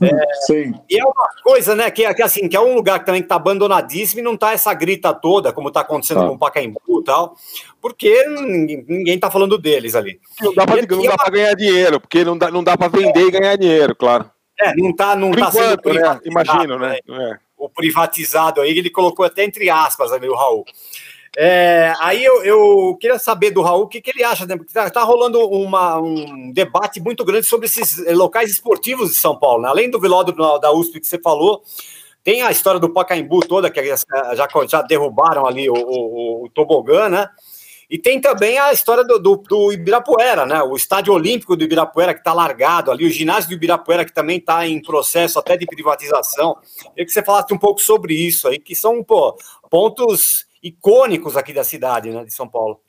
É, 0.00 0.34
Sim. 0.46 0.74
E 0.88 0.98
é 0.98 1.04
uma 1.04 1.28
coisa, 1.42 1.74
né, 1.74 1.90
que, 1.90 2.14
que, 2.14 2.22
assim, 2.22 2.48
que 2.48 2.56
é 2.56 2.60
um 2.60 2.74
lugar 2.74 3.00
que 3.00 3.06
também 3.06 3.20
está 3.20 3.34
abandonadíssimo 3.34 4.20
e 4.20 4.22
não 4.22 4.34
está 4.34 4.52
essa 4.52 4.72
grita 4.72 5.12
toda, 5.12 5.52
como 5.52 5.68
está 5.68 5.80
acontecendo 5.80 6.20
ah. 6.20 6.28
com 6.28 6.34
o 6.34 6.38
Pacaembu 6.38 7.00
e 7.00 7.04
tal, 7.04 7.34
porque 7.80 8.24
ninguém 8.28 9.16
está 9.16 9.28
falando 9.28 9.58
deles 9.58 9.96
ali. 9.96 10.20
Não 10.40 10.54
dá 10.54 10.64
para 10.64 10.80
é 10.80 11.30
ganhar 11.30 11.54
dinheiro, 11.54 12.00
porque 12.00 12.24
não 12.24 12.38
dá, 12.38 12.50
não 12.50 12.62
dá 12.62 12.76
para 12.76 12.88
vender 12.88 13.26
e 13.26 13.30
ganhar 13.30 13.56
dinheiro, 13.56 13.96
claro. 13.96 14.30
É, 14.60 14.74
não 14.76 14.90
está 14.90 15.14
não 15.14 15.30
tá 15.30 15.50
sendo 15.50 15.92
né? 15.92 16.20
Imagino, 16.24 16.78
né? 16.78 16.98
né? 17.06 17.30
É. 17.32 17.38
O 17.56 17.68
privatizado 17.68 18.60
aí, 18.60 18.76
ele 18.76 18.90
colocou 18.90 19.24
até 19.24 19.44
entre 19.44 19.68
aspas 19.68 20.12
ali 20.12 20.28
o 20.28 20.34
Raul. 20.34 20.64
É, 21.36 21.92
aí 22.00 22.24
eu, 22.24 22.42
eu, 22.44 22.96
queria 23.00 23.18
saber 23.18 23.50
do 23.50 23.62
Raul 23.62 23.82
o 23.82 23.88
que, 23.88 24.00
que 24.00 24.10
ele 24.10 24.24
acha, 24.24 24.46
né? 24.46 24.56
Porque 24.56 24.72
tá, 24.72 24.88
tá, 24.90 25.02
rolando 25.02 25.40
uma, 25.48 25.98
um 25.98 26.50
debate 26.52 27.00
muito 27.00 27.24
grande 27.24 27.46
sobre 27.46 27.66
esses 27.66 28.04
locais 28.16 28.50
esportivos 28.50 29.10
de 29.10 29.16
São 29.16 29.38
Paulo, 29.38 29.62
né? 29.62 29.68
Além 29.68 29.90
do 29.90 30.00
velódromo 30.00 30.58
da 30.58 30.72
USP 30.72 31.00
que 31.00 31.06
você 31.06 31.18
falou, 31.20 31.62
tem 32.24 32.42
a 32.42 32.50
história 32.50 32.80
do 32.80 32.92
Pacaembu 32.92 33.40
toda, 33.40 33.70
que 33.70 33.82
já, 33.84 34.48
já 34.66 34.82
derrubaram 34.82 35.46
ali 35.46 35.68
o, 35.68 35.74
o, 35.74 36.44
o 36.44 36.48
tobogã, 36.50 37.08
né? 37.08 37.28
E 37.90 37.98
tem 37.98 38.20
também 38.20 38.58
a 38.58 38.70
história 38.70 39.02
do, 39.02 39.18
do, 39.18 39.36
do, 39.36 39.72
Ibirapuera, 39.72 40.44
né? 40.44 40.62
O 40.62 40.76
estádio 40.76 41.14
olímpico 41.14 41.56
do 41.56 41.64
Ibirapuera 41.64 42.12
que 42.12 42.20
está 42.20 42.34
largado 42.34 42.90
ali, 42.90 43.06
o 43.06 43.10
ginásio 43.10 43.48
do 43.48 43.54
Ibirapuera 43.54 44.04
que 44.04 44.12
também 44.12 44.36
está 44.36 44.66
em 44.68 44.82
processo 44.82 45.38
até 45.38 45.56
de 45.56 45.64
privatização. 45.64 46.58
Queria 46.90 47.06
que 47.06 47.12
você 47.12 47.22
falasse 47.22 47.54
um 47.54 47.58
pouco 47.58 47.80
sobre 47.80 48.12
isso 48.12 48.46
aí, 48.46 48.58
que 48.58 48.74
são 48.74 49.02
pô, 49.02 49.34
pontos 49.70 50.47
icônicos 50.62 51.36
aqui 51.36 51.52
da 51.52 51.64
cidade, 51.64 52.10
né, 52.10 52.24
de 52.24 52.32
São 52.32 52.48
Paulo. 52.48 52.80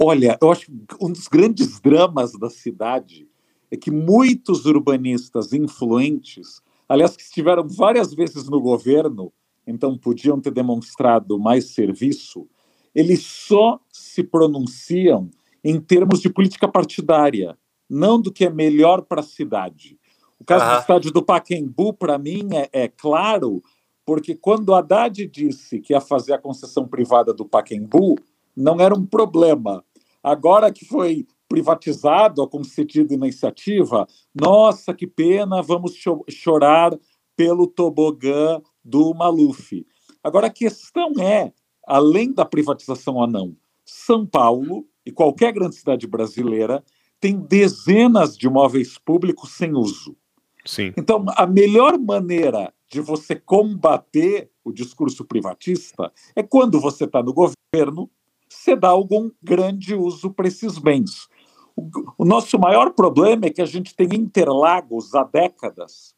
Olha, 0.00 0.38
eu 0.40 0.50
acho 0.50 0.66
que 0.66 0.72
um 1.00 1.12
dos 1.12 1.28
grandes 1.28 1.80
dramas 1.80 2.32
da 2.32 2.50
cidade 2.50 3.28
é 3.70 3.76
que 3.76 3.90
muitos 3.90 4.66
urbanistas 4.66 5.52
influentes, 5.52 6.60
aliás, 6.88 7.16
que 7.16 7.22
estiveram 7.22 7.66
várias 7.68 8.12
vezes 8.12 8.48
no 8.48 8.60
governo, 8.60 9.32
então 9.66 9.96
podiam 9.96 10.40
ter 10.40 10.52
demonstrado 10.52 11.38
mais 11.38 11.74
serviço, 11.74 12.48
eles 12.94 13.22
só 13.24 13.80
se 13.90 14.22
pronunciam 14.22 15.30
em 15.62 15.80
termos 15.80 16.20
de 16.20 16.28
política 16.28 16.68
partidária, 16.68 17.56
não 17.88 18.20
do 18.20 18.32
que 18.32 18.44
é 18.44 18.50
melhor 18.50 19.02
para 19.02 19.20
a 19.20 19.24
cidade. 19.24 19.98
O 20.38 20.44
caso 20.44 20.66
do 20.66 20.80
estádio 20.80 21.12
do 21.12 21.22
Paquembu, 21.22 21.94
para 21.94 22.18
mim, 22.18 22.48
é, 22.52 22.84
é 22.84 22.88
claro, 22.88 23.62
porque 24.04 24.34
quando 24.34 24.74
Haddad 24.74 25.26
disse 25.26 25.80
que 25.80 25.92
ia 25.92 26.00
fazer 26.00 26.34
a 26.34 26.38
concessão 26.38 26.86
privada 26.86 27.32
do 27.32 27.44
Paquembu, 27.44 28.16
não 28.56 28.80
era 28.80 28.94
um 28.94 29.04
problema. 29.04 29.84
Agora 30.22 30.72
que 30.72 30.84
foi 30.84 31.26
privatizado 31.48 32.42
a 32.42 32.48
concedida 32.48 33.14
iniciativa, 33.14 34.06
nossa, 34.34 34.94
que 34.94 35.06
pena, 35.06 35.62
vamos 35.62 35.94
cho 35.94 36.24
chorar 36.28 36.98
pelo 37.36 37.66
tobogã 37.66 38.60
do 38.84 39.14
Maluf. 39.14 39.86
Agora 40.22 40.46
a 40.46 40.50
questão 40.50 41.12
é, 41.20 41.52
além 41.86 42.32
da 42.32 42.44
privatização 42.44 43.16
ou 43.16 43.26
não, 43.26 43.56
São 43.84 44.26
Paulo 44.26 44.86
e 45.04 45.12
qualquer 45.12 45.52
grande 45.52 45.76
cidade 45.76 46.06
brasileira 46.06 46.82
tem 47.20 47.38
dezenas 47.38 48.36
de 48.36 48.46
imóveis 48.46 48.98
públicos 48.98 49.52
sem 49.52 49.74
uso. 49.74 50.16
Sim. 50.64 50.92
Então, 50.96 51.24
a 51.36 51.46
melhor 51.46 51.98
maneira 51.98 52.72
de 52.88 53.00
você 53.00 53.34
combater 53.36 54.50
o 54.64 54.72
discurso 54.72 55.24
privatista 55.24 56.12
é 56.34 56.42
quando 56.42 56.80
você 56.80 57.04
está 57.04 57.22
no 57.22 57.34
governo, 57.34 58.10
você 58.48 58.74
dá 58.74 58.88
algum 58.88 59.30
grande 59.42 59.94
uso 59.94 60.30
para 60.30 60.48
esses 60.48 60.78
bens. 60.78 61.28
O, 61.76 61.88
o 62.18 62.24
nosso 62.24 62.58
maior 62.58 62.92
problema 62.92 63.46
é 63.46 63.50
que 63.50 63.60
a 63.60 63.66
gente 63.66 63.94
tem 63.94 64.08
Interlagos 64.14 65.14
há 65.14 65.24
décadas 65.24 66.14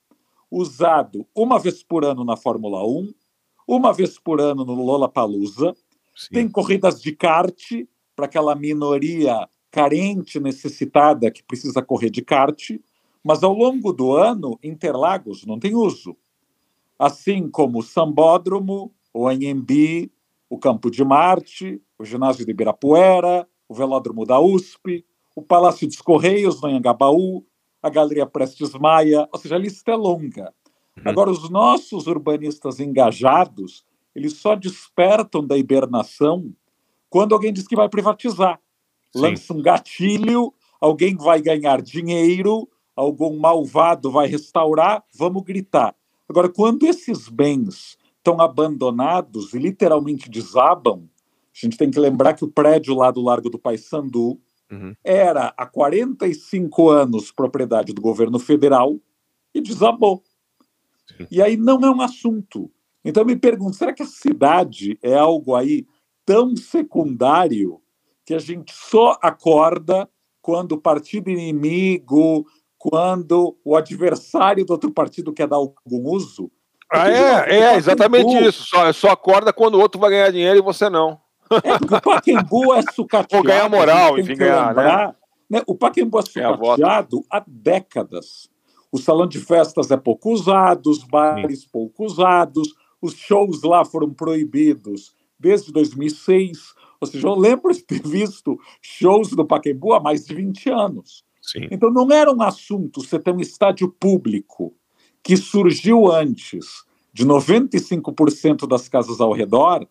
usado 0.50 1.26
uma 1.34 1.58
vez 1.58 1.82
por 1.82 2.04
ano 2.04 2.24
na 2.24 2.36
Fórmula 2.36 2.86
1, 2.86 3.12
uma 3.66 3.92
vez 3.92 4.18
por 4.18 4.40
ano 4.40 4.64
no 4.64 4.74
Lollapalooza, 4.74 5.74
Sim. 6.14 6.28
tem 6.32 6.48
corridas 6.48 7.02
de 7.02 7.12
kart 7.12 7.72
para 8.14 8.26
aquela 8.26 8.54
minoria 8.54 9.48
carente, 9.70 10.40
necessitada, 10.40 11.30
que 11.30 11.42
precisa 11.42 11.82
correr 11.82 12.08
de 12.08 12.22
kart, 12.22 12.70
mas 13.26 13.42
ao 13.42 13.52
longo 13.52 13.92
do 13.92 14.12
ano, 14.12 14.56
Interlagos 14.62 15.44
não 15.44 15.58
tem 15.58 15.74
uso. 15.74 16.16
Assim 16.96 17.50
como 17.50 17.80
o 17.80 17.82
Sambódromo, 17.82 18.94
o 19.12 19.26
Anhembi, 19.26 20.12
o 20.48 20.56
Campo 20.56 20.88
de 20.88 21.04
Marte, 21.04 21.82
o 21.98 22.04
Ginásio 22.04 22.44
de 22.44 22.52
Ibirapuera, 22.52 23.48
o 23.68 23.74
Velódromo 23.74 24.24
da 24.24 24.38
USP, 24.38 25.04
o 25.34 25.42
Palácio 25.42 25.88
dos 25.88 26.00
Correios, 26.00 26.62
no 26.62 26.68
Anhangabaú, 26.68 27.44
a 27.82 27.90
Galeria 27.90 28.26
Prestes 28.26 28.72
Maia, 28.74 29.28
ou 29.32 29.40
seja, 29.40 29.56
a 29.56 29.58
lista 29.58 29.90
é 29.90 29.96
longa. 29.96 30.54
Uhum. 30.96 31.02
Agora, 31.04 31.28
os 31.28 31.50
nossos 31.50 32.06
urbanistas 32.06 32.78
engajados, 32.78 33.84
eles 34.14 34.34
só 34.34 34.54
despertam 34.54 35.44
da 35.44 35.58
hibernação 35.58 36.54
quando 37.10 37.34
alguém 37.34 37.52
diz 37.52 37.66
que 37.66 37.74
vai 37.74 37.88
privatizar. 37.88 38.60
Sim. 39.12 39.20
Lança 39.20 39.52
um 39.52 39.60
gatilho, 39.60 40.54
alguém 40.80 41.16
vai 41.16 41.42
ganhar 41.42 41.82
dinheiro, 41.82 42.68
algum 42.96 43.38
malvado 43.38 44.10
vai 44.10 44.26
restaurar, 44.26 45.04
vamos 45.14 45.44
gritar. 45.44 45.94
Agora, 46.28 46.48
quando 46.48 46.86
esses 46.86 47.28
bens 47.28 47.98
estão 48.16 48.40
abandonados 48.40 49.52
e 49.54 49.58
literalmente 49.58 50.28
desabam, 50.30 51.08
a 51.54 51.66
gente 51.66 51.76
tem 51.76 51.90
que 51.90 52.00
lembrar 52.00 52.34
que 52.34 52.44
o 52.44 52.50
prédio 52.50 52.94
lá 52.94 53.10
do 53.10 53.22
Largo 53.22 53.48
do 53.48 53.58
Paissandu 53.58 54.40
uhum. 54.70 54.94
era 55.04 55.54
há 55.56 55.66
45 55.66 56.88
anos 56.88 57.30
propriedade 57.30 57.92
do 57.92 58.02
governo 58.02 58.38
federal 58.38 58.98
e 59.54 59.60
desabou. 59.60 60.22
Sim. 61.16 61.26
E 61.30 61.40
aí 61.40 61.56
não 61.56 61.80
é 61.80 61.90
um 61.90 62.00
assunto. 62.00 62.70
Então 63.04 63.22
eu 63.22 63.26
me 63.26 63.36
pergunto, 63.36 63.76
será 63.76 63.92
que 63.92 64.02
a 64.02 64.06
cidade 64.06 64.98
é 65.00 65.14
algo 65.14 65.54
aí 65.54 65.86
tão 66.24 66.56
secundário 66.56 67.80
que 68.24 68.34
a 68.34 68.38
gente 68.40 68.74
só 68.74 69.16
acorda 69.22 70.10
quando 70.42 70.72
o 70.72 70.80
partido 70.80 71.30
inimigo, 71.30 72.44
quando 72.88 73.56
o 73.64 73.74
adversário 73.74 74.64
do 74.64 74.70
outro 74.70 74.92
partido 74.92 75.32
quer 75.32 75.48
dar 75.48 75.56
algum 75.56 76.08
uso? 76.08 76.48
Ah, 76.92 77.10
é, 77.10 77.58
é 77.58 77.74
exatamente 77.74 78.32
isso. 78.46 78.64
Só, 78.64 78.92
só 78.92 79.08
acorda 79.08 79.52
quando 79.52 79.74
o 79.74 79.80
outro 79.80 80.00
vai 80.00 80.10
ganhar 80.10 80.30
dinheiro 80.30 80.58
e 80.58 80.62
você 80.62 80.88
não. 80.88 81.20
É 81.64 81.78
porque 81.78 81.94
o 81.94 82.00
Paquembu 82.00 82.74
é 82.74 82.82
sucateado. 82.94 83.36
Ou 83.36 83.42
ganhar 83.42 83.68
moral, 83.68 84.16
enfim, 84.16 84.36
ganhar, 84.36 84.68
lembrar, 84.68 85.08
né? 85.08 85.14
né? 85.50 85.62
O 85.66 85.74
Paquembu 85.74 86.20
é 86.20 86.22
sucateado 86.22 87.24
há 87.28 87.42
décadas. 87.44 88.48
O 88.92 88.98
salão 88.98 89.26
de 89.26 89.40
festas 89.40 89.90
é 89.90 89.96
pouco 89.96 90.30
usado, 90.30 90.88
os 90.88 91.02
bares 91.02 91.62
Sim. 91.62 91.68
pouco 91.72 92.04
usados, 92.04 92.72
os 93.02 93.14
shows 93.14 93.64
lá 93.64 93.84
foram 93.84 94.14
proibidos 94.14 95.12
desde 95.36 95.72
2006. 95.72 96.58
Ou 97.00 97.08
seja, 97.08 97.26
eu 97.26 97.34
lembro 97.34 97.72
de 97.72 97.82
ter 97.82 98.00
visto 98.00 98.56
shows 98.80 99.30
do 99.30 99.44
Pacaembu 99.44 99.92
há 99.92 100.00
mais 100.00 100.24
de 100.24 100.32
20 100.36 100.70
anos. 100.70 101.25
Sim. 101.46 101.68
Então 101.70 101.90
não 101.92 102.10
era 102.10 102.32
um 102.32 102.42
assunto 102.42 103.00
você 103.00 103.20
ter 103.20 103.32
um 103.32 103.40
estádio 103.40 103.88
público 103.88 104.74
que 105.22 105.36
surgiu 105.36 106.10
antes 106.10 106.84
de 107.12 107.24
95% 107.24 108.66
das 108.66 108.88
casas 108.88 109.20
ao 109.20 109.32
redor 109.32 109.86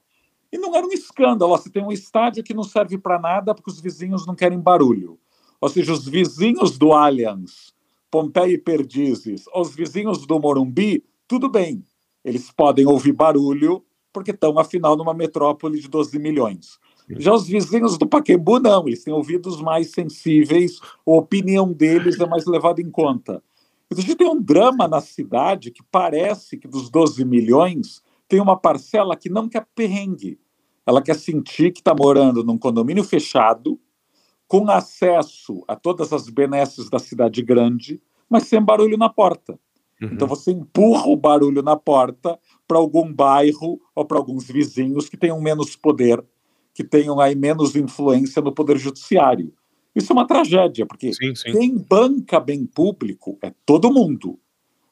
e 0.52 0.58
não 0.58 0.76
era 0.76 0.86
um 0.86 0.92
escândalo. 0.92 1.58
Você 1.58 1.70
tem 1.70 1.82
um 1.82 1.94
estádio 1.94 2.44
que 2.44 2.54
não 2.54 2.64
serve 2.64 2.98
para 2.98 3.18
nada 3.18 3.56
porque 3.56 3.72
os 3.72 3.80
vizinhos 3.80 4.28
não 4.28 4.36
querem 4.36 4.60
barulho. 4.60 5.18
Ou 5.62 5.70
seja, 5.70 5.94
os 5.94 6.06
vizinhos 6.06 6.78
do 6.78 6.92
Allianz, 6.92 7.74
Pompeia 8.12 8.54
e 8.54 8.58
Perdizes, 8.58 9.46
os 9.56 9.74
vizinhos 9.74 10.28
do 10.28 10.40
Morumbi, 10.40 11.06
tudo 11.28 11.50
bem. 11.50 11.84
Eles 12.24 12.52
podem 12.52 12.86
ouvir 12.86 13.14
barulho 13.14 13.84
porque 14.12 14.32
estão, 14.32 14.60
afinal, 14.60 14.96
numa 14.96 15.14
metrópole 15.14 15.80
de 15.80 15.88
12 15.88 16.20
milhões. 16.20 16.80
Já 17.10 17.34
os 17.34 17.48
vizinhos 17.48 17.98
do 17.98 18.08
Paquembu, 18.08 18.60
não, 18.60 18.88
eles 18.88 19.04
têm 19.04 19.14
ouvidos 19.14 19.62
mais 19.62 19.92
sensíveis, 19.92 20.80
a 21.06 21.12
opinião 21.12 21.72
deles 21.72 22.20
é 22.20 22.26
mais 22.26 22.46
levada 22.46 22.82
em 22.82 22.90
conta. 22.90 23.44
A 23.92 23.96
gente 23.96 24.16
tem 24.16 24.28
um 24.28 24.42
drama 24.42 24.88
na 24.88 25.00
cidade 25.00 25.70
que 25.70 25.84
parece 25.92 26.58
que 26.58 26.68
dos 26.68 26.90
12 26.90 27.24
milhões 27.24 28.02
tem 28.28 28.42
uma 28.42 28.58
parcela 28.58 29.16
que 29.16 29.30
não 29.30 29.48
quer 29.48 29.66
perrengue. 29.76 30.40
Ela 30.86 31.02
quer 31.02 31.16
sentir 31.16 31.72
que 31.72 31.80
está 31.80 31.94
morando 31.94 32.44
num 32.44 32.58
condomínio 32.58 33.04
fechado, 33.04 33.80
com 34.48 34.70
acesso 34.70 35.64
a 35.68 35.76
todas 35.76 36.12
as 36.14 36.30
benesses 36.30 36.90
da 36.90 37.00
cidade 37.00 37.42
grande, 37.42 38.02
mas 38.30 38.44
sem 38.44 38.62
barulho 38.62 38.98
na 38.98 39.10
porta. 39.10 39.60
Uhum. 40.02 40.10
Então 40.12 40.28
você 40.28 40.52
empurra 40.52 41.08
o 41.08 41.16
barulho 41.16 41.62
na 41.62 41.76
porta 41.76 42.38
para 42.68 42.78
algum 42.78 43.12
bairro 43.12 43.80
ou 43.96 44.06
para 44.06 44.18
alguns 44.18 44.46
vizinhos 44.46 45.08
que 45.08 45.18
tenham 45.18 45.40
menos 45.40 45.76
poder 45.76 46.24
que 46.76 46.84
tenham 46.84 47.22
aí 47.22 47.34
menos 47.36 47.74
influência 47.74 48.42
no 48.42 48.52
poder 48.52 48.78
judiciário. 48.78 49.54
Isso 49.96 50.12
é 50.12 50.14
uma 50.14 50.28
tragédia, 50.28 50.86
porque 50.86 51.14
sim, 51.14 51.34
sim. 51.34 51.54
quem 51.54 51.78
banca 51.78 52.38
bem 52.38 52.66
público 52.66 53.40
é 53.42 53.54
todo 53.66 53.92
mundo. 53.92 54.38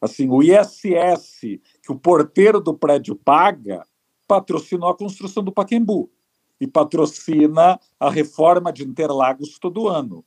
Assim, 0.01 0.29
o 0.29 0.41
ISS 0.41 1.59
que 1.81 1.91
o 1.91 1.99
porteiro 1.99 2.61
do 2.61 2.73
prédio 2.73 3.15
paga 3.15 3.85
patrocinou 4.25 4.89
a 4.89 4.97
construção 4.97 5.43
do 5.43 5.51
Paquembu 5.51 6.09
e 6.59 6.65
patrocina 6.65 7.77
a 7.99 8.09
reforma 8.09 8.71
de 8.71 8.85
Interlagos 8.85 9.59
todo 9.59 9.89
ano 9.89 10.23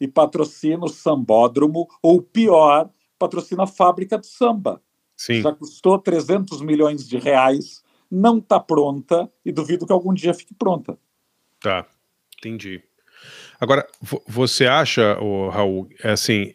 e 0.00 0.06
patrocina 0.06 0.84
o 0.84 0.88
sambódromo 0.88 1.88
ou 2.00 2.22
pior, 2.22 2.88
patrocina 3.18 3.64
a 3.64 3.66
fábrica 3.66 4.16
de 4.16 4.28
samba. 4.28 4.80
Sim. 5.16 5.42
Já 5.42 5.52
custou 5.52 5.98
300 5.98 6.62
milhões 6.62 7.06
de 7.06 7.18
reais 7.18 7.82
não 8.10 8.38
está 8.38 8.58
pronta 8.58 9.30
e 9.44 9.52
duvido 9.52 9.86
que 9.86 9.92
algum 9.92 10.12
dia 10.12 10.34
fique 10.34 10.54
pronta. 10.54 10.98
Tá, 11.60 11.86
entendi. 12.38 12.82
Agora, 13.60 13.86
você 14.26 14.66
acha, 14.66 15.18
oh, 15.20 15.48
Raul, 15.50 15.88
é 16.02 16.10
assim, 16.12 16.54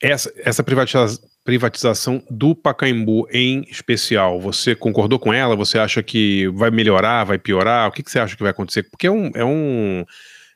essa, 0.00 0.32
essa 0.36 0.62
privatiza 0.62 1.20
privatização 1.44 2.24
do 2.30 2.54
Pacaembu 2.54 3.28
em 3.30 3.66
especial, 3.70 4.40
você 4.40 4.74
concordou 4.74 5.18
com 5.18 5.32
ela? 5.32 5.54
Você 5.54 5.78
acha 5.78 6.02
que 6.02 6.48
vai 6.54 6.70
melhorar, 6.70 7.24
vai 7.24 7.38
piorar? 7.38 7.86
O 7.86 7.92
que, 7.92 8.02
que 8.02 8.10
você 8.10 8.18
acha 8.18 8.34
que 8.34 8.42
vai 8.42 8.50
acontecer? 8.50 8.84
Porque 8.84 9.06
é 9.06 9.10
um, 9.10 9.30
é 9.34 9.44
um 9.44 10.06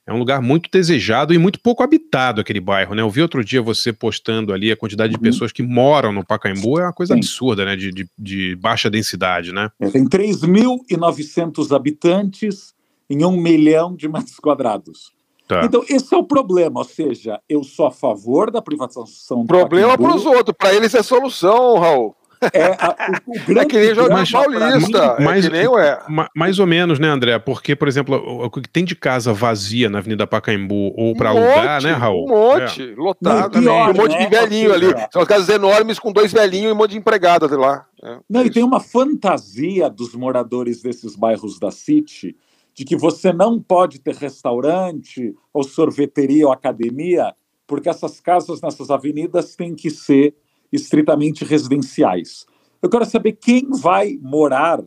é 0.08 0.12
um 0.12 0.18
lugar 0.18 0.40
muito 0.40 0.70
desejado 0.72 1.34
e 1.34 1.38
muito 1.38 1.60
pouco 1.60 1.82
habitado 1.82 2.40
aquele 2.40 2.60
bairro, 2.60 2.94
né? 2.94 3.02
Eu 3.02 3.10
vi 3.10 3.20
outro 3.20 3.44
dia 3.44 3.60
você 3.60 3.92
postando 3.92 4.54
ali 4.54 4.72
a 4.72 4.76
quantidade 4.76 5.10
de 5.10 5.18
uhum. 5.18 5.22
pessoas 5.22 5.52
que 5.52 5.62
moram 5.62 6.10
no 6.10 6.24
Pacaembu, 6.24 6.80
é 6.80 6.84
uma 6.84 6.94
coisa 6.94 7.12
Sim. 7.12 7.18
absurda, 7.18 7.66
né? 7.66 7.76
De, 7.76 7.92
de, 7.92 8.08
de, 8.18 8.56
baixa 8.56 8.88
densidade, 8.88 9.52
né? 9.52 9.70
É, 9.78 9.90
tem 9.90 10.08
3.900 10.08 11.76
habitantes 11.76 12.74
em 13.10 13.22
um 13.22 13.36
milhão 13.36 13.94
de 13.94 14.08
metros 14.08 14.40
quadrados. 14.40 15.12
Tá. 15.46 15.62
Então, 15.62 15.84
esse 15.86 16.14
é 16.14 16.16
o 16.16 16.24
problema, 16.24 16.80
ou 16.80 16.84
seja, 16.84 17.38
eu 17.46 17.62
sou 17.62 17.86
a 17.86 17.90
favor 17.90 18.50
da 18.50 18.62
privatização. 18.62 19.44
Problema 19.44 19.98
para 19.98 20.16
os 20.16 20.24
outros, 20.24 20.56
para 20.56 20.72
eles 20.72 20.94
é 20.94 21.02
solução, 21.02 21.78
Raul. 21.78 22.16
É, 22.52 22.66
a, 22.78 23.20
o, 23.26 23.32
o 23.32 23.44
grande, 23.46 23.58
é 23.60 23.64
que 23.64 23.78
nem 23.78 23.94
jogar 23.94 24.30
paulista. 24.30 25.16
Mais, 25.20 25.44
é 25.44 25.50
nem 25.50 25.68
ué. 25.68 25.98
mais 26.34 26.58
ou 26.58 26.66
menos, 26.66 26.98
né, 26.98 27.08
André? 27.08 27.38
Porque, 27.38 27.74
por 27.74 27.88
exemplo, 27.88 28.16
o 28.16 28.50
que 28.50 28.68
tem 28.68 28.84
de 28.84 28.94
casa 28.94 29.32
vazia 29.32 29.88
na 29.88 29.98
Avenida 29.98 30.26
Pacaembu 30.26 30.92
ou 30.96 31.14
para 31.14 31.32
um 31.32 31.38
alugar, 31.38 31.82
né, 31.82 31.92
Raul? 31.92 32.26
Um 32.26 32.28
monte, 32.28 32.82
é. 32.82 32.94
lotado. 32.94 33.58
Pior, 33.58 33.90
um 33.90 33.94
monte 33.94 34.12
né? 34.12 34.24
de 34.24 34.30
velhinho 34.30 34.72
ali. 34.72 34.86
São 35.12 35.22
as 35.22 35.28
casas 35.28 35.48
enormes 35.48 35.98
com 35.98 36.12
dois 36.12 36.32
velhinhos 36.32 36.70
e 36.70 36.72
um 36.72 36.76
monte 36.76 36.92
de 36.92 36.98
empregadas 36.98 37.50
lá. 37.50 37.86
É. 38.02 38.18
Não, 38.28 38.44
e 38.44 38.50
tem 38.50 38.62
uma 38.62 38.80
fantasia 38.80 39.90
dos 39.90 40.14
moradores 40.14 40.82
desses 40.82 41.16
bairros 41.16 41.58
da 41.58 41.70
City 41.70 42.36
de 42.74 42.84
que 42.84 42.96
você 42.96 43.32
não 43.32 43.60
pode 43.60 43.98
ter 43.98 44.14
restaurante 44.14 45.34
ou 45.52 45.64
sorveteria 45.64 46.46
ou 46.46 46.52
academia, 46.52 47.34
porque 47.66 47.88
essas 47.88 48.20
casas 48.20 48.60
nessas 48.60 48.88
avenidas 48.88 49.56
têm 49.56 49.74
que 49.74 49.90
ser 49.90 50.32
estritamente 50.72 51.44
residenciais. 51.44 52.46
Eu 52.82 52.88
quero 52.88 53.04
saber 53.04 53.32
quem 53.32 53.68
vai 53.70 54.18
morar 54.20 54.82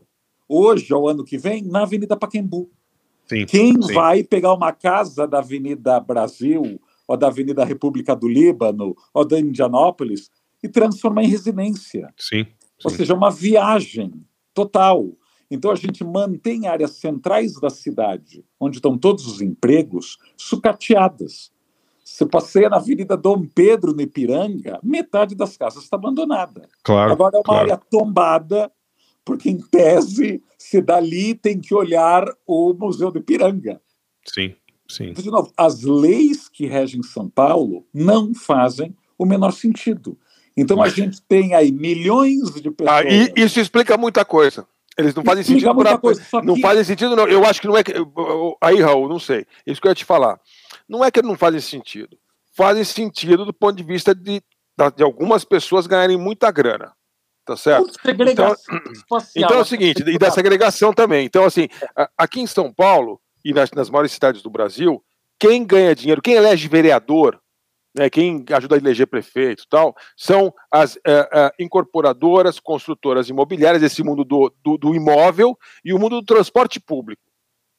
hoje 0.47 0.93
ou 0.93 1.07
ano 1.07 1.23
que 1.23 1.38
vem 1.38 1.63
na 1.63 1.84
Avenida 1.84 2.15
Paquembu. 2.15 2.69
Sim, 3.27 3.45
quem 3.45 3.82
sim. 3.82 3.93
vai 3.93 4.23
pegar 4.23 4.53
uma 4.53 4.71
casa 4.71 5.25
da 5.25 5.39
Avenida 5.39 5.99
Brasil 5.99 6.79
ou 7.07 7.17
da 7.17 7.27
Avenida 7.27 7.63
República 7.63 8.15
do 8.15 8.27
Líbano 8.27 8.95
ou 9.13 9.25
da 9.25 9.39
Indianópolis 9.39 10.29
e 10.63 10.69
transformar 10.69 11.23
em 11.23 11.27
residência. 11.27 12.13
Sim, 12.17 12.45
Ou 12.84 12.91
seja, 12.91 13.13
uma 13.13 13.32
viagem 13.32 14.11
total. 14.53 15.11
Então 15.49 15.71
a 15.71 15.75
gente 15.75 16.03
mantém 16.03 16.67
áreas 16.67 16.91
centrais 16.91 17.59
da 17.59 17.69
cidade, 17.69 18.45
onde 18.59 18.77
estão 18.77 18.97
todos 18.97 19.25
os 19.27 19.41
empregos, 19.41 20.17
sucateadas. 20.38 21.51
Você 22.12 22.26
passeia 22.26 22.70
na 22.70 22.76
Avenida 22.76 23.16
Dom 23.16 23.45
Pedro, 23.45 23.93
no 23.93 24.01
Ipiranga, 24.01 24.80
metade 24.84 25.34
das 25.34 25.55
casas 25.55 25.84
está 25.84 25.95
abandonada. 25.95 26.68
Claro, 26.84 27.14
Agora 27.14 27.38
é 27.38 27.39
uma 27.39 27.43
claro. 27.43 27.62
área 27.62 27.78
tombada, 27.89 28.72
porque 29.24 29.49
em 29.49 29.57
tese, 29.57 30.43
se 30.57 30.82
dali 30.82 31.34
tem 31.34 31.59
que 31.59 31.74
olhar 31.74 32.26
o 32.45 32.74
Museu 32.74 33.12
do 33.12 33.20
Ipiranga. 33.20 33.82
Sim, 34.26 34.53
sim. 34.89 35.05
Então, 35.05 35.24
de 35.24 35.32
novo, 35.32 35.53
as 35.55 35.84
leis 35.84 36.49
que 36.49 36.66
regem 36.66 37.01
São 37.01 37.30
Paulo 37.30 37.88
não 37.93 38.34
fazem 38.34 38.93
o 39.18 39.26
menor 39.26 39.51
sentido. 39.51 40.18
Então 40.55 40.84
a 40.84 40.89
gente 40.89 41.22
tem 41.22 41.53
aí 41.53 41.72
milhões 41.72 42.53
de 42.62 42.70
pessoas. 42.70 43.05
Ah, 43.05 43.09
e 43.09 43.32
isso 43.38 43.57
explica 43.57 43.97
muita 43.97 44.26
coisa. 44.26 44.68
Eles 44.97 45.16
não 45.16 45.24
fazem 45.24 45.43
sentido 45.45 45.74
pra... 45.74 45.97
coisa, 45.97 46.22
Não 46.43 46.55
que... 46.55 46.62
fazem 46.62 46.84
sentido, 46.84 47.16
não. 47.16 47.26
Eu 47.26 47.45
acho 47.45 47.62
que 47.62 47.68
não 47.68 47.78
é. 47.78 47.84
Aí, 48.59 48.82
Raul, 48.82 49.07
não 49.07 49.20
sei. 49.20 49.45
Isso 49.66 49.80
que 49.80 49.88
eu 49.88 49.91
ia 49.91 49.95
te 49.95 50.03
falar. 50.03 50.38
Não 50.91 51.05
é 51.05 51.09
que 51.09 51.21
não 51.21 51.37
fazem 51.37 51.61
sentido. 51.61 52.17
Fazem 52.53 52.83
sentido 52.83 53.45
do 53.45 53.53
ponto 53.53 53.77
de 53.77 53.83
vista 53.83 54.13
de, 54.13 54.43
de 54.97 55.03
algumas 55.03 55.45
pessoas 55.45 55.87
ganharem 55.87 56.17
muita 56.17 56.51
grana. 56.51 56.91
Tá 57.45 57.55
certo? 57.55 57.97
Então, 58.29 58.53
então 59.33 59.57
é 59.57 59.61
o 59.61 59.65
seguinte, 59.65 60.03
e 60.05 60.17
da 60.17 60.29
segregação 60.29 60.93
também. 60.93 61.25
Então, 61.25 61.45
assim, 61.45 61.69
aqui 62.17 62.41
em 62.41 62.45
São 62.45 62.73
Paulo 62.73 63.21
e 63.43 63.53
nas, 63.53 63.71
nas 63.71 63.89
maiores 63.89 64.11
cidades 64.11 64.41
do 64.41 64.49
Brasil, 64.49 65.01
quem 65.39 65.65
ganha 65.65 65.95
dinheiro, 65.95 66.21
quem 66.21 66.33
elege 66.33 66.67
vereador, 66.67 67.41
né, 67.97 68.09
quem 68.09 68.43
ajuda 68.51 68.75
a 68.75 68.77
eleger 68.77 69.07
prefeito 69.07 69.63
tal, 69.69 69.95
são 70.17 70.53
as 70.69 70.97
é, 71.07 71.29
é, 71.33 71.51
incorporadoras, 71.57 72.59
construtoras 72.59 73.29
imobiliárias, 73.29 73.81
esse 73.81 74.03
mundo 74.03 74.25
do, 74.25 74.53
do, 74.61 74.77
do, 74.77 74.93
imóvel 74.93 75.57
e 75.85 75.93
o 75.93 75.99
mundo 75.99 76.19
do 76.19 76.25
transporte 76.25 76.81
público 76.81 77.30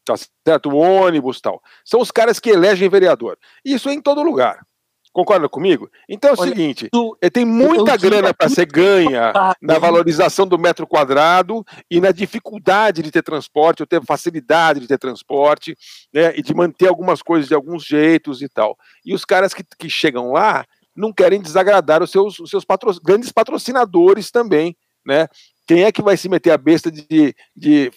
tá 0.05 0.15
certo? 0.47 0.71
O 0.71 0.77
ônibus 0.77 1.41
tal. 1.41 1.61
São 1.85 2.01
os 2.01 2.11
caras 2.11 2.39
que 2.39 2.51
elegem 2.51 2.89
vereador. 2.89 3.39
Isso 3.65 3.89
é 3.89 3.95
em 3.95 4.01
todo 4.01 4.23
lugar. 4.23 4.65
Concorda 5.13 5.47
comigo? 5.47 5.91
Então 6.09 6.31
é 6.31 6.33
o 6.33 6.41
Olha, 6.41 6.49
seguinte: 6.49 6.89
tu, 6.91 7.17
tem 7.31 7.45
muita 7.45 7.99
grana 7.99 8.33
para 8.33 8.49
ser 8.49 8.65
ganha 8.65 9.31
na 9.61 9.79
valorização 9.79 10.47
do 10.47 10.59
metro 10.59 10.87
quadrado 10.87 11.63
e 11.91 12.01
na 12.01 12.11
dificuldade 12.13 13.03
de 13.03 13.11
ter 13.11 13.23
transporte, 13.23 13.83
ou 13.83 13.87
ter 13.87 14.03
facilidade 14.03 14.81
de 14.81 14.89
ter 14.89 14.99
transporte, 14.99 15.77
né, 16.13 16.33
e 16.35 16.43
de 16.43 16.55
manter 16.55 16.89
algumas 16.89 17.21
coisas 17.21 17.47
de 17.47 17.55
alguns 17.55 17.85
jeitos 17.85 18.41
e 18.41 18.49
tal. 18.49 18.77
E 19.05 19.15
os 19.15 19.23
caras 19.23 19.53
que, 19.53 19.63
que 19.79 19.91
chegam 19.91 20.33
lá 20.33 20.65
não 20.97 21.13
querem 21.13 21.43
desagradar 21.43 22.03
os 22.03 22.11
seus, 22.11 22.39
os 22.41 22.49
seus 22.49 22.65
patro, 22.65 22.91
grandes 23.03 23.31
patrocinadores 23.31 24.31
também, 24.31 24.75
né? 25.05 25.29
Quem 25.67 25.85
é 25.85 25.93
que 25.93 26.03
vai 26.03 26.17
se 26.17 26.29
meter 26.29 26.53
a 26.53 26.59
besta 26.59 26.91
de, 26.91 27.35
de 27.55 27.91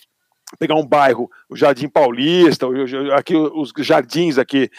pegar 0.60 0.76
um 0.76 0.86
bairro, 0.86 1.30
o 1.50 1.56
Jardim 1.56 1.88
Paulista, 1.88 2.68
aqui 3.16 3.36
os 3.36 3.74
jardins 3.78 4.38
aqui 4.38 4.70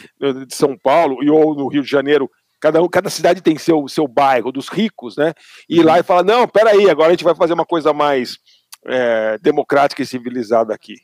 de 0.47 0.55
São 0.55 0.77
Paulo 0.77 1.23
e 1.23 1.31
ou 1.31 1.55
no 1.55 1.69
Rio 1.69 1.83
de 1.83 1.91
Janeiro, 1.91 2.31
cada, 2.61 2.87
cada 2.89 3.11
cidade 3.11 3.41
tem 3.41 3.59
seu, 3.59 3.87
seu 3.89 4.07
bairro 4.07 4.53
dos 4.53 4.69
ricos, 4.69 5.17
né? 5.17 5.33
E 5.69 5.79
ir 5.79 5.83
lá 5.83 5.99
e 5.99 6.03
falar, 6.03 6.23
não, 6.23 6.47
peraí, 6.47 6.89
agora 6.89 7.09
a 7.09 7.11
gente 7.13 7.25
vai 7.25 7.35
fazer 7.35 7.53
uma 7.53 7.67
coisa 7.67 7.93
mais 7.93 8.39
é, 8.85 9.39
democrática 9.39 10.03
e 10.03 10.07
civilizada 10.07 10.73
aqui. 10.73 10.97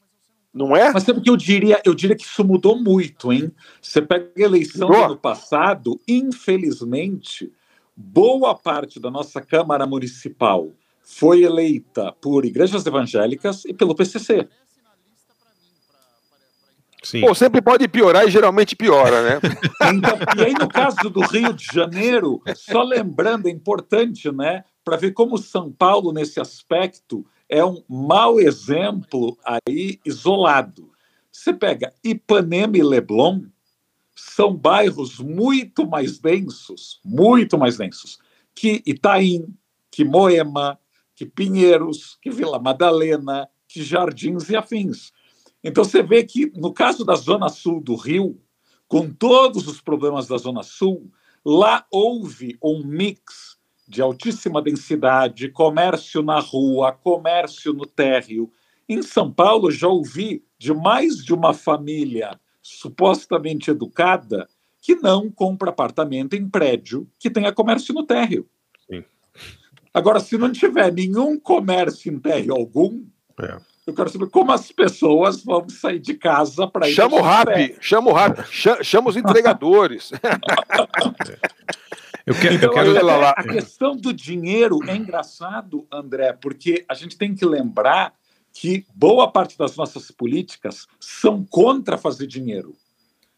Não 0.54 0.76
é? 0.76 0.92
Mas 0.92 1.04
sabe 1.04 1.22
que 1.22 1.30
eu 1.30 1.36
diria, 1.36 1.80
eu 1.84 1.94
diria 1.94 2.14
que 2.14 2.24
isso 2.24 2.44
mudou 2.44 2.78
muito, 2.78 3.32
hein? 3.32 3.50
Você 3.80 4.02
pega 4.02 4.30
a 4.36 4.40
eleição 4.40 4.88
do 4.88 4.94
ano 4.94 5.16
passado, 5.16 5.98
infelizmente, 6.06 7.50
boa 7.96 8.54
parte 8.54 9.00
da 9.00 9.10
nossa 9.10 9.40
Câmara 9.40 9.86
Municipal 9.86 10.70
foi 11.02 11.42
eleita 11.42 12.12
por 12.20 12.44
igrejas 12.44 12.86
evangélicas 12.86 13.64
e 13.64 13.74
pelo 13.74 13.94
PCC. 13.94 14.48
Sim. 17.02 17.20
Pô, 17.20 17.34
sempre 17.34 17.60
pode 17.60 17.88
piorar 17.88 18.26
e 18.26 18.30
geralmente 18.30 18.76
piora, 18.76 19.22
né? 19.22 19.40
então, 19.92 20.16
e 20.36 20.44
aí, 20.44 20.52
no 20.52 20.68
caso 20.68 21.10
do 21.10 21.20
Rio 21.20 21.52
de 21.52 21.64
Janeiro, 21.64 22.40
só 22.54 22.82
lembrando, 22.84 23.48
é 23.48 23.50
importante, 23.50 24.30
né, 24.30 24.64
para 24.84 24.96
ver 24.96 25.10
como 25.10 25.36
São 25.36 25.70
Paulo, 25.72 26.12
nesse 26.12 26.40
aspecto, 26.40 27.26
é 27.48 27.64
um 27.64 27.82
mau 27.88 28.38
exemplo 28.40 29.36
aí 29.44 29.98
isolado. 30.04 30.92
Você 31.30 31.52
pega 31.52 31.92
Ipanema 32.04 32.76
e 32.76 32.82
Leblon, 32.82 33.42
são 34.14 34.54
bairros 34.54 35.18
muito 35.18 35.86
mais 35.86 36.18
densos, 36.18 37.00
muito 37.04 37.58
mais 37.58 37.76
densos, 37.76 38.18
que 38.54 38.80
Itaim, 38.86 39.52
que 39.90 40.04
Moema, 40.04 40.78
que 41.22 41.26
Pinheiros, 41.26 42.18
que 42.20 42.30
Vila 42.30 42.58
Madalena, 42.58 43.48
que 43.68 43.80
Jardins 43.80 44.50
e 44.50 44.56
afins. 44.56 45.12
Então 45.62 45.84
você 45.84 46.02
vê 46.02 46.24
que 46.24 46.50
no 46.56 46.72
caso 46.72 47.04
da 47.04 47.14
Zona 47.14 47.48
Sul 47.48 47.80
do 47.80 47.94
Rio, 47.94 48.40
com 48.88 49.08
todos 49.08 49.68
os 49.68 49.80
problemas 49.80 50.26
da 50.26 50.36
Zona 50.36 50.64
Sul, 50.64 51.12
lá 51.44 51.86
houve 51.92 52.58
um 52.60 52.84
mix 52.84 53.56
de 53.86 54.02
altíssima 54.02 54.60
densidade, 54.60 55.48
comércio 55.48 56.22
na 56.22 56.40
rua, 56.40 56.90
comércio 56.90 57.72
no 57.72 57.86
térreo. 57.86 58.50
Em 58.88 59.00
São 59.00 59.30
Paulo, 59.32 59.70
já 59.70 59.86
ouvi 59.86 60.44
de 60.58 60.74
mais 60.74 61.18
de 61.18 61.32
uma 61.32 61.54
família 61.54 62.40
supostamente 62.60 63.70
educada 63.70 64.48
que 64.80 64.96
não 64.96 65.30
compra 65.30 65.70
apartamento 65.70 66.34
em 66.34 66.48
prédio 66.48 67.08
que 67.16 67.30
tenha 67.30 67.52
comércio 67.52 67.94
no 67.94 68.04
térreo. 68.04 68.48
Agora, 69.94 70.20
se 70.20 70.38
não 70.38 70.50
tiver 70.50 70.92
nenhum 70.92 71.38
comércio 71.38 72.12
em 72.12 72.18
térreo 72.18 72.54
algum, 72.54 73.04
é. 73.40 73.58
Eu 73.84 73.94
quero 73.94 74.08
saber 74.10 74.28
como 74.28 74.52
as 74.52 74.70
pessoas 74.70 75.42
vão 75.42 75.68
sair 75.68 75.98
de 75.98 76.14
casa 76.14 76.68
para 76.68 76.88
ir. 76.88 76.94
Chama 76.94 77.16
o 77.16 77.22
rap, 77.22 77.76
chama 77.80 78.10
o 78.10 78.14
rap, 78.14 78.44
chama 78.84 79.10
os 79.10 79.16
entregadores. 79.16 80.12
eu 82.24 82.32
quero, 82.32 82.54
então, 82.54 82.68
eu 82.68 82.94
quero... 82.94 83.10
A, 83.10 83.30
a 83.30 83.42
questão 83.42 83.96
do 83.96 84.12
dinheiro 84.12 84.78
é 84.88 84.94
engraçado, 84.94 85.84
André, 85.92 86.32
porque 86.32 86.84
a 86.88 86.94
gente 86.94 87.18
tem 87.18 87.34
que 87.34 87.44
lembrar 87.44 88.14
que 88.52 88.86
boa 88.94 89.28
parte 89.32 89.58
das 89.58 89.74
nossas 89.74 90.12
políticas 90.12 90.86
são 91.00 91.44
contra 91.44 91.98
fazer 91.98 92.28
dinheiro. 92.28 92.76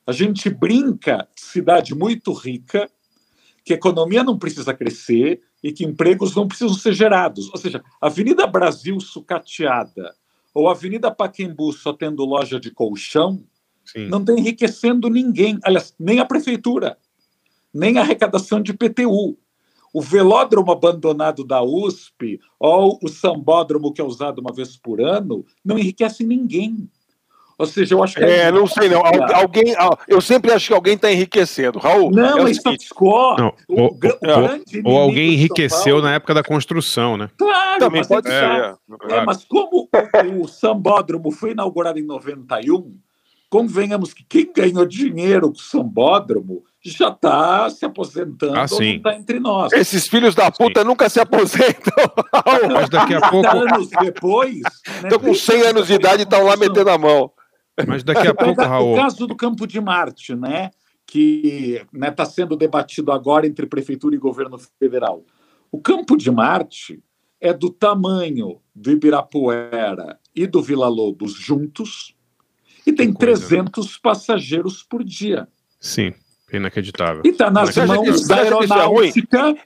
A 0.07 0.13
gente 0.13 0.51
brinca 0.51 1.27
cidade 1.35 1.95
muito 1.95 2.35
rica, 2.35 2.91
que 3.65 3.73
a 3.73 3.77
economia 3.77 4.23
não 4.23 4.39
precisa 4.39 4.75
crescer 4.75 5.41
e 5.65 5.73
que 5.73 5.83
empregos 5.83 6.37
não 6.37 6.47
precisam 6.47 6.75
ser 6.75 6.93
gerados. 6.93 7.49
Ou 7.51 7.57
seja, 7.57 7.83
Avenida 7.99 8.47
Brasil 8.47 9.01
sucateada 9.01 10.15
ou 10.53 10.69
Avenida 10.69 11.11
Paquembu 11.11 11.73
só 11.73 11.95
tendo 11.95 12.23
loja 12.23 12.61
de 12.61 12.71
colchão, 12.71 13.43
Sim. 13.83 14.07
não 14.09 14.21
está 14.21 14.35
enriquecendo 14.35 15.09
ninguém, 15.09 15.59
aliás, 15.65 15.95
nem 15.99 16.21
a 16.21 16.25
prefeitura, 16.27 16.99
nem 17.73 17.97
a 17.97 18.03
arrecadação 18.03 18.61
de 18.61 18.75
PTU. 18.75 19.39
O 19.93 20.03
velódromo 20.03 20.71
abandonado 20.71 21.45
da 21.45 21.63
USP 21.63 22.39
ou 22.59 22.99
o 23.03 23.09
sambódromo 23.09 23.93
que 23.93 24.03
é 24.03 24.05
usado 24.05 24.41
uma 24.41 24.53
vez 24.53 24.77
por 24.77 25.01
ano 25.01 25.47
não 25.65 25.79
enriquece 25.79 26.25
ninguém. 26.25 26.91
Ou 27.59 27.67
seja, 27.67 27.95
eu 27.95 28.03
acho 28.03 28.17
que. 28.17 28.25
É, 28.25 28.43
é 28.43 28.53
não 28.53 28.67
sei, 28.67 28.89
não. 28.89 29.03
Alguém, 29.35 29.75
eu 30.09 30.21
sempre 30.21 30.53
acho 30.53 30.69
que 30.69 30.75
alguém 30.75 30.95
está 30.95 31.11
enriquecendo. 31.11 31.79
Raul. 31.79 32.11
Não, 32.11 32.39
é 32.39 32.43
mas 32.43 32.57
status 32.57 32.89
quo. 32.89 33.37
Não, 33.37 33.55
o, 33.69 33.83
ou, 33.83 33.99
ou, 34.85 34.93
ou 34.93 34.99
alguém 34.99 35.35
enriqueceu 35.35 36.03
na 36.03 36.15
época 36.15 36.35
da 36.35 36.43
construção, 36.43 37.17
né? 37.17 37.31
Claro, 37.37 37.79
Também 37.79 38.05
pode 38.05 38.29
ser. 38.29 38.35
É, 38.35 38.75
é, 39.11 39.25
mas 39.25 39.45
como 39.45 39.89
o, 39.93 40.43
o 40.43 40.49
Sambódromo 40.49 41.31
foi 41.31 41.53
inaugurado 41.53 41.99
em 41.99 42.05
91, 42.05 42.97
convenhamos 43.49 44.13
que 44.13 44.25
quem 44.25 44.53
ganhou 44.53 44.85
dinheiro 44.85 45.49
com 45.49 45.57
o 45.57 45.61
Sambódromo 45.61 46.65
já 46.85 47.09
está 47.09 47.71
se 47.71 47.85
aposentando 47.85 48.59
ah, 48.59 48.69
sim. 48.69 48.97
está 48.97 49.15
entre 49.15 49.41
nós. 49.41 49.73
Esses 49.73 50.07
filhos 50.07 50.35
da 50.35 50.51
puta 50.51 50.81
sim. 50.81 50.87
nunca 50.87 51.09
se 51.09 51.19
aposentam. 51.19 51.95
Mas 52.75 52.91
daqui 52.91 53.15
a 53.15 53.21
pouco. 53.31 53.49
anos 53.49 53.89
depois. 53.89 54.61
Estão 54.87 55.19
né, 55.19 55.19
com 55.19 55.35
100 55.35 55.63
anos 55.63 55.87
de 55.87 55.95
idade 55.95 56.23
e 56.23 56.25
estão 56.25 56.45
lá 56.45 56.57
metendo 56.57 56.91
a 56.91 56.99
mão. 56.99 57.31
Mas 57.87 58.05
daqui 58.05 58.27
a 58.29 58.35
pouco, 58.35 58.63
Raul. 58.63 58.95
O 58.95 58.97
caso 58.97 59.27
do 59.27 59.37
Campo 59.37 59.67
de 59.67 59.81
Marte, 59.81 60.35
né? 60.35 60.71
Que 61.07 61.83
está 61.83 61.89
né, 61.93 62.11
tá 62.11 62.25
sendo 62.25 62.57
debatido 62.57 63.13
agora 63.13 63.47
entre 63.47 63.67
prefeitura 63.67 64.15
e 64.15 64.19
governo 64.19 64.59
federal. 64.79 65.25
O 65.71 65.81
Campo 65.81 66.17
de 66.17 66.31
Marte 66.31 67.03
é 67.41 67.53
do 67.53 67.69
tamanho 67.69 68.61
do 68.75 68.91
Ibirapuera 68.91 70.19
e 70.35 70.47
do 70.47 70.63
Vila 70.63 70.89
Lobos 70.89 71.35
juntos 71.35 72.17
e 72.87 72.93
tem 72.93 73.13
coisa, 73.13 73.47
300 73.49 73.87
né? 73.87 73.93
passageiros 74.03 74.83
por 74.83 75.03
dia. 75.03 75.49
Sim, 75.81 76.15
inacreditável. 76.53 77.23
E 77.25 77.29
está 77.29 77.51
nas 77.51 77.75
mãos 77.77 78.27
da 78.27 78.37
aeronáutica 78.37 79.57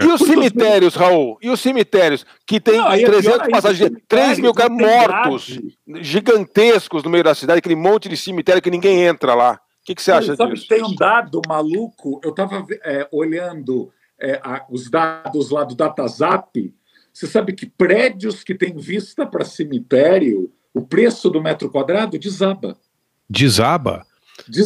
e 0.00 0.06
os 0.06 0.20
cemitérios, 0.20 0.94
Raul? 0.94 1.38
E 1.40 1.50
os 1.50 1.60
cemitérios? 1.60 2.26
Que 2.46 2.60
tem 2.60 2.78
não, 2.78 2.90
300 2.90 3.48
passageiros, 3.48 3.98
3 4.08 4.40
mil 4.40 4.52
caras 4.52 4.76
mortos, 4.76 5.60
gigantescos 6.00 7.04
no 7.04 7.10
meio 7.10 7.22
da 7.22 7.34
cidade, 7.34 7.58
aquele 7.58 7.76
monte 7.76 8.08
de 8.08 8.16
cemitério 8.16 8.60
que 8.60 8.70
ninguém 8.70 9.02
entra 9.02 9.34
lá. 9.34 9.54
O 9.54 9.84
que, 9.84 9.94
que 9.94 10.02
você 10.02 10.12
acha 10.12 10.34
sabe 10.34 10.54
disso? 10.54 10.66
Tem 10.66 10.82
um 10.82 10.94
dado 10.94 11.40
maluco, 11.46 12.20
eu 12.24 12.30
estava 12.30 12.66
é, 12.84 13.06
olhando 13.12 13.92
é, 14.20 14.40
a, 14.42 14.64
os 14.68 14.90
dados 14.90 15.50
lá 15.50 15.62
do 15.62 15.74
DataZap. 15.74 16.74
Você 17.12 17.26
sabe 17.28 17.52
que 17.52 17.66
prédios 17.66 18.42
que 18.42 18.54
têm 18.54 18.76
vista 18.76 19.24
para 19.24 19.44
cemitério, 19.44 20.50
o 20.72 20.82
preço 20.82 21.30
do 21.30 21.40
metro 21.40 21.70
quadrado 21.70 22.18
desaba. 22.18 22.76
Desaba? 23.30 24.04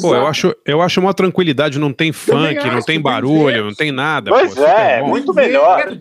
Pô, 0.00 0.14
eu 0.14 0.26
acho, 0.26 0.54
eu 0.64 0.80
acho 0.80 1.00
uma 1.00 1.12
tranquilidade, 1.12 1.78
não 1.78 1.92
tem 1.92 2.12
funk, 2.12 2.56
não 2.66 2.82
tem 2.82 3.00
barulho, 3.00 3.66
não 3.66 3.74
tem 3.74 3.92
nada. 3.92 4.30
Pois 4.30 4.54
pô, 4.54 4.64
é, 4.64 5.02
muito 5.02 5.32
melhor. 5.34 5.96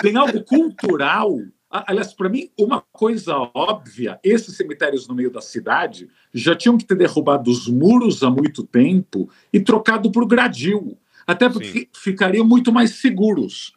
tem 0.00 0.16
algo 0.16 0.42
cultural. 0.44 1.38
Aliás, 1.70 2.12
para 2.12 2.28
mim, 2.28 2.48
uma 2.58 2.82
coisa 2.92 3.34
óbvia: 3.54 4.20
esses 4.22 4.56
cemitérios 4.56 5.08
no 5.08 5.14
meio 5.14 5.30
da 5.30 5.40
cidade 5.40 6.08
já 6.32 6.54
tinham 6.54 6.78
que 6.78 6.84
ter 6.84 6.94
derrubado 6.94 7.50
os 7.50 7.66
muros 7.68 8.22
há 8.22 8.30
muito 8.30 8.62
tempo 8.62 9.28
e 9.52 9.58
trocado 9.58 10.10
por 10.12 10.26
gradil. 10.26 10.98
Até 11.26 11.48
porque 11.48 11.80
Sim. 11.80 11.88
ficariam 11.92 12.46
muito 12.46 12.72
mais 12.72 13.00
seguros. 13.00 13.72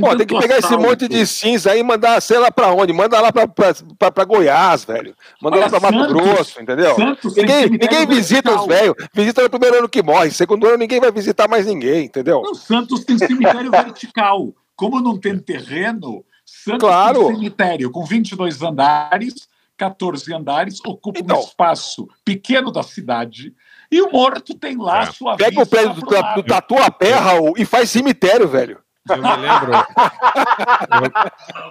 Pô, 0.00 0.16
tem 0.16 0.26
que 0.26 0.38
pegar 0.38 0.58
esse 0.58 0.76
monte 0.76 1.08
de 1.08 1.26
cinza 1.26 1.72
aí 1.72 1.80
e 1.80 1.82
mandar, 1.82 2.20
sei 2.20 2.38
lá 2.38 2.50
pra 2.50 2.72
onde, 2.72 2.92
manda 2.92 3.20
lá 3.20 3.32
pra, 3.32 3.46
pra, 3.46 3.74
pra, 3.98 4.10
pra 4.10 4.24
Goiás, 4.24 4.84
velho. 4.84 5.14
Manda 5.40 5.56
Olha, 5.56 5.64
lá 5.66 5.70
pra 5.70 5.80
Mato 5.80 5.98
Santos, 5.98 6.12
Grosso, 6.12 6.62
entendeu? 6.62 6.94
Santos 6.94 7.36
ninguém 7.36 7.70
ninguém 7.70 8.06
visita 8.06 8.54
os 8.54 8.66
velhos, 8.66 8.94
visita 9.12 9.42
no 9.42 9.50
primeiro 9.50 9.78
ano 9.78 9.88
que 9.88 10.02
morre, 10.02 10.30
segundo 10.30 10.66
ano 10.66 10.78
ninguém 10.78 11.00
vai 11.00 11.10
visitar 11.10 11.48
mais 11.48 11.66
ninguém, 11.66 12.06
entendeu? 12.06 12.42
Não, 12.42 12.54
Santos 12.54 13.04
tem 13.04 13.18
cemitério 13.18 13.70
vertical. 13.72 14.54
Como 14.74 15.00
não 15.00 15.18
tem 15.18 15.38
terreno, 15.38 16.24
Santos 16.44 16.80
claro. 16.80 17.26
tem 17.26 17.36
cemitério 17.36 17.90
com 17.90 18.04
22 18.04 18.62
andares, 18.62 19.48
14 19.76 20.32
andares, 20.34 20.78
ocupa 20.84 21.20
então, 21.20 21.38
um 21.38 21.40
espaço 21.40 22.08
pequeno 22.24 22.70
da 22.70 22.82
cidade. 22.82 23.54
E 23.90 24.00
o 24.00 24.10
morto 24.10 24.54
tem 24.54 24.76
lá 24.76 25.02
é. 25.02 25.12
sua 25.12 25.36
Pega 25.36 25.60
o 25.62 25.66
prédio 25.66 25.94
do, 25.94 26.00
do 26.00 26.42
Tatuapé, 26.42 27.12
Raul, 27.12 27.54
e 27.58 27.64
faz 27.64 27.90
cemitério, 27.90 28.48
velho. 28.48 28.78
Eu 29.08 29.16
me 29.16 29.36
lembro. 29.36 29.72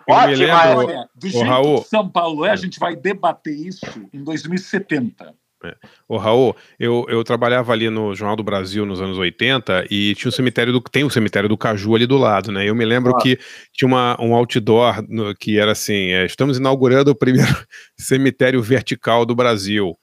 eu, 0.07 0.15
eu 0.15 0.27
me 0.27 0.35
lembro. 0.35 0.77
Olha, 0.77 1.09
do 1.15 1.29
jeito 1.29 1.47
Raul, 1.47 1.81
que 1.81 1.89
São 1.89 2.09
Paulo 2.09 2.45
é, 2.45 2.51
a 2.51 2.55
gente 2.55 2.79
vai 2.79 2.95
debater 2.95 3.55
isso 3.55 3.85
em 4.13 4.23
2070. 4.23 5.33
É. 5.63 5.75
Ô, 6.07 6.17
Raul, 6.17 6.55
eu, 6.79 7.05
eu 7.07 7.23
trabalhava 7.23 7.71
ali 7.71 7.87
no 7.87 8.15
Jornal 8.15 8.35
do 8.35 8.43
Brasil 8.43 8.83
nos 8.83 8.99
anos 8.99 9.17
80 9.17 9.85
e 9.91 10.15
tinha 10.15 10.29
o 10.29 10.31
cemitério 10.31 10.73
do. 10.73 10.81
Tem 10.81 11.03
o 11.03 11.09
cemitério 11.09 11.47
do 11.47 11.57
Caju 11.57 11.95
ali 11.95 12.07
do 12.07 12.17
lado, 12.17 12.51
né? 12.51 12.67
Eu 12.67 12.73
me 12.73 12.83
lembro 12.83 13.15
ah. 13.15 13.21
que 13.21 13.37
tinha 13.71 13.87
uma, 13.87 14.19
um 14.19 14.33
outdoor 14.33 15.03
no, 15.07 15.35
que 15.35 15.59
era 15.59 15.71
assim: 15.71 16.11
é, 16.13 16.25
estamos 16.25 16.57
inaugurando 16.57 17.11
o 17.11 17.15
primeiro 17.15 17.55
cemitério 17.95 18.61
vertical 18.61 19.23
do 19.23 19.35
Brasil. 19.35 19.95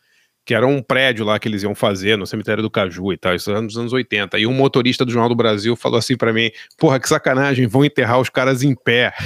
Que 0.49 0.55
era 0.55 0.67
um 0.67 0.81
prédio 0.81 1.27
lá 1.27 1.39
que 1.39 1.47
eles 1.47 1.63
iam 1.63 1.75
fazer 1.75 2.17
no 2.17 2.27
cemitério 2.27 2.63
do 2.63 2.71
Caju 2.71 3.13
e 3.13 3.19
tal, 3.19 3.35
isso 3.35 3.53
nos 3.61 3.77
anos 3.77 3.93
80. 3.93 4.39
E 4.39 4.47
um 4.47 4.53
motorista 4.55 5.05
do 5.05 5.13
Jornal 5.13 5.29
do 5.29 5.35
Brasil 5.35 5.77
falou 5.77 5.99
assim 5.99 6.17
para 6.17 6.33
mim: 6.33 6.51
Porra, 6.79 6.99
que 6.99 7.07
sacanagem, 7.07 7.67
vão 7.67 7.85
enterrar 7.85 8.19
os 8.19 8.31
caras 8.31 8.63
em 8.63 8.75
pé. 8.75 9.13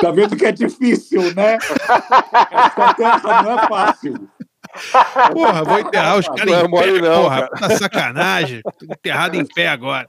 Tá 0.00 0.10
vendo 0.12 0.34
que 0.34 0.46
é 0.46 0.52
difícil, 0.52 1.34
né? 1.34 1.58
Essa 1.60 2.94
terra 2.94 3.42
não 3.42 3.58
é 3.58 3.68
fácil. 3.68 4.30
Porra, 5.32 5.64
vou 5.64 5.78
enterrar 5.78 6.18
os 6.18 6.26
caras 6.26 6.62
em 6.62 6.70
pé, 6.70 7.00
não, 7.00 7.22
porra, 7.22 7.48
cara. 7.48 7.68
tá 7.68 7.76
sacanagem. 7.76 8.62
Tô 8.62 8.86
enterrado 8.86 9.34
em 9.34 9.44
pé 9.44 9.68
agora. 9.68 10.08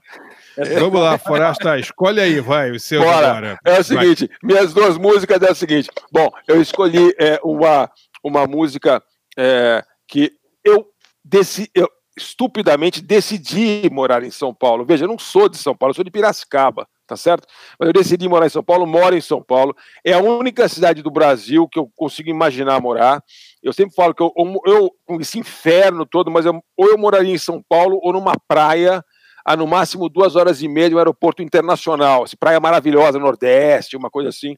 É, 0.56 0.80
Vamos 0.80 1.00
lá, 1.00 1.18
Forasta, 1.18 1.78
escolhe 1.78 2.20
aí, 2.20 2.40
vai, 2.40 2.70
o 2.70 2.80
seu 2.80 3.02
Bora. 3.02 3.30
agora. 3.30 3.58
É 3.64 3.80
o 3.80 3.84
seguinte, 3.84 4.26
vai. 4.26 4.38
minhas 4.42 4.72
duas 4.74 4.98
músicas 4.98 5.40
é 5.42 5.50
o 5.50 5.54
seguinte. 5.54 5.90
Bom, 6.10 6.30
eu 6.46 6.60
escolhi 6.60 7.14
é, 7.18 7.40
uma, 7.42 7.90
uma 8.22 8.46
música 8.46 9.02
é, 9.36 9.82
que 10.06 10.32
eu, 10.64 10.86
deci, 11.24 11.70
eu 11.74 11.88
estupidamente 12.16 13.00
decidi 13.00 13.88
morar 13.90 14.22
em 14.22 14.30
São 14.30 14.54
Paulo. 14.54 14.84
Veja, 14.84 15.04
eu 15.04 15.08
não 15.08 15.18
sou 15.18 15.48
de 15.48 15.56
São 15.56 15.74
Paulo, 15.74 15.90
eu 15.92 15.96
sou 15.96 16.04
de 16.04 16.10
Piracicaba 16.10 16.86
tá 17.12 17.16
certo? 17.16 17.46
Mas 17.78 17.86
eu 17.86 17.92
decidi 17.92 18.28
morar 18.28 18.46
em 18.46 18.50
São 18.50 18.62
Paulo, 18.62 18.86
moro 18.86 19.14
em 19.14 19.20
São 19.20 19.42
Paulo. 19.42 19.76
É 20.04 20.12
a 20.12 20.18
única 20.18 20.66
cidade 20.68 21.02
do 21.02 21.10
Brasil 21.10 21.68
que 21.68 21.78
eu 21.78 21.90
consigo 21.94 22.30
imaginar 22.30 22.80
morar. 22.80 23.22
Eu 23.62 23.72
sempre 23.72 23.94
falo 23.94 24.14
que 24.14 24.22
eu, 24.22 24.32
eu 24.66 24.90
com 25.04 25.20
esse 25.20 25.38
inferno 25.38 26.06
todo, 26.06 26.30
mas 26.30 26.46
eu, 26.46 26.62
ou 26.76 26.88
eu 26.88 26.96
moraria 26.96 27.34
em 27.34 27.38
São 27.38 27.62
Paulo 27.68 28.00
ou 28.02 28.12
numa 28.14 28.34
praia 28.48 29.04
a 29.44 29.56
no 29.56 29.66
máximo 29.66 30.08
duas 30.08 30.36
horas 30.36 30.62
e 30.62 30.68
meia 30.68 30.90
do 30.90 30.98
aeroporto 30.98 31.42
internacional, 31.42 32.24
assim, 32.24 32.36
praia 32.36 32.60
maravilhosa, 32.60 33.18
Nordeste, 33.18 33.96
uma 33.96 34.10
coisa 34.10 34.28
assim, 34.28 34.56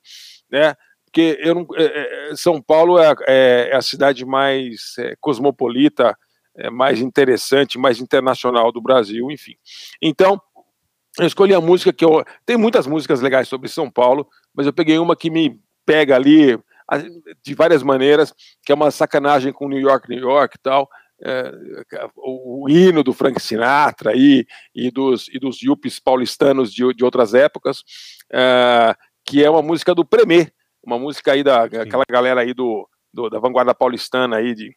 né? 0.51 0.75
Porque 1.05 1.39
eu 1.41 1.55
não, 1.55 1.67
é, 1.77 2.31
é, 2.31 2.37
São 2.37 2.61
Paulo 2.61 2.99
é, 2.99 3.15
é, 3.27 3.69
é, 3.71 3.77
a 3.77 3.81
cidade 3.81 4.25
mais 4.27 4.95
é, 4.99 5.15
cosmopolita, 5.21 6.17
mais 6.73 7.01
interessante, 7.01 7.79
mais 7.79 8.01
internacional 8.01 8.71
do 8.71 8.81
Brasil, 8.81 9.29
enfim. 9.29 9.55
Então, 10.01 10.41
eu 11.19 11.27
escolhi 11.27 11.53
a 11.53 11.61
música 11.61 11.93
que 11.93 12.05
eu. 12.05 12.25
Tem 12.47 12.57
muitas 12.57 12.87
músicas 12.87 13.21
legais 13.21 13.49
sobre 13.49 13.69
São 13.69 13.91
Paulo, 13.91 14.29
mas 14.55 14.65
eu 14.65 14.73
peguei 14.73 14.97
uma 14.99 15.17
que 15.17 15.31
me 15.31 15.61
pega 15.85 16.15
ali 16.15 16.57
de 17.43 17.55
várias 17.55 17.83
maneiras, 17.83 18.33
que 18.65 18.71
é 18.71 18.75
uma 18.75 18.91
sacanagem 18.91 19.53
com 19.53 19.69
New 19.69 19.81
York, 19.81 20.09
New 20.09 20.19
York 20.19 20.57
e 20.57 20.63
tal. 20.63 20.89
É, 21.23 21.53
o, 22.17 22.65
o, 22.65 22.69
hino 22.69 23.03
do 23.03 23.13
Frank 23.13 23.41
Sinatra 23.41 24.13
e, 24.15 24.47
e 24.75 24.91
dos, 24.91 25.29
e 25.29 25.39
dos 25.39 25.63
yuppies 25.63 26.01
paulistanos 26.01 26.73
de, 26.73 26.93
de 26.93 27.05
outras 27.05 27.35
épocas, 27.35 27.83
é, 28.33 28.95
que 29.25 29.43
é 29.43 29.49
uma 29.49 29.63
música 29.63 29.95
do 29.95 30.05
Premier, 30.05 30.53
uma 30.85 30.99
música 30.99 31.33
aí 31.33 31.43
da 31.43 31.65
aquela 31.65 32.05
galera 32.09 32.41
aí 32.41 32.53
do, 32.53 32.89
do, 33.13 33.31
da 33.31 33.39
vanguarda 33.39 33.75
paulistana 33.75 34.37
aí 34.37 34.55
de 34.55 34.77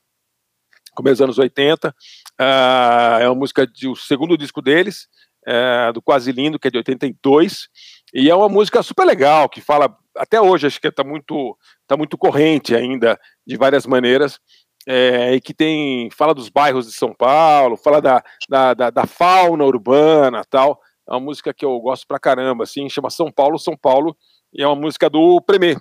começo 0.95 1.15
dos 1.15 1.21
anos 1.21 1.37
80. 1.37 1.93
É, 2.39 3.23
é 3.23 3.29
uma 3.29 3.35
música 3.35 3.65
do 3.65 3.95
segundo 3.95 4.37
disco 4.37 4.61
deles, 4.61 5.07
é, 5.45 5.91
do 5.93 6.01
Quase 6.01 6.31
Lindo, 6.31 6.59
que 6.59 6.67
é 6.67 6.71
de 6.71 6.77
82, 6.77 7.69
e 8.13 8.29
é 8.29 8.35
uma 8.35 8.49
música 8.49 8.81
super 8.81 9.05
legal, 9.05 9.47
que 9.47 9.61
fala, 9.61 9.95
até 10.15 10.41
hoje, 10.41 10.67
acho 10.67 10.81
que 10.81 10.87
está 10.87 11.03
muito, 11.03 11.57
tá 11.87 11.95
muito 11.95 12.17
corrente 12.17 12.75
ainda, 12.75 13.19
de 13.45 13.55
várias 13.55 13.85
maneiras, 13.85 14.39
é, 14.87 15.35
e 15.35 15.41
que 15.41 15.53
tem, 15.53 16.09
fala 16.11 16.33
dos 16.33 16.47
bairros 16.47 16.87
de 16.87 16.93
São 16.93 17.13
Paulo, 17.13 17.75
fala 17.75 18.01
da, 18.01 18.23
da, 18.47 18.73
da, 18.73 18.89
da 18.89 19.05
fauna 19.05 19.65
urbana 19.65 20.43
tal, 20.49 20.79
é 21.05 21.11
uma 21.11 21.19
música 21.19 21.53
que 21.53 21.65
eu 21.65 21.77
gosto 21.79 22.07
pra 22.07 22.17
caramba, 22.17 22.63
assim, 22.63 22.89
chama 22.89 23.09
São 23.09 23.29
Paulo, 23.29 23.59
São 23.59 23.75
Paulo, 23.75 24.15
e 24.53 24.63
é 24.63 24.67
uma 24.67 24.75
música 24.75 25.09
do 25.09 25.41
Premier, 25.41 25.77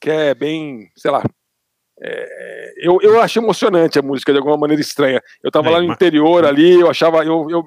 que 0.00 0.08
é 0.08 0.32
bem, 0.32 0.88
sei 0.96 1.10
lá, 1.10 1.24
é, 2.02 2.72
eu, 2.78 2.98
eu 3.02 3.20
achei 3.20 3.42
emocionante 3.42 3.98
a 3.98 4.02
música 4.02 4.32
de 4.32 4.38
alguma 4.38 4.56
maneira 4.56 4.80
estranha. 4.80 5.20
Eu 5.42 5.48
estava 5.48 5.68
é, 5.68 5.72
lá 5.72 5.80
no 5.80 5.92
interior 5.92 6.46
ali, 6.46 6.80
eu 6.80 6.88
achava, 6.88 7.24
eu, 7.24 7.46
eu 7.50 7.62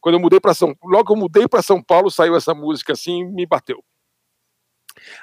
quando 0.00 0.16
eu 0.16 0.20
mudei 0.20 0.40
para 0.40 0.54
São 0.54 0.74
logo 0.82 1.04
que 1.04 1.12
eu 1.12 1.16
mudei 1.16 1.46
para 1.46 1.62
São 1.62 1.80
Paulo, 1.82 2.10
saiu 2.10 2.34
essa 2.34 2.54
música 2.54 2.94
assim 2.94 3.24
me 3.24 3.46
bateu. 3.46 3.82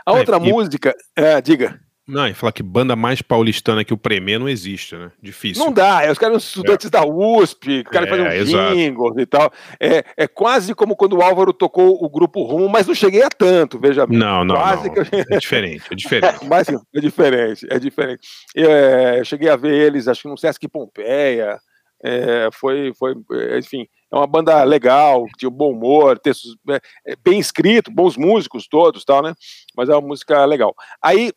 A 0.05 0.13
é, 0.13 0.19
outra 0.19 0.37
e... 0.37 0.39
música, 0.39 0.95
é, 1.15 1.41
diga. 1.41 1.79
Não, 2.05 2.27
e 2.27 2.33
falar 2.33 2.51
que 2.51 2.61
banda 2.61 2.97
mais 2.97 3.21
paulistana 3.21 3.85
que 3.85 3.93
o 3.93 3.97
Premier 3.97 4.37
não 4.37 4.49
existe, 4.49 4.93
né? 4.95 5.09
Difícil. 5.21 5.63
Não 5.63 5.71
dá, 5.71 6.03
é, 6.03 6.11
os 6.11 6.17
caras 6.17 6.43
são 6.43 6.61
estudantes 6.61 6.87
é. 6.87 6.89
da 6.89 7.05
USP, 7.05 7.83
os 7.85 7.91
caras 7.91 8.09
é, 8.09 8.11
fazem 8.11 8.57
um 8.57 8.73
jingles 8.73 9.17
e 9.17 9.25
tal. 9.25 9.51
É, 9.79 10.03
é 10.17 10.27
quase 10.27 10.75
como 10.75 10.97
quando 10.97 11.17
o 11.17 11.21
Álvaro 11.21 11.53
tocou 11.53 12.03
o 12.03 12.09
grupo 12.09 12.43
Rumo, 12.43 12.67
mas 12.67 12.87
não 12.87 12.93
cheguei 12.93 13.23
a 13.23 13.29
tanto, 13.29 13.79
veja 13.79 14.05
bem. 14.05 14.17
Não, 14.17 14.43
não, 14.43 14.55
quase 14.55 14.89
não. 14.89 14.95
Eu... 14.97 15.25
é 15.29 15.37
diferente, 15.37 15.83
é 15.89 15.95
diferente. 15.95 16.39
mas 16.45 16.67
é 16.67 16.99
diferente, 16.99 17.67
é 17.69 17.79
diferente. 17.79 18.27
Eu, 18.53 18.69
é, 18.69 19.19
eu 19.21 19.25
cheguei 19.25 19.49
a 19.49 19.55
ver 19.55 19.73
eles, 19.73 20.09
acho 20.09 20.23
que 20.23 20.27
no 20.27 20.37
Sesc 20.37 20.67
Pompeia, 20.67 21.57
é, 22.03 22.49
foi, 22.51 22.91
foi, 22.99 23.15
enfim, 23.57 23.87
é 24.11 24.15
uma 24.15 24.27
banda 24.27 24.61
legal, 24.63 25.25
tinha 25.37 25.49
bom 25.49 25.71
humor, 25.71 26.19
textos 26.19 26.57
é, 26.69 26.81
é, 27.07 27.15
bem 27.15 27.39
escrito, 27.39 27.89
bons 27.89 28.17
músicos 28.17 28.67
todos, 28.67 29.05
tal, 29.05 29.23
né? 29.23 29.33
Mas 29.75 29.87
é 29.87 29.93
uma 29.93 30.05
música 30.05 30.43
legal. 30.43 30.75
Aí 31.01 31.31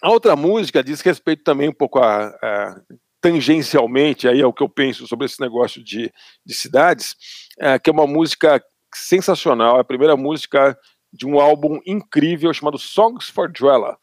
a 0.00 0.10
outra 0.10 0.36
música 0.36 0.82
diz 0.82 1.00
respeito 1.00 1.42
também 1.42 1.68
um 1.68 1.74
pouco 1.74 1.98
a, 1.98 2.26
a 2.26 2.80
tangencialmente 3.20 4.28
aí 4.28 4.42
ao 4.42 4.52
que 4.52 4.62
eu 4.62 4.68
penso 4.68 5.06
sobre 5.06 5.24
esse 5.24 5.40
negócio 5.40 5.82
de, 5.82 6.12
de 6.44 6.54
cidades, 6.54 7.16
é, 7.58 7.78
que 7.78 7.88
é 7.88 7.92
uma 7.92 8.06
música 8.06 8.62
sensacional, 8.94 9.78
é 9.78 9.80
a 9.80 9.84
primeira 9.84 10.14
música 10.14 10.78
de 11.10 11.26
um 11.26 11.40
álbum 11.40 11.80
incrível 11.86 12.52
chamado 12.52 12.76
Songs 12.76 13.30
for 13.30 13.50
Dweller, 13.50 13.96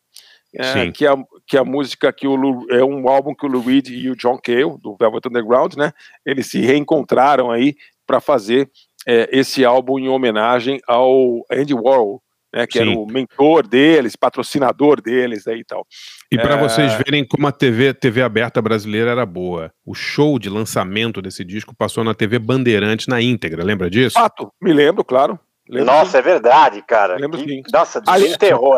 é, 0.56 0.90
que, 0.92 1.06
é, 1.06 1.12
que 1.46 1.56
é 1.56 1.60
a 1.60 1.64
música 1.64 2.12
que 2.12 2.28
o 2.28 2.36
Lou, 2.36 2.66
é 2.72 2.84
um 2.84 3.08
álbum 3.08 3.36
que 3.36 3.46
o 3.46 3.50
Lou 3.50 3.62
Reed 3.62 3.90
e 3.90 4.10
o 4.10 4.16
John 4.16 4.40
Cale, 4.40 4.78
do 4.82 4.98
Velvet 5.00 5.28
Underground, 5.28 5.76
né, 5.76 5.94
eles 6.26 6.48
se 6.48 6.60
reencontraram 6.60 7.52
aí 7.52 7.76
para 8.08 8.20
fazer 8.20 8.72
é, 9.08 9.30
esse 9.32 9.64
álbum 9.64 10.00
em 10.00 10.10
homenagem 10.10 10.82
ao 10.88 11.46
Andy 11.52 11.76
Warhol, 11.76 12.24
né, 12.54 12.68
que 12.68 12.78
Sim. 12.80 12.90
era 12.90 13.00
o 13.00 13.06
mentor 13.06 13.68
deles, 13.68 14.16
patrocinador 14.16 15.02
deles 15.02 15.48
aí 15.48 15.60
e 15.60 15.64
tal. 15.64 15.86
E 16.32 16.38
para 16.38 16.56
é... 16.56 16.58
vocês 16.58 16.94
verem 16.96 17.26
como 17.26 17.48
a 17.48 17.52
TV, 17.52 17.94
TV 17.94 18.22
aberta 18.22 18.62
brasileira 18.62 19.12
era 19.12 19.26
boa, 19.26 19.72
o 19.86 19.94
show 19.94 20.38
de 20.38 20.50
lançamento 20.50 21.22
desse 21.22 21.44
disco 21.44 21.76
passou 21.76 22.04
na 22.04 22.14
TV 22.14 22.40
Bandeirantes 22.40 23.08
na 23.08 23.22
íntegra, 23.22 23.64
lembra 23.64 23.90
disso? 23.90 24.14
Fato, 24.14 24.52
me 24.62 24.74
lembro, 24.74 25.04
claro. 25.04 25.40
Lembro 25.70 25.94
Nossa, 25.94 26.12
sim. 26.12 26.18
é 26.18 26.22
verdade, 26.22 26.84
cara. 26.86 27.16
Lembro 27.16 27.40
que... 27.40 27.50
sim. 27.50 27.62
Nossa, 27.72 28.02
desenterrou. 28.02 28.76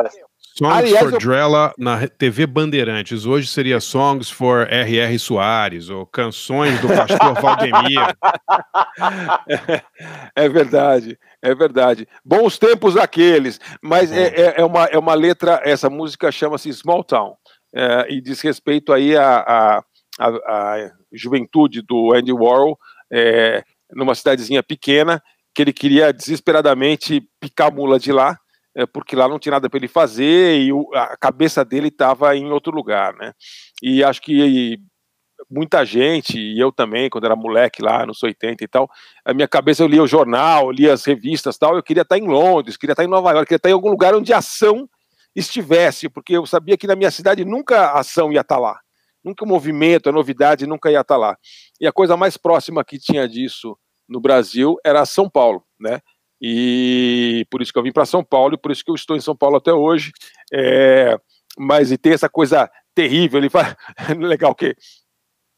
Songs 0.56 0.78
Aliás, 0.78 1.00
for 1.00 1.14
eu... 1.14 1.18
Drella 1.20 1.74
na 1.80 2.08
TV 2.08 2.46
Bandeirantes. 2.46 3.26
Hoje 3.26 3.48
seria 3.48 3.80
Songs 3.80 4.30
for 4.30 4.68
R.R. 4.70 5.18
Soares 5.18 5.90
ou 5.90 6.06
Canções 6.06 6.80
do 6.80 6.88
Pastor 6.90 7.34
Valdemir. 7.42 8.16
É, 9.50 9.82
é, 10.46 10.50
verdade, 10.50 11.18
é 11.42 11.56
verdade. 11.56 12.08
Bons 12.24 12.60
tempos 12.60 12.96
aqueles, 12.96 13.60
mas 13.82 14.12
é, 14.12 14.28
é, 14.28 14.54
é, 14.62 14.64
uma, 14.64 14.86
é 14.86 14.98
uma 15.00 15.16
letra, 15.16 15.60
essa 15.64 15.90
música 15.90 16.32
chama-se 16.32 16.72
Small 16.72 17.04
Town 17.04 17.36
é, 17.74 18.14
e 18.14 18.22
diz 18.22 18.40
respeito 18.42 18.94
aí 18.94 19.18
à 19.18 19.40
a, 19.40 19.84
a, 20.20 20.28
a, 20.28 20.92
juventude 21.12 21.82
do 21.82 22.14
Andy 22.14 22.32
Warhol 22.32 22.78
é, 23.12 23.64
numa 23.92 24.14
cidadezinha 24.14 24.62
pequena 24.62 25.20
que 25.52 25.64
ele 25.64 25.74
queria 25.74 26.14
desesperadamente 26.14 27.28
picar 27.40 27.70
a 27.70 27.72
mula 27.72 28.00
de 28.00 28.12
lá 28.12 28.38
é, 28.38 28.43
porque 28.92 29.16
lá 29.16 29.28
não 29.28 29.40
tinha 29.40 29.52
nada 29.52 29.70
para 29.70 29.78
ele 29.78 29.88
fazer 29.88 30.60
e 30.60 30.74
o, 30.74 30.90
a 30.94 31.16
cabeça 31.18 31.64
dele 31.64 31.90
estava 31.90 32.36
em 32.36 32.52
outro 32.52 32.74
lugar, 32.74 33.14
né? 33.14 33.34
E 33.82 34.04
acho 34.04 34.22
que 34.22 34.80
muita 35.50 35.86
gente, 35.86 36.40
e 36.40 36.60
eu 36.60 36.72
também, 36.72 37.10
quando 37.10 37.26
era 37.26 37.36
moleque 37.36 37.82
lá 37.82 38.06
nos 38.06 38.22
80 38.24 38.64
e 38.64 38.68
tal, 38.68 38.90
a 39.26 39.34
minha 39.34 39.48
cabeça 39.48 39.84
eu 39.84 39.88
lia 39.88 40.02
o 40.02 40.08
jornal, 40.08 40.72
lia 40.72 40.94
as 40.94 41.06
revistas 41.06 41.58
tal, 41.58 41.76
eu 41.76 41.84
queria 41.84 42.02
estar 42.02 42.18
em 42.18 42.28
Londres, 42.28 42.78
queria 42.78 42.94
estar 42.94 43.04
em 43.04 43.08
Nova 43.08 43.32
York, 43.32 43.48
queria 43.48 43.58
estar 43.58 43.70
em 43.70 43.74
algum 43.74 43.90
lugar 43.90 44.16
onde 44.16 44.34
a 44.34 44.38
ação 44.38 44.90
estivesse, 45.36 46.10
porque 46.10 46.38
eu 46.38 46.46
sabia 46.46 46.78
que 46.78 46.88
na 46.88 46.96
minha 46.96 47.12
cidade 47.12 47.44
nunca 47.44 47.88
a 47.88 48.00
ação 48.00 48.32
ia 48.32 48.42
estar 48.42 48.58
lá, 48.58 48.80
nunca 49.24 49.44
o 49.44 49.48
movimento, 49.48 50.10
a 50.10 50.12
novidade 50.12 50.68
nunca 50.68 50.92
ia 50.92 51.02
estar 51.02 51.18
lá. 51.18 51.38
E 51.80 51.88
a 51.88 51.92
coisa 51.92 52.16
mais 52.16 52.38
próxima 52.38 52.84
que 52.84 53.00
tinha 53.00 53.28
disso 53.28 53.78
no 54.08 54.20
Brasil 54.20 54.78
era 54.86 55.06
São 55.06 55.30
Paulo, 55.30 55.64
né? 55.80 56.00
E 56.46 57.48
por 57.50 57.62
isso 57.62 57.72
que 57.72 57.80
eu 57.80 57.84
vim 57.84 57.94
para 57.94 58.06
São 58.06 58.22
Paulo 58.22 58.56
e 58.56 58.58
por 58.58 58.70
isso 58.70 58.84
que 58.84 58.92
eu 58.92 58.96
estou 58.96 59.16
em 59.16 59.22
São 59.22 59.34
Paulo 59.34 59.56
até 59.56 59.72
hoje. 59.72 60.12
É, 60.52 61.18
mas 61.58 61.90
e 61.90 61.98
tem 61.98 62.12
essa 62.12 62.28
coisa 62.28 62.70
terrível, 62.94 63.40
ele 63.40 63.50
fala, 63.50 63.78
legal 64.20 64.54
que 64.54 64.76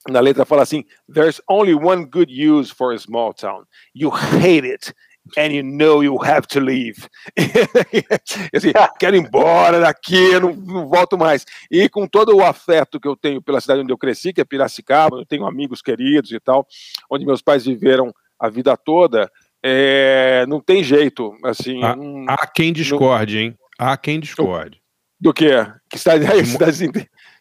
na 0.08 0.20
letra 0.20 0.46
fala 0.46 0.62
assim: 0.62 0.84
There's 1.12 1.42
only 1.50 1.74
one 1.74 2.06
good 2.06 2.32
use 2.32 2.72
for 2.72 2.94
a 2.94 3.00
small 3.00 3.34
town. 3.34 3.64
You 3.96 4.12
hate 4.12 4.64
it 4.70 4.94
and 5.36 5.52
you 5.52 5.64
know 5.64 6.04
you 6.04 6.24
have 6.24 6.46
to 6.50 6.60
leave. 6.60 7.08
assim, 8.56 8.72
quero 9.00 9.16
ir 9.16 9.20
embora 9.22 9.80
daqui, 9.80 10.34
eu 10.34 10.42
não, 10.42 10.54
não, 10.54 10.88
volto 10.88 11.18
mais. 11.18 11.46
E 11.72 11.90
com 11.90 12.08
todo 12.08 12.36
o 12.36 12.44
afeto 12.44 13.00
que 13.00 13.08
eu 13.08 13.16
tenho 13.16 13.42
pela 13.42 13.60
cidade 13.60 13.82
onde 13.82 13.92
eu 13.92 13.98
cresci, 13.98 14.32
que 14.32 14.42
é 14.42 14.46
Piracicaba, 14.46 15.18
eu 15.18 15.26
tenho 15.26 15.48
amigos 15.48 15.82
queridos 15.82 16.32
e 16.32 16.40
tal, 16.40 16.68
onde 17.10 17.26
meus 17.26 17.42
pais 17.42 17.66
viveram 17.66 18.14
a 18.40 18.50
vida 18.50 18.76
toda, 18.78 19.32
é, 19.68 20.46
não 20.48 20.60
tem 20.60 20.84
jeito. 20.84 21.36
Assim, 21.44 21.84
há, 21.84 21.96
não, 21.96 22.26
há 22.30 22.46
quem 22.46 22.72
discorde, 22.72 23.36
não, 23.36 23.42
hein? 23.42 23.56
Há 23.80 23.98
quem 23.98 24.20
discorde. 24.20 24.80
Do, 25.20 25.30
do 25.30 25.34
que? 25.34 25.50
Que 25.90 25.98
cidades, 25.98 26.50
cidades, 26.50 26.78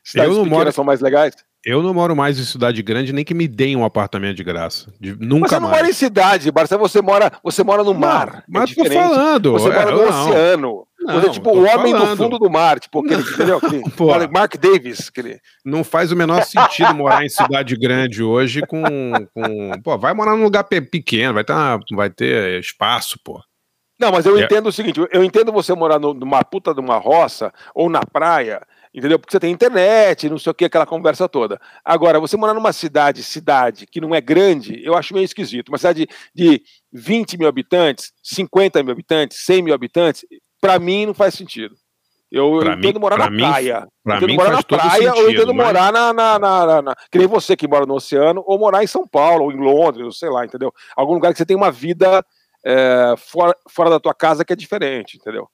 cidades 0.02 0.36
pequenas 0.38 0.48
moro... 0.48 0.72
são 0.72 0.84
mais 0.84 1.02
legais? 1.02 1.34
Eu 1.62 1.82
não 1.82 1.92
moro 1.92 2.16
mais 2.16 2.38
em 2.38 2.44
cidade 2.44 2.82
grande, 2.82 3.12
nem 3.12 3.24
que 3.24 3.34
me 3.34 3.46
deem 3.46 3.76
um 3.76 3.84
apartamento 3.84 4.36
de 4.36 4.44
graça. 4.44 4.92
De, 4.98 5.14
nunca 5.18 5.40
Mas 5.40 5.50
você 5.50 5.54
não 5.56 5.62
mais. 5.62 5.76
mora 5.76 5.90
em 5.90 5.92
cidade, 5.92 6.50
Barça, 6.50 6.78
você 6.78 7.02
mora, 7.02 7.32
você 7.42 7.62
mora 7.62 7.84
no 7.84 7.94
mar. 7.94 8.38
É 8.38 8.42
mas 8.48 8.70
é 8.70 8.74
tô 8.74 8.90
falando. 8.90 9.52
Você 9.52 9.68
é, 9.68 9.74
mora 9.74 9.90
no 9.90 10.06
não. 10.06 10.28
oceano. 10.28 10.83
Não, 11.04 11.20
você 11.20 11.26
é 11.26 11.30
tipo 11.30 11.50
o 11.50 11.64
homem 11.64 11.92
falando. 11.92 12.10
do 12.10 12.16
fundo 12.16 12.38
do 12.38 12.50
mar, 12.50 12.80
tipo 12.80 13.04
aquele, 13.04 13.22
entendeu? 13.22 13.58
Aquele, 13.58 13.82
Mark 14.32 14.56
Davis. 14.56 15.08
Aquele... 15.08 15.38
Não 15.64 15.84
faz 15.84 16.10
o 16.10 16.16
menor 16.16 16.42
sentido 16.44 16.94
morar 16.94 17.24
em 17.24 17.28
cidade 17.28 17.76
grande 17.76 18.22
hoje 18.22 18.62
com, 18.62 18.86
com. 19.34 19.82
Pô, 19.82 19.98
vai 19.98 20.14
morar 20.14 20.34
num 20.34 20.44
lugar 20.44 20.64
pequeno, 20.64 21.34
vai 21.34 21.44
ter, 21.44 21.52
uma, 21.52 21.80
vai 21.92 22.10
ter 22.10 22.58
espaço, 22.58 23.18
pô. 23.22 23.40
Não, 24.00 24.10
mas 24.10 24.26
eu 24.26 24.38
é. 24.38 24.44
entendo 24.44 24.68
o 24.68 24.72
seguinte: 24.72 25.00
eu 25.12 25.22
entendo 25.22 25.52
você 25.52 25.74
morar 25.74 25.98
no, 25.98 26.14
numa 26.14 26.42
puta 26.42 26.72
de 26.72 26.80
uma 26.80 26.96
roça 26.96 27.52
ou 27.74 27.90
na 27.90 28.00
praia 28.00 28.62
entendeu? 28.94 29.18
Porque 29.18 29.32
você 29.32 29.40
tem 29.40 29.52
internet, 29.52 30.30
não 30.30 30.38
sei 30.38 30.52
o 30.52 30.54
que, 30.54 30.64
aquela 30.64 30.86
conversa 30.86 31.28
toda. 31.28 31.60
Agora, 31.84 32.20
você 32.20 32.36
morar 32.36 32.54
numa 32.54 32.72
cidade, 32.72 33.24
cidade 33.24 33.86
que 33.86 34.00
não 34.00 34.14
é 34.14 34.20
grande, 34.20 34.80
eu 34.84 34.94
acho 34.94 35.12
meio 35.12 35.24
esquisito. 35.24 35.68
Uma 35.68 35.78
cidade 35.78 36.06
de 36.32 36.62
20 36.92 37.36
mil 37.36 37.48
habitantes, 37.48 38.12
50 38.22 38.82
mil 38.84 38.92
habitantes, 38.92 39.38
100 39.44 39.62
mil 39.62 39.74
habitantes, 39.74 40.24
para 40.64 40.78
mim 40.78 41.06
não 41.06 41.14
faz 41.14 41.34
sentido. 41.34 41.76
Eu, 42.32 42.62
eu 42.62 42.72
entendo 42.72 42.98
morar 42.98 43.18
na 43.18 43.30
mim, 43.30 43.42
praia. 43.42 43.86
Pra 44.02 44.16
entendo 44.16 44.34
morar 44.34 44.50
na 44.52 44.62
praia 44.62 45.12
sentido, 45.12 45.16
ou 45.16 45.30
entendo 45.30 45.54
mas... 45.54 45.66
morar 45.66 45.92
na, 45.92 46.12
na, 46.12 46.38
na, 46.38 46.82
na, 46.82 46.96
Que 47.12 47.18
nem 47.18 47.26
você 47.26 47.54
que 47.54 47.68
mora 47.68 47.84
no 47.86 47.94
oceano, 47.94 48.42
ou 48.46 48.58
morar 48.58 48.82
em 48.82 48.86
São 48.86 49.06
Paulo, 49.06 49.44
ou 49.44 49.52
em 49.52 49.56
Londres, 49.56 50.04
ou 50.04 50.12
sei 50.12 50.30
lá, 50.30 50.44
entendeu? 50.44 50.72
Algum 50.96 51.12
lugar 51.14 51.32
que 51.32 51.38
você 51.38 51.46
tem 51.46 51.56
uma 51.56 51.70
vida 51.70 52.24
é, 52.64 53.14
fora, 53.18 53.54
fora 53.68 53.90
da 53.90 54.00
tua 54.00 54.14
casa 54.14 54.44
que 54.44 54.52
é 54.52 54.56
diferente, 54.56 55.16
entendeu? 55.16 55.48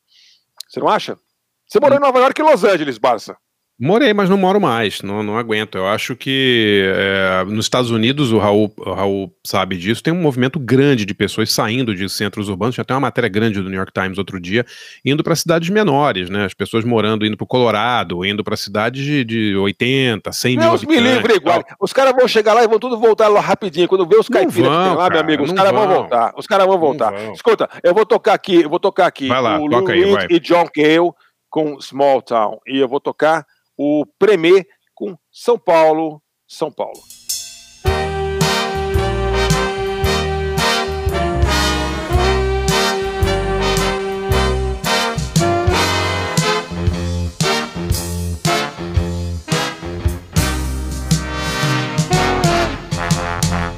Você 0.68 0.80
não 0.80 0.88
acha? 0.88 1.18
Você 1.66 1.80
morou 1.80 1.98
em 1.98 2.00
Nova 2.00 2.18
York 2.20 2.40
e 2.40 2.44
Los 2.44 2.64
Angeles, 2.64 2.96
Barça. 2.96 3.36
Morei, 3.82 4.12
mas 4.12 4.28
não 4.28 4.36
moro 4.36 4.60
mais, 4.60 5.00
não, 5.00 5.22
não 5.22 5.38
aguento. 5.38 5.78
Eu 5.78 5.86
acho 5.86 6.14
que 6.14 6.84
é, 6.94 7.44
nos 7.46 7.64
Estados 7.64 7.90
Unidos, 7.90 8.30
o 8.30 8.36
Raul, 8.36 8.70
o 8.76 8.92
Raul 8.92 9.34
sabe 9.42 9.78
disso, 9.78 10.02
tem 10.02 10.12
um 10.12 10.20
movimento 10.20 10.60
grande 10.60 11.06
de 11.06 11.14
pessoas 11.14 11.50
saindo 11.50 11.94
de 11.94 12.06
centros 12.10 12.50
urbanos. 12.50 12.74
Já 12.74 12.84
tem 12.84 12.94
uma 12.94 13.00
matéria 13.00 13.30
grande 13.30 13.58
do 13.62 13.70
New 13.70 13.78
York 13.78 13.90
Times 13.90 14.18
outro 14.18 14.38
dia, 14.38 14.66
indo 15.02 15.24
para 15.24 15.34
cidades 15.34 15.70
menores, 15.70 16.28
né? 16.28 16.44
As 16.44 16.52
pessoas 16.52 16.84
morando, 16.84 17.24
indo 17.24 17.38
para 17.38 17.44
o 17.44 17.46
Colorado, 17.46 18.22
indo 18.22 18.44
para 18.44 18.54
cidades 18.54 19.02
de, 19.02 19.24
de 19.24 19.56
80, 19.56 20.30
100 20.30 20.56
mil 20.58 20.68
Deus 20.68 20.84
me 20.84 21.00
livre, 21.00 21.36
igual. 21.36 21.64
Os 21.80 21.94
caras 21.94 22.12
vão 22.14 22.28
chegar 22.28 22.52
lá 22.52 22.62
e 22.62 22.68
vão 22.68 22.78
tudo 22.78 22.98
voltar 22.98 23.28
lá 23.28 23.40
rapidinho. 23.40 23.88
Quando 23.88 24.06
vê 24.06 24.16
os 24.16 24.28
caipiras 24.28 24.68
lá, 24.68 25.08
meu 25.08 25.20
amigo, 25.20 25.44
os 25.44 25.52
caras 25.52 25.72
vão 25.72 25.88
voltar. 25.88 26.34
Os 26.36 26.46
caras 26.46 26.66
vão 26.66 26.78
voltar. 26.78 27.14
Escuta, 27.32 27.66
eu 27.82 27.94
vou 27.94 28.04
tocar 28.04 28.34
aqui, 28.34 28.56
eu 28.60 28.68
vou 28.68 28.78
tocar 28.78 29.06
aqui 29.06 29.28
vai 29.28 29.40
lá, 29.40 29.58
o 29.58 29.70
toca 29.70 29.94
aí, 29.94 30.12
vai. 30.12 30.26
e 30.28 30.38
John 30.38 30.66
Cale 30.66 31.12
com 31.48 31.80
Small 31.80 32.20
Town. 32.20 32.58
E 32.66 32.78
eu 32.78 32.86
vou 32.86 33.00
tocar 33.00 33.46
o 33.82 34.04
Premier 34.18 34.66
com 34.94 35.16
São 35.32 35.58
Paulo, 35.58 36.22
São 36.46 36.70
Paulo. 36.70 37.00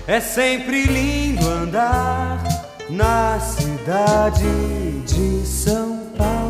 É 0.08 0.18
sempre 0.18 0.82
lindo 0.82 1.48
andar 1.48 2.42
na 2.90 3.38
cidade 3.38 4.42
de 5.06 5.46
São 5.46 6.10
Paulo. 6.18 6.41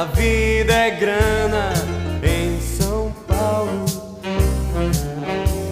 A 0.00 0.04
vida 0.04 0.72
é 0.72 0.90
grana 0.92 1.74
em 2.22 2.58
São 2.58 3.12
Paulo. 3.28 3.84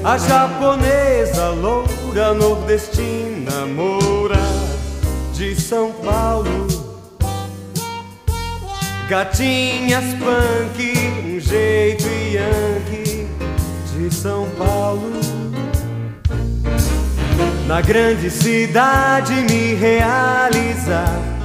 A 0.05 0.19
japonesa 0.19 1.49
loura 1.49 2.35
nordestina 2.35 3.65
moura 3.75 4.37
de 5.33 5.59
São 5.59 5.93
Paulo. 5.93 6.67
Gatinhas 9.09 10.05
punk, 10.19 10.93
um 11.25 11.41
jeito 11.41 12.07
yankee 12.31 13.27
de 13.97 14.15
São 14.15 14.47
Paulo. 14.59 15.21
Na 17.67 17.81
grande 17.81 18.29
cidade 18.29 19.33
me 19.33 19.73
realizar 19.73 21.38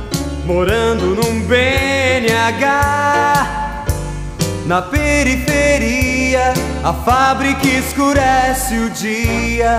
morando 0.46 1.16
num 1.16 1.42
BNH. 1.42 3.14
Na 4.66 4.82
periferia, 4.82 6.54
a 6.84 6.94
fábrica 6.94 7.68
escurece 7.68 8.78
o 8.78 8.90
dia. 8.90 9.78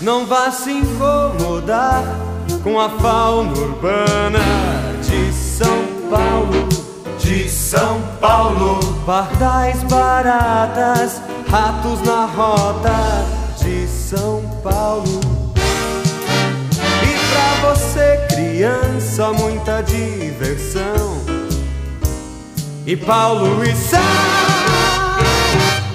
Não 0.00 0.26
vá 0.26 0.50
se 0.50 0.72
incomodar 0.72 2.02
com 2.62 2.80
a 2.80 2.88
fauna 2.88 3.52
urbana 3.52 4.40
de 5.02 5.32
São 5.32 5.84
Paulo. 6.10 6.68
De 7.18 7.48
São 7.48 8.00
Paulo, 8.20 8.80
pardais 9.06 9.84
baratas, 9.84 11.22
ratos 11.48 12.02
na 12.02 12.24
rota 12.24 13.39
de 13.60 13.86
São 13.86 14.42
Paulo. 14.62 15.20
E 17.02 17.12
pra 17.30 17.70
você, 17.70 18.26
criança, 18.34 19.32
muita 19.32 19.82
diversão. 19.82 21.20
E 22.86 22.96
Paulo 22.96 23.62
e 23.64 23.74
Sá 23.74 24.00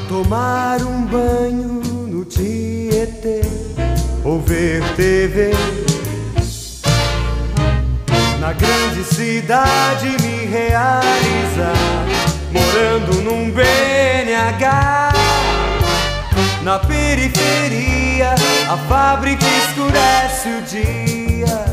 tomar 0.08 0.82
um 0.82 1.06
banho 1.06 1.82
no 2.08 2.24
Tietê 2.24 3.42
ou 4.24 4.40
ver 4.40 4.82
TV. 4.96 5.52
Na 8.40 8.54
grande 8.54 9.04
cidade 9.04 10.08
me 10.22 10.46
realizar, 10.46 11.76
morando 12.52 13.22
num 13.24 13.52
BNH. 13.52 15.12
Na 16.66 16.80
periferia, 16.80 18.34
a 18.68 18.76
fábrica 18.90 19.46
escurece 19.46 20.50
o 20.50 20.62
dia. 20.64 21.64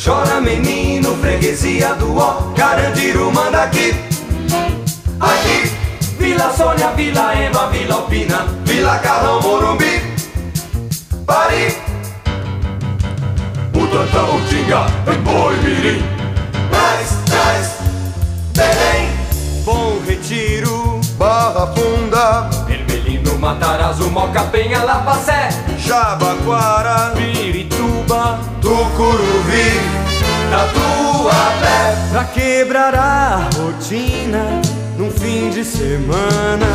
Chora 0.00 0.40
menino, 0.40 1.16
freguesia 1.16 1.94
do 1.94 2.16
ó, 2.16 2.52
Carandiru 2.54 3.32
manda 3.32 3.64
aqui. 3.64 3.92
Aqui, 5.18 5.72
Vila 6.16 6.52
Sônia, 6.56 6.92
Vila 6.92 7.34
Ema, 7.34 7.66
Vila 7.70 7.94
Alpina, 7.96 8.46
Vila 8.64 9.00
Carrão, 9.00 9.42
Morumbi, 9.42 10.00
Pari. 11.26 11.76
Butantã, 13.72 14.22
Utinga, 14.36 14.86
Boi 15.24 15.56
Mirim, 15.56 16.04
mais, 16.70 17.18
mais, 17.30 17.78
Belém, 18.54 19.10
Bom 19.64 19.98
Retiro, 20.06 20.89
Barra 21.20 21.66
Funda. 21.66 22.48
Ermelino, 22.66 23.38
Matarazzo, 23.38 24.08
Moca, 24.08 24.42
Penha, 24.44 24.82
Lapacé 24.82 25.50
Jabaquara, 25.76 27.12
Pirituba, 27.14 28.40
Tucuruvi, 28.62 29.68
Tatuapé 30.50 32.08
Pra 32.10 32.24
quebrar 32.24 32.94
a 32.94 33.50
rotina 33.54 34.62
num 34.96 35.10
fim 35.10 35.50
de 35.50 35.62
semana. 35.62 36.66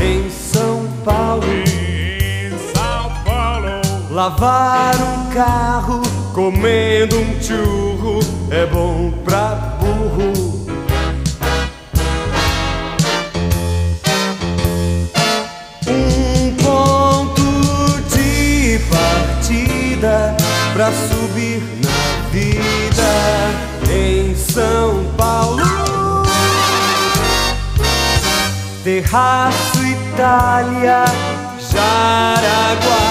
Em 0.00 0.30
São 0.30 0.86
Paulo. 1.04 1.42
Em 1.52 2.50
São 2.72 3.10
Paulo. 3.24 3.82
Lavar 4.12 4.94
um 4.94 5.34
carro 5.34 6.02
comendo 6.32 7.18
um 7.18 7.42
churro 7.42 8.20
é 8.48 8.64
bom 8.64 9.12
pra 9.24 9.76
burro 9.80 10.61
pra 20.82 20.90
subir 20.90 21.62
na 21.84 22.30
vida 22.32 23.12
em 23.88 24.34
São 24.34 25.04
Paulo. 25.16 25.62
Terraço 28.82 29.78
Itália, 29.78 31.04
Jaraguá, 31.70 33.06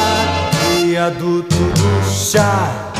viaduto 0.81 1.56
do 1.56 2.03
chá. 2.11 2.91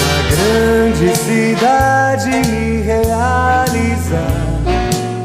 Na 0.00 0.16
grande 0.34 1.14
cidade 1.14 2.30
me 2.30 2.80
realizar, 2.80 4.32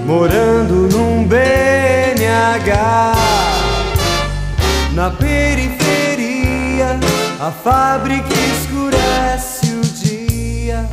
morando 0.06 0.90
num 0.92 1.26
BNH. 1.26 3.14
Na 4.94 5.10
periferia, 5.12 5.79
a 7.40 7.52
fábrica 7.52 8.34
escurece 8.34 9.74
o 9.74 9.82
dia. 10.04 10.90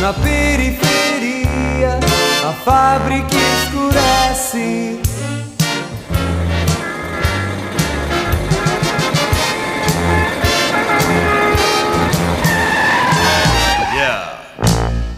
Na 0.00 0.12
periferia, 0.12 1.98
a 2.46 2.52
fábrica 2.52 3.34
escurece. 3.34 5.00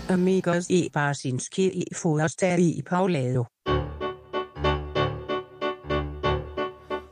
Amigos 0.09 0.71
i 0.71 0.91
Barsinski 0.93 1.85
i 1.91 1.95
Forster 1.95 2.59
i 2.59 2.83
Paulado. 2.83 3.47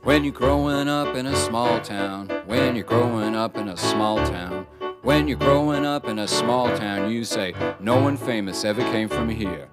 When 0.07 0.23
you're 0.23 0.31
growing 0.31 0.87
up 0.87 1.17
in 1.17 1.25
a 1.25 1.35
small 1.35 1.81
town, 1.81 2.29
when 2.45 2.77
you're 2.77 2.85
growing 2.85 3.35
up 3.35 3.57
in 3.57 3.67
a 3.67 3.75
small 3.75 4.15
town, 4.19 4.65
when 5.01 5.27
you're 5.27 5.37
growing 5.37 5.85
up 5.85 6.07
in 6.07 6.19
a 6.19 6.27
small 6.29 6.73
town, 6.77 7.11
you 7.11 7.25
say, 7.25 7.53
No 7.81 8.01
one 8.01 8.15
famous 8.15 8.63
ever 8.63 8.81
came 8.83 9.09
from 9.09 9.27
here. 9.27 9.67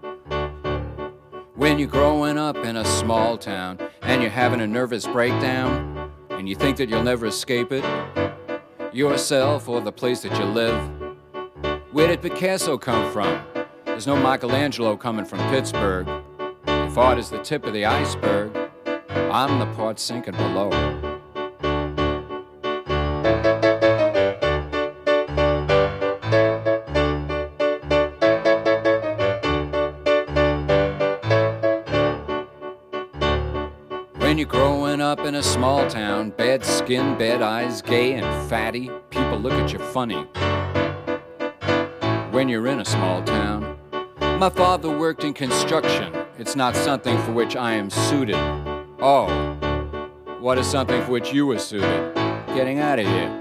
When 1.55 1.79
you're 1.79 1.87
growing 1.87 2.37
up 2.37 2.57
in 2.57 2.79
a 2.79 2.85
small 2.85 3.39
town 3.39 3.79
and 4.03 4.23
you're 4.23 4.31
having 4.33 4.61
a 4.61 4.67
nervous 4.67 5.07
breakdown 5.07 6.11
and 6.31 6.49
you 6.49 6.57
think 6.57 6.79
that 6.79 6.89
you'll 6.89 7.05
never 7.05 7.27
escape 7.27 7.71
it, 7.71 7.85
yourself 8.93 9.69
or 9.69 9.81
the 9.81 9.93
place 9.93 10.23
that 10.23 10.37
you 10.37 10.47
live, 10.47 10.83
where 11.93 12.09
did 12.09 12.23
Picasso 12.23 12.77
come 12.77 13.13
from? 13.13 13.41
There's 13.85 14.09
no 14.09 14.17
Michelangelo 14.17 14.97
coming 14.97 15.27
from 15.27 15.39
Pittsburgh. 15.51 16.09
If 16.67 17.19
is 17.19 17.31
the 17.31 17.41
tip 17.41 17.65
of 17.67 17.73
the 17.73 17.85
iceberg, 17.85 18.64
I'm 19.37 19.59
the 19.59 19.67
part 19.75 19.99
sinking 19.99 20.37
below. 20.37 20.71
When 34.19 34.39
you're 34.39 34.47
growing 34.47 35.01
up 35.01 35.19
in 35.19 35.35
a 35.35 35.43
small 35.43 35.91
town, 35.91 36.31
bad 36.31 36.65
skin, 36.65 37.19
bad 37.19 37.43
eyes, 37.43 37.83
gay 37.83 38.13
and 38.13 38.49
fatty, 38.49 38.89
people 39.11 39.41
look 39.41 39.55
at 39.55 39.73
you 39.73 39.81
funny. 39.81 40.23
When 42.31 42.49
you're 42.49 42.69
in 42.69 42.79
a 42.79 42.85
small 42.85 43.21
town, 43.25 43.77
my 44.39 44.49
father 44.49 44.97
worked 44.97 45.25
in 45.25 45.35
construction. 45.35 46.15
It's 46.39 46.55
not 46.55 46.77
something 46.77 47.21
for 47.23 47.33
which 47.33 47.57
I 47.57 47.73
am 47.73 47.91
suited. 47.91 48.74
Oh, 49.07 49.27
what 50.41 50.57
is 50.57 50.67
something 50.67 51.03
for 51.03 51.11
which 51.11 51.31
you 51.31 51.45
were 51.45 51.59
suited? 51.59 52.15
Getting 52.55 52.79
out 52.79 52.99
of 52.99 53.07
here. 53.07 53.41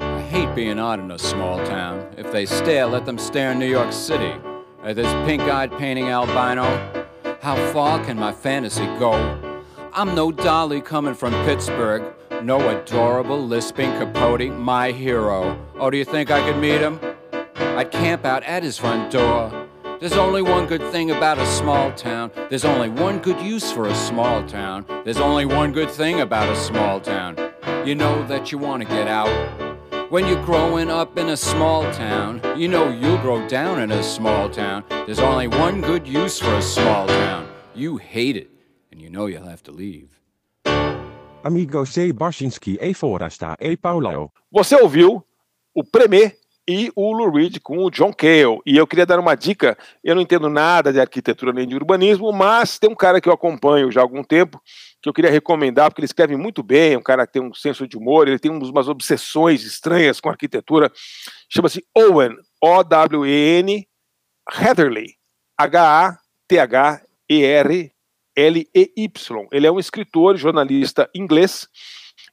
I 0.00 0.20
hate 0.22 0.52
being 0.56 0.80
odd 0.80 0.98
in 0.98 1.12
a 1.12 1.18
small 1.20 1.64
town. 1.64 2.12
If 2.16 2.32
they 2.32 2.46
stare, 2.46 2.86
let 2.86 3.06
them 3.06 3.16
stare 3.16 3.52
in 3.52 3.60
New 3.60 3.70
York 3.70 3.92
City. 3.92 4.34
At 4.82 4.96
this 4.96 5.12
pink 5.24 5.42
eyed 5.42 5.70
painting 5.78 6.08
albino, 6.08 6.64
how 7.40 7.54
far 7.72 8.04
can 8.04 8.18
my 8.18 8.32
fantasy 8.32 8.86
go? 8.98 9.51
I'm 9.94 10.14
no 10.14 10.32
dolly 10.32 10.80
coming 10.80 11.12
from 11.12 11.32
Pittsburgh, 11.44 12.14
no 12.42 12.70
adorable 12.70 13.46
lisping 13.46 13.90
Capote, 13.98 14.50
my 14.50 14.90
hero. 14.90 15.62
Oh, 15.74 15.90
do 15.90 15.98
you 15.98 16.04
think 16.06 16.30
I 16.30 16.40
could 16.50 16.58
meet 16.58 16.80
him? 16.80 16.98
I'd 17.54 17.90
camp 17.90 18.24
out 18.24 18.42
at 18.44 18.62
his 18.62 18.78
front 18.78 19.12
door. 19.12 19.68
There's 20.00 20.14
only 20.14 20.40
one 20.40 20.66
good 20.66 20.82
thing 20.90 21.10
about 21.10 21.36
a 21.36 21.44
small 21.44 21.92
town. 21.92 22.30
There's 22.48 22.64
only 22.64 22.88
one 22.88 23.18
good 23.18 23.38
use 23.42 23.70
for 23.70 23.86
a 23.86 23.94
small 23.94 24.42
town. 24.48 24.86
There's 25.04 25.18
only 25.18 25.44
one 25.44 25.72
good 25.72 25.90
thing 25.90 26.22
about 26.22 26.48
a 26.48 26.56
small 26.56 26.98
town. 26.98 27.36
You 27.84 27.94
know 27.94 28.26
that 28.28 28.50
you 28.50 28.56
want 28.56 28.82
to 28.82 28.88
get 28.88 29.08
out. 29.08 29.30
When 30.10 30.26
you're 30.26 30.42
growing 30.42 30.90
up 30.90 31.18
in 31.18 31.28
a 31.28 31.36
small 31.36 31.82
town, 31.92 32.40
you 32.56 32.66
know 32.66 32.90
you'll 32.90 33.18
grow 33.18 33.46
down 33.46 33.78
in 33.78 33.92
a 33.92 34.02
small 34.02 34.48
town. 34.48 34.84
There's 34.88 35.18
only 35.18 35.48
one 35.48 35.82
good 35.82 36.08
use 36.08 36.38
for 36.38 36.54
a 36.54 36.62
small 36.62 37.06
town. 37.06 37.52
You 37.74 37.98
hate 37.98 38.36
it, 38.36 38.50
and 38.92 39.00
you 39.00 39.10
know 39.10 39.28
you'll 39.28 39.48
have 39.48 39.62
to 39.62 39.72
leave. 39.72 40.10
Amigo 41.42 41.84
C. 41.86 42.12
Barsinski 42.12 42.78
e 42.80 42.94
Forasta 42.94 43.56
e 43.60 43.76
Paulao. 43.76 44.32
Você 44.50 44.76
ouviu 44.76 45.26
o 45.74 45.82
Premier 45.82 46.36
e 46.68 46.92
o 46.94 47.12
Lou 47.12 47.32
Reed 47.32 47.58
com 47.60 47.78
o 47.78 47.90
John 47.90 48.12
Cale. 48.12 48.60
E 48.64 48.76
eu 48.76 48.86
queria 48.86 49.04
dar 49.04 49.18
uma 49.18 49.34
dica. 49.34 49.76
Eu 50.04 50.14
não 50.14 50.22
entendo 50.22 50.48
nada 50.48 50.92
de 50.92 51.00
arquitetura 51.00 51.52
nem 51.52 51.66
de 51.66 51.74
urbanismo, 51.74 52.32
mas 52.32 52.78
tem 52.78 52.88
um 52.88 52.94
cara 52.94 53.20
que 53.20 53.28
eu 53.28 53.32
acompanho 53.32 53.90
já 53.90 54.00
há 54.00 54.04
algum 54.04 54.22
tempo 54.22 54.62
que 55.02 55.08
eu 55.08 55.12
queria 55.12 55.32
recomendar, 55.32 55.90
porque 55.90 56.00
ele 56.00 56.06
escreve 56.06 56.36
muito 56.36 56.62
bem, 56.62 56.92
é 56.92 56.98
um 56.98 57.02
cara 57.02 57.26
que 57.26 57.32
tem 57.32 57.42
um 57.42 57.52
senso 57.52 57.88
de 57.88 57.96
humor, 57.96 58.28
ele 58.28 58.38
tem 58.38 58.52
umas 58.52 58.86
obsessões 58.86 59.64
estranhas 59.64 60.20
com 60.20 60.28
arquitetura. 60.28 60.92
Chama-se 61.48 61.84
Owen, 61.92 62.36
O-W-E-N, 62.62 63.88
Heatherley, 64.48 65.16
H-A-T-H-E-R-L-E-Y. 68.36 69.48
Ele 69.52 69.66
é 69.66 69.72
um 69.72 69.78
escritor, 69.78 70.36
jornalista 70.36 71.08
inglês, 71.14 71.68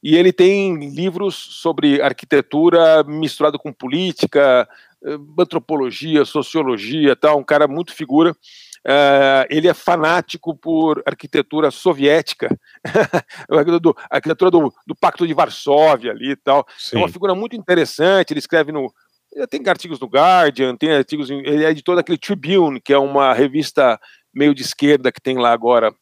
e 0.02 0.16
ele 0.16 0.32
tem 0.32 0.78
livros 0.90 1.36
sobre 1.36 2.02
arquitetura 2.02 3.04
misturado 3.04 3.60
com 3.60 3.74
política, 3.74 4.68
eh, 5.04 5.18
antropologia, 5.38 6.24
sociologia, 6.26 7.16
tal, 7.16 7.38
um 7.38 7.44
cara 7.44 7.68
muito 7.68 7.94
figura. 7.94 8.36
Uh, 8.80 9.44
ele 9.50 9.68
é 9.68 9.74
fanático 9.74 10.56
por 10.56 11.04
arquitetura 11.06 11.70
soviética, 11.70 12.48
do, 13.82 13.94
arquitetura 14.10 14.50
do, 14.50 14.74
do, 14.88 14.96
Pacto 14.96 15.28
de 15.28 15.34
Varsóvia 15.34 16.12
ali 16.12 16.32
e 16.32 16.36
tal. 16.38 16.66
Sim. 16.78 16.96
É 16.96 17.00
uma 17.00 17.10
figura 17.10 17.36
muito 17.36 17.58
interessante. 17.58 18.32
Ele 18.32 18.40
escreve 18.40 18.72
no. 18.72 18.90
Ele 19.34 19.46
tem 19.48 19.62
artigos 19.68 20.00
no 20.00 20.08
Guardian, 20.08 20.78
tem 20.78 20.94
artigos. 20.94 21.30
Ele 21.30 21.66
é 21.66 21.72
editor 21.72 21.98
daquele 21.98 22.18
Tribune, 22.18 22.80
que 22.80 22.94
é 22.94 22.98
uma 22.98 23.34
revista 23.34 24.00
meio 24.34 24.54
de 24.54 24.62
esquerda 24.62 25.12
que 25.12 25.22
tem 25.22 25.38
lá 25.38 25.52
agora 25.52 25.94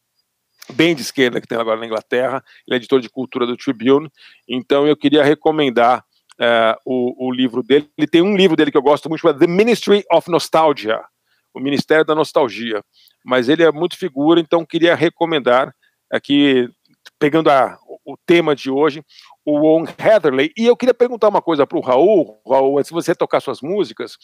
bem 0.73 0.95
de 0.95 1.01
esquerda 1.01 1.39
que 1.39 1.47
tem 1.47 1.57
agora 1.57 1.79
na 1.79 1.85
Inglaterra, 1.85 2.43
ele 2.67 2.75
é 2.75 2.77
editor 2.77 2.99
de 2.99 3.09
cultura 3.09 3.45
do 3.45 3.55
Tribune, 3.55 4.09
então 4.47 4.85
eu 4.85 4.97
queria 4.97 5.23
recomendar 5.23 6.03
uh, 6.39 6.79
o, 6.85 7.27
o, 7.27 7.31
livro 7.31 7.63
dele. 7.63 7.89
Ele 7.97 8.07
tem 8.07 8.21
um 8.21 8.35
livro 8.35 8.55
dele 8.55 8.71
que 8.71 8.77
eu 8.77 8.81
gosto 8.81 9.09
muito, 9.09 9.21
chamado 9.21 9.39
The 9.39 9.47
Ministry 9.47 10.03
of 10.11 10.29
Nostalgia, 10.29 11.01
o 11.53 11.59
Ministério 11.59 12.05
da 12.05 12.13
Nostalgia, 12.13 12.83
mas 13.23 13.49
ele 13.49 13.63
é 13.63 13.71
muito 13.71 13.97
figura, 13.97 14.39
então 14.39 14.65
queria 14.65 14.95
recomendar 14.95 15.73
aqui, 16.11 16.69
pegando 17.19 17.49
a, 17.49 17.77
o 18.05 18.17
tema 18.25 18.55
de 18.55 18.69
hoje, 18.69 19.03
o 19.45 19.59
Owen 19.59 19.87
Heatherley, 19.97 20.51
e 20.57 20.65
eu 20.65 20.75
queria 20.75 20.93
perguntar 20.93 21.29
uma 21.29 21.41
coisa 21.41 21.65
para 21.65 21.77
o 21.77 21.81
Raul, 21.81 22.39
Raul, 22.45 22.83
se 22.83 22.91
você 22.91 23.15
tocar 23.15 23.39
suas 23.39 23.61
músicas 23.61 24.17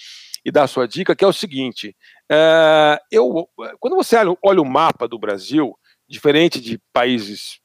e 0.45 0.51
dar 0.51 0.67
sua 0.67 0.87
dica, 0.87 1.15
que 1.15 1.23
é 1.23 1.27
o 1.27 1.33
seguinte, 1.33 1.95
uh, 2.31 2.97
eu, 3.11 3.47
quando 3.79 3.95
você 3.95 4.15
olha, 4.17 4.37
olha 4.43 4.61
o 4.61 4.65
mapa 4.65 5.07
do 5.07 5.17
Brasil, 5.17 5.77
diferente 6.07 6.59
de 6.59 6.79
países 6.91 7.59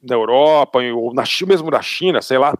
da 0.00 0.14
Europa 0.14 0.78
ou 0.94 1.12
na, 1.12 1.24
mesmo 1.46 1.70
da 1.70 1.82
China, 1.82 2.22
sei 2.22 2.38
lá. 2.38 2.56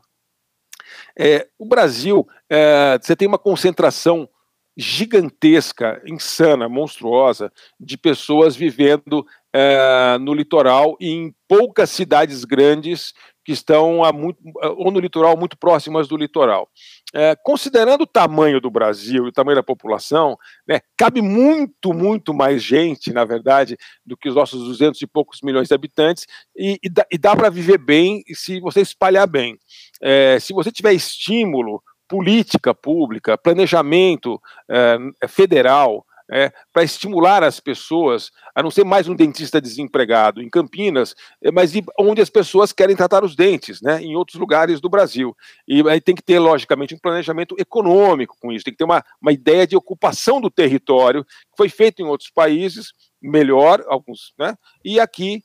É, 1.18 1.48
o 1.58 1.66
Brasil, 1.66 2.26
é, 2.48 2.98
você 3.00 3.14
tem 3.14 3.26
uma 3.26 3.38
concentração 3.38 4.28
gigantesca, 4.76 6.00
insana, 6.06 6.68
monstruosa, 6.68 7.52
de 7.80 7.98
pessoas 7.98 8.54
vivendo 8.54 9.26
é, 9.52 10.16
no 10.20 10.32
litoral 10.32 10.96
e 11.00 11.10
em 11.10 11.34
poucas 11.48 11.90
cidades 11.90 12.44
grandes 12.44 13.12
que 13.48 13.52
estão 13.52 14.02
muito, 14.12 14.38
ou 14.76 14.90
no 14.90 15.00
litoral, 15.00 15.34
muito 15.34 15.56
próximas 15.56 16.06
do 16.06 16.18
litoral. 16.18 16.68
É, 17.14 17.34
considerando 17.34 18.02
o 18.02 18.06
tamanho 18.06 18.60
do 18.60 18.70
Brasil 18.70 19.24
e 19.24 19.28
o 19.30 19.32
tamanho 19.32 19.56
da 19.56 19.62
população, 19.62 20.36
né, 20.66 20.82
cabe 20.98 21.22
muito, 21.22 21.94
muito 21.94 22.34
mais 22.34 22.62
gente, 22.62 23.10
na 23.10 23.24
verdade, 23.24 23.78
do 24.04 24.18
que 24.18 24.28
os 24.28 24.34
nossos 24.34 24.62
200 24.64 25.00
e 25.00 25.06
poucos 25.06 25.40
milhões 25.40 25.68
de 25.68 25.74
habitantes, 25.74 26.26
e, 26.54 26.78
e 26.82 26.90
dá, 26.90 27.06
dá 27.18 27.34
para 27.34 27.48
viver 27.48 27.78
bem 27.78 28.22
se 28.34 28.60
você 28.60 28.82
espalhar 28.82 29.26
bem. 29.26 29.58
É, 30.02 30.38
se 30.38 30.52
você 30.52 30.70
tiver 30.70 30.92
estímulo, 30.92 31.82
política 32.06 32.74
pública, 32.74 33.38
planejamento 33.38 34.38
é, 34.68 35.26
federal, 35.26 36.04
é, 36.30 36.52
para 36.72 36.82
estimular 36.82 37.42
as 37.42 37.60
pessoas 37.60 38.30
a 38.54 38.62
não 38.62 38.70
ser 38.70 38.84
mais 38.84 39.08
um 39.08 39.14
dentista 39.14 39.60
desempregado 39.60 40.42
em 40.42 40.48
Campinas, 40.48 41.14
é, 41.42 41.50
mas 41.50 41.72
onde 41.98 42.20
as 42.20 42.30
pessoas 42.30 42.72
querem 42.72 42.96
tratar 42.96 43.24
os 43.24 43.34
dentes, 43.34 43.80
né, 43.80 44.02
em 44.02 44.14
outros 44.14 44.38
lugares 44.38 44.80
do 44.80 44.88
Brasil. 44.88 45.36
E 45.66 45.82
aí 45.88 46.00
tem 46.00 46.14
que 46.14 46.22
ter, 46.22 46.38
logicamente, 46.38 46.94
um 46.94 46.98
planejamento 46.98 47.54
econômico 47.58 48.36
com 48.40 48.52
isso, 48.52 48.64
tem 48.64 48.72
que 48.72 48.78
ter 48.78 48.84
uma, 48.84 49.02
uma 49.20 49.32
ideia 49.32 49.66
de 49.66 49.76
ocupação 49.76 50.40
do 50.40 50.50
território, 50.50 51.24
que 51.24 51.56
foi 51.56 51.68
feito 51.68 52.02
em 52.02 52.06
outros 52.06 52.30
países, 52.30 52.92
melhor, 53.20 53.82
alguns, 53.88 54.32
né, 54.38 54.54
e 54.84 55.00
aqui 55.00 55.42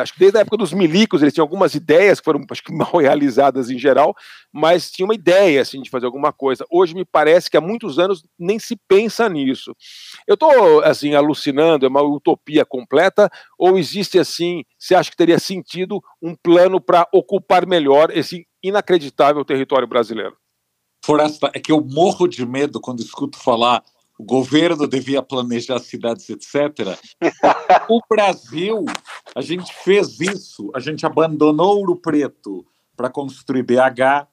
acho 0.00 0.14
que 0.14 0.18
desde 0.18 0.38
a 0.38 0.40
época 0.40 0.56
dos 0.56 0.72
milicos 0.72 1.20
eles 1.20 1.34
tinham 1.34 1.44
algumas 1.44 1.74
ideias 1.74 2.18
que 2.18 2.24
foram 2.24 2.40
acho 2.50 2.62
que 2.62 2.72
mal 2.74 2.96
realizadas 2.96 3.70
em 3.70 3.78
geral, 3.78 4.14
mas 4.52 4.90
tinha 4.90 5.04
uma 5.04 5.14
ideia 5.14 5.60
assim 5.60 5.82
de 5.82 5.90
fazer 5.90 6.06
alguma 6.06 6.32
coisa. 6.32 6.64
Hoje 6.70 6.94
me 6.94 7.04
parece 7.04 7.50
que 7.50 7.56
há 7.56 7.60
muitos 7.60 7.98
anos 7.98 8.24
nem 8.38 8.58
se 8.58 8.76
pensa 8.88 9.28
nisso. 9.28 9.74
Eu 10.26 10.34
estou 10.34 10.82
assim 10.82 11.14
alucinando, 11.14 11.84
é 11.84 11.88
uma 11.88 12.02
utopia 12.02 12.64
completa 12.64 13.30
ou 13.58 13.78
existe 13.78 14.18
assim? 14.18 14.64
Você 14.78 14.94
acha 14.94 15.10
que 15.10 15.16
teria 15.16 15.38
sentido 15.38 16.02
um 16.22 16.34
plano 16.34 16.80
para 16.80 17.06
ocupar 17.12 17.66
melhor 17.66 18.10
esse 18.16 18.46
inacreditável 18.62 19.44
território 19.44 19.86
brasileiro? 19.86 20.36
Floresta, 21.04 21.50
é 21.54 21.60
que 21.60 21.72
eu 21.72 21.80
morro 21.80 22.26
de 22.26 22.44
medo 22.44 22.80
quando 22.80 23.00
escuto 23.00 23.38
falar 23.38 23.82
o 24.18 24.24
governo 24.24 24.88
devia 24.88 25.22
planejar 25.22 25.78
cidades, 25.78 26.28
etc. 26.28 26.98
o 27.88 28.00
Brasil, 28.10 28.84
a 29.32 29.40
gente 29.40 29.72
fez 29.72 30.20
isso, 30.20 30.72
a 30.74 30.80
gente 30.80 31.06
abandonou 31.06 31.78
Ouro 31.78 31.94
Preto 31.94 32.66
para 32.96 33.08
construir 33.08 33.62
BH, 33.62 34.26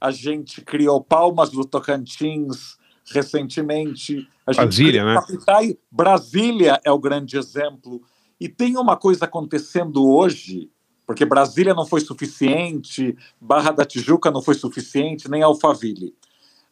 a 0.00 0.10
gente 0.12 0.60
criou 0.60 1.02
Palmas 1.02 1.50
do 1.50 1.64
Tocantins 1.64 2.78
recentemente, 3.12 4.28
a 4.46 4.52
gente 4.52 4.62
Brasília, 4.62 5.04
né? 5.04 5.14
Capitais, 5.14 5.74
Brasília 5.90 6.80
é 6.84 6.92
o 6.92 6.98
grande 6.98 7.36
exemplo. 7.36 8.00
E 8.38 8.48
tem 8.48 8.76
uma 8.76 8.96
coisa 8.96 9.24
acontecendo 9.24 10.06
hoje, 10.06 10.70
porque 11.04 11.24
Brasília 11.24 11.74
não 11.74 11.86
foi 11.86 12.00
suficiente, 12.00 13.16
Barra 13.40 13.72
da 13.72 13.84
Tijuca 13.84 14.30
não 14.30 14.42
foi 14.42 14.54
suficiente, 14.54 15.28
nem 15.28 15.42
Alphaville 15.42 16.14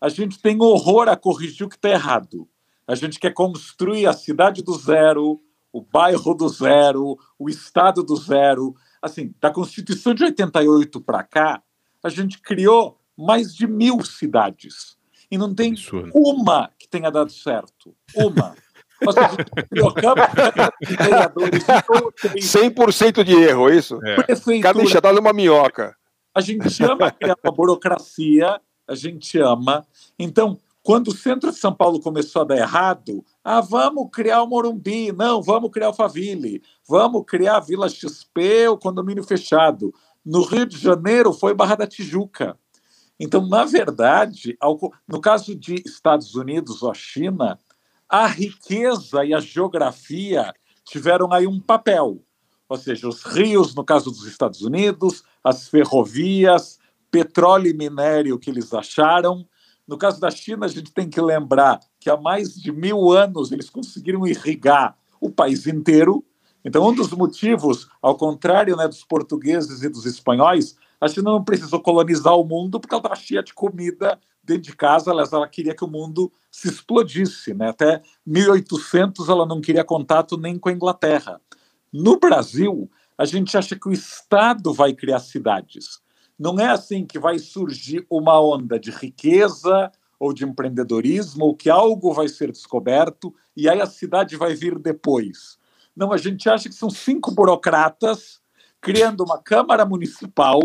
a 0.04 0.10
gente 0.10 0.38
tem 0.38 0.60
horror 0.60 1.08
a 1.08 1.16
corrigir 1.16 1.66
o 1.66 1.68
que 1.68 1.76
está 1.76 1.88
errado. 1.88 2.46
A 2.86 2.94
gente 2.94 3.18
quer 3.18 3.32
construir 3.32 4.06
a 4.06 4.12
cidade 4.12 4.62
do 4.62 4.74
zero, 4.74 5.40
o 5.72 5.80
bairro 5.80 6.34
do 6.34 6.46
zero, 6.46 7.16
o 7.38 7.48
estado 7.48 8.02
do 8.02 8.14
zero. 8.14 8.74
Assim, 9.00 9.34
da 9.40 9.50
Constituição 9.50 10.12
de 10.12 10.22
88 10.22 11.00
para 11.00 11.22
cá, 11.22 11.62
a 12.02 12.10
gente 12.10 12.38
criou 12.38 13.00
mais 13.16 13.54
de 13.54 13.66
mil 13.66 14.04
cidades. 14.04 14.98
E 15.30 15.38
não 15.38 15.54
tem 15.54 15.72
Absurdo. 15.72 16.10
uma 16.14 16.70
que 16.78 16.86
tenha 16.86 17.10
dado 17.10 17.32
certo. 17.32 17.96
Uma. 18.14 18.54
Mas 19.02 19.16
a 19.16 19.28
gente 19.28 19.50
criou 19.70 19.94
de 20.82 20.96
vereadores. 20.96 21.64
100% 21.64 23.24
de 23.24 23.32
erro, 23.32 23.70
é 23.70 23.76
isso? 23.76 23.98
É. 24.04 24.60
Cada 24.60 24.82
enxadada 24.82 25.16
é 25.16 25.20
uma 25.20 25.32
minhoca. 25.32 25.96
A 26.34 26.42
gente 26.42 26.84
ama 26.84 27.10
criar 27.10 27.36
uma 27.42 27.52
burocracia 27.52 28.60
a 28.86 28.94
gente 28.94 29.38
ama. 29.38 29.86
Então, 30.18 30.58
quando 30.82 31.08
o 31.08 31.16
centro 31.16 31.50
de 31.50 31.56
São 31.56 31.74
Paulo 31.74 32.00
começou 32.00 32.42
a 32.42 32.44
dar 32.44 32.58
errado, 32.58 33.24
ah, 33.42 33.60
vamos 33.60 34.08
criar 34.12 34.42
o 34.42 34.46
Morumbi, 34.46 35.12
não, 35.12 35.42
vamos 35.42 35.70
criar 35.70 35.88
o 35.88 35.94
Faville, 35.94 36.62
vamos 36.86 37.24
criar 37.26 37.56
a 37.56 37.60
Vila 37.60 37.88
XP, 37.88 38.68
o 38.68 38.76
condomínio 38.76 39.24
fechado. 39.24 39.94
No 40.24 40.42
Rio 40.42 40.66
de 40.66 40.76
Janeiro 40.76 41.32
foi 41.32 41.54
Barra 41.54 41.76
da 41.76 41.86
Tijuca. 41.86 42.58
Então, 43.18 43.46
na 43.46 43.64
verdade, 43.64 44.58
no 45.08 45.20
caso 45.20 45.54
de 45.54 45.76
Estados 45.86 46.34
Unidos 46.34 46.82
ou 46.82 46.92
China, 46.92 47.58
a 48.08 48.26
riqueza 48.26 49.24
e 49.24 49.32
a 49.32 49.40
geografia 49.40 50.52
tiveram 50.84 51.32
aí 51.32 51.46
um 51.46 51.60
papel. 51.60 52.22
Ou 52.68 52.76
seja, 52.76 53.08
os 53.08 53.22
rios, 53.22 53.74
no 53.74 53.84
caso 53.84 54.10
dos 54.10 54.26
Estados 54.26 54.62
Unidos, 54.62 55.22
as 55.42 55.68
ferrovias, 55.68 56.78
petróleo 57.14 57.70
e 57.70 57.72
minério 57.72 58.36
que 58.40 58.50
eles 58.50 58.74
acharam. 58.74 59.46
No 59.86 59.96
caso 59.96 60.20
da 60.20 60.32
China, 60.32 60.66
a 60.66 60.68
gente 60.68 60.92
tem 60.92 61.08
que 61.08 61.20
lembrar 61.20 61.78
que 62.00 62.10
há 62.10 62.16
mais 62.16 62.56
de 62.56 62.72
mil 62.72 63.12
anos 63.12 63.52
eles 63.52 63.70
conseguiram 63.70 64.26
irrigar 64.26 64.96
o 65.20 65.30
país 65.30 65.64
inteiro. 65.68 66.24
Então, 66.64 66.88
um 66.88 66.92
dos 66.92 67.12
motivos, 67.12 67.88
ao 68.02 68.16
contrário 68.16 68.74
né, 68.74 68.88
dos 68.88 69.04
portugueses 69.04 69.84
e 69.84 69.88
dos 69.88 70.06
espanhóis, 70.06 70.74
a 71.00 71.06
China 71.06 71.30
não 71.30 71.44
precisou 71.44 71.78
colonizar 71.78 72.34
o 72.34 72.42
mundo 72.42 72.80
porque 72.80 72.92
ela 72.92 73.00
estava 73.00 73.14
cheia 73.14 73.44
de 73.44 73.54
comida 73.54 74.18
dentro 74.42 74.62
de 74.62 74.76
casa, 74.76 75.12
aliás, 75.12 75.32
ela 75.32 75.48
queria 75.48 75.74
que 75.74 75.84
o 75.84 75.88
mundo 75.88 76.32
se 76.50 76.68
explodisse. 76.68 77.54
Né? 77.54 77.68
Até 77.68 78.02
1800 78.26 79.28
ela 79.28 79.46
não 79.46 79.60
queria 79.60 79.84
contato 79.84 80.36
nem 80.36 80.58
com 80.58 80.68
a 80.68 80.72
Inglaterra. 80.72 81.40
No 81.92 82.18
Brasil, 82.18 82.90
a 83.16 83.24
gente 83.24 83.56
acha 83.56 83.76
que 83.76 83.88
o 83.88 83.92
Estado 83.92 84.72
vai 84.74 84.92
criar 84.92 85.20
cidades. 85.20 86.02
Não 86.38 86.58
é 86.58 86.66
assim 86.66 87.06
que 87.06 87.18
vai 87.18 87.38
surgir 87.38 88.06
uma 88.10 88.40
onda 88.40 88.78
de 88.78 88.90
riqueza 88.90 89.90
ou 90.18 90.32
de 90.32 90.44
empreendedorismo, 90.44 91.44
ou 91.44 91.56
que 91.56 91.68
algo 91.68 92.12
vai 92.12 92.28
ser 92.28 92.50
descoberto 92.50 93.34
e 93.56 93.68
aí 93.68 93.80
a 93.80 93.86
cidade 93.86 94.36
vai 94.36 94.54
vir 94.54 94.78
depois. 94.78 95.58
Não, 95.94 96.12
a 96.12 96.16
gente 96.16 96.48
acha 96.48 96.68
que 96.68 96.74
são 96.74 96.90
cinco 96.90 97.30
burocratas 97.30 98.40
criando 98.80 99.24
uma 99.24 99.38
Câmara 99.38 99.84
Municipal, 99.84 100.60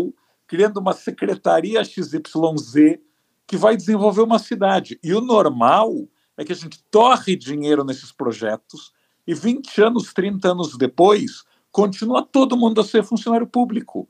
criando 0.46 0.78
uma 0.78 0.92
Secretaria 0.92 1.82
XYZ 1.84 2.98
que 3.46 3.56
vai 3.56 3.76
desenvolver 3.76 4.22
uma 4.22 4.38
cidade. 4.38 4.98
E 5.02 5.14
o 5.14 5.20
normal 5.20 6.08
é 6.36 6.44
que 6.44 6.52
a 6.52 6.56
gente 6.56 6.84
torre 6.90 7.36
dinheiro 7.36 7.84
nesses 7.84 8.12
projetos 8.12 8.92
e 9.26 9.34
20 9.34 9.82
anos, 9.82 10.12
30 10.12 10.52
anos 10.52 10.76
depois, 10.76 11.44
continua 11.70 12.22
todo 12.22 12.56
mundo 12.56 12.80
a 12.80 12.84
ser 12.84 13.04
funcionário 13.04 13.46
público. 13.46 14.08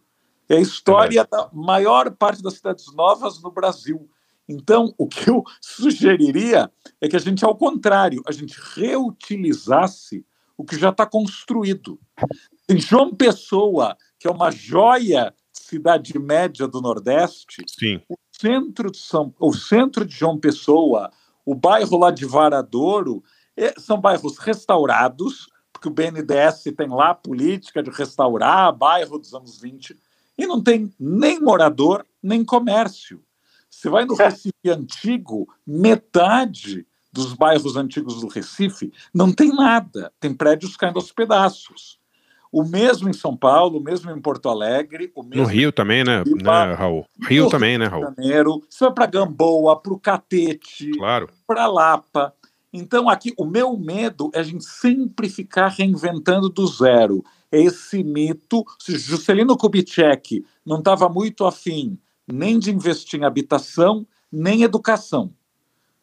É 0.51 0.57
a 0.57 0.61
história 0.61 1.21
é. 1.21 1.25
da 1.25 1.49
maior 1.53 2.11
parte 2.11 2.43
das 2.43 2.55
cidades 2.55 2.93
novas 2.93 3.41
no 3.41 3.53
Brasil. 3.53 4.11
Então, 4.49 4.93
o 4.99 5.07
que 5.07 5.31
eu 5.31 5.45
sugeriria 5.61 6.69
é 7.01 7.09
que 7.09 7.15
a 7.15 7.21
gente, 7.21 7.45
ao 7.45 7.57
contrário, 7.57 8.21
a 8.27 8.33
gente 8.33 8.59
reutilizasse 8.75 10.27
o 10.59 10.65
que 10.65 10.77
já 10.77 10.89
está 10.89 11.07
construído. 11.07 12.01
Em 12.69 12.81
João 12.81 13.15
Pessoa, 13.15 13.97
que 14.19 14.27
é 14.27 14.31
uma 14.31 14.51
joia 14.51 15.33
cidade 15.53 16.19
média 16.19 16.67
do 16.67 16.81
Nordeste, 16.81 17.65
Sim. 17.69 18.03
o 18.09 18.17
centro 18.33 18.91
de 18.91 18.99
São, 18.99 19.33
o 19.39 19.53
centro 19.53 20.05
de 20.05 20.17
João 20.17 20.37
Pessoa, 20.37 21.13
o 21.47 21.55
bairro 21.55 21.97
lá 21.97 22.11
de 22.11 22.25
Varadouro, 22.25 23.23
é, 23.57 23.73
são 23.79 24.01
bairros 24.01 24.37
restaurados, 24.39 25.49
porque 25.73 25.87
o 25.87 25.93
BNDES 25.93 26.75
tem 26.77 26.89
lá 26.89 27.11
a 27.11 27.15
política 27.15 27.85
de 27.85 27.91
restaurar 27.91 28.77
bairro 28.77 29.17
dos 29.17 29.33
anos 29.33 29.61
20 29.61 29.97
e 30.41 30.47
não 30.47 30.63
tem 30.63 30.91
nem 30.99 31.39
morador, 31.39 32.07
nem 32.23 32.43
comércio. 32.43 33.23
Você 33.69 33.91
vai 33.91 34.07
no 34.07 34.15
Recife 34.15 34.71
antigo, 34.71 35.47
metade 35.67 36.87
dos 37.13 37.35
bairros 37.35 37.77
antigos 37.77 38.21
do 38.21 38.29
Recife 38.29 38.91
não 39.13 39.33
tem 39.33 39.53
nada, 39.55 40.13
tem 40.19 40.33
prédios 40.33 40.77
caindo 40.77 40.97
aos 40.97 41.13
pedaços. 41.13 42.01
O 42.51 42.65
mesmo 42.65 43.09
em 43.09 43.13
São 43.13 43.37
Paulo, 43.37 43.79
o 43.79 43.83
mesmo 43.83 44.11
em 44.11 44.21
Porto 44.21 44.49
Alegre. 44.49 45.13
no 45.15 45.45
Rio 45.45 45.71
também, 45.71 46.03
né, 46.03 46.25
né 46.25 46.75
Raul? 46.75 47.07
Rio 47.23 47.45
no 47.45 47.51
também, 47.51 47.73
Rio 47.73 47.79
né, 47.79 47.87
Raul? 47.87 48.05
Janeiro, 48.17 48.63
você 48.69 48.85
vai 48.87 48.95
para 48.95 49.07
Gamboa, 49.07 49.81
para 49.81 49.93
o 49.93 50.01
Catete, 50.01 50.91
claro. 50.93 51.29
para 51.47 51.67
Lapa. 51.67 52.35
Então, 52.73 53.09
aqui, 53.09 53.33
o 53.37 53.45
meu 53.45 53.77
medo 53.77 54.31
é 54.33 54.41
a 54.41 54.43
gente 54.43 54.65
sempre 54.65 55.29
ficar 55.29 55.69
reinventando 55.69 56.49
do 56.49 56.67
zero 56.67 57.23
esse 57.51 58.03
mito. 58.03 58.65
Juscelino 58.87 59.57
Kubitschek 59.57 60.45
não 60.65 60.79
estava 60.79 61.09
muito 61.09 61.45
afim 61.45 61.99
nem 62.33 62.59
de 62.59 62.71
investir 62.71 63.21
em 63.21 63.25
habitação, 63.25 64.07
nem 64.31 64.63
educação. 64.63 65.35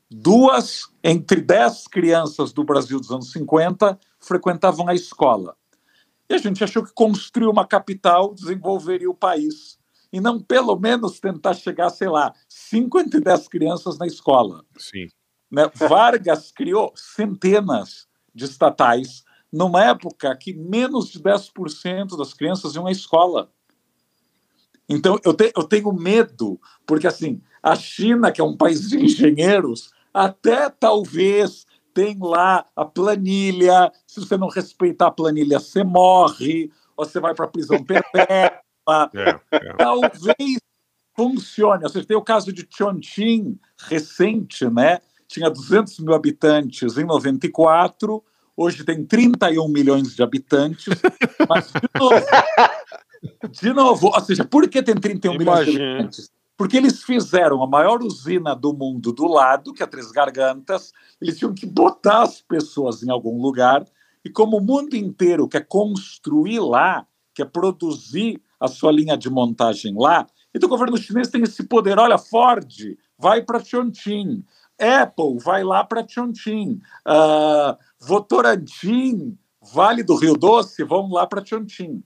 Duas 0.09 0.89
entre 1.03 1.41
dez 1.41 1.87
crianças 1.87 2.53
do 2.53 2.63
Brasil 2.63 2.99
dos 2.99 3.11
anos 3.11 3.31
50 3.31 3.99
frequentavam 4.19 4.87
a 4.87 4.95
escola. 4.95 5.55
E 6.29 6.33
a 6.33 6.37
gente 6.37 6.63
achou 6.63 6.83
que 6.83 6.93
construir 6.93 7.47
uma 7.47 7.65
capital 7.65 8.33
desenvolveria 8.33 9.09
o 9.09 9.15
país. 9.15 9.77
E 10.11 10.21
não, 10.21 10.39
pelo 10.39 10.77
menos, 10.77 11.19
tentar 11.19 11.53
chegar, 11.53 11.89
sei 11.89 12.07
lá, 12.07 12.33
5 12.47 12.99
entre 12.99 13.19
10 13.19 13.47
crianças 13.49 13.97
na 13.97 14.07
escola. 14.07 14.63
Sim. 14.77 15.07
Né? 15.51 15.69
Vargas 15.75 16.51
criou 16.51 16.93
centenas 16.95 18.07
de 18.33 18.45
estatais 18.45 19.23
numa 19.57 19.83
época 19.83 20.35
que 20.35 20.53
menos 20.53 21.09
de 21.09 21.19
10% 21.19 22.15
das 22.15 22.33
crianças 22.33 22.75
iam 22.75 22.85
à 22.85 22.91
escola. 22.91 23.51
Então, 24.87 25.19
eu, 25.25 25.33
te, 25.33 25.51
eu 25.55 25.63
tenho 25.63 25.91
medo, 25.91 26.61
porque 26.85 27.07
assim, 27.07 27.41
a 27.61 27.75
China, 27.75 28.31
que 28.31 28.39
é 28.39 28.43
um 28.43 28.55
país 28.55 28.87
de 28.87 28.97
engenheiros, 29.03 29.91
até 30.13 30.69
talvez 30.69 31.65
tem 31.91 32.17
lá 32.21 32.65
a 32.75 32.85
planilha. 32.85 33.91
Se 34.05 34.19
você 34.19 34.37
não 34.37 34.47
respeitar 34.47 35.07
a 35.07 35.11
planilha, 35.11 35.59
você 35.59 35.83
morre, 35.83 36.71
ou 36.95 37.03
você 37.03 37.19
vai 37.19 37.33
para 37.33 37.45
a 37.45 37.49
prisão 37.49 37.83
perpétua. 37.83 38.61
É, 38.89 39.37
é. 39.51 39.73
Talvez 39.73 40.61
funcione. 41.13 41.83
Você 41.83 42.05
tem 42.05 42.15
o 42.15 42.21
caso 42.21 42.53
de 42.53 42.65
Chongqing, 42.73 43.59
recente, 43.77 44.63
né? 44.69 45.01
Tinha 45.27 45.49
200 45.49 45.99
mil 45.99 46.13
habitantes 46.13 46.97
em 46.97 47.03
94, 47.03 48.23
hoje 48.57 48.83
tem 48.83 49.05
31 49.05 49.67
milhões 49.69 50.15
de 50.15 50.23
habitantes. 50.23 50.87
Mas, 51.47 51.71
de 51.71 51.99
novo, 51.99 52.25
de 53.51 53.73
novo 53.73 54.07
ou 54.07 54.21
seja, 54.21 54.43
por 54.43 54.67
que 54.67 54.81
tem 54.81 54.95
31 54.95 55.37
milhões 55.37 55.65
de 55.65 55.71
Imagina. 55.71 55.93
habitantes? 55.93 56.29
Porque 56.57 56.75
eles 56.75 57.03
fizeram 57.03 57.61
a 57.63 57.67
maior 57.67 58.01
usina 58.01 58.55
do 58.55 58.73
mundo 58.73 59.13
do 59.13 59.27
lado, 59.27 59.73
que 59.73 59.83
é 59.83 59.85
a 59.85 59.87
Três 59.87 60.11
Gargantas, 60.11 60.91
eles 61.21 61.37
tinham 61.37 61.53
que 61.53 61.67
botar 61.67 62.23
as 62.23 62.41
pessoas 62.41 63.03
em 63.03 63.11
algum 63.11 63.39
lugar, 63.39 63.85
e 64.25 64.29
como 64.29 64.57
o 64.57 64.61
mundo 64.61 64.95
inteiro 64.95 65.47
quer 65.47 65.67
construir 65.67 66.59
lá, 66.59 67.05
quer 67.35 67.45
produzir 67.45 68.41
a 68.59 68.67
sua 68.67 68.91
linha 68.91 69.15
de 69.15 69.29
montagem 69.29 69.93
lá, 69.95 70.25
então 70.53 70.65
o 70.65 70.71
governo 70.71 70.97
chinês 70.97 71.27
tem 71.27 71.43
esse 71.43 71.63
poder. 71.63 71.99
Olha, 71.99 72.17
Ford 72.17 72.67
vai 73.19 73.43
para 73.43 73.63
Chongqing, 73.63 74.43
Apple 74.79 75.37
vai 75.43 75.63
lá 75.63 75.83
para 75.83 76.07
Chongqing, 76.07 76.79
uh, 77.07 77.77
Votorantim, 77.99 79.37
Vale 79.73 80.03
do 80.03 80.15
Rio 80.15 80.35
Doce, 80.35 80.83
vão 80.83 81.11
lá 81.11 81.25
para 81.27 81.43
Chongqing. 81.43 82.03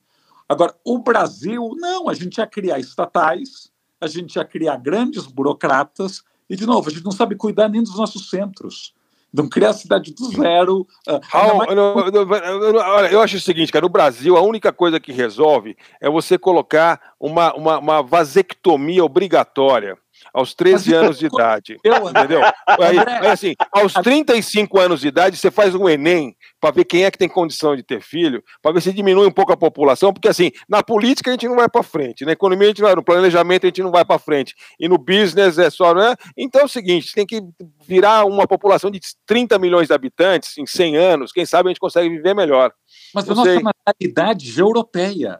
Agora, 0.47 0.75
o 0.83 0.99
Brasil, 0.99 1.75
não, 1.77 2.09
a 2.09 2.13
gente 2.13 2.37
ia 2.37 2.47
criar 2.47 2.79
estatais, 2.79 3.71
a 3.99 4.07
gente 4.07 4.35
ia 4.35 4.45
criar 4.45 4.77
grandes 4.77 5.25
burocratas, 5.27 6.23
e, 6.49 6.55
de 6.55 6.65
novo, 6.65 6.89
a 6.89 6.91
gente 6.91 7.05
não 7.05 7.11
sabe 7.11 7.35
cuidar 7.35 7.69
nem 7.69 7.81
dos 7.81 7.95
nossos 7.95 8.29
centros. 8.29 8.93
Então, 9.33 9.47
criar 9.47 9.69
a 9.69 9.73
cidade 9.73 10.13
do 10.13 10.25
zero. 10.25 10.85
Uh, 11.07 11.19
Raul, 11.23 11.57
mais... 11.59 11.69
olha, 11.69 13.07
eu 13.07 13.21
acho 13.21 13.37
o 13.37 13.41
seguinte, 13.41 13.71
cara, 13.71 13.83
no 13.83 13.89
Brasil, 13.89 14.35
a 14.35 14.41
única 14.41 14.73
coisa 14.73 14.99
que 14.99 15.13
resolve 15.13 15.77
é 16.01 16.09
você 16.09 16.37
colocar 16.37 17.13
uma, 17.17 17.53
uma, 17.53 17.79
uma 17.79 18.03
vasectomia 18.03 19.05
obrigatória 19.05 19.97
aos 20.33 20.53
13 20.53 20.93
anos 20.93 21.17
de 21.19 21.25
idade. 21.27 21.77
Eu, 21.83 22.09
entendeu? 22.09 22.41
Aí, 22.67 22.97
assim, 23.29 23.53
aos 23.71 23.93
35 23.93 24.79
anos 24.79 25.01
de 25.01 25.07
idade, 25.07 25.37
você 25.37 25.51
faz 25.51 25.75
um 25.75 25.87
Enem 25.87 26.35
para 26.59 26.71
ver 26.71 26.85
quem 26.85 27.03
é 27.03 27.11
que 27.11 27.17
tem 27.17 27.27
condição 27.27 27.75
de 27.75 27.81
ter 27.81 28.01
filho, 28.01 28.43
para 28.61 28.71
ver 28.71 28.81
se 28.81 28.93
diminui 28.93 29.25
um 29.25 29.31
pouco 29.31 29.51
a 29.51 29.57
população, 29.57 30.13
porque 30.13 30.27
assim, 30.27 30.51
na 30.69 30.83
política 30.83 31.31
a 31.31 31.33
gente 31.33 31.47
não 31.47 31.55
vai 31.55 31.67
para 31.67 31.81
frente, 31.81 32.23
na 32.23 32.33
economia 32.33 32.67
a 32.67 32.69
gente 32.69 32.81
não 32.81 32.87
vai, 32.87 32.95
no 32.95 33.03
planejamento 33.03 33.65
a 33.65 33.67
gente 33.67 33.81
não 33.81 33.91
vai 33.91 34.05
para 34.05 34.19
frente, 34.19 34.55
e 34.79 34.87
no 34.87 34.97
business 34.97 35.57
é 35.57 35.69
só, 35.69 35.93
né? 35.93 36.15
Então 36.37 36.61
é 36.61 36.65
o 36.65 36.69
seguinte, 36.69 37.13
tem 37.13 37.25
que 37.25 37.41
virar 37.87 38.25
uma 38.25 38.45
população 38.45 38.91
de 38.91 38.99
30 39.25 39.57
milhões 39.57 39.87
de 39.87 39.93
habitantes 39.93 40.57
em 40.57 40.65
100 40.65 40.97
anos, 40.97 41.31
quem 41.31 41.45
sabe 41.45 41.69
a 41.69 41.71
gente 41.71 41.79
consegue 41.79 42.09
viver 42.09 42.35
melhor. 42.35 42.71
Mas 43.13 43.27
a 43.27 43.33
nossa 43.33 43.59
natalidade 43.59 44.59
europeia. 44.59 45.39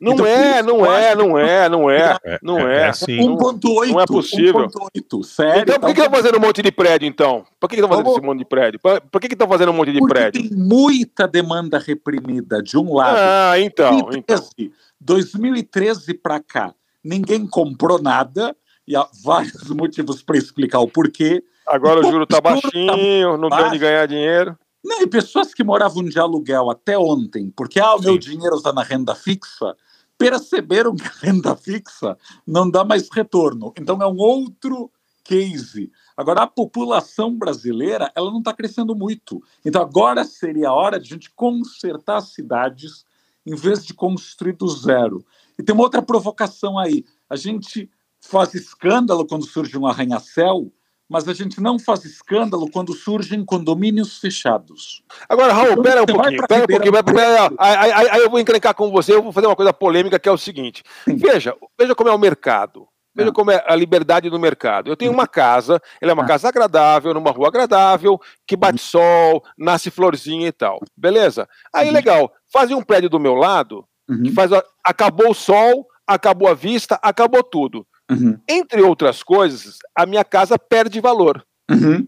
Não, 0.00 0.12
então, 0.12 0.26
é, 0.26 0.62
não, 0.62 0.86
é, 0.86 1.14
não 1.16 1.38
é, 1.38 1.68
não 1.68 1.90
é, 1.90 2.18
não 2.40 2.58
é, 2.60 2.82
é 2.82 2.88
assim. 2.88 3.16
1.8. 3.16 3.90
Não 3.90 4.00
é 4.00 4.06
possível. 4.06 4.68
1.8, 4.68 5.24
sério. 5.24 5.62
Então, 5.62 5.80
por 5.80 5.92
que 5.92 6.00
estão 6.00 6.14
fazendo 6.14 6.38
um 6.38 6.40
monte 6.40 6.62
de 6.62 6.70
prédio, 6.70 7.08
então? 7.08 7.44
Por 7.58 7.68
que 7.68 7.74
estão 7.74 7.88
fazendo 7.88 8.10
esse 8.10 8.20
monte 8.20 8.38
de 8.38 8.44
prédio? 8.44 8.80
Por 8.80 9.20
que 9.20 9.26
estão 9.26 9.48
fazendo 9.48 9.70
um 9.70 9.74
monte 9.74 9.92
de 9.92 9.98
Porque 9.98 10.14
prédio? 10.14 10.48
tem 10.48 10.56
muita 10.56 11.26
demanda 11.26 11.80
reprimida 11.80 12.62
de 12.62 12.78
um 12.78 12.94
lado. 12.94 13.16
Ah, 13.18 13.58
então. 13.58 14.02
2013, 14.02 14.50
então. 14.56 14.72
2013 15.00 16.14
para 16.14 16.38
cá, 16.38 16.72
ninguém 17.02 17.44
comprou 17.44 18.00
nada, 18.00 18.54
e 18.86 18.94
há 18.94 19.04
vários 19.24 19.68
motivos 19.70 20.22
para 20.22 20.38
explicar 20.38 20.78
o 20.78 20.88
porquê. 20.88 21.42
Agora 21.66 22.00
o 22.00 22.04
juro 22.04 22.22
está 22.22 22.40
baixinho, 22.40 23.36
não 23.36 23.50
tem 23.50 23.64
onde 23.64 23.78
ganhar 23.78 24.06
dinheiro. 24.06 24.56
Não, 24.82 25.02
e 25.02 25.06
pessoas 25.06 25.52
que 25.52 25.64
moravam 25.64 26.04
de 26.04 26.18
aluguel 26.18 26.70
até 26.70 26.96
ontem, 26.96 27.52
porque 27.54 27.80
ah, 27.80 27.96
o 27.96 28.00
meu 28.00 28.16
dinheiro 28.16 28.56
está 28.56 28.72
na 28.72 28.82
renda 28.82 29.14
fixa, 29.14 29.76
perceberam 30.18 30.94
que 30.96 31.06
a 31.06 31.12
renda 31.22 31.56
fixa 31.56 32.18
não 32.46 32.68
dá 32.68 32.84
mais 32.84 33.08
retorno. 33.10 33.72
Então 33.78 34.02
é 34.02 34.06
um 34.06 34.18
outro 34.18 34.90
case. 35.24 35.92
Agora, 36.16 36.42
a 36.42 36.46
população 36.46 37.36
brasileira 37.36 38.10
ela 38.16 38.30
não 38.30 38.38
está 38.38 38.52
crescendo 38.52 38.96
muito. 38.96 39.42
Então 39.64 39.80
agora 39.80 40.24
seria 40.24 40.70
a 40.70 40.74
hora 40.74 40.98
de 40.98 41.06
a 41.06 41.14
gente 41.14 41.30
consertar 41.30 42.16
as 42.16 42.32
cidades 42.32 43.04
em 43.46 43.54
vez 43.54 43.84
de 43.84 43.94
construir 43.94 44.54
do 44.54 44.68
zero. 44.68 45.24
E 45.58 45.62
tem 45.62 45.74
uma 45.74 45.84
outra 45.84 46.02
provocação 46.02 46.78
aí. 46.78 47.04
A 47.30 47.36
gente 47.36 47.90
faz 48.20 48.54
escândalo 48.54 49.26
quando 49.26 49.46
surge 49.46 49.78
um 49.78 49.86
arranha-céu, 49.86 50.72
mas 51.08 51.26
a 51.26 51.32
gente 51.32 51.60
não 51.60 51.78
faz 51.78 52.04
escândalo 52.04 52.70
quando 52.70 52.92
surgem 52.92 53.44
condomínios 53.44 54.18
fechados. 54.18 55.02
Agora, 55.28 55.52
Raul, 55.52 55.72
então, 55.72 55.82
pera 55.82 56.02
um 56.02 56.06
pouquinho, 56.06 56.46
pera 56.46 56.64
um 56.64 56.66
pouquinho. 56.66 56.92
Pera, 56.92 57.04
pera, 57.04 57.50
aí, 57.58 57.92
aí, 57.92 58.08
aí, 58.10 58.20
eu 58.20 58.30
vou 58.30 58.38
encrencar 58.38 58.74
com 58.74 58.90
você, 58.90 59.14
eu 59.14 59.22
vou 59.22 59.32
fazer 59.32 59.46
uma 59.46 59.56
coisa 59.56 59.72
polêmica 59.72 60.18
que 60.18 60.28
é 60.28 60.32
o 60.32 60.38
seguinte. 60.38 60.82
Veja, 61.06 61.56
veja 61.78 61.94
como 61.94 62.10
é 62.10 62.14
o 62.14 62.18
mercado. 62.18 62.86
Veja 63.14 63.32
como 63.32 63.50
é 63.50 63.64
a 63.66 63.74
liberdade 63.74 64.30
do 64.30 64.38
mercado. 64.38 64.90
Eu 64.90 64.96
tenho 64.96 65.10
uma 65.10 65.26
casa, 65.26 65.82
ela 66.00 66.12
é 66.12 66.14
uma 66.14 66.24
casa 66.24 66.48
agradável, 66.48 67.12
numa 67.12 67.32
rua 67.32 67.48
agradável, 67.48 68.20
que 68.46 68.56
bate 68.56 68.78
sol, 68.78 69.42
nasce 69.58 69.90
florzinha 69.90 70.46
e 70.46 70.52
tal. 70.52 70.78
Beleza? 70.96 71.48
Aí, 71.74 71.90
legal. 71.90 72.32
Fazem 72.52 72.76
um 72.76 72.82
prédio 72.82 73.10
do 73.10 73.18
meu 73.18 73.34
lado, 73.34 73.84
que 74.22 74.30
faz. 74.30 74.52
Acabou 74.84 75.30
o 75.30 75.34
sol, 75.34 75.86
acabou 76.06 76.48
a 76.48 76.54
vista, 76.54 76.96
acabou 77.02 77.42
tudo. 77.42 77.84
Uhum. 78.10 78.38
Entre 78.48 78.82
outras 78.82 79.22
coisas, 79.22 79.78
a 79.94 80.06
minha 80.06 80.24
casa 80.24 80.58
perde 80.58 81.00
valor. 81.00 81.44
Uhum. 81.70 82.06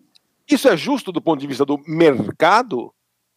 Isso 0.49 0.69
é 0.69 0.77
justo 0.77 1.13
do 1.13 1.21
ponto 1.21 1.41
de 1.41 1.47
vista 1.47 1.65
do 1.65 1.79
mercado? 1.87 2.93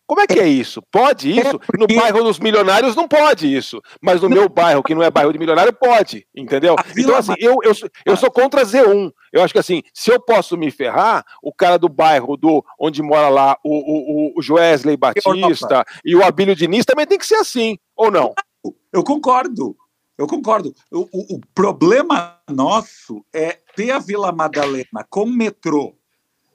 Como 0.06 0.20
é 0.20 0.28
que 0.28 0.40
é 0.40 0.48
isso? 0.48 0.82
Pode 0.92 1.32
isso? 1.32 1.60
É 1.74 1.78
no 1.78 1.88
bairro 1.88 2.24
dos 2.24 2.38
milionários 2.38 2.96
não 2.96 3.08
pode 3.08 3.54
isso. 3.54 3.82
Mas 4.02 4.22
no 4.22 4.30
meu 4.30 4.50
bairro, 4.50 4.84
que 4.84 4.94
não 4.94 5.02
é 5.02 5.10
bairro 5.10 5.32
de 5.32 5.40
milionário, 5.40 5.72
pode. 5.72 6.28
Entendeu? 6.36 6.76
Então, 6.98 7.16
assim, 7.16 7.34
eu, 7.40 7.58
eu, 7.64 7.72
eu 8.06 8.18
sou 8.18 8.30
contra 8.30 8.64
Z1. 8.64 9.12
Eu 9.32 9.42
acho 9.42 9.54
que 9.54 9.60
assim, 9.60 9.82
se 9.94 10.12
eu 10.12 10.20
posso 10.20 10.58
me 10.58 10.70
ferrar, 10.72 11.24
o 11.42 11.54
cara 11.54 11.78
do 11.78 11.88
bairro 11.88 12.36
do 12.36 12.64
onde 12.80 13.02
mora 13.02 13.30
lá 13.30 13.58
o, 13.64 14.34
o, 14.34 14.40
o 14.40 14.42
Joesley 14.42 14.98
Batista 14.98 15.86
e 16.04 16.16
o 16.16 16.24
Abílio 16.24 16.56
Diniz 16.56 16.86
também 16.86 17.08
tem 17.08 17.18
que 17.18 17.26
ser 17.26 17.36
assim, 17.36 17.78
ou 17.96 18.12
não? 18.12 18.34
Eu 18.92 19.04
concordo. 19.04 19.76
Eu 20.18 20.28
concordo. 20.28 20.74
O, 20.92 21.02
o, 21.12 21.36
o, 21.36 21.42
problema 21.56 22.38
nosso 22.50 23.26
é 23.34 23.60
ter 23.76 23.92
a 23.92 24.00
Vila 24.00 24.32
Madalena 24.32 25.06
com 25.10 25.26
metrô 25.26 25.96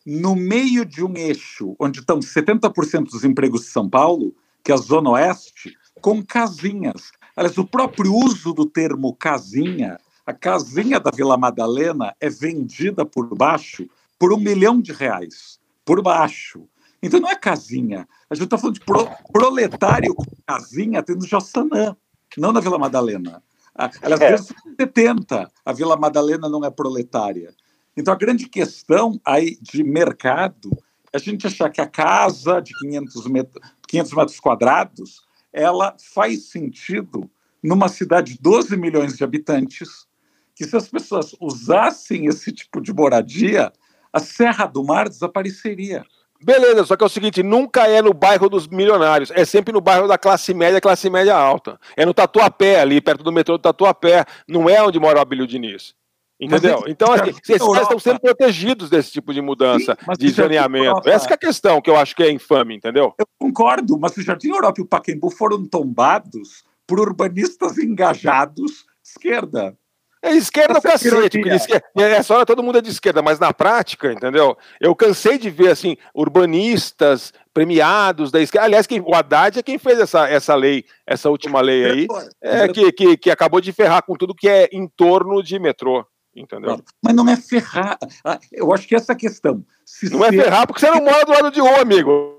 no 0.06 0.36
meio 0.36 0.84
de 0.84 1.04
um 1.04 1.16
eixo 1.16 1.74
onde 1.78 2.00
estão 2.00 2.20
70% 2.20 3.10
dos 3.10 3.24
empregos 3.24 3.62
de 3.62 3.68
São 3.68 3.88
Paulo, 3.88 4.34
que 4.62 4.70
é 4.70 4.74
a 4.74 4.78
Zona 4.78 5.10
Oeste, 5.10 5.76
com 6.00 6.24
casinhas. 6.24 7.10
Aliás, 7.36 7.58
o 7.58 7.66
próprio 7.66 8.14
uso 8.14 8.52
do 8.52 8.64
termo 8.64 9.14
casinha, 9.14 9.98
a 10.24 10.32
casinha 10.32 11.00
da 11.00 11.10
Vila 11.10 11.36
Madalena 11.36 12.14
é 12.20 12.30
vendida 12.30 13.04
por 13.04 13.34
baixo 13.36 13.88
por 14.18 14.32
um 14.32 14.38
milhão 14.38 14.80
de 14.80 14.92
reais. 14.92 15.58
Por 15.84 16.02
baixo. 16.02 16.68
Então 17.02 17.20
não 17.20 17.30
é 17.30 17.36
casinha. 17.36 18.08
A 18.30 18.34
gente 18.34 18.44
está 18.44 18.58
falando 18.58 18.74
de 18.74 18.84
pro, 18.84 19.08
proletário 19.32 20.14
com 20.14 20.24
casinha 20.46 21.02
tendo 21.02 21.26
Jaçanã, 21.26 21.96
não 22.36 22.52
na 22.52 22.60
Vila 22.60 22.78
Madalena. 22.78 23.42
Aliás, 23.78 24.20
é. 24.20 24.30
desde 24.30 24.54
70 24.80 25.50
a 25.64 25.72
Vila 25.72 25.96
Madalena 25.96 26.48
não 26.48 26.64
é 26.64 26.70
proletária. 26.70 27.54
Então, 27.96 28.12
a 28.12 28.16
grande 28.16 28.48
questão 28.48 29.20
aí 29.24 29.56
de 29.62 29.84
mercado 29.84 30.70
é 31.12 31.16
a 31.16 31.20
gente 31.20 31.46
achar 31.46 31.70
que 31.70 31.80
a 31.80 31.86
casa 31.86 32.60
de 32.60 32.72
500 32.78 33.26
metros, 33.28 33.70
500 33.86 34.12
metros 34.12 34.40
quadrados 34.40 35.22
ela 35.52 35.96
faz 36.12 36.50
sentido 36.50 37.30
numa 37.62 37.88
cidade 37.88 38.34
de 38.34 38.40
12 38.40 38.76
milhões 38.76 39.16
de 39.16 39.24
habitantes, 39.24 40.06
que 40.54 40.64
se 40.64 40.76
as 40.76 40.88
pessoas 40.88 41.34
usassem 41.40 42.26
esse 42.26 42.52
tipo 42.52 42.80
de 42.80 42.92
moradia, 42.92 43.72
a 44.12 44.20
Serra 44.20 44.66
do 44.66 44.84
Mar 44.84 45.08
desapareceria. 45.08 46.04
Beleza, 46.40 46.84
só 46.84 46.96
que 46.96 47.02
é 47.02 47.06
o 47.06 47.10
seguinte, 47.10 47.42
nunca 47.42 47.88
é 47.88 48.00
no 48.00 48.14
bairro 48.14 48.48
dos 48.48 48.68
milionários, 48.68 49.30
é 49.32 49.44
sempre 49.44 49.72
no 49.72 49.80
bairro 49.80 50.06
da 50.06 50.16
classe 50.16 50.54
média, 50.54 50.80
classe 50.80 51.10
média 51.10 51.34
alta. 51.34 51.80
É 51.96 52.06
no 52.06 52.14
Tatuapé, 52.14 52.80
ali, 52.80 53.00
perto 53.00 53.24
do 53.24 53.32
metrô 53.32 53.58
do 53.58 53.62
Tatuapé, 53.62 54.24
não 54.46 54.70
é 54.70 54.80
onde 54.82 55.00
mora 55.00 55.18
o 55.18 55.22
Abílio 55.22 55.46
Diniz. 55.46 55.94
Entendeu? 56.40 56.84
É, 56.86 56.90
então, 56.90 57.12
assim, 57.12 57.30
esses 57.48 57.66
caras 57.66 57.82
estão 57.82 57.98
sendo 57.98 58.20
protegidos 58.20 58.88
desse 58.88 59.10
tipo 59.10 59.34
de 59.34 59.40
mudança, 59.40 59.98
Sim, 60.00 60.12
de 60.16 60.28
zoneamento. 60.30 61.08
Essa 61.08 61.30
é 61.30 61.34
a 61.34 61.38
questão 61.38 61.80
que 61.80 61.90
eu 61.90 61.96
acho 61.96 62.14
que 62.14 62.22
é 62.22 62.30
infame, 62.30 62.76
entendeu? 62.76 63.12
Eu 63.18 63.26
concordo, 63.38 63.98
mas 63.98 64.16
o 64.16 64.22
Jardim 64.22 64.50
Europa 64.50 64.80
e 64.80 64.84
o 64.84 64.86
Pacaembu 64.86 65.30
foram 65.30 65.66
tombados 65.66 66.62
por 66.86 67.00
urbanistas 67.00 67.76
engajados 67.78 68.70
de 69.02 69.08
esquerda. 69.10 69.76
É 70.22 70.32
esquerda 70.32 70.78
o 70.78 70.82
cacete, 70.82 71.38
porque 71.38 71.54
esquerda, 71.54 71.86
essa 71.96 72.34
hora 72.34 72.46
todo 72.46 72.62
mundo 72.62 72.78
é 72.78 72.80
de 72.80 72.90
esquerda, 72.90 73.22
mas 73.22 73.38
na 73.38 73.52
prática, 73.52 74.12
entendeu? 74.12 74.56
Eu 74.80 74.94
cansei 74.94 75.38
de 75.38 75.48
ver, 75.48 75.70
assim, 75.70 75.96
urbanistas 76.14 77.32
premiados 77.54 78.30
da 78.30 78.40
esquerda. 78.40 78.66
Aliás, 78.66 78.86
quem, 78.86 79.00
o 79.00 79.14
Haddad 79.14 79.58
é 79.58 79.62
quem 79.62 79.78
fez 79.78 79.98
essa, 79.98 80.28
essa 80.28 80.54
lei, 80.54 80.84
essa 81.06 81.30
última 81.30 81.60
lei 81.60 81.84
aí, 81.84 82.06
é, 82.42 82.68
que, 82.68 82.92
que, 82.92 83.16
que 83.16 83.30
acabou 83.30 83.60
de 83.60 83.72
ferrar 83.72 84.02
com 84.04 84.14
tudo 84.14 84.34
que 84.34 84.48
é 84.48 84.68
em 84.72 84.88
torno 84.88 85.42
de 85.42 85.58
metrô. 85.58 86.04
Entendeu? 86.34 86.80
Mas 87.02 87.14
não 87.14 87.28
é 87.28 87.36
ferrar. 87.36 87.98
Ah, 88.24 88.38
Eu 88.52 88.72
acho 88.72 88.86
que 88.86 88.94
essa 88.94 89.14
questão. 89.14 89.64
se 89.84 90.08
Não 90.10 90.24
é 90.24 90.30
ferrar, 90.30 90.66
porque 90.66 90.80
você 90.80 90.90
não 90.90 91.02
mora 91.04 91.24
do 91.24 91.32
lado 91.32 91.50
de 91.50 91.60
um, 91.60 91.76
amigo. 91.76 92.37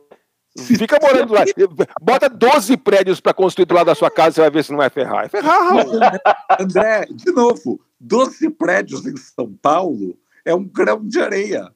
Fica 0.60 1.00
morando 1.02 1.28
do 1.28 1.34
lado. 1.34 1.52
Bota 2.02 2.30
12 2.30 2.78
prédios 2.78 3.20
para 3.20 3.34
construir 3.34 3.66
do 3.66 3.74
lado 3.74 3.88
da 3.88 3.96
sua 3.96 4.12
casa, 4.12 4.36
você 4.36 4.42
vai 4.42 4.52
ver 4.52 4.64
se 4.64 4.72
não 4.72 4.82
é 4.82 4.90
ferrar. 4.90 5.26
É 5.26 5.30
ferrar, 5.30 5.70
Raul. 5.70 6.00
André, 6.60 7.06
de 7.10 7.32
novo, 7.32 7.80
12 8.00 8.50
prédios 8.52 9.06
em 9.06 9.16
São 9.18 9.52
Paulo 9.62 10.18
é 10.46 10.54
um 10.54 10.64
grão 10.64 11.06
de 11.06 11.20
areia. 11.20 11.72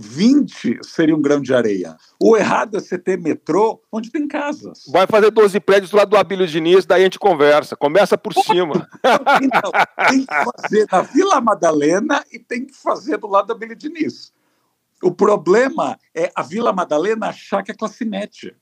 20 0.00 0.78
seria 0.84 1.14
um 1.14 1.20
grão 1.20 1.40
de 1.40 1.52
areia. 1.52 1.96
O 2.20 2.36
errado 2.36 2.76
é 2.76 2.80
você 2.80 2.96
ter 2.96 3.18
metrô 3.18 3.82
onde 3.90 4.12
tem 4.12 4.28
casas. 4.28 4.84
Vai 4.88 5.08
fazer 5.08 5.32
12 5.32 5.58
prédios 5.58 5.90
do 5.90 5.96
lado 5.96 6.10
do 6.10 6.16
Abílio 6.16 6.46
Diniz, 6.46 6.86
daí 6.86 7.00
a 7.00 7.04
gente 7.04 7.18
conversa. 7.18 7.74
Começa 7.74 8.16
por 8.16 8.32
cima. 8.32 8.88
Então, 9.42 9.72
tem 10.08 10.20
que 10.20 10.44
fazer 10.44 10.86
na 10.90 11.02
Vila 11.02 11.40
Madalena 11.40 12.24
e 12.32 12.38
tem 12.38 12.64
que 12.64 12.74
fazer 12.74 13.16
do 13.16 13.26
lado 13.26 13.48
da 13.48 13.54
Billy 13.54 13.74
Diniz. 13.74 14.32
O 15.02 15.12
problema 15.12 15.98
é 16.14 16.30
a 16.34 16.42
Vila 16.42 16.72
Madalena 16.72 17.28
achar 17.28 17.62
que 17.62 17.70
é 17.70 17.74
classe 17.74 18.04
média. 18.04 18.54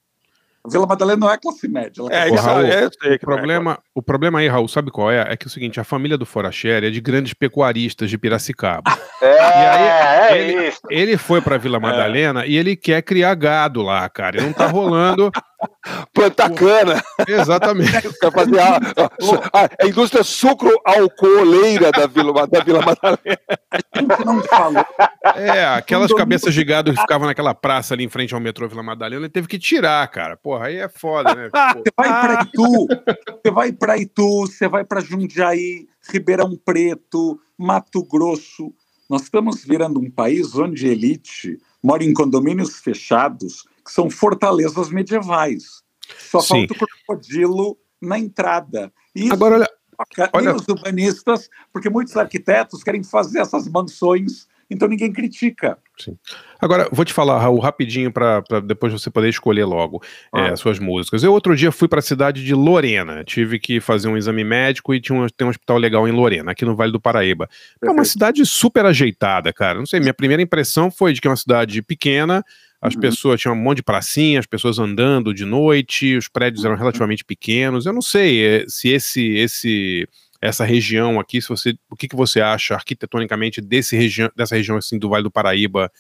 A 0.66 0.68
Vila 0.68 0.86
Madalena 0.86 1.18
não 1.18 1.30
é 1.30 1.38
classe 1.38 1.68
média. 1.68 2.02
Ela 2.02 2.12
É, 2.12 2.28
isso 2.28 2.42
Raul, 2.42 2.62
eu 2.62 2.90
sei 3.00 3.12
o, 3.12 3.14
é 3.14 3.18
problema, 3.18 3.78
o 3.94 4.02
problema 4.02 4.40
aí, 4.40 4.48
Raul, 4.48 4.66
sabe 4.66 4.90
qual 4.90 5.12
é? 5.12 5.20
É 5.32 5.36
que 5.36 5.46
é 5.46 5.48
o 5.48 5.50
seguinte, 5.50 5.78
a 5.78 5.84
família 5.84 6.18
do 6.18 6.26
Foracheri 6.26 6.86
é 6.86 6.90
de 6.90 7.00
grandes 7.00 7.32
pecuaristas 7.32 8.10
de 8.10 8.18
Piracicaba. 8.18 8.96
É, 9.22 9.34
E 9.34 9.40
aí, 9.40 9.88
é 9.88 10.38
ele, 10.38 10.68
isso. 10.68 10.80
ele 10.90 11.16
foi 11.16 11.40
pra 11.40 11.56
Vila 11.56 11.80
Madalena 11.80 12.44
e 12.44 12.54
ele 12.54 12.76
quer 12.76 13.00
criar 13.00 13.34
gado 13.34 13.80
lá, 13.80 14.06
cara. 14.10 14.38
E 14.38 14.44
não 14.44 14.52
tá 14.52 14.66
rolando. 14.66 15.32
Plantar 16.12 16.50
cana. 16.50 17.02
Exatamente. 17.26 17.90
Quer 18.20 18.32
fazer 18.32 18.58
a, 18.60 18.76
a- 18.76 19.70
a 19.82 19.86
indústria 19.86 20.22
sucro-alcooleira 20.22 21.90
da 21.90 22.06
Vila, 22.06 22.46
da 22.46 22.60
Vila 22.62 22.80
Madalena. 22.82 23.38
A 23.70 23.78
gente 24.00 24.24
não 24.24 24.42
falou. 24.42 24.84
É, 25.34 25.64
aquelas 25.66 26.12
cabeças 26.12 26.54
de 26.54 26.64
gado 26.64 26.92
que 26.92 27.00
ficavam 27.00 27.26
naquela 27.26 27.54
praça 27.54 27.94
ali 27.94 28.04
em 28.04 28.08
frente 28.08 28.34
ao 28.34 28.40
metrô 28.40 28.68
Vila 28.68 28.82
Madalena, 28.82 29.22
ele 29.22 29.28
teve 29.32 29.48
que 29.48 29.58
tirar, 29.58 30.06
cara. 30.08 30.36
Porra, 30.36 30.66
aí 30.66 30.76
é 30.76 30.88
foda, 30.88 31.34
né? 31.34 31.48
Você 31.50 31.92
vai 31.96 32.08
para 32.08 32.42
Itu, 32.42 32.86
você 33.42 33.50
vai 33.50 33.72
para 33.72 33.98
Itu, 33.98 34.40
você 34.46 34.68
vai 34.68 34.84
para 34.84 35.00
Jundiaí, 35.00 35.86
Ribeirão 36.10 36.56
Preto, 36.64 37.40
Mato 37.58 38.04
Grosso. 38.04 38.72
Nós 39.08 39.22
estamos 39.22 39.64
virando 39.64 40.00
um 40.00 40.10
país 40.10 40.54
onde 40.56 40.88
a 40.88 40.92
elite 40.92 41.58
mora 41.82 42.02
em 42.02 42.12
condomínios 42.12 42.80
fechados, 42.80 43.64
que 43.86 43.92
são 43.92 44.10
fortalezas 44.10 44.90
medievais. 44.90 45.82
Só 46.18 46.40
Sim. 46.40 46.66
falta 46.66 46.74
o 46.74 46.88
crocodilo 46.88 47.78
na 48.02 48.18
entrada. 48.18 48.92
E 49.14 49.24
isso 49.24 49.32
Agora, 49.32 49.56
olha, 49.56 50.30
olha- 50.32 50.54
os 50.56 50.66
urbanistas, 50.66 51.48
porque 51.72 51.88
muitos 51.88 52.16
arquitetos 52.16 52.82
querem 52.82 53.02
fazer 53.04 53.38
essas 53.38 53.68
mansões, 53.68 54.46
então 54.68 54.88
ninguém 54.88 55.12
critica. 55.12 55.78
Agora, 56.60 56.88
vou 56.90 57.04
te 57.04 57.12
falar, 57.12 57.38
Raul, 57.38 57.60
rapidinho, 57.60 58.12
para 58.12 58.42
depois 58.64 58.92
você 58.92 59.08
poder 59.08 59.28
escolher 59.28 59.64
logo 59.64 60.02
é, 60.34 60.48
as 60.48 60.60
suas 60.60 60.78
músicas. 60.80 61.22
Eu 61.22 61.32
outro 61.32 61.56
dia 61.56 61.70
fui 61.70 61.86
para 61.86 62.00
a 62.00 62.02
cidade 62.02 62.44
de 62.44 62.54
Lorena, 62.54 63.22
tive 63.24 63.58
que 63.58 63.80
fazer 63.80 64.08
um 64.08 64.16
exame 64.16 64.42
médico 64.42 64.92
e 64.92 65.00
tinha 65.00 65.18
um, 65.18 65.26
tem 65.28 65.46
um 65.46 65.50
hospital 65.50 65.78
legal 65.78 66.08
em 66.08 66.12
Lorena, 66.12 66.50
aqui 66.52 66.64
no 66.64 66.74
Vale 66.74 66.90
do 66.92 67.00
Paraíba. 67.00 67.48
É 67.80 67.88
uma 67.88 68.04
cidade 68.04 68.44
super 68.44 68.84
ajeitada, 68.84 69.52
cara. 69.52 69.78
Não 69.78 69.86
sei, 69.86 70.00
minha 70.00 70.14
primeira 70.14 70.42
impressão 70.42 70.90
foi 70.90 71.12
de 71.12 71.20
que 71.20 71.28
é 71.28 71.30
uma 71.30 71.36
cidade 71.36 71.80
pequena, 71.80 72.44
as 72.86 72.94
pessoas 72.94 73.40
tinham 73.40 73.54
um 73.54 73.58
monte 73.58 73.78
de 73.78 73.82
pracinha, 73.82 74.38
as 74.38 74.46
pessoas 74.46 74.78
andando 74.78 75.34
de 75.34 75.44
noite, 75.44 76.16
os 76.16 76.28
prédios 76.28 76.64
eram 76.64 76.76
relativamente 76.76 77.24
pequenos. 77.24 77.84
Eu 77.84 77.92
não 77.92 78.02
sei 78.02 78.44
é, 78.44 78.64
se 78.68 78.90
esse 78.90 79.34
esse 79.34 80.08
essa 80.40 80.64
região 80.64 81.18
aqui, 81.18 81.40
se 81.40 81.48
você, 81.48 81.74
o 81.90 81.96
que, 81.96 82.06
que 82.06 82.14
você 82.14 82.40
acha 82.40 82.74
arquitetonicamente 82.74 83.60
desse 83.60 83.96
região, 83.96 84.30
dessa 84.36 84.54
região 84.54 84.76
assim 84.76 84.98
do 84.98 85.08
Vale 85.08 85.24
do 85.24 85.30
Paraíba, 85.30 85.90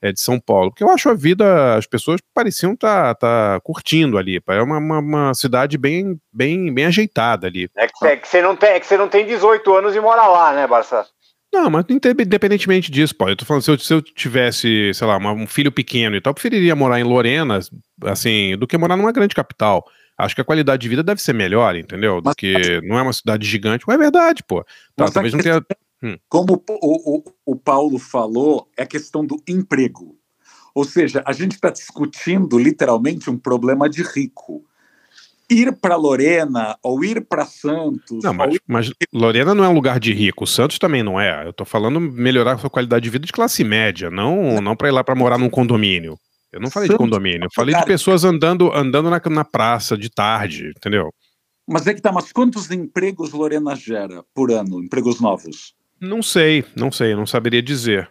é, 0.00 0.12
de 0.12 0.20
São 0.20 0.38
Paulo? 0.38 0.70
Porque 0.70 0.84
eu 0.84 0.90
acho 0.90 1.08
a 1.08 1.14
vida, 1.14 1.74
as 1.74 1.86
pessoas 1.86 2.20
pareciam 2.34 2.74
estar 2.74 3.14
tá, 3.16 3.58
curtindo 3.62 4.18
ali. 4.18 4.40
É 4.46 4.62
uma, 4.62 4.78
uma, 4.78 4.98
uma 4.98 5.34
cidade 5.34 5.76
bem, 5.76 6.20
bem, 6.32 6.72
bem 6.72 6.84
ajeitada 6.84 7.46
ali. 7.46 7.68
É 7.76 7.86
que, 7.86 8.06
é 8.06 8.16
que 8.16 8.28
você 8.28 8.42
não 8.42 8.54
tem, 8.54 8.70
é 8.70 8.80
que 8.80 8.86
você 8.86 8.96
não 8.96 9.08
tem 9.08 9.26
18 9.26 9.74
anos 9.74 9.96
e 9.96 10.00
mora 10.00 10.26
lá, 10.26 10.52
né, 10.52 10.66
Barça? 10.66 11.06
Não, 11.52 11.70
mas 11.70 11.84
independentemente 11.88 12.90
disso, 12.90 13.14
pô, 13.16 13.28
eu 13.28 13.36
tô 13.36 13.44
falando, 13.44 13.62
se 13.62 13.70
eu, 13.70 13.78
se 13.78 13.92
eu 13.94 14.02
tivesse, 14.02 14.92
sei 14.92 15.06
lá, 15.06 15.16
uma- 15.16 15.32
um 15.32 15.46
filho 15.46 15.72
pequeno 15.72 16.14
e 16.14 16.20
tal, 16.20 16.30
eu 16.30 16.34
preferiria 16.34 16.76
morar 16.76 17.00
em 17.00 17.04
Lorena, 17.04 17.58
assim, 18.04 18.56
do 18.58 18.66
que 18.66 18.76
morar 18.76 18.96
numa 18.96 19.12
grande 19.12 19.34
capital. 19.34 19.84
Acho 20.18 20.34
que 20.34 20.40
a 20.40 20.44
qualidade 20.44 20.82
de 20.82 20.88
vida 20.88 21.02
deve 21.02 21.22
ser 21.22 21.32
melhor, 21.32 21.76
entendeu? 21.76 22.20
Do 22.20 22.34
que 22.34 22.80
não 22.84 22.98
é 22.98 23.02
uma 23.02 23.12
cidade 23.12 23.46
gigante, 23.46 23.84
mas 23.86 23.94
é 23.94 23.98
verdade, 23.98 24.42
pô. 24.42 24.64
Tá, 24.96 25.10
talvez 25.10 25.32
não 25.32 25.40
tenha. 25.40 25.64
Hum. 26.02 26.16
Como 26.28 26.62
o, 26.68 27.18
o, 27.18 27.24
o 27.46 27.56
Paulo 27.56 27.98
falou, 27.98 28.68
é 28.76 28.82
a 28.82 28.86
questão 28.86 29.24
do 29.24 29.42
emprego. 29.48 30.16
Ou 30.74 30.84
seja, 30.84 31.22
a 31.24 31.32
gente 31.32 31.52
está 31.52 31.70
discutindo 31.70 32.58
literalmente 32.58 33.30
um 33.30 33.38
problema 33.38 33.88
de 33.88 34.02
rico. 34.02 34.64
Ir 35.50 35.72
para 35.80 35.96
Lorena 35.96 36.76
ou 36.82 37.02
ir 37.04 37.26
para 37.26 37.46
Santos. 37.46 38.22
Não, 38.22 38.34
mas, 38.34 38.54
ir- 38.54 38.62
mas 38.66 38.92
Lorena 39.12 39.54
não 39.54 39.64
é 39.64 39.68
um 39.68 39.72
lugar 39.74 39.98
de 39.98 40.12
rico, 40.12 40.46
Santos 40.46 40.78
também 40.78 41.02
não 41.02 41.18
é. 41.18 41.46
Eu 41.46 41.52
tô 41.52 41.64
falando 41.64 41.98
melhorar 42.00 42.52
a 42.52 42.58
sua 42.58 42.68
qualidade 42.68 43.02
de 43.04 43.10
vida 43.10 43.24
de 43.26 43.32
classe 43.32 43.64
média, 43.64 44.10
não, 44.10 44.60
não 44.60 44.76
para 44.76 44.88
ir 44.88 44.92
lá 44.92 45.02
para 45.02 45.14
morar 45.14 45.38
num 45.38 45.48
condomínio. 45.48 46.18
Eu 46.52 46.60
não 46.60 46.70
falei 46.70 46.88
de 46.88 46.92
Santos 46.92 47.04
condomínio, 47.04 47.42
é 47.42 47.44
eu 47.44 47.48
um 47.48 47.54
falei 47.54 47.74
de 47.74 47.80
lugar- 47.80 47.86
pessoas 47.86 48.24
andando, 48.24 48.72
andando 48.74 49.08
na, 49.10 49.20
na 49.30 49.44
praça 49.44 49.96
de 49.96 50.10
tarde, 50.10 50.72
entendeu? 50.76 51.10
Mas 51.66 51.86
é 51.86 51.92
que 51.94 52.00
tá, 52.00 52.10
mas 52.12 52.32
quantos 52.32 52.70
empregos 52.70 53.32
Lorena 53.32 53.74
gera 53.76 54.24
por 54.34 54.50
ano? 54.50 54.82
Empregos 54.82 55.20
novos? 55.20 55.74
Não 56.00 56.22
sei, 56.22 56.64
não 56.76 56.90
sei, 56.92 57.14
não 57.14 57.26
saberia 57.26 57.62
dizer. 57.62 58.10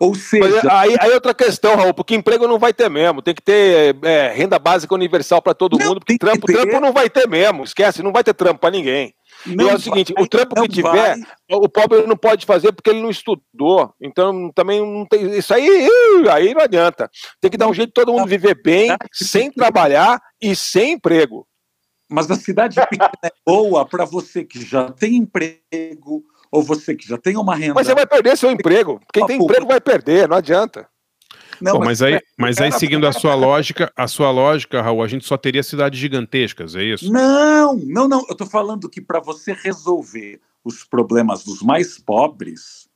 Ou 0.00 0.14
seja, 0.14 0.60
aí, 0.70 0.96
aí 1.00 1.12
outra 1.12 1.34
questão, 1.34 1.74
Raul, 1.74 1.92
porque 1.92 2.14
emprego 2.14 2.46
não 2.46 2.58
vai 2.58 2.72
ter 2.72 2.88
mesmo. 2.88 3.20
Tem 3.20 3.34
que 3.34 3.42
ter 3.42 3.96
é, 4.04 4.28
renda 4.28 4.58
básica 4.58 4.94
universal 4.94 5.42
para 5.42 5.54
todo 5.54 5.78
mundo, 5.78 5.98
porque 5.98 6.16
trampo, 6.16 6.46
trampo 6.46 6.80
não 6.80 6.92
vai 6.92 7.10
ter 7.10 7.26
mesmo. 7.26 7.64
Esquece, 7.64 8.02
não 8.02 8.12
vai 8.12 8.22
ter 8.22 8.32
trampo 8.32 8.60
para 8.60 8.70
ninguém. 8.70 9.12
Não 9.44 9.66
e 9.66 9.68
é 9.68 9.74
o 9.74 9.78
vai, 9.78 9.80
seguinte, 9.80 10.14
o 10.16 10.26
trampo 10.28 10.54
não 10.54 10.62
que 10.62 10.74
tiver, 10.74 11.16
vai. 11.16 11.18
o 11.50 11.68
pobre 11.68 12.06
não 12.06 12.16
pode 12.16 12.46
fazer 12.46 12.72
porque 12.72 12.90
ele 12.90 13.02
não 13.02 13.10
estudou. 13.10 13.92
Então 14.00 14.52
também 14.54 14.80
não 14.80 15.04
tem. 15.04 15.36
Isso 15.36 15.52
aí, 15.52 15.88
aí 16.30 16.54
não 16.54 16.62
adianta. 16.62 17.10
Tem 17.40 17.50
que 17.50 17.56
dar 17.56 17.68
um 17.68 17.74
jeito 17.74 17.88
de 17.88 17.94
todo 17.94 18.12
mundo 18.12 18.28
viver 18.28 18.60
bem, 18.62 18.96
sem 19.12 19.50
trabalhar 19.50 20.20
e 20.40 20.54
sem 20.54 20.92
emprego. 20.92 21.46
mas 22.08 22.30
a 22.30 22.36
cidade 22.36 22.76
pequena 22.88 23.10
é 23.24 23.32
boa 23.44 23.84
para 23.84 24.04
você 24.04 24.44
que 24.44 24.64
já 24.64 24.90
tem 24.90 25.16
emprego 25.16 26.22
ou 26.50 26.62
você 26.62 26.94
que 26.94 27.06
já 27.06 27.18
tem 27.18 27.36
uma 27.36 27.54
renda. 27.54 27.74
Mas 27.74 27.86
você 27.86 27.94
vai 27.94 28.06
perder 28.06 28.36
seu 28.36 28.50
emprego. 28.50 29.00
Quem 29.12 29.26
tem 29.26 29.42
emprego 29.42 29.66
vai 29.66 29.80
perder, 29.80 30.28
não 30.28 30.36
adianta. 30.36 30.88
Não, 31.60 31.72
Pô, 31.72 31.78
mas 31.80 31.88
mas 31.88 32.02
aí, 32.02 32.14
espera, 32.14 32.32
mas 32.38 32.58
aí 32.58 32.68
espera, 32.68 32.78
seguindo 32.78 33.06
a 33.06 33.12
sua 33.12 33.30
espera. 33.30 33.46
lógica, 33.46 33.92
a 33.96 34.06
sua 34.06 34.30
lógica, 34.30 34.80
Raul, 34.80 35.02
a 35.02 35.08
gente 35.08 35.24
só 35.24 35.36
teria 35.36 35.62
cidades 35.62 35.98
gigantescas, 35.98 36.76
é 36.76 36.84
isso? 36.84 37.12
Não, 37.12 37.74
não, 37.76 38.06
não. 38.08 38.20
Eu 38.28 38.32
estou 38.32 38.46
falando 38.46 38.88
que 38.88 39.00
para 39.00 39.20
você 39.20 39.52
resolver 39.52 40.40
os 40.64 40.84
problemas 40.84 41.44
dos 41.44 41.62
mais 41.62 41.98
pobres, 41.98 42.88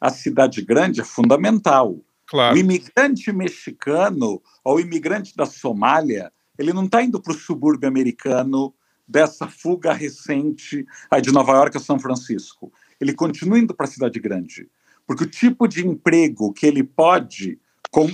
a 0.00 0.10
cidade 0.10 0.62
grande 0.62 1.00
é 1.00 1.04
fundamental. 1.04 1.98
Claro. 2.26 2.54
O 2.54 2.58
imigrante 2.58 3.32
mexicano 3.32 4.40
ou 4.62 4.76
o 4.76 4.80
imigrante 4.80 5.36
da 5.36 5.46
Somália, 5.46 6.30
ele 6.58 6.72
não 6.72 6.84
está 6.84 7.02
indo 7.02 7.20
para 7.20 7.32
o 7.32 7.36
subúrbio 7.36 7.88
americano 7.88 8.72
dessa 9.06 9.48
fuga 9.48 9.92
recente 9.92 10.86
aí 11.10 11.20
de 11.20 11.32
Nova 11.32 11.52
York 11.52 11.76
a 11.76 11.80
São 11.80 11.98
Francisco. 11.98 12.72
Ele 13.00 13.14
continua 13.14 13.58
indo 13.58 13.74
para 13.74 13.86
a 13.86 13.90
cidade 13.90 14.18
grande. 14.20 14.68
Porque 15.06 15.24
o 15.24 15.30
tipo 15.30 15.66
de 15.66 15.86
emprego 15.86 16.52
que 16.52 16.66
ele 16.66 16.84
pode 16.84 17.58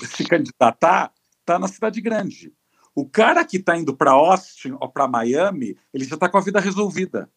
se 0.05 0.25
candidatar 0.25 1.13
está 1.41 1.59
na 1.59 1.69
cidade 1.69 2.01
grande. 2.01 2.53
O 2.95 3.07
cara 3.07 3.45
que 3.45 3.59
está 3.59 3.77
indo 3.77 3.95
para 3.95 4.13
Austin 4.13 4.75
ou 4.81 4.89
para 4.89 5.07
Miami, 5.07 5.77
ele 5.93 6.05
já 6.05 6.15
está 6.15 6.29
com 6.29 6.39
a 6.39 6.41
vida 6.41 6.61
resolvida. 6.61 7.29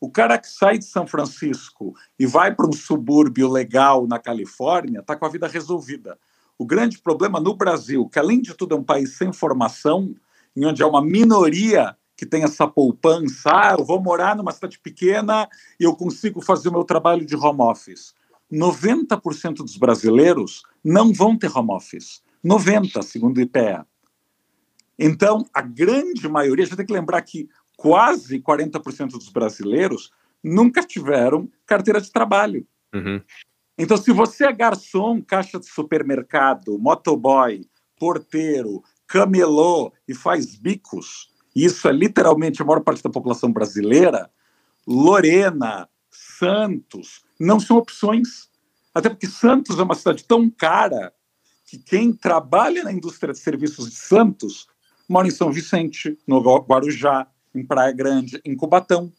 O 0.00 0.10
cara 0.10 0.36
que 0.36 0.48
sai 0.48 0.78
de 0.78 0.84
São 0.84 1.06
Francisco 1.06 1.94
e 2.18 2.26
vai 2.26 2.54
para 2.54 2.66
um 2.66 2.72
subúrbio 2.72 3.48
legal 3.48 4.06
na 4.06 4.18
Califórnia 4.18 5.00
está 5.00 5.16
com 5.16 5.24
a 5.24 5.28
vida 5.28 5.46
resolvida. 5.46 6.18
O 6.58 6.66
grande 6.66 6.98
problema 6.98 7.38
no 7.38 7.54
Brasil, 7.54 8.08
que 8.08 8.18
além 8.18 8.40
de 8.40 8.54
tudo 8.54 8.74
é 8.74 8.78
um 8.78 8.84
país 8.84 9.16
sem 9.16 9.32
formação, 9.32 10.14
em 10.54 10.64
onde 10.64 10.82
há 10.82 10.86
uma 10.86 11.02
minoria 11.02 11.96
que 12.16 12.24
tem 12.24 12.42
essa 12.42 12.66
poupança, 12.66 13.50
ah, 13.52 13.76
eu 13.78 13.84
vou 13.84 14.02
morar 14.02 14.34
numa 14.34 14.52
cidade 14.52 14.78
pequena 14.78 15.48
e 15.78 15.84
eu 15.84 15.94
consigo 15.94 16.40
fazer 16.40 16.70
o 16.70 16.72
meu 16.72 16.84
trabalho 16.84 17.26
de 17.26 17.36
home 17.36 17.60
office. 17.60 18.14
90% 18.50 19.56
dos 19.56 19.76
brasileiros 19.76 20.62
não 20.82 21.12
vão 21.12 21.36
ter 21.36 21.54
home 21.54 21.72
office. 21.72 22.22
90, 22.42 23.02
segundo 23.02 23.36
o 23.38 23.40
IPEA. 23.40 23.86
Então, 24.98 25.44
a 25.52 25.60
grande 25.60 26.26
maioria, 26.28 26.64
a 26.64 26.66
gente 26.66 26.76
tem 26.76 26.86
que 26.86 26.92
lembrar 26.92 27.20
que 27.22 27.48
quase 27.76 28.40
40% 28.40 29.10
dos 29.10 29.28
brasileiros 29.28 30.10
nunca 30.42 30.82
tiveram 30.82 31.50
carteira 31.66 32.00
de 32.00 32.10
trabalho. 32.10 32.66
Uhum. 32.94 33.20
Então, 33.76 33.96
se 33.96 34.10
você 34.10 34.46
é 34.46 34.52
garçom, 34.52 35.20
caixa 35.20 35.58
de 35.58 35.66
supermercado, 35.66 36.78
motoboy, 36.78 37.68
porteiro, 37.98 38.82
camelô 39.06 39.92
e 40.08 40.14
faz 40.14 40.56
bicos, 40.56 41.30
isso 41.64 41.88
é 41.88 41.92
literalmente 41.92 42.60
a 42.60 42.64
maior 42.64 42.80
parte 42.80 43.02
da 43.02 43.10
população 43.10 43.52
brasileira, 43.52 44.30
Lorena, 44.86 45.88
Santos, 46.10 47.24
não 47.40 47.58
são 47.58 47.76
opções. 47.78 48.48
Até 48.94 49.08
porque 49.08 49.26
Santos 49.26 49.78
é 49.78 49.82
uma 49.82 49.94
cidade 49.94 50.24
tão 50.24 50.50
cara 50.50 51.12
que 51.66 51.78
quem 51.78 52.12
trabalha 52.12 52.84
na 52.84 52.92
indústria 52.92 53.32
de 53.32 53.38
serviços 53.38 53.90
de 53.90 53.96
Santos 53.96 54.66
mora 55.08 55.26
em 55.26 55.30
São 55.30 55.50
Vicente, 55.52 56.16
no 56.26 56.40
Guarujá, 56.40 57.26
em 57.54 57.64
Praia 57.64 57.92
Grande, 57.92 58.40
em 58.44 58.56
Cubatão. 58.56 59.12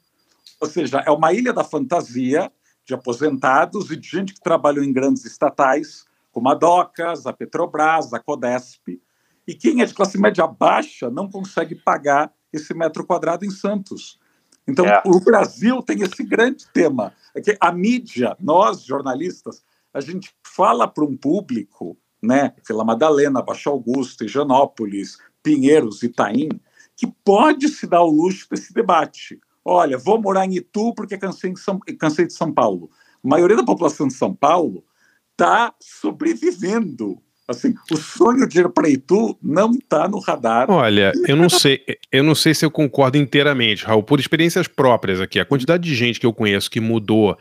Ou 0.60 0.68
seja, 0.68 1.04
é 1.06 1.12
uma 1.12 1.34
ilha 1.34 1.54
da 1.54 1.64
fantasia 1.64 2.52
de 2.86 2.94
aposentados 2.94 3.92
e 3.92 3.98
de 3.98 4.08
gente 4.08 4.34
que 4.34 4.42
trabalhou 4.42 4.84
em 4.84 4.94
grandes 4.94 5.26
estatais, 5.26 6.06
como 6.32 6.50
a 6.50 6.54
Docas, 6.54 7.26
a 7.26 7.34
Petrobras, 7.34 8.14
a 8.14 8.20
Codesp. 8.20 9.00
E 9.48 9.56
quem 9.56 9.82
é 9.82 9.86
de 9.86 9.94
classe 9.94 10.20
média 10.20 10.46
baixa 10.46 11.10
não 11.10 11.30
consegue 11.30 11.74
pagar 11.74 12.34
esse 12.52 12.74
metro 12.74 13.06
quadrado 13.06 13.46
em 13.46 13.50
Santos. 13.50 14.20
Então, 14.68 14.86
é. 14.86 15.02
o 15.06 15.20
Brasil 15.22 15.82
tem 15.82 16.02
esse 16.02 16.24
grande 16.24 16.66
tema. 16.74 17.14
É 17.34 17.40
que 17.40 17.58
a 17.60 17.72
mídia, 17.72 18.36
nós, 18.40 18.84
jornalistas, 18.84 19.64
a 19.94 20.02
gente 20.02 20.36
fala 20.44 20.88
para 20.88 21.06
um 21.06 21.16
público, 21.16 21.98
né, 22.22 22.54
Vila 22.68 22.84
Madalena, 22.84 23.42
Baixo 23.42 23.70
Augusto, 23.70 24.26
Higienópolis, 24.26 25.18
Pinheiros, 25.42 26.04
Itaim, 26.04 26.50
que 26.96 27.08
pode 27.24 27.70
se 27.70 27.88
dar 27.88 28.04
o 28.04 28.12
luxo 28.12 28.50
desse 28.50 28.74
debate. 28.74 29.40
Olha, 29.64 29.98
vou 29.98 30.22
morar 30.22 30.46
em 30.46 30.56
Itu 30.56 30.94
porque 30.94 31.18
cansei, 31.18 31.56
São, 31.56 31.80
cansei 31.98 32.28
de 32.28 32.34
São 32.34 32.52
Paulo. 32.52 32.90
A 33.24 33.28
maioria 33.28 33.56
da 33.56 33.64
população 33.64 34.08
de 34.08 34.14
São 34.14 34.34
Paulo 34.34 34.84
está 35.32 35.74
sobrevivendo 35.80 37.22
Assim, 37.48 37.74
o 37.90 37.96
sonho 37.96 38.46
de 38.46 38.60
ir 38.60 38.70
para 38.70 38.90
Itu 38.90 39.38
não 39.42 39.72
está 39.72 40.06
no 40.08 40.20
radar. 40.20 40.70
Olha, 40.70 41.14
eu 41.26 41.36
não 41.38 41.48
sei, 41.48 41.82
eu 42.12 42.22
não 42.22 42.36
sei 42.36 42.54
se 42.54 42.66
eu 42.66 42.70
concordo 42.70 43.18
inteiramente, 43.18 43.86
Raul, 43.86 44.04
por 44.04 44.20
experiências 44.20 44.68
próprias 44.68 45.22
aqui. 45.22 45.40
A 45.40 45.46
quantidade 45.46 45.82
de 45.82 45.96
gente 45.96 46.20
que 46.20 46.26
eu 46.26 46.34
conheço 46.34 46.70
que 46.70 46.82
mudou, 46.82 47.38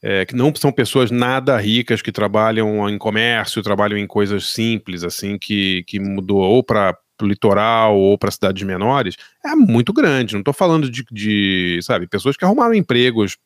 é, 0.00 0.24
que 0.24 0.36
não 0.36 0.54
são 0.54 0.70
pessoas 0.70 1.10
nada 1.10 1.58
ricas, 1.58 2.00
que 2.00 2.12
trabalham 2.12 2.88
em 2.88 2.96
comércio, 2.96 3.60
trabalham 3.60 3.98
em 3.98 4.06
coisas 4.06 4.46
simples, 4.46 5.02
assim, 5.02 5.36
que, 5.36 5.82
que 5.88 5.98
mudou 5.98 6.38
ou 6.38 6.62
para 6.62 6.96
o 7.20 7.26
litoral 7.26 7.98
ou 7.98 8.16
para 8.16 8.30
cidades 8.30 8.62
menores, 8.62 9.16
é 9.44 9.56
muito 9.56 9.92
grande. 9.92 10.34
Não 10.34 10.40
estou 10.40 10.54
falando 10.54 10.88
de, 10.88 11.04
de, 11.10 11.80
sabe, 11.82 12.06
pessoas 12.06 12.36
que 12.36 12.44
arrumaram 12.44 12.74
empregos 12.74 13.36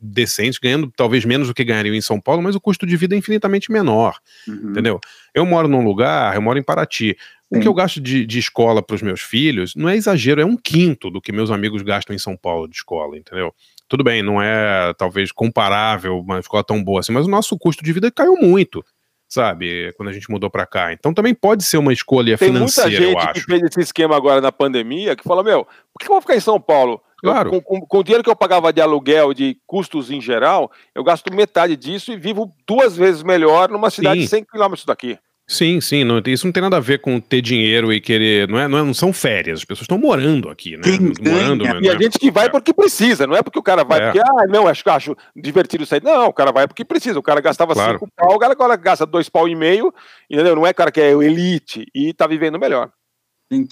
decentes, 0.00 0.58
ganhando 0.58 0.92
talvez 0.94 1.24
menos 1.24 1.48
do 1.48 1.54
que 1.54 1.64
ganhariam 1.64 1.94
em 1.94 2.00
São 2.00 2.20
Paulo, 2.20 2.42
mas 2.42 2.54
o 2.54 2.60
custo 2.60 2.86
de 2.86 2.96
vida 2.96 3.14
é 3.14 3.18
infinitamente 3.18 3.72
menor, 3.72 4.18
uhum. 4.46 4.70
entendeu? 4.70 5.00
Eu 5.34 5.46
moro 5.46 5.66
num 5.66 5.84
lugar, 5.84 6.34
eu 6.34 6.42
moro 6.42 6.58
em 6.58 6.62
Paraty, 6.62 7.16
o 7.50 7.60
que 7.60 7.68
eu 7.68 7.74
gasto 7.74 8.00
de, 8.00 8.26
de 8.26 8.38
escola 8.38 8.82
para 8.82 8.96
os 8.96 9.02
meus 9.02 9.20
filhos 9.20 9.74
não 9.76 9.88
é 9.88 9.96
exagero, 9.96 10.40
é 10.40 10.44
um 10.44 10.56
quinto 10.56 11.10
do 11.10 11.20
que 11.20 11.30
meus 11.30 11.50
amigos 11.50 11.82
gastam 11.82 12.14
em 12.14 12.18
São 12.18 12.36
Paulo 12.36 12.68
de 12.68 12.76
escola, 12.76 13.16
entendeu? 13.16 13.54
Tudo 13.88 14.02
bem, 14.02 14.22
não 14.22 14.42
é 14.42 14.92
talvez 14.94 15.30
comparável 15.30 16.18
uma 16.18 16.40
escola 16.40 16.64
tão 16.64 16.82
boa 16.82 17.00
assim, 17.00 17.12
mas 17.12 17.26
o 17.26 17.30
nosso 17.30 17.56
custo 17.56 17.84
de 17.84 17.92
vida 17.92 18.10
caiu 18.10 18.36
muito, 18.36 18.84
sabe? 19.28 19.92
Quando 19.96 20.08
a 20.08 20.12
gente 20.12 20.28
mudou 20.28 20.50
para 20.50 20.66
cá. 20.66 20.92
Então 20.92 21.14
também 21.14 21.34
pode 21.34 21.62
ser 21.62 21.78
uma 21.78 21.92
escolha 21.92 22.36
Tem 22.36 22.48
financeira, 22.48 22.90
muita 22.90 23.04
gente 23.04 23.12
eu 23.12 23.18
acho. 23.20 23.34
que 23.34 23.46
fez 23.46 23.62
esse 23.62 23.80
esquema 23.80 24.16
agora 24.16 24.40
na 24.40 24.50
pandemia 24.50 25.14
que 25.14 25.22
fala: 25.22 25.44
Meu, 25.44 25.64
por 25.64 26.00
que 26.00 26.06
eu 26.06 26.14
vou 26.14 26.20
ficar 26.20 26.34
em 26.34 26.40
São 26.40 26.60
Paulo? 26.60 27.00
Claro. 27.30 27.54
Eu, 27.54 27.62
com, 27.62 27.80
com, 27.80 27.86
com, 27.86 27.98
o 27.98 28.04
dinheiro 28.04 28.22
que 28.22 28.30
eu 28.30 28.36
pagava 28.36 28.72
de 28.72 28.80
aluguel, 28.80 29.34
de 29.34 29.58
custos 29.66 30.10
em 30.10 30.20
geral, 30.20 30.70
eu 30.94 31.02
gasto 31.02 31.32
metade 31.32 31.76
disso 31.76 32.12
e 32.12 32.16
vivo 32.16 32.50
duas 32.66 32.96
vezes 32.96 33.22
melhor 33.22 33.68
numa 33.68 33.90
cidade 33.90 34.20
de 34.20 34.28
100 34.28 34.44
quilômetros 34.44 34.84
daqui. 34.84 35.18
Sim, 35.48 35.80
sim, 35.80 36.02
não, 36.02 36.20
isso 36.26 36.44
não 36.44 36.52
tem 36.52 36.60
nada 36.60 36.76
a 36.76 36.80
ver 36.80 37.00
com 37.00 37.20
ter 37.20 37.40
dinheiro 37.40 37.92
e 37.92 38.00
querer, 38.00 38.48
não 38.48 38.58
é, 38.58 38.66
não, 38.66 38.78
é, 38.78 38.82
não 38.82 38.92
são 38.92 39.12
férias, 39.12 39.60
as 39.60 39.64
pessoas 39.64 39.82
estão 39.84 39.96
morando 39.96 40.48
aqui, 40.48 40.76
né? 40.76 40.82
Morando, 41.22 41.62
né, 41.62 41.80
e 41.82 41.88
a 41.88 41.96
gente 41.96 42.18
que 42.18 42.32
vai 42.32 42.50
porque 42.50 42.74
precisa, 42.74 43.28
não 43.28 43.36
é 43.36 43.42
porque 43.44 43.58
o 43.58 43.62
cara 43.62 43.84
vai 43.84 44.00
é. 44.00 44.04
porque, 44.06 44.18
ah, 44.18 44.46
não, 44.48 44.66
acho, 44.66 44.82
acho 44.90 45.16
divertido 45.36 45.86
sair. 45.86 46.02
Não, 46.02 46.26
o 46.26 46.32
cara 46.32 46.50
vai 46.50 46.66
porque 46.66 46.84
precisa, 46.84 47.16
o 47.16 47.22
cara 47.22 47.40
gastava 47.40 47.74
claro. 47.74 47.92
cinco 47.92 48.10
pau, 48.16 48.34
o 48.34 48.38
cara 48.40 48.54
agora 48.54 48.74
gasta 48.74 49.06
dois 49.06 49.28
pau 49.28 49.48
e 49.48 49.54
meio, 49.54 49.94
entendeu? 50.28 50.56
Não 50.56 50.66
é 50.66 50.74
cara 50.74 50.90
que 50.90 51.00
é 51.00 51.12
elite 51.12 51.86
e 51.94 52.12
tá 52.12 52.26
vivendo 52.26 52.58
melhor. 52.58 52.90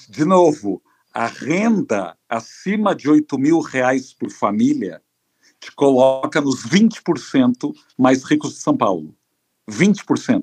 De 0.08 0.24
novo, 0.24 0.80
a 1.14 1.26
renda 1.26 2.16
acima 2.28 2.94
de 2.94 3.08
8 3.08 3.38
mil 3.38 3.60
reais 3.60 4.12
por 4.12 4.30
família 4.30 5.00
te 5.60 5.70
coloca 5.72 6.40
nos 6.40 6.66
20% 6.66 7.72
mais 7.96 8.24
ricos 8.24 8.54
de 8.54 8.58
São 8.58 8.76
Paulo. 8.76 9.14
20%. 9.70 10.42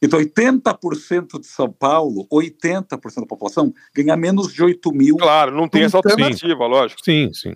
Então, 0.00 0.20
80% 0.20 1.40
de 1.40 1.46
São 1.46 1.72
Paulo, 1.72 2.28
80% 2.30 3.20
da 3.20 3.26
população, 3.26 3.74
ganha 3.92 4.16
menos 4.16 4.52
de 4.52 4.62
8 4.62 4.92
mil. 4.92 5.16
Claro, 5.16 5.56
não 5.56 5.68
tem 5.68 5.82
essa 5.82 5.96
alternativa, 5.96 6.64
sim. 6.64 6.70
lógico. 6.70 7.00
Sim, 7.04 7.30
sim. 7.32 7.54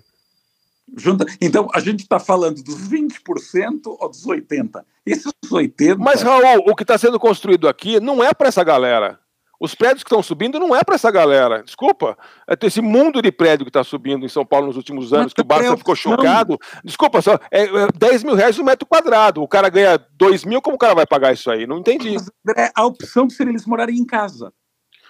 Junta, 0.96 1.24
então, 1.40 1.68
a 1.72 1.78
gente 1.78 2.00
está 2.00 2.18
falando 2.18 2.62
dos 2.62 2.88
20% 2.88 3.80
ou 3.86 4.08
dos 4.08 4.26
80%. 4.26 4.82
Esses 5.06 5.32
80%. 5.50 5.96
Mas, 5.98 6.22
Raul, 6.22 6.64
o 6.66 6.74
que 6.74 6.82
está 6.82 6.98
sendo 6.98 7.20
construído 7.20 7.68
aqui 7.68 8.00
não 8.00 8.24
é 8.24 8.34
para 8.34 8.48
essa 8.48 8.64
galera. 8.64 9.21
Os 9.62 9.76
prédios 9.76 10.02
que 10.02 10.08
estão 10.08 10.20
subindo 10.20 10.58
não 10.58 10.74
é 10.74 10.82
para 10.82 10.96
essa 10.96 11.08
galera. 11.08 11.62
Desculpa. 11.62 12.18
É 12.48 12.66
esse 12.66 12.80
mundo 12.80 13.22
de 13.22 13.30
prédio 13.30 13.64
que 13.64 13.70
está 13.70 13.84
subindo 13.84 14.26
em 14.26 14.28
São 14.28 14.44
Paulo 14.44 14.66
nos 14.66 14.76
últimos 14.76 15.12
anos, 15.12 15.32
que 15.32 15.40
o 15.40 15.44
Barça 15.44 15.76
ficou 15.76 15.94
chocado. 15.94 16.58
Desculpa, 16.84 17.22
só, 17.22 17.38
é, 17.48 17.62
é 17.62 17.88
10 17.96 18.24
mil 18.24 18.34
reais 18.34 18.58
um 18.58 18.64
metro 18.64 18.84
quadrado. 18.84 19.40
O 19.40 19.46
cara 19.46 19.68
ganha 19.68 20.04
2 20.14 20.44
mil, 20.46 20.60
como 20.60 20.74
o 20.74 20.78
cara 20.78 20.96
vai 20.96 21.06
pagar 21.06 21.32
isso 21.32 21.48
aí? 21.48 21.64
Não 21.64 21.78
entendi. 21.78 22.16
É 22.56 22.72
a 22.74 22.84
opção 22.84 23.30
seria 23.30 23.52
eles 23.52 23.64
morarem 23.64 23.96
em 23.96 24.04
casa. 24.04 24.52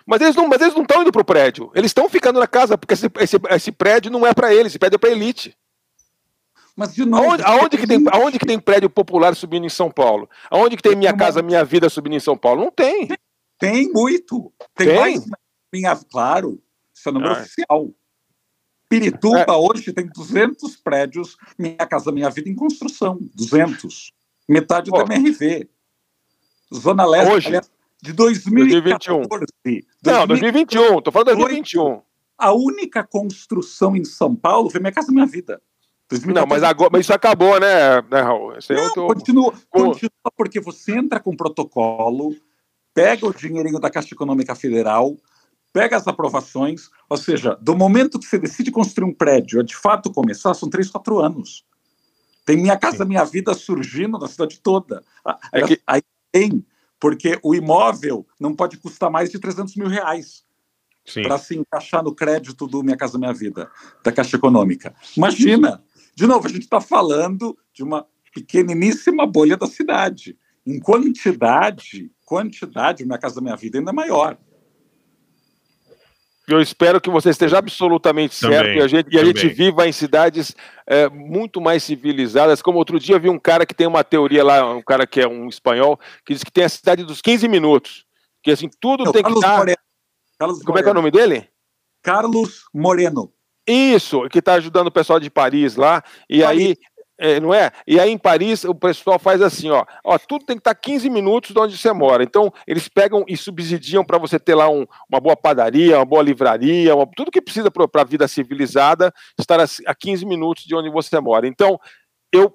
Mas 0.06 0.20
eles 0.20 0.36
não 0.36 0.50
estão 0.52 1.00
indo 1.00 1.12
para 1.12 1.22
o 1.22 1.24
prédio. 1.24 1.70
Eles 1.74 1.88
estão 1.88 2.06
ficando 2.10 2.38
na 2.38 2.46
casa, 2.46 2.76
porque 2.76 2.92
esse, 2.92 3.10
esse, 3.20 3.38
esse 3.48 3.72
prédio 3.72 4.12
não 4.12 4.26
é 4.26 4.34
para 4.34 4.52
eles, 4.52 4.66
esse 4.66 4.78
prédio 4.78 4.96
é 4.96 4.98
para 4.98 5.10
elite. 5.10 5.56
Mas 6.76 6.94
de 6.94 7.06
novo, 7.06 7.24
aonde, 7.24 7.42
aonde, 7.42 7.78
que 7.78 7.86
tem, 7.86 8.04
aonde 8.10 8.38
que 8.38 8.46
tem 8.46 8.58
prédio 8.58 8.90
popular 8.90 9.34
subindo 9.34 9.64
em 9.64 9.70
São 9.70 9.90
Paulo? 9.90 10.28
Aonde 10.50 10.76
que 10.76 10.82
tem 10.82 10.94
Minha 10.94 11.16
Casa 11.16 11.40
Minha 11.40 11.64
Vida 11.64 11.88
subindo 11.88 12.16
em 12.16 12.20
São 12.20 12.36
Paulo? 12.36 12.62
Não 12.62 12.70
tem. 12.70 13.08
Tem 13.62 13.92
muito. 13.92 14.52
Tem, 14.74 14.88
tem? 14.88 14.96
mais. 14.98 15.24
Minha, 15.72 15.94
claro, 15.94 16.60
isso 16.92 17.08
é 17.08 17.12
número 17.12 17.32
ah. 17.32 17.38
oficial. 17.38 17.94
Pirituba 18.88 19.46
é. 19.48 19.52
hoje 19.52 19.92
tem 19.92 20.08
200 20.08 20.76
prédios 20.78 21.36
Minha 21.56 21.86
Casa 21.86 22.10
Minha 22.10 22.28
Vida 22.28 22.48
em 22.50 22.56
construção. 22.56 23.20
200. 23.36 24.12
Metade 24.48 24.90
Pô. 24.90 25.04
da 25.04 25.14
MRV. 25.14 25.70
Zona 26.74 27.06
Leste, 27.06 27.32
hoje, 27.32 27.46
aliás, 27.46 27.70
de 28.02 28.12
2014. 28.12 29.28
2021. 29.28 29.82
Não, 30.04 30.26
2021. 30.26 30.98
Estou 30.98 31.12
falando 31.12 31.28
de 31.28 31.36
2021. 31.36 32.02
A 32.36 32.52
única 32.52 33.04
construção 33.04 33.94
em 33.94 34.04
São 34.04 34.34
Paulo 34.34 34.70
foi 34.70 34.80
Minha 34.80 34.92
Casa 34.92 35.12
Minha 35.12 35.26
Vida. 35.26 35.62
2014. 36.10 36.34
Não, 36.34 36.46
mas, 36.46 36.64
agora, 36.64 36.90
mas 36.92 37.02
isso 37.02 37.14
acabou, 37.14 37.60
né, 37.60 38.02
né 38.10 38.20
Raul? 38.22 38.54
Não, 38.68 38.92
tô... 38.92 39.06
continua, 39.06 39.54
continua, 39.70 40.32
porque 40.36 40.58
você 40.58 40.98
entra 40.98 41.20
com 41.20 41.36
protocolo, 41.36 42.34
pega 42.94 43.26
o 43.26 43.34
dinheirinho 43.34 43.78
da 43.78 43.90
Caixa 43.90 44.14
Econômica 44.14 44.54
Federal, 44.54 45.16
pega 45.72 45.96
as 45.96 46.06
aprovações, 46.06 46.90
ou 47.08 47.16
seja, 47.16 47.56
do 47.60 47.76
momento 47.76 48.18
que 48.18 48.26
você 48.26 48.38
decide 48.38 48.70
construir 48.70 49.08
um 49.08 49.14
prédio 49.14 49.60
a 49.60 49.62
de 49.62 49.74
fato 49.74 50.12
começar, 50.12 50.54
são 50.54 50.68
três, 50.68 50.90
quatro 50.90 51.18
anos. 51.18 51.64
Tem 52.44 52.56
Minha 52.56 52.76
Casa. 52.76 53.04
Minha 53.04 53.24
Vida 53.24 53.54
surgindo 53.54 54.18
na 54.18 54.28
cidade 54.28 54.60
toda. 54.60 55.02
É 55.52 55.62
que... 55.62 55.80
Aí 55.86 56.02
tem, 56.30 56.64
porque 56.98 57.38
o 57.42 57.54
imóvel 57.54 58.26
não 58.38 58.54
pode 58.54 58.76
custar 58.78 59.10
mais 59.10 59.30
de 59.30 59.38
300 59.38 59.76
mil 59.76 59.88
reais 59.88 60.44
para 61.22 61.38
se 61.38 61.56
encaixar 61.56 62.02
no 62.02 62.14
crédito 62.14 62.66
do 62.66 62.82
Minha 62.82 62.96
Casa 62.96 63.18
Minha 63.18 63.32
Vida, 63.32 63.70
da 64.04 64.12
Caixa 64.12 64.36
Econômica. 64.36 64.94
Imagina! 65.16 65.82
De 66.14 66.26
novo, 66.26 66.46
a 66.46 66.50
gente 66.50 66.62
está 66.62 66.80
falando 66.80 67.56
de 67.72 67.82
uma 67.82 68.06
pequeniníssima 68.34 69.26
bolha 69.26 69.56
da 69.56 69.66
cidade. 69.66 70.36
Em 70.66 70.78
quantidade, 70.80 72.10
quantidade, 72.24 73.04
Minha 73.04 73.18
Casa 73.18 73.40
Minha 73.40 73.56
Vida 73.56 73.78
ainda 73.78 73.90
é 73.90 73.94
maior. 73.94 74.38
Eu 76.46 76.60
espero 76.60 77.00
que 77.00 77.08
você 77.08 77.30
esteja 77.30 77.58
absolutamente 77.58 78.38
também, 78.40 78.58
certo 78.58 78.76
e 78.76 78.82
a 78.82 78.88
gente, 78.88 79.14
e 79.14 79.18
a 79.18 79.24
gente 79.24 79.48
viva 79.48 79.86
em 79.86 79.92
cidades 79.92 80.54
é, 80.86 81.08
muito 81.08 81.60
mais 81.60 81.84
civilizadas. 81.84 82.60
Como 82.60 82.78
outro 82.78 82.98
dia 82.98 83.14
eu 83.14 83.20
vi 83.20 83.28
um 83.28 83.38
cara 83.38 83.64
que 83.64 83.74
tem 83.74 83.86
uma 83.86 84.02
teoria 84.02 84.42
lá, 84.42 84.74
um 84.74 84.82
cara 84.82 85.06
que 85.06 85.20
é 85.20 85.28
um 85.28 85.48
espanhol, 85.48 85.98
que 86.26 86.34
diz 86.34 86.42
que 86.42 86.50
tem 86.50 86.64
a 86.64 86.68
cidade 86.68 87.04
dos 87.04 87.20
15 87.22 87.46
minutos. 87.46 88.04
Que 88.42 88.50
assim, 88.50 88.68
tudo 88.80 89.04
Não, 89.04 89.12
tem 89.12 89.22
Carlos 89.22 89.40
que 89.40 89.46
estar. 89.46 89.58
Moreno. 89.58 89.78
Carlos 90.38 90.58
Como 90.58 90.68
Moreno. 90.68 90.78
é 90.78 90.82
que 90.82 90.88
é 90.88 90.90
o 90.90 90.94
nome 90.94 91.10
dele? 91.12 91.48
Carlos 92.02 92.64
Moreno. 92.74 93.32
Isso, 93.66 94.28
que 94.28 94.40
está 94.40 94.54
ajudando 94.54 94.88
o 94.88 94.92
pessoal 94.92 95.20
de 95.20 95.30
Paris 95.30 95.76
lá. 95.76 96.02
E 96.28 96.42
Paris. 96.42 96.60
aí 96.60 96.76
É, 97.24 97.38
não 97.38 97.54
é? 97.54 97.70
E 97.86 98.00
aí 98.00 98.10
em 98.10 98.18
Paris 98.18 98.64
o 98.64 98.74
pessoal 98.74 99.16
faz 99.16 99.40
assim, 99.40 99.70
ó, 99.70 99.84
ó, 100.04 100.18
tudo 100.18 100.44
tem 100.44 100.56
que 100.56 100.60
estar 100.60 100.74
15 100.74 101.08
minutos 101.08 101.52
de 101.52 101.60
onde 101.60 101.78
você 101.78 101.92
mora. 101.92 102.24
Então 102.24 102.52
eles 102.66 102.88
pegam 102.88 103.24
e 103.28 103.36
subsidiam 103.36 104.04
para 104.04 104.18
você 104.18 104.40
ter 104.40 104.56
lá 104.56 104.68
um, 104.68 104.84
uma 105.08 105.20
boa 105.20 105.36
padaria, 105.36 105.98
uma 105.98 106.04
boa 106.04 106.20
livraria, 106.20 106.96
uma, 106.96 107.06
tudo 107.14 107.30
que 107.30 107.40
precisa 107.40 107.70
para 107.70 107.86
a 107.94 108.04
vida 108.04 108.26
civilizada 108.26 109.14
estar 109.38 109.60
a, 109.60 109.66
a 109.86 109.94
15 109.94 110.26
minutos 110.26 110.64
de 110.64 110.74
onde 110.74 110.90
você 110.90 111.20
mora. 111.20 111.46
Então 111.46 111.78
eu 112.32 112.52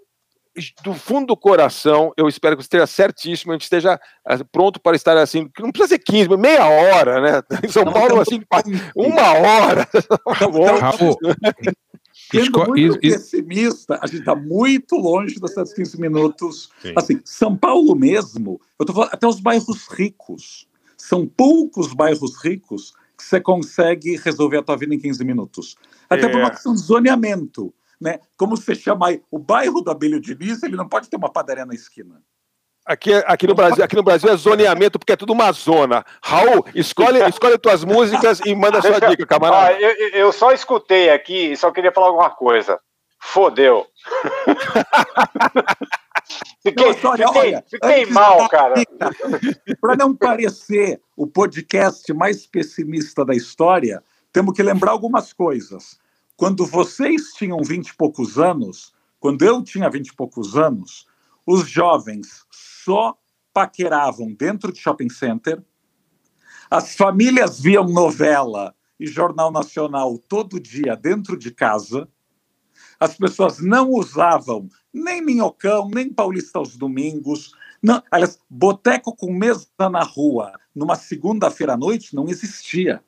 do 0.84 0.94
fundo 0.94 1.28
do 1.28 1.38
coração, 1.38 2.12
eu 2.18 2.28
espero 2.28 2.58
que 2.58 2.64
você 2.64 2.66
esteja 2.66 2.88
certíssimo, 2.88 3.52
a 3.52 3.56
gente 3.56 3.64
esteja 3.64 4.00
eh, 4.28 4.38
pronto 4.52 4.80
para 4.80 4.96
estar 4.96 5.16
assim, 5.16 5.50
não 5.60 5.72
precisa 5.72 5.96
ser 5.96 6.00
15, 6.00 6.36
meia 6.36 6.66
hora, 6.66 7.22
né? 7.22 7.42
Em 7.64 7.70
São 7.70 7.86
Paulo, 7.86 8.20
assim, 8.20 8.42
uma 8.96 9.34
hora. 9.34 9.88
Raul, 10.82 11.16
Sendo 12.32 12.44
Esco... 12.44 12.68
muito 12.68 13.00
pessimista, 13.00 14.00
a 14.02 14.08
gente 14.08 14.20
está 14.20 14.36
muito 14.36 14.96
longe 14.96 15.40
desses 15.40 15.74
15 15.74 16.02
minutos. 16.02 16.70
Sim. 16.82 16.94
Assim, 16.96 17.22
São 17.24 17.56
Paulo 17.56 17.96
mesmo, 17.96 18.60
eu 18.78 18.86
tô 18.86 18.94
falando, 18.94 19.14
até 19.14 19.26
os 19.26 19.40
bairros 19.40 19.88
ricos, 19.88 20.68
são 20.98 21.26
poucos 21.26 21.94
bairros 21.94 22.36
ricos 22.44 22.94
que 23.18 23.24
você 23.24 23.40
consegue 23.40 24.18
resolver 24.18 24.58
a 24.58 24.64
tua 24.64 24.76
vida 24.76 24.94
em 24.94 25.00
15 25.00 25.24
minutos. 25.24 25.76
Até 26.10 26.26
é. 26.26 26.30
por 26.30 26.40
uma 26.40 26.52
questão 26.52 26.74
de 26.74 26.82
zoneamento. 26.82 27.74
Né? 28.00 28.20
Como 28.36 28.56
você 28.56 28.76
chama 28.76 29.08
aí, 29.08 29.22
o 29.32 29.40
bairro 29.40 29.82
do 29.82 29.90
Abelho 29.90 30.20
Diniz, 30.20 30.62
ele 30.64 30.76
não 30.76 30.88
pode 30.88 31.10
ter 31.10 31.18
uma 31.18 31.32
padaria 31.32 31.66
na 31.66 31.74
esquina. 31.74 32.22
Aqui, 32.88 33.14
aqui, 33.26 33.46
no 33.46 33.54
Brasil, 33.54 33.84
aqui 33.84 33.98
no 33.98 34.02
Brasil 34.02 34.30
é 34.30 34.38
zoneamento, 34.38 34.98
porque 34.98 35.12
é 35.12 35.18
tudo 35.18 35.34
uma 35.34 35.52
zona. 35.52 36.06
Raul, 36.24 36.66
escolhe, 36.74 37.20
escolhe 37.28 37.58
tuas 37.58 37.84
músicas 37.84 38.40
e 38.46 38.56
manda 38.56 38.82
sua 38.82 38.98
dica, 38.98 39.26
camarada. 39.26 39.76
Ah, 39.76 39.82
eu, 39.82 40.10
eu, 40.12 40.32
só 40.32 40.54
escutei 40.54 41.10
aqui 41.10 41.52
e 41.52 41.58
só 41.58 41.70
queria 41.70 41.92
falar 41.92 42.08
alguma 42.08 42.30
coisa. 42.30 42.80
Fodeu. 43.20 43.86
fiquei, 46.64 46.94
fiquei, 46.94 47.26
olha, 47.26 47.62
fiquei 47.70 48.06
mal, 48.06 48.48
cara. 48.48 48.76
Para 49.82 49.98
não 49.98 50.16
parecer 50.16 51.02
o 51.18 51.28
podcast 51.28 52.14
mais 52.14 52.48
pessimista 52.48 53.26
da 53.26 53.36
história, 53.36 54.02
temos 54.32 54.56
que 54.56 54.64
lembrar 54.64 54.92
algumas 54.92 55.34
coisas. 55.34 56.00
Quando 56.38 56.66
vocês 56.66 57.34
tinham 57.34 57.62
vinte 57.64 57.90
e 57.90 57.96
poucos 57.98 58.40
anos, 58.40 58.94
quando 59.20 59.44
eu 59.44 59.62
tinha 59.62 59.90
vinte 59.90 60.08
e 60.08 60.16
poucos 60.16 60.56
anos, 60.56 61.06
os 61.46 61.68
jovens 61.68 62.47
só 62.88 63.18
paqueravam 63.54 64.34
dentro 64.34 64.72
de 64.72 64.80
shopping 64.80 65.10
center, 65.10 65.62
as 66.72 66.96
famílias 66.96 67.60
viam 67.60 67.86
novela 67.86 68.74
e 68.98 69.06
jornal 69.06 69.52
nacional 69.52 70.18
todo 70.18 70.58
dia 70.58 70.96
dentro 70.96 71.38
de 71.38 71.52
casa, 71.52 72.08
as 72.98 73.18
pessoas 73.18 73.60
não 73.60 73.92
usavam 73.92 74.70
nem 74.94 75.22
minhocão, 75.22 75.90
nem 75.90 76.12
paulista 76.12 76.60
aos 76.60 76.78
domingos. 76.78 77.52
Não, 77.84 78.02
aliás, 78.10 78.40
boteco 78.50 79.14
com 79.14 79.34
mesa 79.34 79.68
na 79.92 80.04
rua 80.04 80.54
numa 80.74 80.96
segunda-feira 80.96 81.74
à 81.74 81.78
noite 81.78 82.16
não 82.16 82.30
existia. 82.30 83.04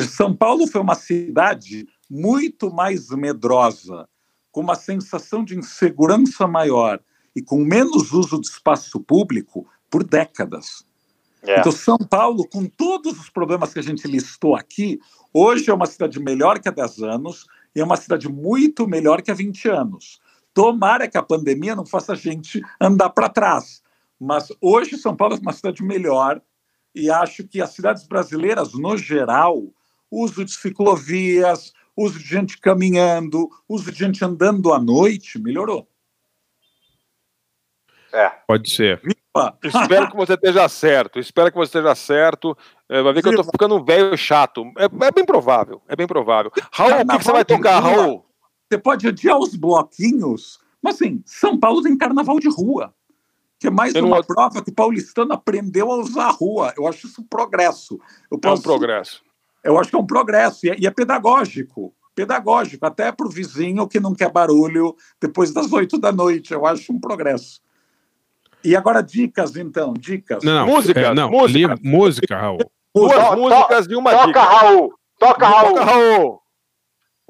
São 0.00 0.34
Paulo 0.34 0.66
foi 0.66 0.80
uma 0.80 0.96
cidade 0.96 1.86
muito 2.10 2.72
mais 2.72 3.08
medrosa, 3.10 4.08
com 4.50 4.60
uma 4.60 4.74
sensação 4.74 5.44
de 5.44 5.56
insegurança 5.56 6.46
maior 6.46 7.00
e 7.34 7.42
com 7.42 7.64
menos 7.64 8.12
uso 8.12 8.40
de 8.40 8.46
espaço 8.46 9.00
público 9.00 9.66
por 9.90 10.04
décadas. 10.04 10.84
É. 11.42 11.58
Então, 11.58 11.72
São 11.72 11.98
Paulo, 11.98 12.46
com 12.48 12.66
todos 12.66 13.18
os 13.18 13.28
problemas 13.28 13.72
que 13.72 13.78
a 13.78 13.82
gente 13.82 14.06
listou 14.06 14.54
aqui, 14.54 15.00
hoje 15.32 15.70
é 15.70 15.74
uma 15.74 15.86
cidade 15.86 16.20
melhor 16.20 16.60
que 16.60 16.68
há 16.68 16.72
10 16.72 17.02
anos 17.02 17.46
e 17.74 17.80
é 17.80 17.84
uma 17.84 17.96
cidade 17.96 18.28
muito 18.28 18.86
melhor 18.86 19.22
que 19.22 19.30
há 19.30 19.34
20 19.34 19.68
anos. 19.68 20.20
Tomara 20.54 21.08
que 21.08 21.18
a 21.18 21.22
pandemia 21.22 21.74
não 21.74 21.86
faça 21.86 22.12
a 22.12 22.16
gente 22.16 22.62
andar 22.80 23.10
para 23.10 23.28
trás. 23.28 23.82
Mas 24.20 24.52
hoje 24.60 24.96
São 24.96 25.16
Paulo 25.16 25.34
é 25.34 25.38
uma 25.38 25.52
cidade 25.52 25.82
melhor 25.82 26.40
e 26.94 27.10
acho 27.10 27.42
que 27.48 27.60
as 27.60 27.70
cidades 27.70 28.06
brasileiras, 28.06 28.72
no 28.74 28.96
geral, 28.96 29.64
uso 30.10 30.44
de 30.44 30.52
ciclovias, 30.52 31.72
uso 31.96 32.18
de 32.18 32.24
gente 32.24 32.58
caminhando, 32.58 33.50
uso 33.68 33.90
de 33.90 33.98
gente 33.98 34.24
andando 34.24 34.72
à 34.72 34.78
noite, 34.78 35.40
melhorou. 35.40 35.88
É. 38.12 38.30
Pode 38.46 38.70
ser. 38.70 39.00
Espero 39.64 40.10
que 40.10 40.16
você 40.16 40.34
esteja 40.34 40.68
certo. 40.68 41.18
Espero 41.18 41.50
que 41.50 41.56
você 41.56 41.78
esteja 41.78 41.94
certo. 41.94 42.56
É, 42.88 43.02
vai 43.02 43.12
ver 43.12 43.22
que 43.22 43.28
eu 43.28 43.36
tô 43.36 43.44
ficando 43.44 43.76
um 43.76 43.84
velho 43.84 44.16
chato. 44.16 44.64
É, 44.76 44.84
é, 44.84 45.10
bem 45.10 45.24
provável. 45.24 45.80
É 45.88 45.96
bem 45.96 46.06
provável. 46.06 46.52
Raul, 46.70 46.92
o 46.92 47.06
que, 47.06 47.18
que, 47.18 47.24
você 47.24 47.32
vai 47.32 47.44
tocar, 47.44 47.80
Raul? 47.80 48.26
Você 48.68 48.78
pode 48.78 49.08
adiar 49.08 49.38
os 49.38 49.54
bloquinhos, 49.54 50.58
mas 50.82 50.96
assim, 50.96 51.22
São 51.24 51.58
Paulo 51.58 51.82
tem 51.82 51.96
carnaval 51.96 52.38
de 52.38 52.48
rua. 52.48 52.94
Que 53.58 53.68
é 53.68 53.70
mais 53.70 53.94
eu 53.94 54.04
uma 54.04 54.16
não... 54.16 54.24
prova 54.24 54.62
que 54.62 54.70
o 54.70 54.74
paulistano 54.74 55.32
aprendeu 55.32 55.90
a 55.90 55.96
usar 55.96 56.26
a 56.26 56.30
rua. 56.30 56.74
Eu 56.76 56.86
acho 56.86 57.06
isso 57.06 57.22
um 57.22 57.26
progresso. 57.26 57.98
Eu 58.30 58.38
posso... 58.38 58.56
É 58.56 58.58
um 58.58 58.62
progresso. 58.62 59.22
Eu 59.64 59.78
acho 59.78 59.88
que 59.88 59.96
é 59.96 59.98
um 59.98 60.06
progresso. 60.06 60.66
E 60.66 60.70
é, 60.70 60.76
e 60.78 60.86
é 60.86 60.90
pedagógico 60.90 61.94
pedagógico, 62.14 62.84
até 62.84 63.10
para 63.10 63.26
o 63.26 63.30
vizinho 63.30 63.88
que 63.88 63.98
não 63.98 64.14
quer 64.14 64.30
barulho 64.30 64.94
depois 65.20 65.50
das 65.50 65.72
oito 65.72 65.98
da 65.98 66.12
noite. 66.12 66.52
Eu 66.52 66.66
acho 66.66 66.92
um 66.92 67.00
progresso. 67.00 67.60
E 68.64 68.76
agora 68.76 69.02
dicas, 69.02 69.56
então, 69.56 69.92
dicas. 69.92 70.42
Não, 70.42 70.66
música, 70.66 71.00
é, 71.00 71.14
não, 71.14 71.30
música, 71.30 71.74
música, 71.82 72.36
Raul. 72.36 72.58
Duas 72.94 73.36
músicas 73.36 73.86
e 73.86 73.94
uma 73.94 74.10
toca, 74.10 74.26
dica. 74.26 74.42
Raul. 74.42 74.94
Toca, 75.18 75.46
Raul. 75.46 75.68
Toca, 75.68 75.84
Raul. 75.84 76.42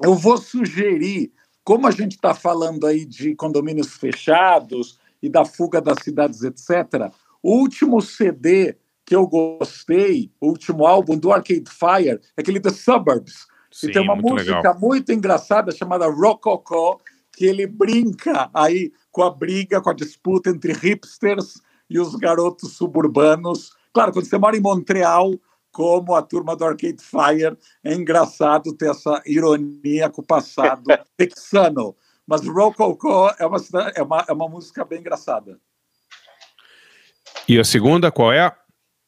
Eu 0.01 0.15
vou 0.15 0.37
sugerir, 0.37 1.31
como 1.63 1.87
a 1.87 1.91
gente 1.91 2.13
está 2.13 2.33
falando 2.33 2.85
aí 2.85 3.05
de 3.05 3.35
condomínios 3.35 3.95
fechados 3.95 4.99
e 5.21 5.29
da 5.29 5.45
fuga 5.45 5.79
das 5.79 5.99
cidades, 6.03 6.43
etc., 6.43 7.11
o 7.41 7.57
último 7.57 8.01
CD 8.01 8.77
que 9.05 9.15
eu 9.15 9.27
gostei, 9.27 10.31
o 10.39 10.47
último 10.47 10.85
álbum 10.85 11.17
do 11.17 11.31
Arcade 11.31 11.69
Fire, 11.69 12.19
é 12.37 12.41
aquele 12.41 12.59
The 12.59 12.69
Suburbs. 12.69 13.47
Sim, 13.71 13.89
e 13.89 13.91
tem 13.91 14.01
uma 14.01 14.15
música 14.15 14.57
legal. 14.57 14.79
muito 14.79 15.11
engraçada 15.11 15.71
chamada 15.71 16.07
Rococo, 16.07 17.01
que 17.35 17.45
ele 17.45 17.65
brinca 17.67 18.49
aí 18.53 18.91
com 19.11 19.23
a 19.23 19.29
briga, 19.29 19.81
com 19.81 19.89
a 19.89 19.93
disputa 19.93 20.49
entre 20.49 20.71
hipsters 20.73 21.61
e 21.89 21.99
os 21.99 22.15
garotos 22.15 22.73
suburbanos. 22.73 23.71
Claro, 23.91 24.13
quando 24.13 24.25
você 24.25 24.37
mora 24.37 24.55
em 24.55 24.61
Montreal, 24.61 25.33
como 25.71 26.13
a 26.13 26.21
turma 26.21 26.55
do 26.55 26.63
Arcade 26.63 27.01
Fire, 27.01 27.57
é 27.83 27.93
engraçado 27.93 28.75
ter 28.75 28.91
essa 28.91 29.21
ironia 29.25 30.09
com 30.09 30.21
o 30.21 30.25
passado 30.25 30.83
texano. 31.17 31.95
Mas 32.25 32.47
Rococo 32.47 33.29
é 33.37 33.45
uma, 33.45 33.57
é, 33.95 34.01
uma, 34.01 34.25
é 34.29 34.31
uma 34.31 34.47
música 34.47 34.85
bem 34.85 34.99
engraçada. 34.99 35.59
E 37.47 37.59
a 37.59 37.63
segunda 37.63 38.11
qual 38.11 38.31
é? 38.31 38.55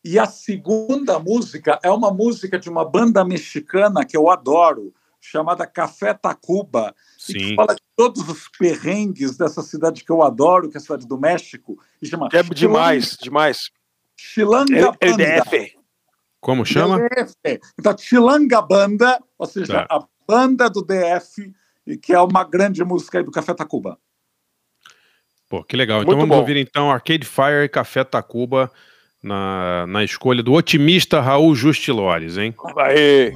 E 0.04 0.20
a 0.20 0.26
segunda 0.26 1.18
música 1.18 1.80
é 1.82 1.90
uma 1.90 2.12
música 2.12 2.60
de 2.60 2.70
uma 2.70 2.84
banda 2.84 3.24
mexicana 3.24 4.06
que 4.06 4.18
eu 4.18 4.30
adoro, 4.30 4.94
chamada 5.26 5.66
Café 5.66 6.14
Tacuba, 6.14 6.96
Sim. 7.18 7.34
e 7.34 7.36
que 7.38 7.56
fala 7.56 7.74
de 7.76 7.82
todos 7.96 8.28
os 8.30 8.48
perrengues 8.48 9.38
dessa 9.38 9.62
cidade 9.62 10.04
que 10.04 10.12
eu 10.12 10.22
adoro, 10.22 10.70
que 10.70 10.78
é 10.78 10.80
a 10.80 10.82
cidade 10.82 11.08
do 11.08 11.20
México. 11.20 11.78
E 12.02 12.08
chama 12.08 12.30
é 12.32 12.44
demais, 12.44 13.18
demais. 13.20 13.72
Chilanga 14.16 14.92
Banda. 14.92 15.44
Como 16.40 16.64
chama? 16.64 17.00
DF. 17.00 17.60
Então, 17.80 17.98
Chilanga 17.98 18.62
Banda, 18.62 19.20
ou 19.38 19.48
seja, 19.48 19.86
tá. 19.86 19.88
a 19.90 20.06
banda 20.28 20.70
do 20.70 20.84
DF, 20.84 21.52
e 21.88 21.98
que 21.98 22.14
é 22.14 22.20
uma 22.20 22.44
grande 22.44 22.84
música 22.84 23.18
aí 23.18 23.24
do 23.24 23.32
Café 23.32 23.54
Tacuba. 23.54 23.98
Pô, 25.50 25.64
que 25.64 25.76
legal. 25.76 26.02
Então 26.02 26.16
Muito 26.16 26.20
vamos 26.22 26.36
bom. 26.36 26.42
ouvir 26.42 26.58
então 26.58 26.92
Arcade 26.92 27.26
Fire 27.26 27.64
e 27.64 27.70
Café 27.70 28.04
Tacuba 28.04 28.72
na, 29.22 29.86
na 29.88 30.04
escolha 30.04 30.44
do 30.44 30.54
otimista 30.54 31.20
Raul 31.20 31.56
Justilores, 31.56 32.38
hein? 32.38 32.54
Aê! 32.78 33.32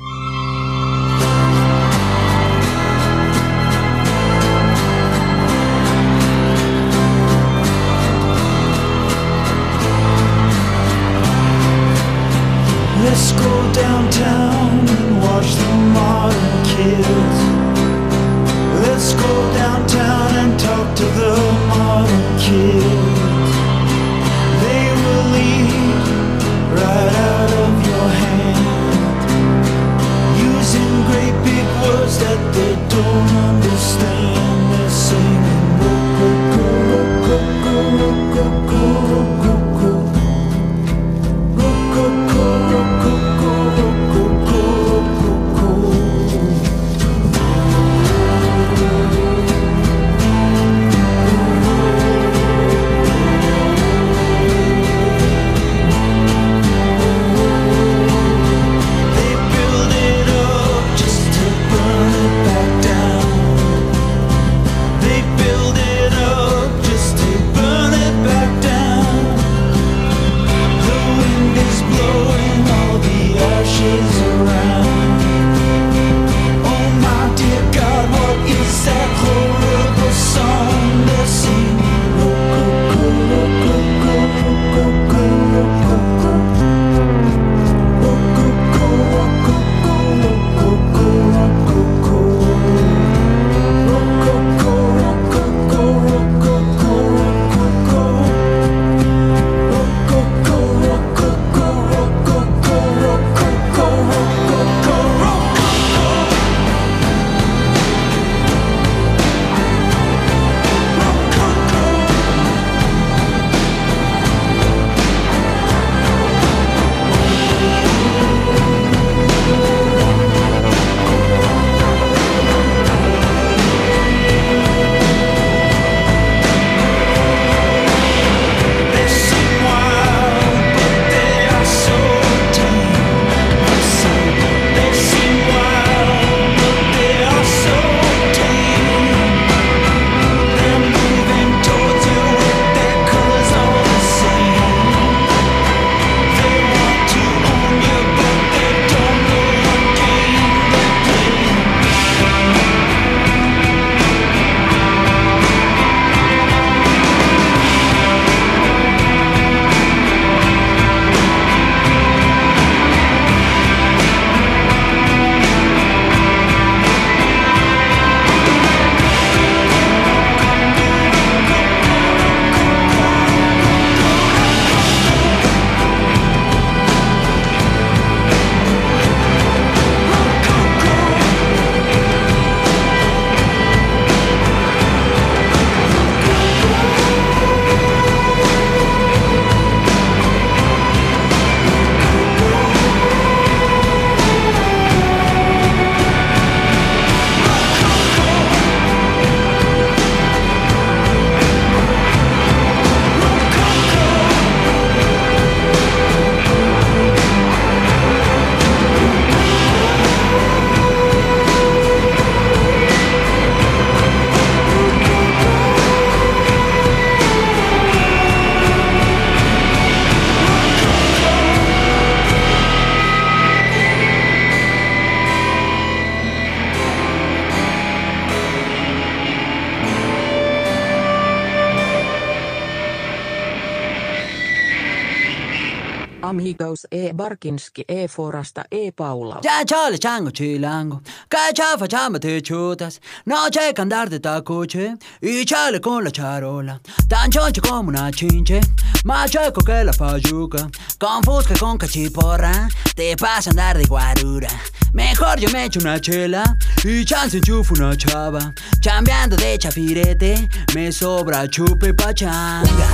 E. 236.89 237.13
Barkinski 237.13 237.83
e. 237.87 238.07
Forasta 238.07 238.65
e. 238.69 238.91
Paula. 238.91 239.39
Ya 239.41 239.63
chale 239.65 239.97
chango 239.97 240.31
chilango, 240.31 241.01
cacha 241.27 241.77
facciamo 241.77 242.19
te 242.19 242.41
chutas, 242.41 242.99
no 243.25 243.47
c'è 243.49 243.73
che 243.73 243.81
andare 243.81 244.09
de 244.09 244.19
tacuche, 244.19 244.97
y 245.21 245.43
chale 245.45 245.79
con 245.79 246.03
la 246.03 246.09
charola, 246.09 246.79
tan 247.07 247.29
choncho 247.29 247.61
como 247.61 247.89
una 247.89 248.09
chinche, 248.11 248.61
ma 249.03 249.27
checo 249.27 249.61
que 249.61 249.83
la 249.83 249.91
fayuca, 249.91 250.69
con 250.97 251.21
fusca 251.23 251.55
con 251.57 251.77
cachiporra, 251.77 252.67
te 252.95 253.15
pasa 253.15 253.49
andar 253.49 253.77
de 253.77 253.85
guarura. 253.85 254.49
Mejor 254.93 255.39
yo 255.39 255.49
me 255.51 255.65
echo 255.65 255.79
una 255.79 255.99
chela. 255.99 256.43
Y 256.83 257.05
chance 257.05 257.37
enchufo 257.37 257.73
una 257.75 257.95
chava, 257.95 258.53
chambeando 258.81 259.35
de 259.35 259.57
chafirete, 259.57 260.49
me 260.73 260.91
sobra 260.91 261.47
chupe 261.47 261.93
pachanga. 261.93 262.87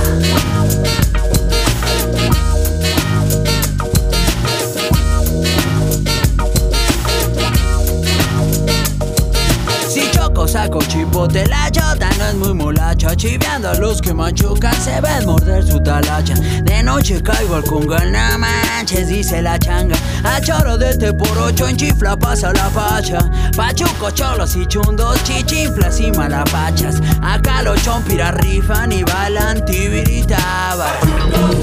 Choco 10.36 10.48
saco 10.48 10.78
chipote 10.80 11.46
la 11.46 11.70
chota 11.70 12.10
no 12.18 12.26
es 12.26 12.34
muy 12.34 12.52
molacha 12.52 13.16
Chiveando 13.16 13.70
a 13.70 13.74
los 13.76 14.02
que 14.02 14.12
machucan 14.12 14.74
se 14.74 15.00
ven 15.00 15.24
morder 15.24 15.66
su 15.66 15.82
talacha. 15.82 16.34
De 16.62 16.82
noche 16.82 17.22
caigo 17.22 17.54
al 17.54 17.64
congal, 17.64 18.12
no 18.12 18.38
manches, 18.38 19.08
dice 19.08 19.40
la 19.40 19.58
changa. 19.58 19.96
A 20.24 20.38
choro 20.42 20.76
de 20.76 20.90
este 20.90 21.14
por 21.14 21.38
ocho 21.38 21.66
en 21.66 21.78
chifla 21.78 22.18
pasa 22.18 22.52
la 22.52 22.68
facha. 22.68 23.18
Pachuco, 23.56 24.10
cholos 24.10 24.56
y 24.56 24.66
chundos, 24.66 25.24
chichinflas 25.24 26.00
y 26.00 26.10
malapachas. 26.10 27.00
Acá 27.22 27.62
los 27.62 27.82
chompiras 27.82 28.34
rifan 28.34 28.92
y 28.92 29.04
bailan 29.04 29.64
tibiritaba 29.64 30.92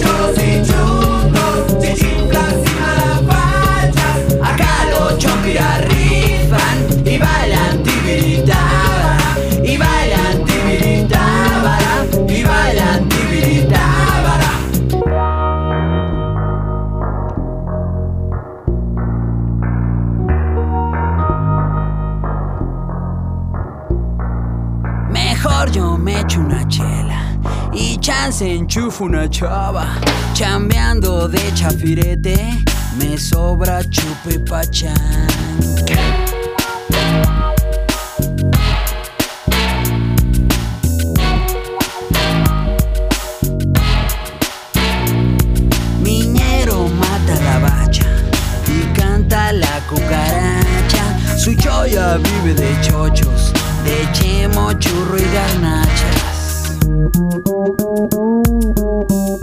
cholos 0.02 0.36
y 0.40 0.64
chundos, 0.66 1.80
chichinflas 1.80 2.56
y 2.66 2.80
malapachas. 2.82 4.18
Acá 4.42 4.90
los 4.90 5.20
chompiras 5.20 5.93
y 27.74 27.98
chance 27.98 28.42
enchufo 28.42 29.04
una 29.04 29.30
chava. 29.30 29.96
Chambeando 30.34 31.28
de 31.28 31.54
chafirete, 31.54 32.64
me 32.98 33.18
sobra 33.18 33.84
chupe 33.84 34.40
pachán. 34.40 35.28
Miñero 46.02 46.88
mata 46.90 47.36
la 47.44 47.60
bacha 47.60 48.06
y 48.68 48.98
canta 48.98 49.52
la 49.52 49.80
cucaracha. 49.90 51.38
Su 51.38 51.54
choya 51.56 52.18
vive 52.18 52.54
de 52.56 52.82
chochos, 52.82 53.54
de 53.84 54.12
chemo, 54.14 54.74
churro 54.74 55.18
y 55.18 56.23
Thank 56.84 57.16
you. 59.12 59.43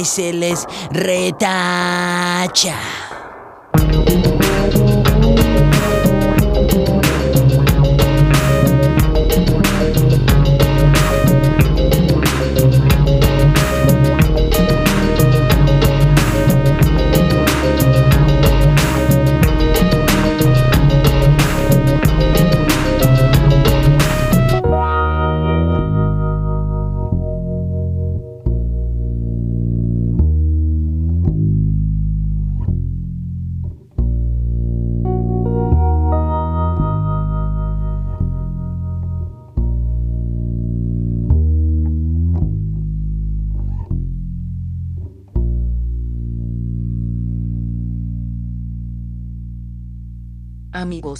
Y 0.00 0.04
se 0.04 0.32
les 0.32 0.66
retacha. 0.90 2.76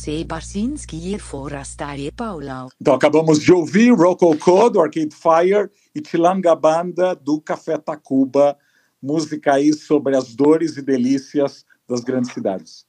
E 0.06 0.24
Barsinski 0.24 1.14
e 1.14 1.18
Forasta 1.18 1.96
e 1.96 2.12
Paula. 2.12 2.68
Então 2.80 2.94
acabamos 2.94 3.40
de 3.40 3.52
ouvir 3.52 3.92
Rococo 3.92 4.70
do 4.70 4.80
Arcade 4.80 5.14
Fire 5.14 5.68
e 5.94 6.00
Tilanga 6.00 6.54
Banda 6.54 7.14
do 7.14 7.40
Café 7.40 7.76
Tacuba, 7.76 8.56
música 9.02 9.54
aí 9.54 9.72
sobre 9.72 10.16
as 10.16 10.34
dores 10.34 10.76
e 10.76 10.82
delícias 10.82 11.64
das 11.88 12.00
grandes 12.00 12.32
cidades. 12.32 12.86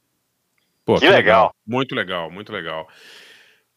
Pô, 0.85 0.99
Que 0.99 1.09
legal. 1.09 1.53
Muito 1.65 1.95
legal, 1.95 2.29
muito 2.29 2.51
legal. 2.51 2.87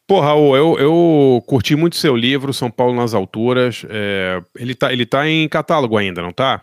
Pô, 0.07 0.19
Raul, 0.19 0.55
eu, 0.55 0.77
eu 0.77 1.43
curti 1.47 1.75
muito 1.75 1.95
seu 1.95 2.15
livro, 2.15 2.53
São 2.53 2.69
Paulo 2.69 2.95
nas 2.95 3.15
Alturas. 3.15 3.83
É, 3.89 4.41
ele, 4.55 4.75
tá, 4.75 4.93
ele 4.93 5.05
tá 5.05 5.27
em 5.27 5.49
catálogo 5.49 5.97
ainda, 5.97 6.21
não 6.21 6.31
tá? 6.31 6.61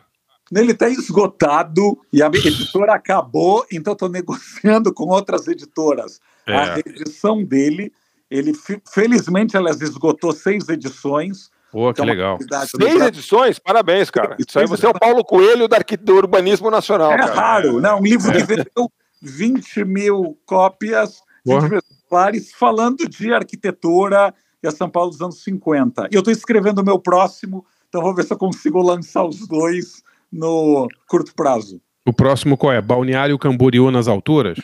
Ele 0.55 0.73
está 0.73 0.89
esgotado 0.89 1.99
e 2.13 2.23
a 2.23 2.27
editora 2.33 2.95
acabou, 2.95 3.67
então 3.73 3.95
estou 3.95 4.09
negociando 4.09 4.95
com 4.95 5.05
outras 5.05 5.49
editoras 5.49 6.21
É. 6.47 6.57
a 6.57 6.75
reedição 6.75 7.43
dele. 7.43 7.93
Ele, 8.31 8.53
felizmente, 8.93 9.57
ela 9.57 9.71
esgotou 9.71 10.33
seis 10.33 10.69
edições. 10.69 11.51
Pô, 11.71 11.93
que 11.93 12.01
É 12.01 12.05
uma 12.05 12.13
legal. 12.13 12.39
Seis 12.81 13.03
edições, 13.03 13.59
parabéns, 13.59 14.11
cara. 14.11 14.37
Isso 14.39 14.59
aí 14.59 14.67
você 14.67 14.87
é 14.87 14.89
o 14.89 14.99
Paulo 14.99 15.25
Coelho 15.25 15.69
da 15.69 15.79
do 16.01 16.15
urbanismo 16.15 16.71
nacional, 16.71 17.13
É 17.13 17.19
cara. 17.19 17.35
raro, 17.35 17.81
né? 17.81 17.93
Um 17.93 18.03
livro 18.03 18.31
que 18.33 18.43
vendeu 18.45 18.91
20 19.23 19.85
mil 19.85 20.39
cópias, 20.45 21.21
20 21.47 21.55
Porra. 21.55 21.69
mil 21.69 21.79
exemplares, 21.79 22.53
falando 22.53 23.09
de 23.09 23.33
arquitetura 23.33 24.35
e 24.63 24.67
a 24.69 24.71
São 24.71 24.89
Paulo 24.89 25.11
dos 25.11 25.21
anos 25.21 25.43
50. 25.43 26.09
E 26.11 26.15
eu 26.15 26.21
estou 26.21 26.33
escrevendo 26.33 26.81
o 26.81 26.85
meu 26.85 26.99
próximo, 26.99 27.65
então 27.89 28.03
vou 28.03 28.15
ver 28.15 28.25
se 28.25 28.33
eu 28.33 28.39
consigo 28.39 28.81
lançar 28.83 29.25
os 29.25 29.47
dois 29.47 30.03
no 30.31 30.89
curto 31.07 31.35
prazo. 31.35 31.81
O 32.07 32.13
próximo 32.13 32.57
qual 32.57 32.73
é? 32.73 32.81
Balneário 32.81 33.39
Camboriú 33.39 33.91
nas 33.91 34.09
alturas? 34.09 34.59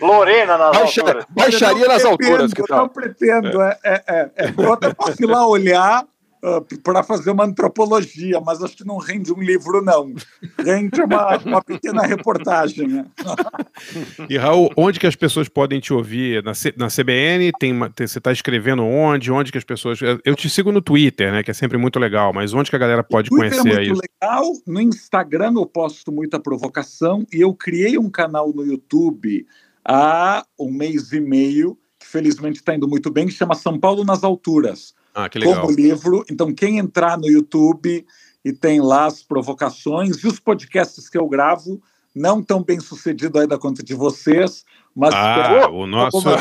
Lorena 0.00 0.56
nas 0.58 0.76
Baixa- 0.76 1.00
alturas. 1.00 1.24
baixaria 1.28 1.88
nas 1.88 2.04
alturas, 2.04 2.52
pretendo, 2.52 2.54
que 2.54 2.60
Eu 2.62 2.66
tal? 2.66 2.78
não 2.78 2.88
pretendo, 2.88 3.62
é, 3.62 3.78
é, 3.84 4.02
é, 4.06 4.30
é. 4.36 4.52
Posso 4.94 5.22
ir 5.22 5.26
lá 5.26 5.46
olhar, 5.46 6.04
uh, 6.42 6.80
para 6.82 7.02
fazer 7.02 7.30
uma 7.30 7.44
antropologia, 7.44 8.40
mas 8.40 8.62
acho 8.62 8.76
que 8.76 8.86
não 8.86 8.98
rende 8.98 9.32
um 9.32 9.40
livro, 9.40 9.82
não. 9.82 10.14
Rende 10.58 11.00
uma, 11.00 11.36
uma 11.38 11.62
pequena 11.62 12.02
reportagem. 12.02 12.88
Né? 12.88 13.06
E, 14.28 14.36
Raul, 14.36 14.70
onde 14.76 14.98
que 14.98 15.06
as 15.06 15.16
pessoas 15.16 15.48
podem 15.48 15.80
te 15.80 15.92
ouvir? 15.92 16.42
Na, 16.42 16.54
C, 16.54 16.72
na 16.76 16.88
CBN, 16.88 17.52
tem, 17.58 17.78
tem 17.90 18.06
você 18.06 18.18
está 18.18 18.32
escrevendo 18.32 18.84
onde? 18.84 19.30
Onde 19.30 19.52
que 19.52 19.58
as 19.58 19.64
pessoas... 19.64 20.00
Eu 20.24 20.34
te 20.34 20.48
sigo 20.48 20.72
no 20.72 20.80
Twitter, 20.80 21.32
né, 21.32 21.42
que 21.42 21.50
é 21.50 21.54
sempre 21.54 21.78
muito 21.78 21.98
legal, 21.98 22.32
mas 22.32 22.54
onde 22.54 22.70
que 22.70 22.76
a 22.76 22.78
galera 22.78 23.02
pode 23.02 23.30
conhecer 23.30 23.60
é 23.60 23.62
muito 23.62 23.82
isso? 23.82 24.02
legal. 24.22 24.52
No 24.66 24.80
Instagram 24.80 25.54
eu 25.56 25.66
posto 25.66 26.12
muita 26.12 26.40
provocação 26.40 27.26
e 27.32 27.40
eu 27.40 27.54
criei 27.54 27.98
um 27.98 28.10
canal 28.10 28.52
no 28.52 28.64
YouTube 28.64 29.46
há 29.84 30.44
um 30.58 30.70
mês 30.70 31.12
e 31.12 31.20
meio, 31.20 31.78
que 31.98 32.06
felizmente 32.06 32.58
está 32.58 32.74
indo 32.74 32.86
muito 32.86 33.10
bem, 33.10 33.26
que 33.26 33.32
chama 33.32 33.54
São 33.54 33.78
Paulo 33.78 34.04
nas 34.04 34.22
Alturas. 34.22 34.94
Ah, 35.14 35.28
que 35.28 35.38
legal. 35.38 35.62
Como 35.62 35.74
livro. 35.74 36.24
Então, 36.30 36.52
quem 36.52 36.78
entrar 36.78 37.18
no 37.18 37.28
YouTube 37.28 38.06
e 38.44 38.52
tem 38.52 38.80
lá 38.80 39.06
as 39.06 39.22
provocações 39.22 40.22
e 40.22 40.26
os 40.26 40.38
podcasts 40.38 41.08
que 41.08 41.18
eu 41.18 41.28
gravo, 41.28 41.80
não 42.14 42.42
tão 42.42 42.62
bem 42.62 42.80
sucedido 42.80 43.38
aí 43.38 43.46
da 43.46 43.58
conta 43.58 43.82
de 43.82 43.94
vocês, 43.94 44.64
mas 44.94 45.14
ah, 45.14 45.68
o 45.70 45.86
nosso 45.86 46.28
é, 46.28 46.36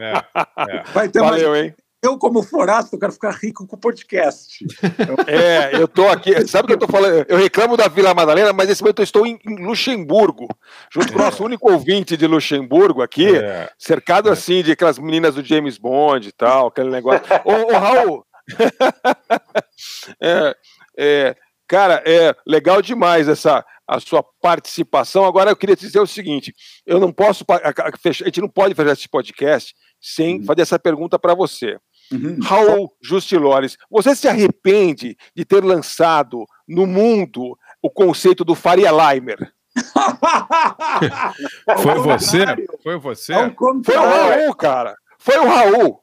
é, 0.00 0.76
é. 0.76 0.82
vai 0.92 1.08
ter 1.08 1.20
Valeu, 1.20 1.50
mais... 1.50 1.64
hein? 1.64 1.74
Eu, 2.04 2.18
como 2.18 2.42
forasto, 2.42 2.94
eu 2.94 3.00
quero 3.00 3.12
ficar 3.12 3.30
rico 3.32 3.66
com 3.66 3.76
o 3.76 3.78
podcast. 3.78 4.64
É, 5.26 5.74
eu 5.74 5.88
tô 5.88 6.06
aqui. 6.08 6.46
Sabe 6.46 6.64
o 6.64 6.66
que 6.68 6.74
eu 6.74 6.78
tô 6.78 6.86
falando? 6.86 7.24
Eu 7.28 7.36
reclamo 7.38 7.76
da 7.76 7.88
Vila 7.88 8.12
Madalena, 8.14 8.52
mas 8.52 8.68
nesse 8.68 8.82
momento 8.82 8.98
eu 9.00 9.04
estou 9.04 9.26
em, 9.26 9.38
em 9.46 9.64
Luxemburgo, 9.64 10.46
junto 10.92 11.12
com 11.12 11.18
o 11.18 11.22
nosso 11.22 11.42
único 11.44 11.70
ouvinte 11.72 12.16
de 12.16 12.26
Luxemburgo 12.26 13.00
aqui, 13.02 13.34
É. 13.36 13.70
cercado 13.78 14.30
assim 14.30 14.62
de 14.62 14.72
aquelas 14.72 14.98
meninas 14.98 15.34
do 15.34 15.42
James 15.44 15.78
Bond 15.78 16.28
e 16.28 16.32
tal, 16.32 16.66
aquele 16.68 16.90
negócio. 16.90 17.22
Ô, 17.44 17.72
ô 17.74 17.78
Raul! 17.78 18.26
É, 20.20 20.56
é, 20.98 21.36
cara, 21.66 22.02
é 22.06 22.34
legal 22.46 22.80
demais 22.82 23.28
essa 23.28 23.64
a 23.86 24.00
sua 24.00 24.22
participação. 24.40 25.24
Agora 25.24 25.50
eu 25.50 25.56
queria 25.56 25.76
te 25.76 25.86
dizer 25.86 26.00
o 26.00 26.06
seguinte: 26.06 26.54
eu 26.86 26.98
não 27.00 27.12
posso 27.12 27.44
a, 27.48 27.54
a- 27.68 27.96
fechar- 27.98 28.24
a 28.24 28.28
gente 28.28 28.40
não 28.40 28.48
pode 28.48 28.74
fazer 28.74 28.92
esse 28.92 29.08
podcast 29.08 29.74
sem 30.00 30.42
fazer 30.44 30.62
essa 30.62 30.78
pergunta 30.78 31.18
para 31.18 31.34
você. 31.34 31.78
Raul 32.42 32.92
Justilores, 33.02 33.76
você 33.90 34.14
se 34.14 34.28
arrepende 34.28 35.16
de 35.34 35.44
ter 35.44 35.64
lançado 35.64 36.44
no 36.68 36.86
mundo 36.86 37.58
o 37.82 37.90
conceito 37.90 38.44
do 38.44 38.54
Faria 38.54 38.90
Limer? 38.90 39.52
Foi 41.82 41.98
você? 41.98 42.44
Foi 42.82 42.98
você? 42.98 43.32
Foi 43.84 43.96
o. 43.96 44.00
Raul, 44.00 44.54
cara. 44.54 44.96
Foi 45.18 45.36
o 45.38 45.48
Raul. 45.48 46.00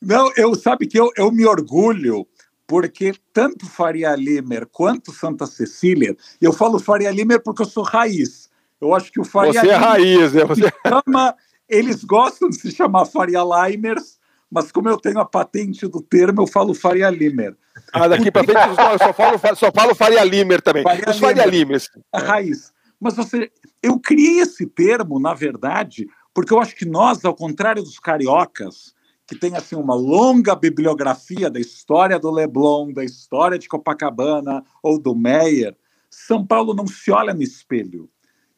Não, 0.00 0.30
eu 0.36 0.54
sabe 0.54 0.86
que 0.86 0.98
eu, 0.98 1.10
eu 1.16 1.32
me 1.32 1.44
orgulho 1.44 2.26
porque 2.66 3.12
tanto 3.32 3.66
Faria 3.66 4.14
Limer 4.14 4.66
quanto 4.70 5.10
Santa 5.10 5.46
Cecília, 5.46 6.14
e 6.40 6.44
eu 6.44 6.52
falo 6.52 6.78
Faria 6.78 7.10
Limer 7.10 7.42
porque 7.42 7.62
eu 7.62 7.66
sou 7.66 7.82
raiz. 7.82 8.48
Eu 8.78 8.94
acho 8.94 9.10
que 9.10 9.18
o 9.18 9.24
Faria 9.24 9.60
Você 9.60 9.70
é 9.70 9.74
raiz, 9.74 10.34
né? 10.34 10.44
Você... 10.44 10.70
chama, 10.86 11.34
eles 11.68 12.04
gostam 12.04 12.50
de 12.50 12.60
se 12.60 12.70
chamar 12.70 13.06
Faria 13.06 13.40
Limers, 13.42 14.17
mas 14.50 14.72
como 14.72 14.88
eu 14.88 14.96
tenho 14.96 15.18
a 15.18 15.24
patente 15.24 15.86
do 15.86 16.00
termo, 16.00 16.42
eu 16.42 16.46
falo 16.46 16.74
Faria 16.74 17.10
Limer. 17.10 17.56
Ah, 17.92 18.08
daqui 18.08 18.30
pra 18.30 18.44
frente 18.44 18.60
eu 18.68 18.74
só 18.98 19.12
falo, 19.12 19.56
só 19.56 19.72
falo 19.72 19.94
Faria 19.94 20.24
Limer 20.24 20.62
também. 20.62 20.82
Faria 20.82 21.10
Os 21.10 21.18
Faria 21.18 21.44
Limer. 21.44 21.80
A 22.12 22.18
raiz. 22.18 22.72
Mas 23.00 23.14
você, 23.14 23.50
eu 23.82 23.98
criei 24.00 24.40
esse 24.40 24.66
termo, 24.66 25.20
na 25.20 25.34
verdade, 25.34 26.06
porque 26.34 26.52
eu 26.52 26.60
acho 26.60 26.74
que 26.74 26.84
nós, 26.84 27.24
ao 27.24 27.34
contrário 27.34 27.82
dos 27.82 27.98
cariocas, 27.98 28.94
que 29.26 29.36
tem 29.36 29.54
assim 29.54 29.76
uma 29.76 29.94
longa 29.94 30.54
bibliografia 30.56 31.50
da 31.50 31.60
história 31.60 32.18
do 32.18 32.30
Leblon, 32.30 32.92
da 32.92 33.04
história 33.04 33.58
de 33.58 33.68
Copacabana 33.68 34.64
ou 34.82 34.98
do 34.98 35.14
Meyer, 35.14 35.76
São 36.10 36.44
Paulo 36.44 36.74
não 36.74 36.86
se 36.86 37.10
olha 37.10 37.34
no 37.34 37.42
espelho 37.42 38.08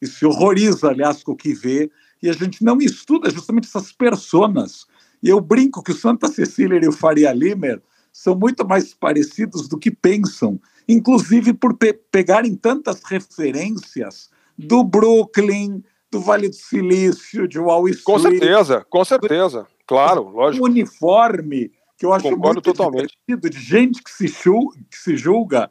e 0.00 0.06
se 0.06 0.24
horroriza, 0.24 0.88
aliás, 0.88 1.22
com 1.22 1.32
o 1.32 1.36
que 1.36 1.52
vê, 1.52 1.90
e 2.22 2.30
a 2.30 2.32
gente 2.32 2.64
não 2.64 2.78
estuda 2.78 3.28
justamente 3.30 3.66
essas 3.66 3.92
personas. 3.92 4.86
E 5.22 5.28
eu 5.28 5.40
brinco 5.40 5.82
que 5.82 5.92
o 5.92 5.96
Santa 5.96 6.28
Cecília 6.28 6.80
e 6.82 6.88
o 6.88 6.92
Faria 6.92 7.32
Limer 7.32 7.82
são 8.12 8.34
muito 8.34 8.66
mais 8.66 8.92
parecidos 8.94 9.68
do 9.68 9.78
que 9.78 9.90
pensam, 9.90 10.60
inclusive 10.88 11.52
por 11.52 11.76
pe 11.76 11.92
pegarem 11.92 12.54
tantas 12.56 13.02
referências 13.04 14.30
do 14.58 14.82
Brooklyn, 14.82 15.82
do 16.10 16.20
Vale 16.20 16.48
do 16.48 16.54
Silício, 16.56 17.46
de 17.46 17.58
Wall 17.58 17.88
Street. 17.88 18.04
Com 18.04 18.18
certeza, 18.18 18.86
com 18.88 19.04
certeza. 19.04 19.66
Claro, 19.86 20.26
Um 20.26 20.30
lógico. 20.30 20.64
uniforme 20.64 21.70
que 21.96 22.06
eu 22.06 22.12
acho 22.12 22.24
Concordo 22.24 22.54
muito 22.54 22.62
totalmente. 22.62 23.14
divertido, 23.28 23.50
de 23.50 23.60
gente 23.60 24.02
que 24.02 24.10
se, 24.10 24.26
julga, 24.26 24.78
que 24.90 24.96
se 24.96 25.16
julga 25.16 25.70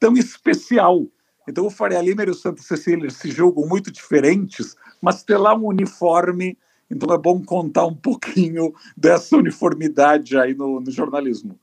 tão 0.00 0.14
especial. 0.14 1.06
Então 1.48 1.66
o 1.66 1.70
Faria 1.70 2.02
Lima 2.02 2.24
e 2.24 2.30
o 2.30 2.34
Santa 2.34 2.60
Cecília 2.62 3.08
se 3.10 3.30
julgam 3.30 3.66
muito 3.66 3.90
diferentes, 3.90 4.76
mas 5.00 5.22
ter 5.22 5.36
lá 5.38 5.54
um 5.54 5.66
uniforme, 5.66 6.58
então 6.90 7.14
é 7.14 7.18
bom 7.18 7.42
contar 7.42 7.86
um 7.86 7.94
pouquinho 7.94 8.72
dessa 8.96 9.36
uniformidade 9.36 10.38
aí 10.38 10.54
no, 10.54 10.80
no 10.80 10.90
jornalismo. 10.90 11.58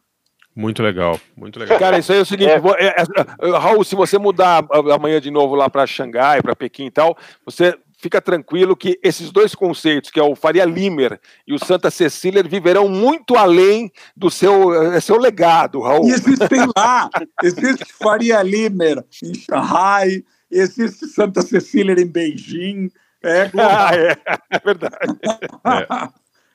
Muito 0.56 0.82
legal, 0.82 1.20
muito 1.36 1.60
legal. 1.60 1.78
Cara, 1.78 1.98
isso 2.00 2.14
aí 2.14 2.20
é 2.20 2.22
o 2.22 2.26
seguinte, 2.26 2.58
vo- 2.60 2.76
é, 2.76 2.88
é, 2.88 3.04
é, 3.42 3.58
Raul, 3.58 3.84
se 3.84 3.94
você 3.94 4.18
mudar 4.18 4.66
amanhã 4.94 5.20
de 5.20 5.30
novo 5.30 5.54
lá 5.54 5.70
para 5.70 5.86
Xangai, 5.86 6.42
para 6.42 6.56
Pequim 6.56 6.86
e 6.86 6.92
tal, 6.92 7.18
você 7.46 7.78
fica 7.98 8.22
tranquilo 8.22 8.76
que 8.76 8.98
esses 9.04 9.32
dois 9.32 9.54
conceitos, 9.54 10.10
que 10.10 10.20
é 10.20 10.24
o 10.24 10.34
Faria 10.34 10.64
Limer 10.64 11.20
e 11.46 11.54
o 11.54 11.60
Santa 11.60 11.92
Cecília, 11.92 12.42
viverão 12.42 12.88
muito 12.88 13.36
além 13.36 13.92
do 14.16 14.30
seu, 14.30 14.94
é, 14.94 15.02
seu 15.02 15.18
legado, 15.18 15.82
Raul. 15.82 16.08
E 16.08 16.12
existem 16.12 16.60
lá, 16.78 17.10
existe 17.44 17.86
Faria 17.92 18.42
Limer 18.42 19.04
em 19.24 19.34
Shanghai, 19.34 20.24
existe 20.50 21.06
Santa 21.08 21.42
Cecília 21.42 22.00
em 22.00 22.08
Beijing, 22.08 22.90
é 23.26 23.50
global. 23.50 23.72
Ah, 23.72 23.96
é, 23.96 24.18
é 24.52 24.60
verdade. 24.64 24.96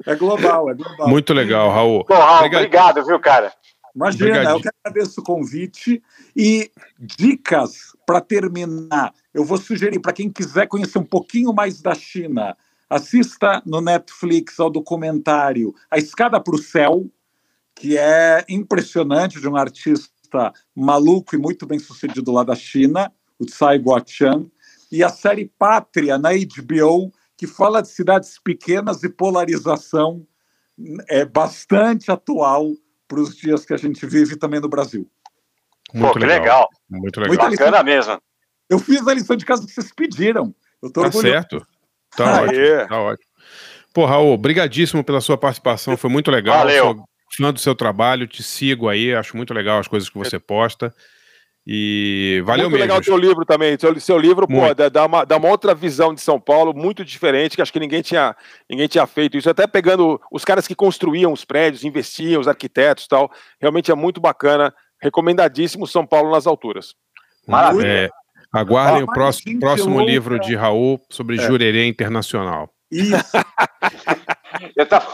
É 0.07 0.15
global, 0.15 0.71
é 0.71 0.75
global. 0.75 1.09
Muito 1.09 1.33
legal, 1.35 1.71
Raul. 1.71 2.05
Bom, 2.09 2.15
Raul, 2.15 2.37
Obrigado. 2.39 2.61
obrigado, 2.63 3.07
viu, 3.07 3.21
cara? 3.21 3.53
Imagina, 3.95 4.31
Obrigadinho. 4.31 4.57
eu 4.57 4.61
que 4.61 4.69
agradeço 4.85 5.21
o 5.21 5.25
convite 5.25 6.03
e 6.37 6.71
dicas 6.99 7.93
para 8.07 8.21
terminar. 8.21 9.13
Eu 9.35 9.45
vou 9.45 9.59
sugerir 9.59 9.99
para 10.01 10.13
quem 10.13 10.31
quiser 10.31 10.67
conhecer 10.69 10.99
um 10.99 11.05
pouquinho 11.05 11.53
mais 11.53 11.83
da 11.83 11.95
China, 11.95 12.57
assista 12.89 13.63
no 13.67 13.81
Netflix 13.81 14.59
ao 14.59 14.71
documentário 14.71 15.75
A 15.91 15.99
Escada 15.99 16.41
para 16.41 16.55
o 16.55 16.59
Céu, 16.59 17.07
que 17.75 17.99
é 17.99 18.45
impressionante 18.49 19.41
de 19.41 19.49
um 19.49 19.57
artista 19.57 20.53
maluco 20.75 21.35
e 21.35 21.39
muito 21.39 21.67
bem 21.67 21.79
sucedido 21.79 22.31
lá 22.33 22.45
da 22.45 22.55
China, 22.55 23.13
o 23.39 23.45
Tsai 23.45 23.79
Guo-chan, 23.79 24.47
e 24.91 25.03
a 25.05 25.09
série 25.09 25.51
Pátria 25.59 26.19
na 26.19 26.31
HBO, 26.33 27.13
que 27.37 27.47
fala 27.47 27.81
de 27.81 27.89
cidades 27.89 28.39
pequenas 28.43 29.03
e 29.03 29.09
polarização 29.09 30.27
é 31.09 31.25
bastante 31.25 32.11
atual 32.11 32.73
para 33.07 33.21
os 33.21 33.37
dias 33.37 33.65
que 33.65 33.73
a 33.75 33.77
gente 33.77 34.05
vive 34.07 34.37
também 34.37 34.61
no 34.61 34.69
Brasil. 34.69 35.11
Muito 35.93 36.13
Pô, 36.15 36.19
que 36.21 36.25
legal. 36.27 36.69
Muito 36.89 37.21
legal. 37.21 37.49
lição- 37.49 37.67
Bacana 37.67 37.83
mesmo. 37.83 38.21
Eu 38.69 38.79
fiz 38.79 39.07
a 39.07 39.13
lição 39.15 39.37
de 39.37 39.45
casa 39.45 39.67
que 39.67 39.73
vocês 39.73 39.93
pediram. 39.93 40.55
Eu 40.83 40.91
tô 40.93 41.01
Tá 41.01 41.07
orgulhoso. 41.09 41.29
certo. 41.35 41.67
Tá 42.17 42.41
Aê. 42.45 42.47
ótimo, 42.75 42.89
tá 42.89 43.01
ótimo. 43.01 43.31
Pô, 43.93 44.05
Raul, 44.07 44.39
brigadíssimo 44.39 45.03
pela 45.03 45.21
sua 45.21 45.37
participação, 45.37 45.97
foi 45.97 46.09
muito 46.09 46.31
legal. 46.31 46.59
Valeu. 46.59 46.85
Sou 46.85 47.05
fã 47.37 47.53
do 47.53 47.59
seu 47.59 47.75
trabalho, 47.75 48.27
te 48.29 48.43
sigo 48.43 48.89
aí, 48.89 49.13
acho 49.15 49.37
muito 49.37 49.53
legal 49.53 49.81
as 49.81 49.89
coisas 49.89 50.09
que 50.09 50.17
você 50.19 50.39
posta. 50.39 50.95
E 51.73 52.43
valeu 52.45 52.65
muito 52.65 52.73
mesmo. 52.73 52.83
legal 52.83 52.99
o 52.99 53.05
seu 53.05 53.17
livro 53.17 53.45
também. 53.45 53.79
Seu, 53.79 54.01
seu 54.01 54.19
livro, 54.19 54.45
pô, 54.49 54.55
Muito. 54.55 54.75
dá, 54.75 54.89
dá 54.89 55.07
uma, 55.07 55.25
dá 55.25 55.37
uma 55.37 55.49
outra 55.49 55.73
visão 55.73 56.13
de 56.13 56.21
São 56.21 56.41
Paulo, 56.41 56.75
muito 56.75 57.05
diferente, 57.05 57.55
que 57.55 57.63
acho 57.63 57.73
que 57.73 57.79
ninguém 57.79 58.03
tinha, 58.03 58.35
ninguém 58.69 58.89
tinha 58.89 59.07
feito 59.07 59.37
isso. 59.37 59.49
Até 59.49 59.69
pegando 59.69 60.21
os 60.33 60.45
caras 60.45 60.67
que 60.67 60.75
construíam 60.75 61.33
os 61.33 61.45
prédios, 61.45 61.85
investiam, 61.85 62.41
os 62.41 62.49
arquitetos 62.49 63.05
e 63.05 63.09
tal. 63.09 63.31
Realmente 63.61 63.89
é 63.89 63.95
muito 63.95 64.21
bacana. 64.21 64.75
Recomendadíssimo 65.01 65.87
São 65.87 66.05
Paulo 66.05 66.33
nas 66.33 66.45
alturas. 66.45 66.93
Maravilha. 67.47 67.87
É, 67.87 68.11
aguardem 68.53 69.03
Ó, 69.03 69.05
o 69.05 69.13
próximo, 69.13 69.61
próximo 69.61 70.01
livro 70.05 70.41
de 70.41 70.57
Raul 70.57 71.01
sobre 71.09 71.37
É. 71.41 71.47
jurerê 71.47 71.87
internacional. 71.87 72.69
Isso. 72.91 73.15
Tava- 74.89 75.07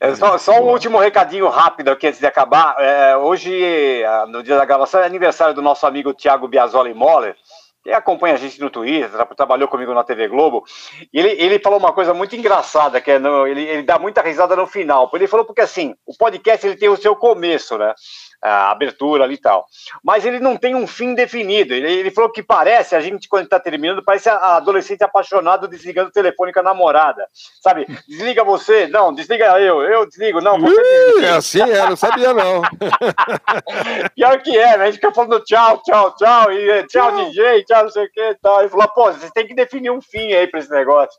é 0.00 0.14
só, 0.14 0.38
só 0.38 0.52
um 0.60 0.68
último 0.70 0.98
recadinho 0.98 1.48
rápido 1.48 1.90
aqui 1.90 2.06
antes 2.06 2.20
de 2.20 2.26
acabar. 2.26 2.76
É, 2.78 3.16
hoje, 3.16 4.02
ah, 4.04 4.26
no 4.26 4.42
dia 4.42 4.56
da 4.56 4.64
gravação, 4.64 5.00
é 5.00 5.06
aniversário 5.06 5.54
do 5.54 5.62
nosso 5.62 5.86
amigo 5.86 6.14
Thiago 6.14 6.48
Biasoli 6.48 6.92
Moller, 6.94 7.36
que 7.82 7.90
acompanha 7.92 8.34
a 8.34 8.38
gente 8.38 8.60
no 8.60 8.68
Twitter, 8.68 9.10
tra- 9.10 9.24
trabalhou 9.26 9.66
comigo 9.68 9.94
na 9.94 10.04
TV 10.04 10.28
Globo. 10.28 10.64
E 11.12 11.18
ele, 11.18 11.30
ele 11.42 11.58
falou 11.58 11.78
uma 11.78 11.92
coisa 11.92 12.12
muito 12.12 12.36
engraçada, 12.36 13.00
que 13.00 13.12
é 13.12 13.18
no- 13.18 13.46
ele, 13.46 13.62
ele 13.62 13.82
dá 13.82 13.98
muita 13.98 14.20
risada 14.22 14.54
no 14.54 14.66
final. 14.66 15.10
Ele 15.14 15.26
falou 15.26 15.46
porque 15.46 15.62
assim, 15.62 15.94
o 16.06 16.14
podcast 16.16 16.66
ele 16.66 16.76
tem 16.76 16.88
o 16.88 16.96
seu 16.96 17.16
começo, 17.16 17.78
né? 17.78 17.94
A 18.42 18.70
abertura 18.70 19.24
ali 19.24 19.34
e 19.34 19.38
tal. 19.38 19.66
Mas 20.02 20.24
ele 20.24 20.40
não 20.40 20.56
tem 20.56 20.74
um 20.74 20.86
fim 20.86 21.14
definido. 21.14 21.74
Ele, 21.74 21.92
ele 21.92 22.10
falou 22.10 22.30
que 22.30 22.42
parece, 22.42 22.96
a 22.96 23.00
gente, 23.00 23.28
quando 23.28 23.44
está 23.44 23.60
terminando, 23.60 24.02
parece 24.02 24.28
a 24.28 24.56
adolescente 24.56 25.02
apaixonado 25.02 25.68
desligando 25.68 26.08
o 26.08 26.12
telefone 26.12 26.52
com 26.52 26.60
a 26.60 26.64
namorada. 26.64 27.26
Sabe? 27.62 27.86
Desliga 28.08 28.42
você, 28.42 28.86
não, 28.86 29.12
desliga 29.12 29.58
eu, 29.60 29.82
eu 29.82 30.06
desligo, 30.06 30.40
não, 30.40 30.58
você 30.58 30.82
desliga. 30.82 31.26
É 31.26 31.30
assim, 31.32 31.60
é, 31.60 31.88
não 31.88 31.96
sabia 31.96 32.32
não. 32.32 32.62
Pior 34.14 34.42
que 34.42 34.56
é, 34.56 34.76
né? 34.76 34.84
A 34.84 34.86
gente 34.86 34.96
fica 34.96 35.12
falando 35.12 35.40
tchau, 35.44 35.82
tchau, 35.82 36.14
tchau, 36.16 36.52
e 36.52 36.86
tchau, 36.86 37.12
tchau. 37.12 37.24
DJ, 37.26 37.64
tchau, 37.64 37.82
não 37.84 37.90
sei 37.90 38.04
o 38.04 38.10
que 38.10 38.20
e 38.20 38.34
tal. 38.36 38.60
Ele 38.60 38.70
falou, 38.70 38.88
pô, 38.88 39.12
vocês 39.12 39.30
têm 39.32 39.46
que 39.46 39.54
definir 39.54 39.90
um 39.90 40.00
fim 40.00 40.32
aí 40.32 40.46
para 40.46 40.60
esse 40.60 40.70
negócio. 40.70 41.18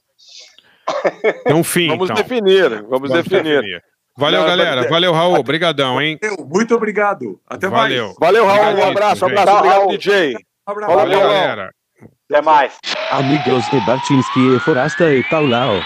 Tem 1.45 1.55
um 1.55 1.63
fim, 1.63 1.87
Vamos 1.87 2.09
então. 2.09 2.21
definir, 2.21 2.69
vamos, 2.69 2.89
vamos 2.89 3.11
definir. 3.11 3.61
definir. 3.61 3.90
Valeu, 4.17 4.43
galera. 4.45 4.87
Valeu, 4.89 5.13
Raul. 5.13 5.39
Obrigadão, 5.39 6.01
hein? 6.01 6.19
Muito 6.47 6.75
obrigado. 6.75 7.39
Até 7.47 7.67
Valeu. 7.69 8.05
mais. 8.07 8.15
Valeu, 8.19 8.45
Raul. 8.45 8.77
Um 8.77 8.89
abraço, 8.89 9.25
um 9.25 9.27
abraço. 9.29 9.57
Obrigado, 9.57 9.87
DJ. 9.89 10.35
abraço. 10.65 10.95
Valeu, 10.95 11.19
galera. 11.19 11.71
Até 12.29 12.41
mais. 12.41 12.77
Amigos 13.11 13.69
de 13.69 13.79
Bartinski, 13.85 14.59
Forasta 14.59 15.13
e 15.13 15.23
Paulão. 15.23 15.81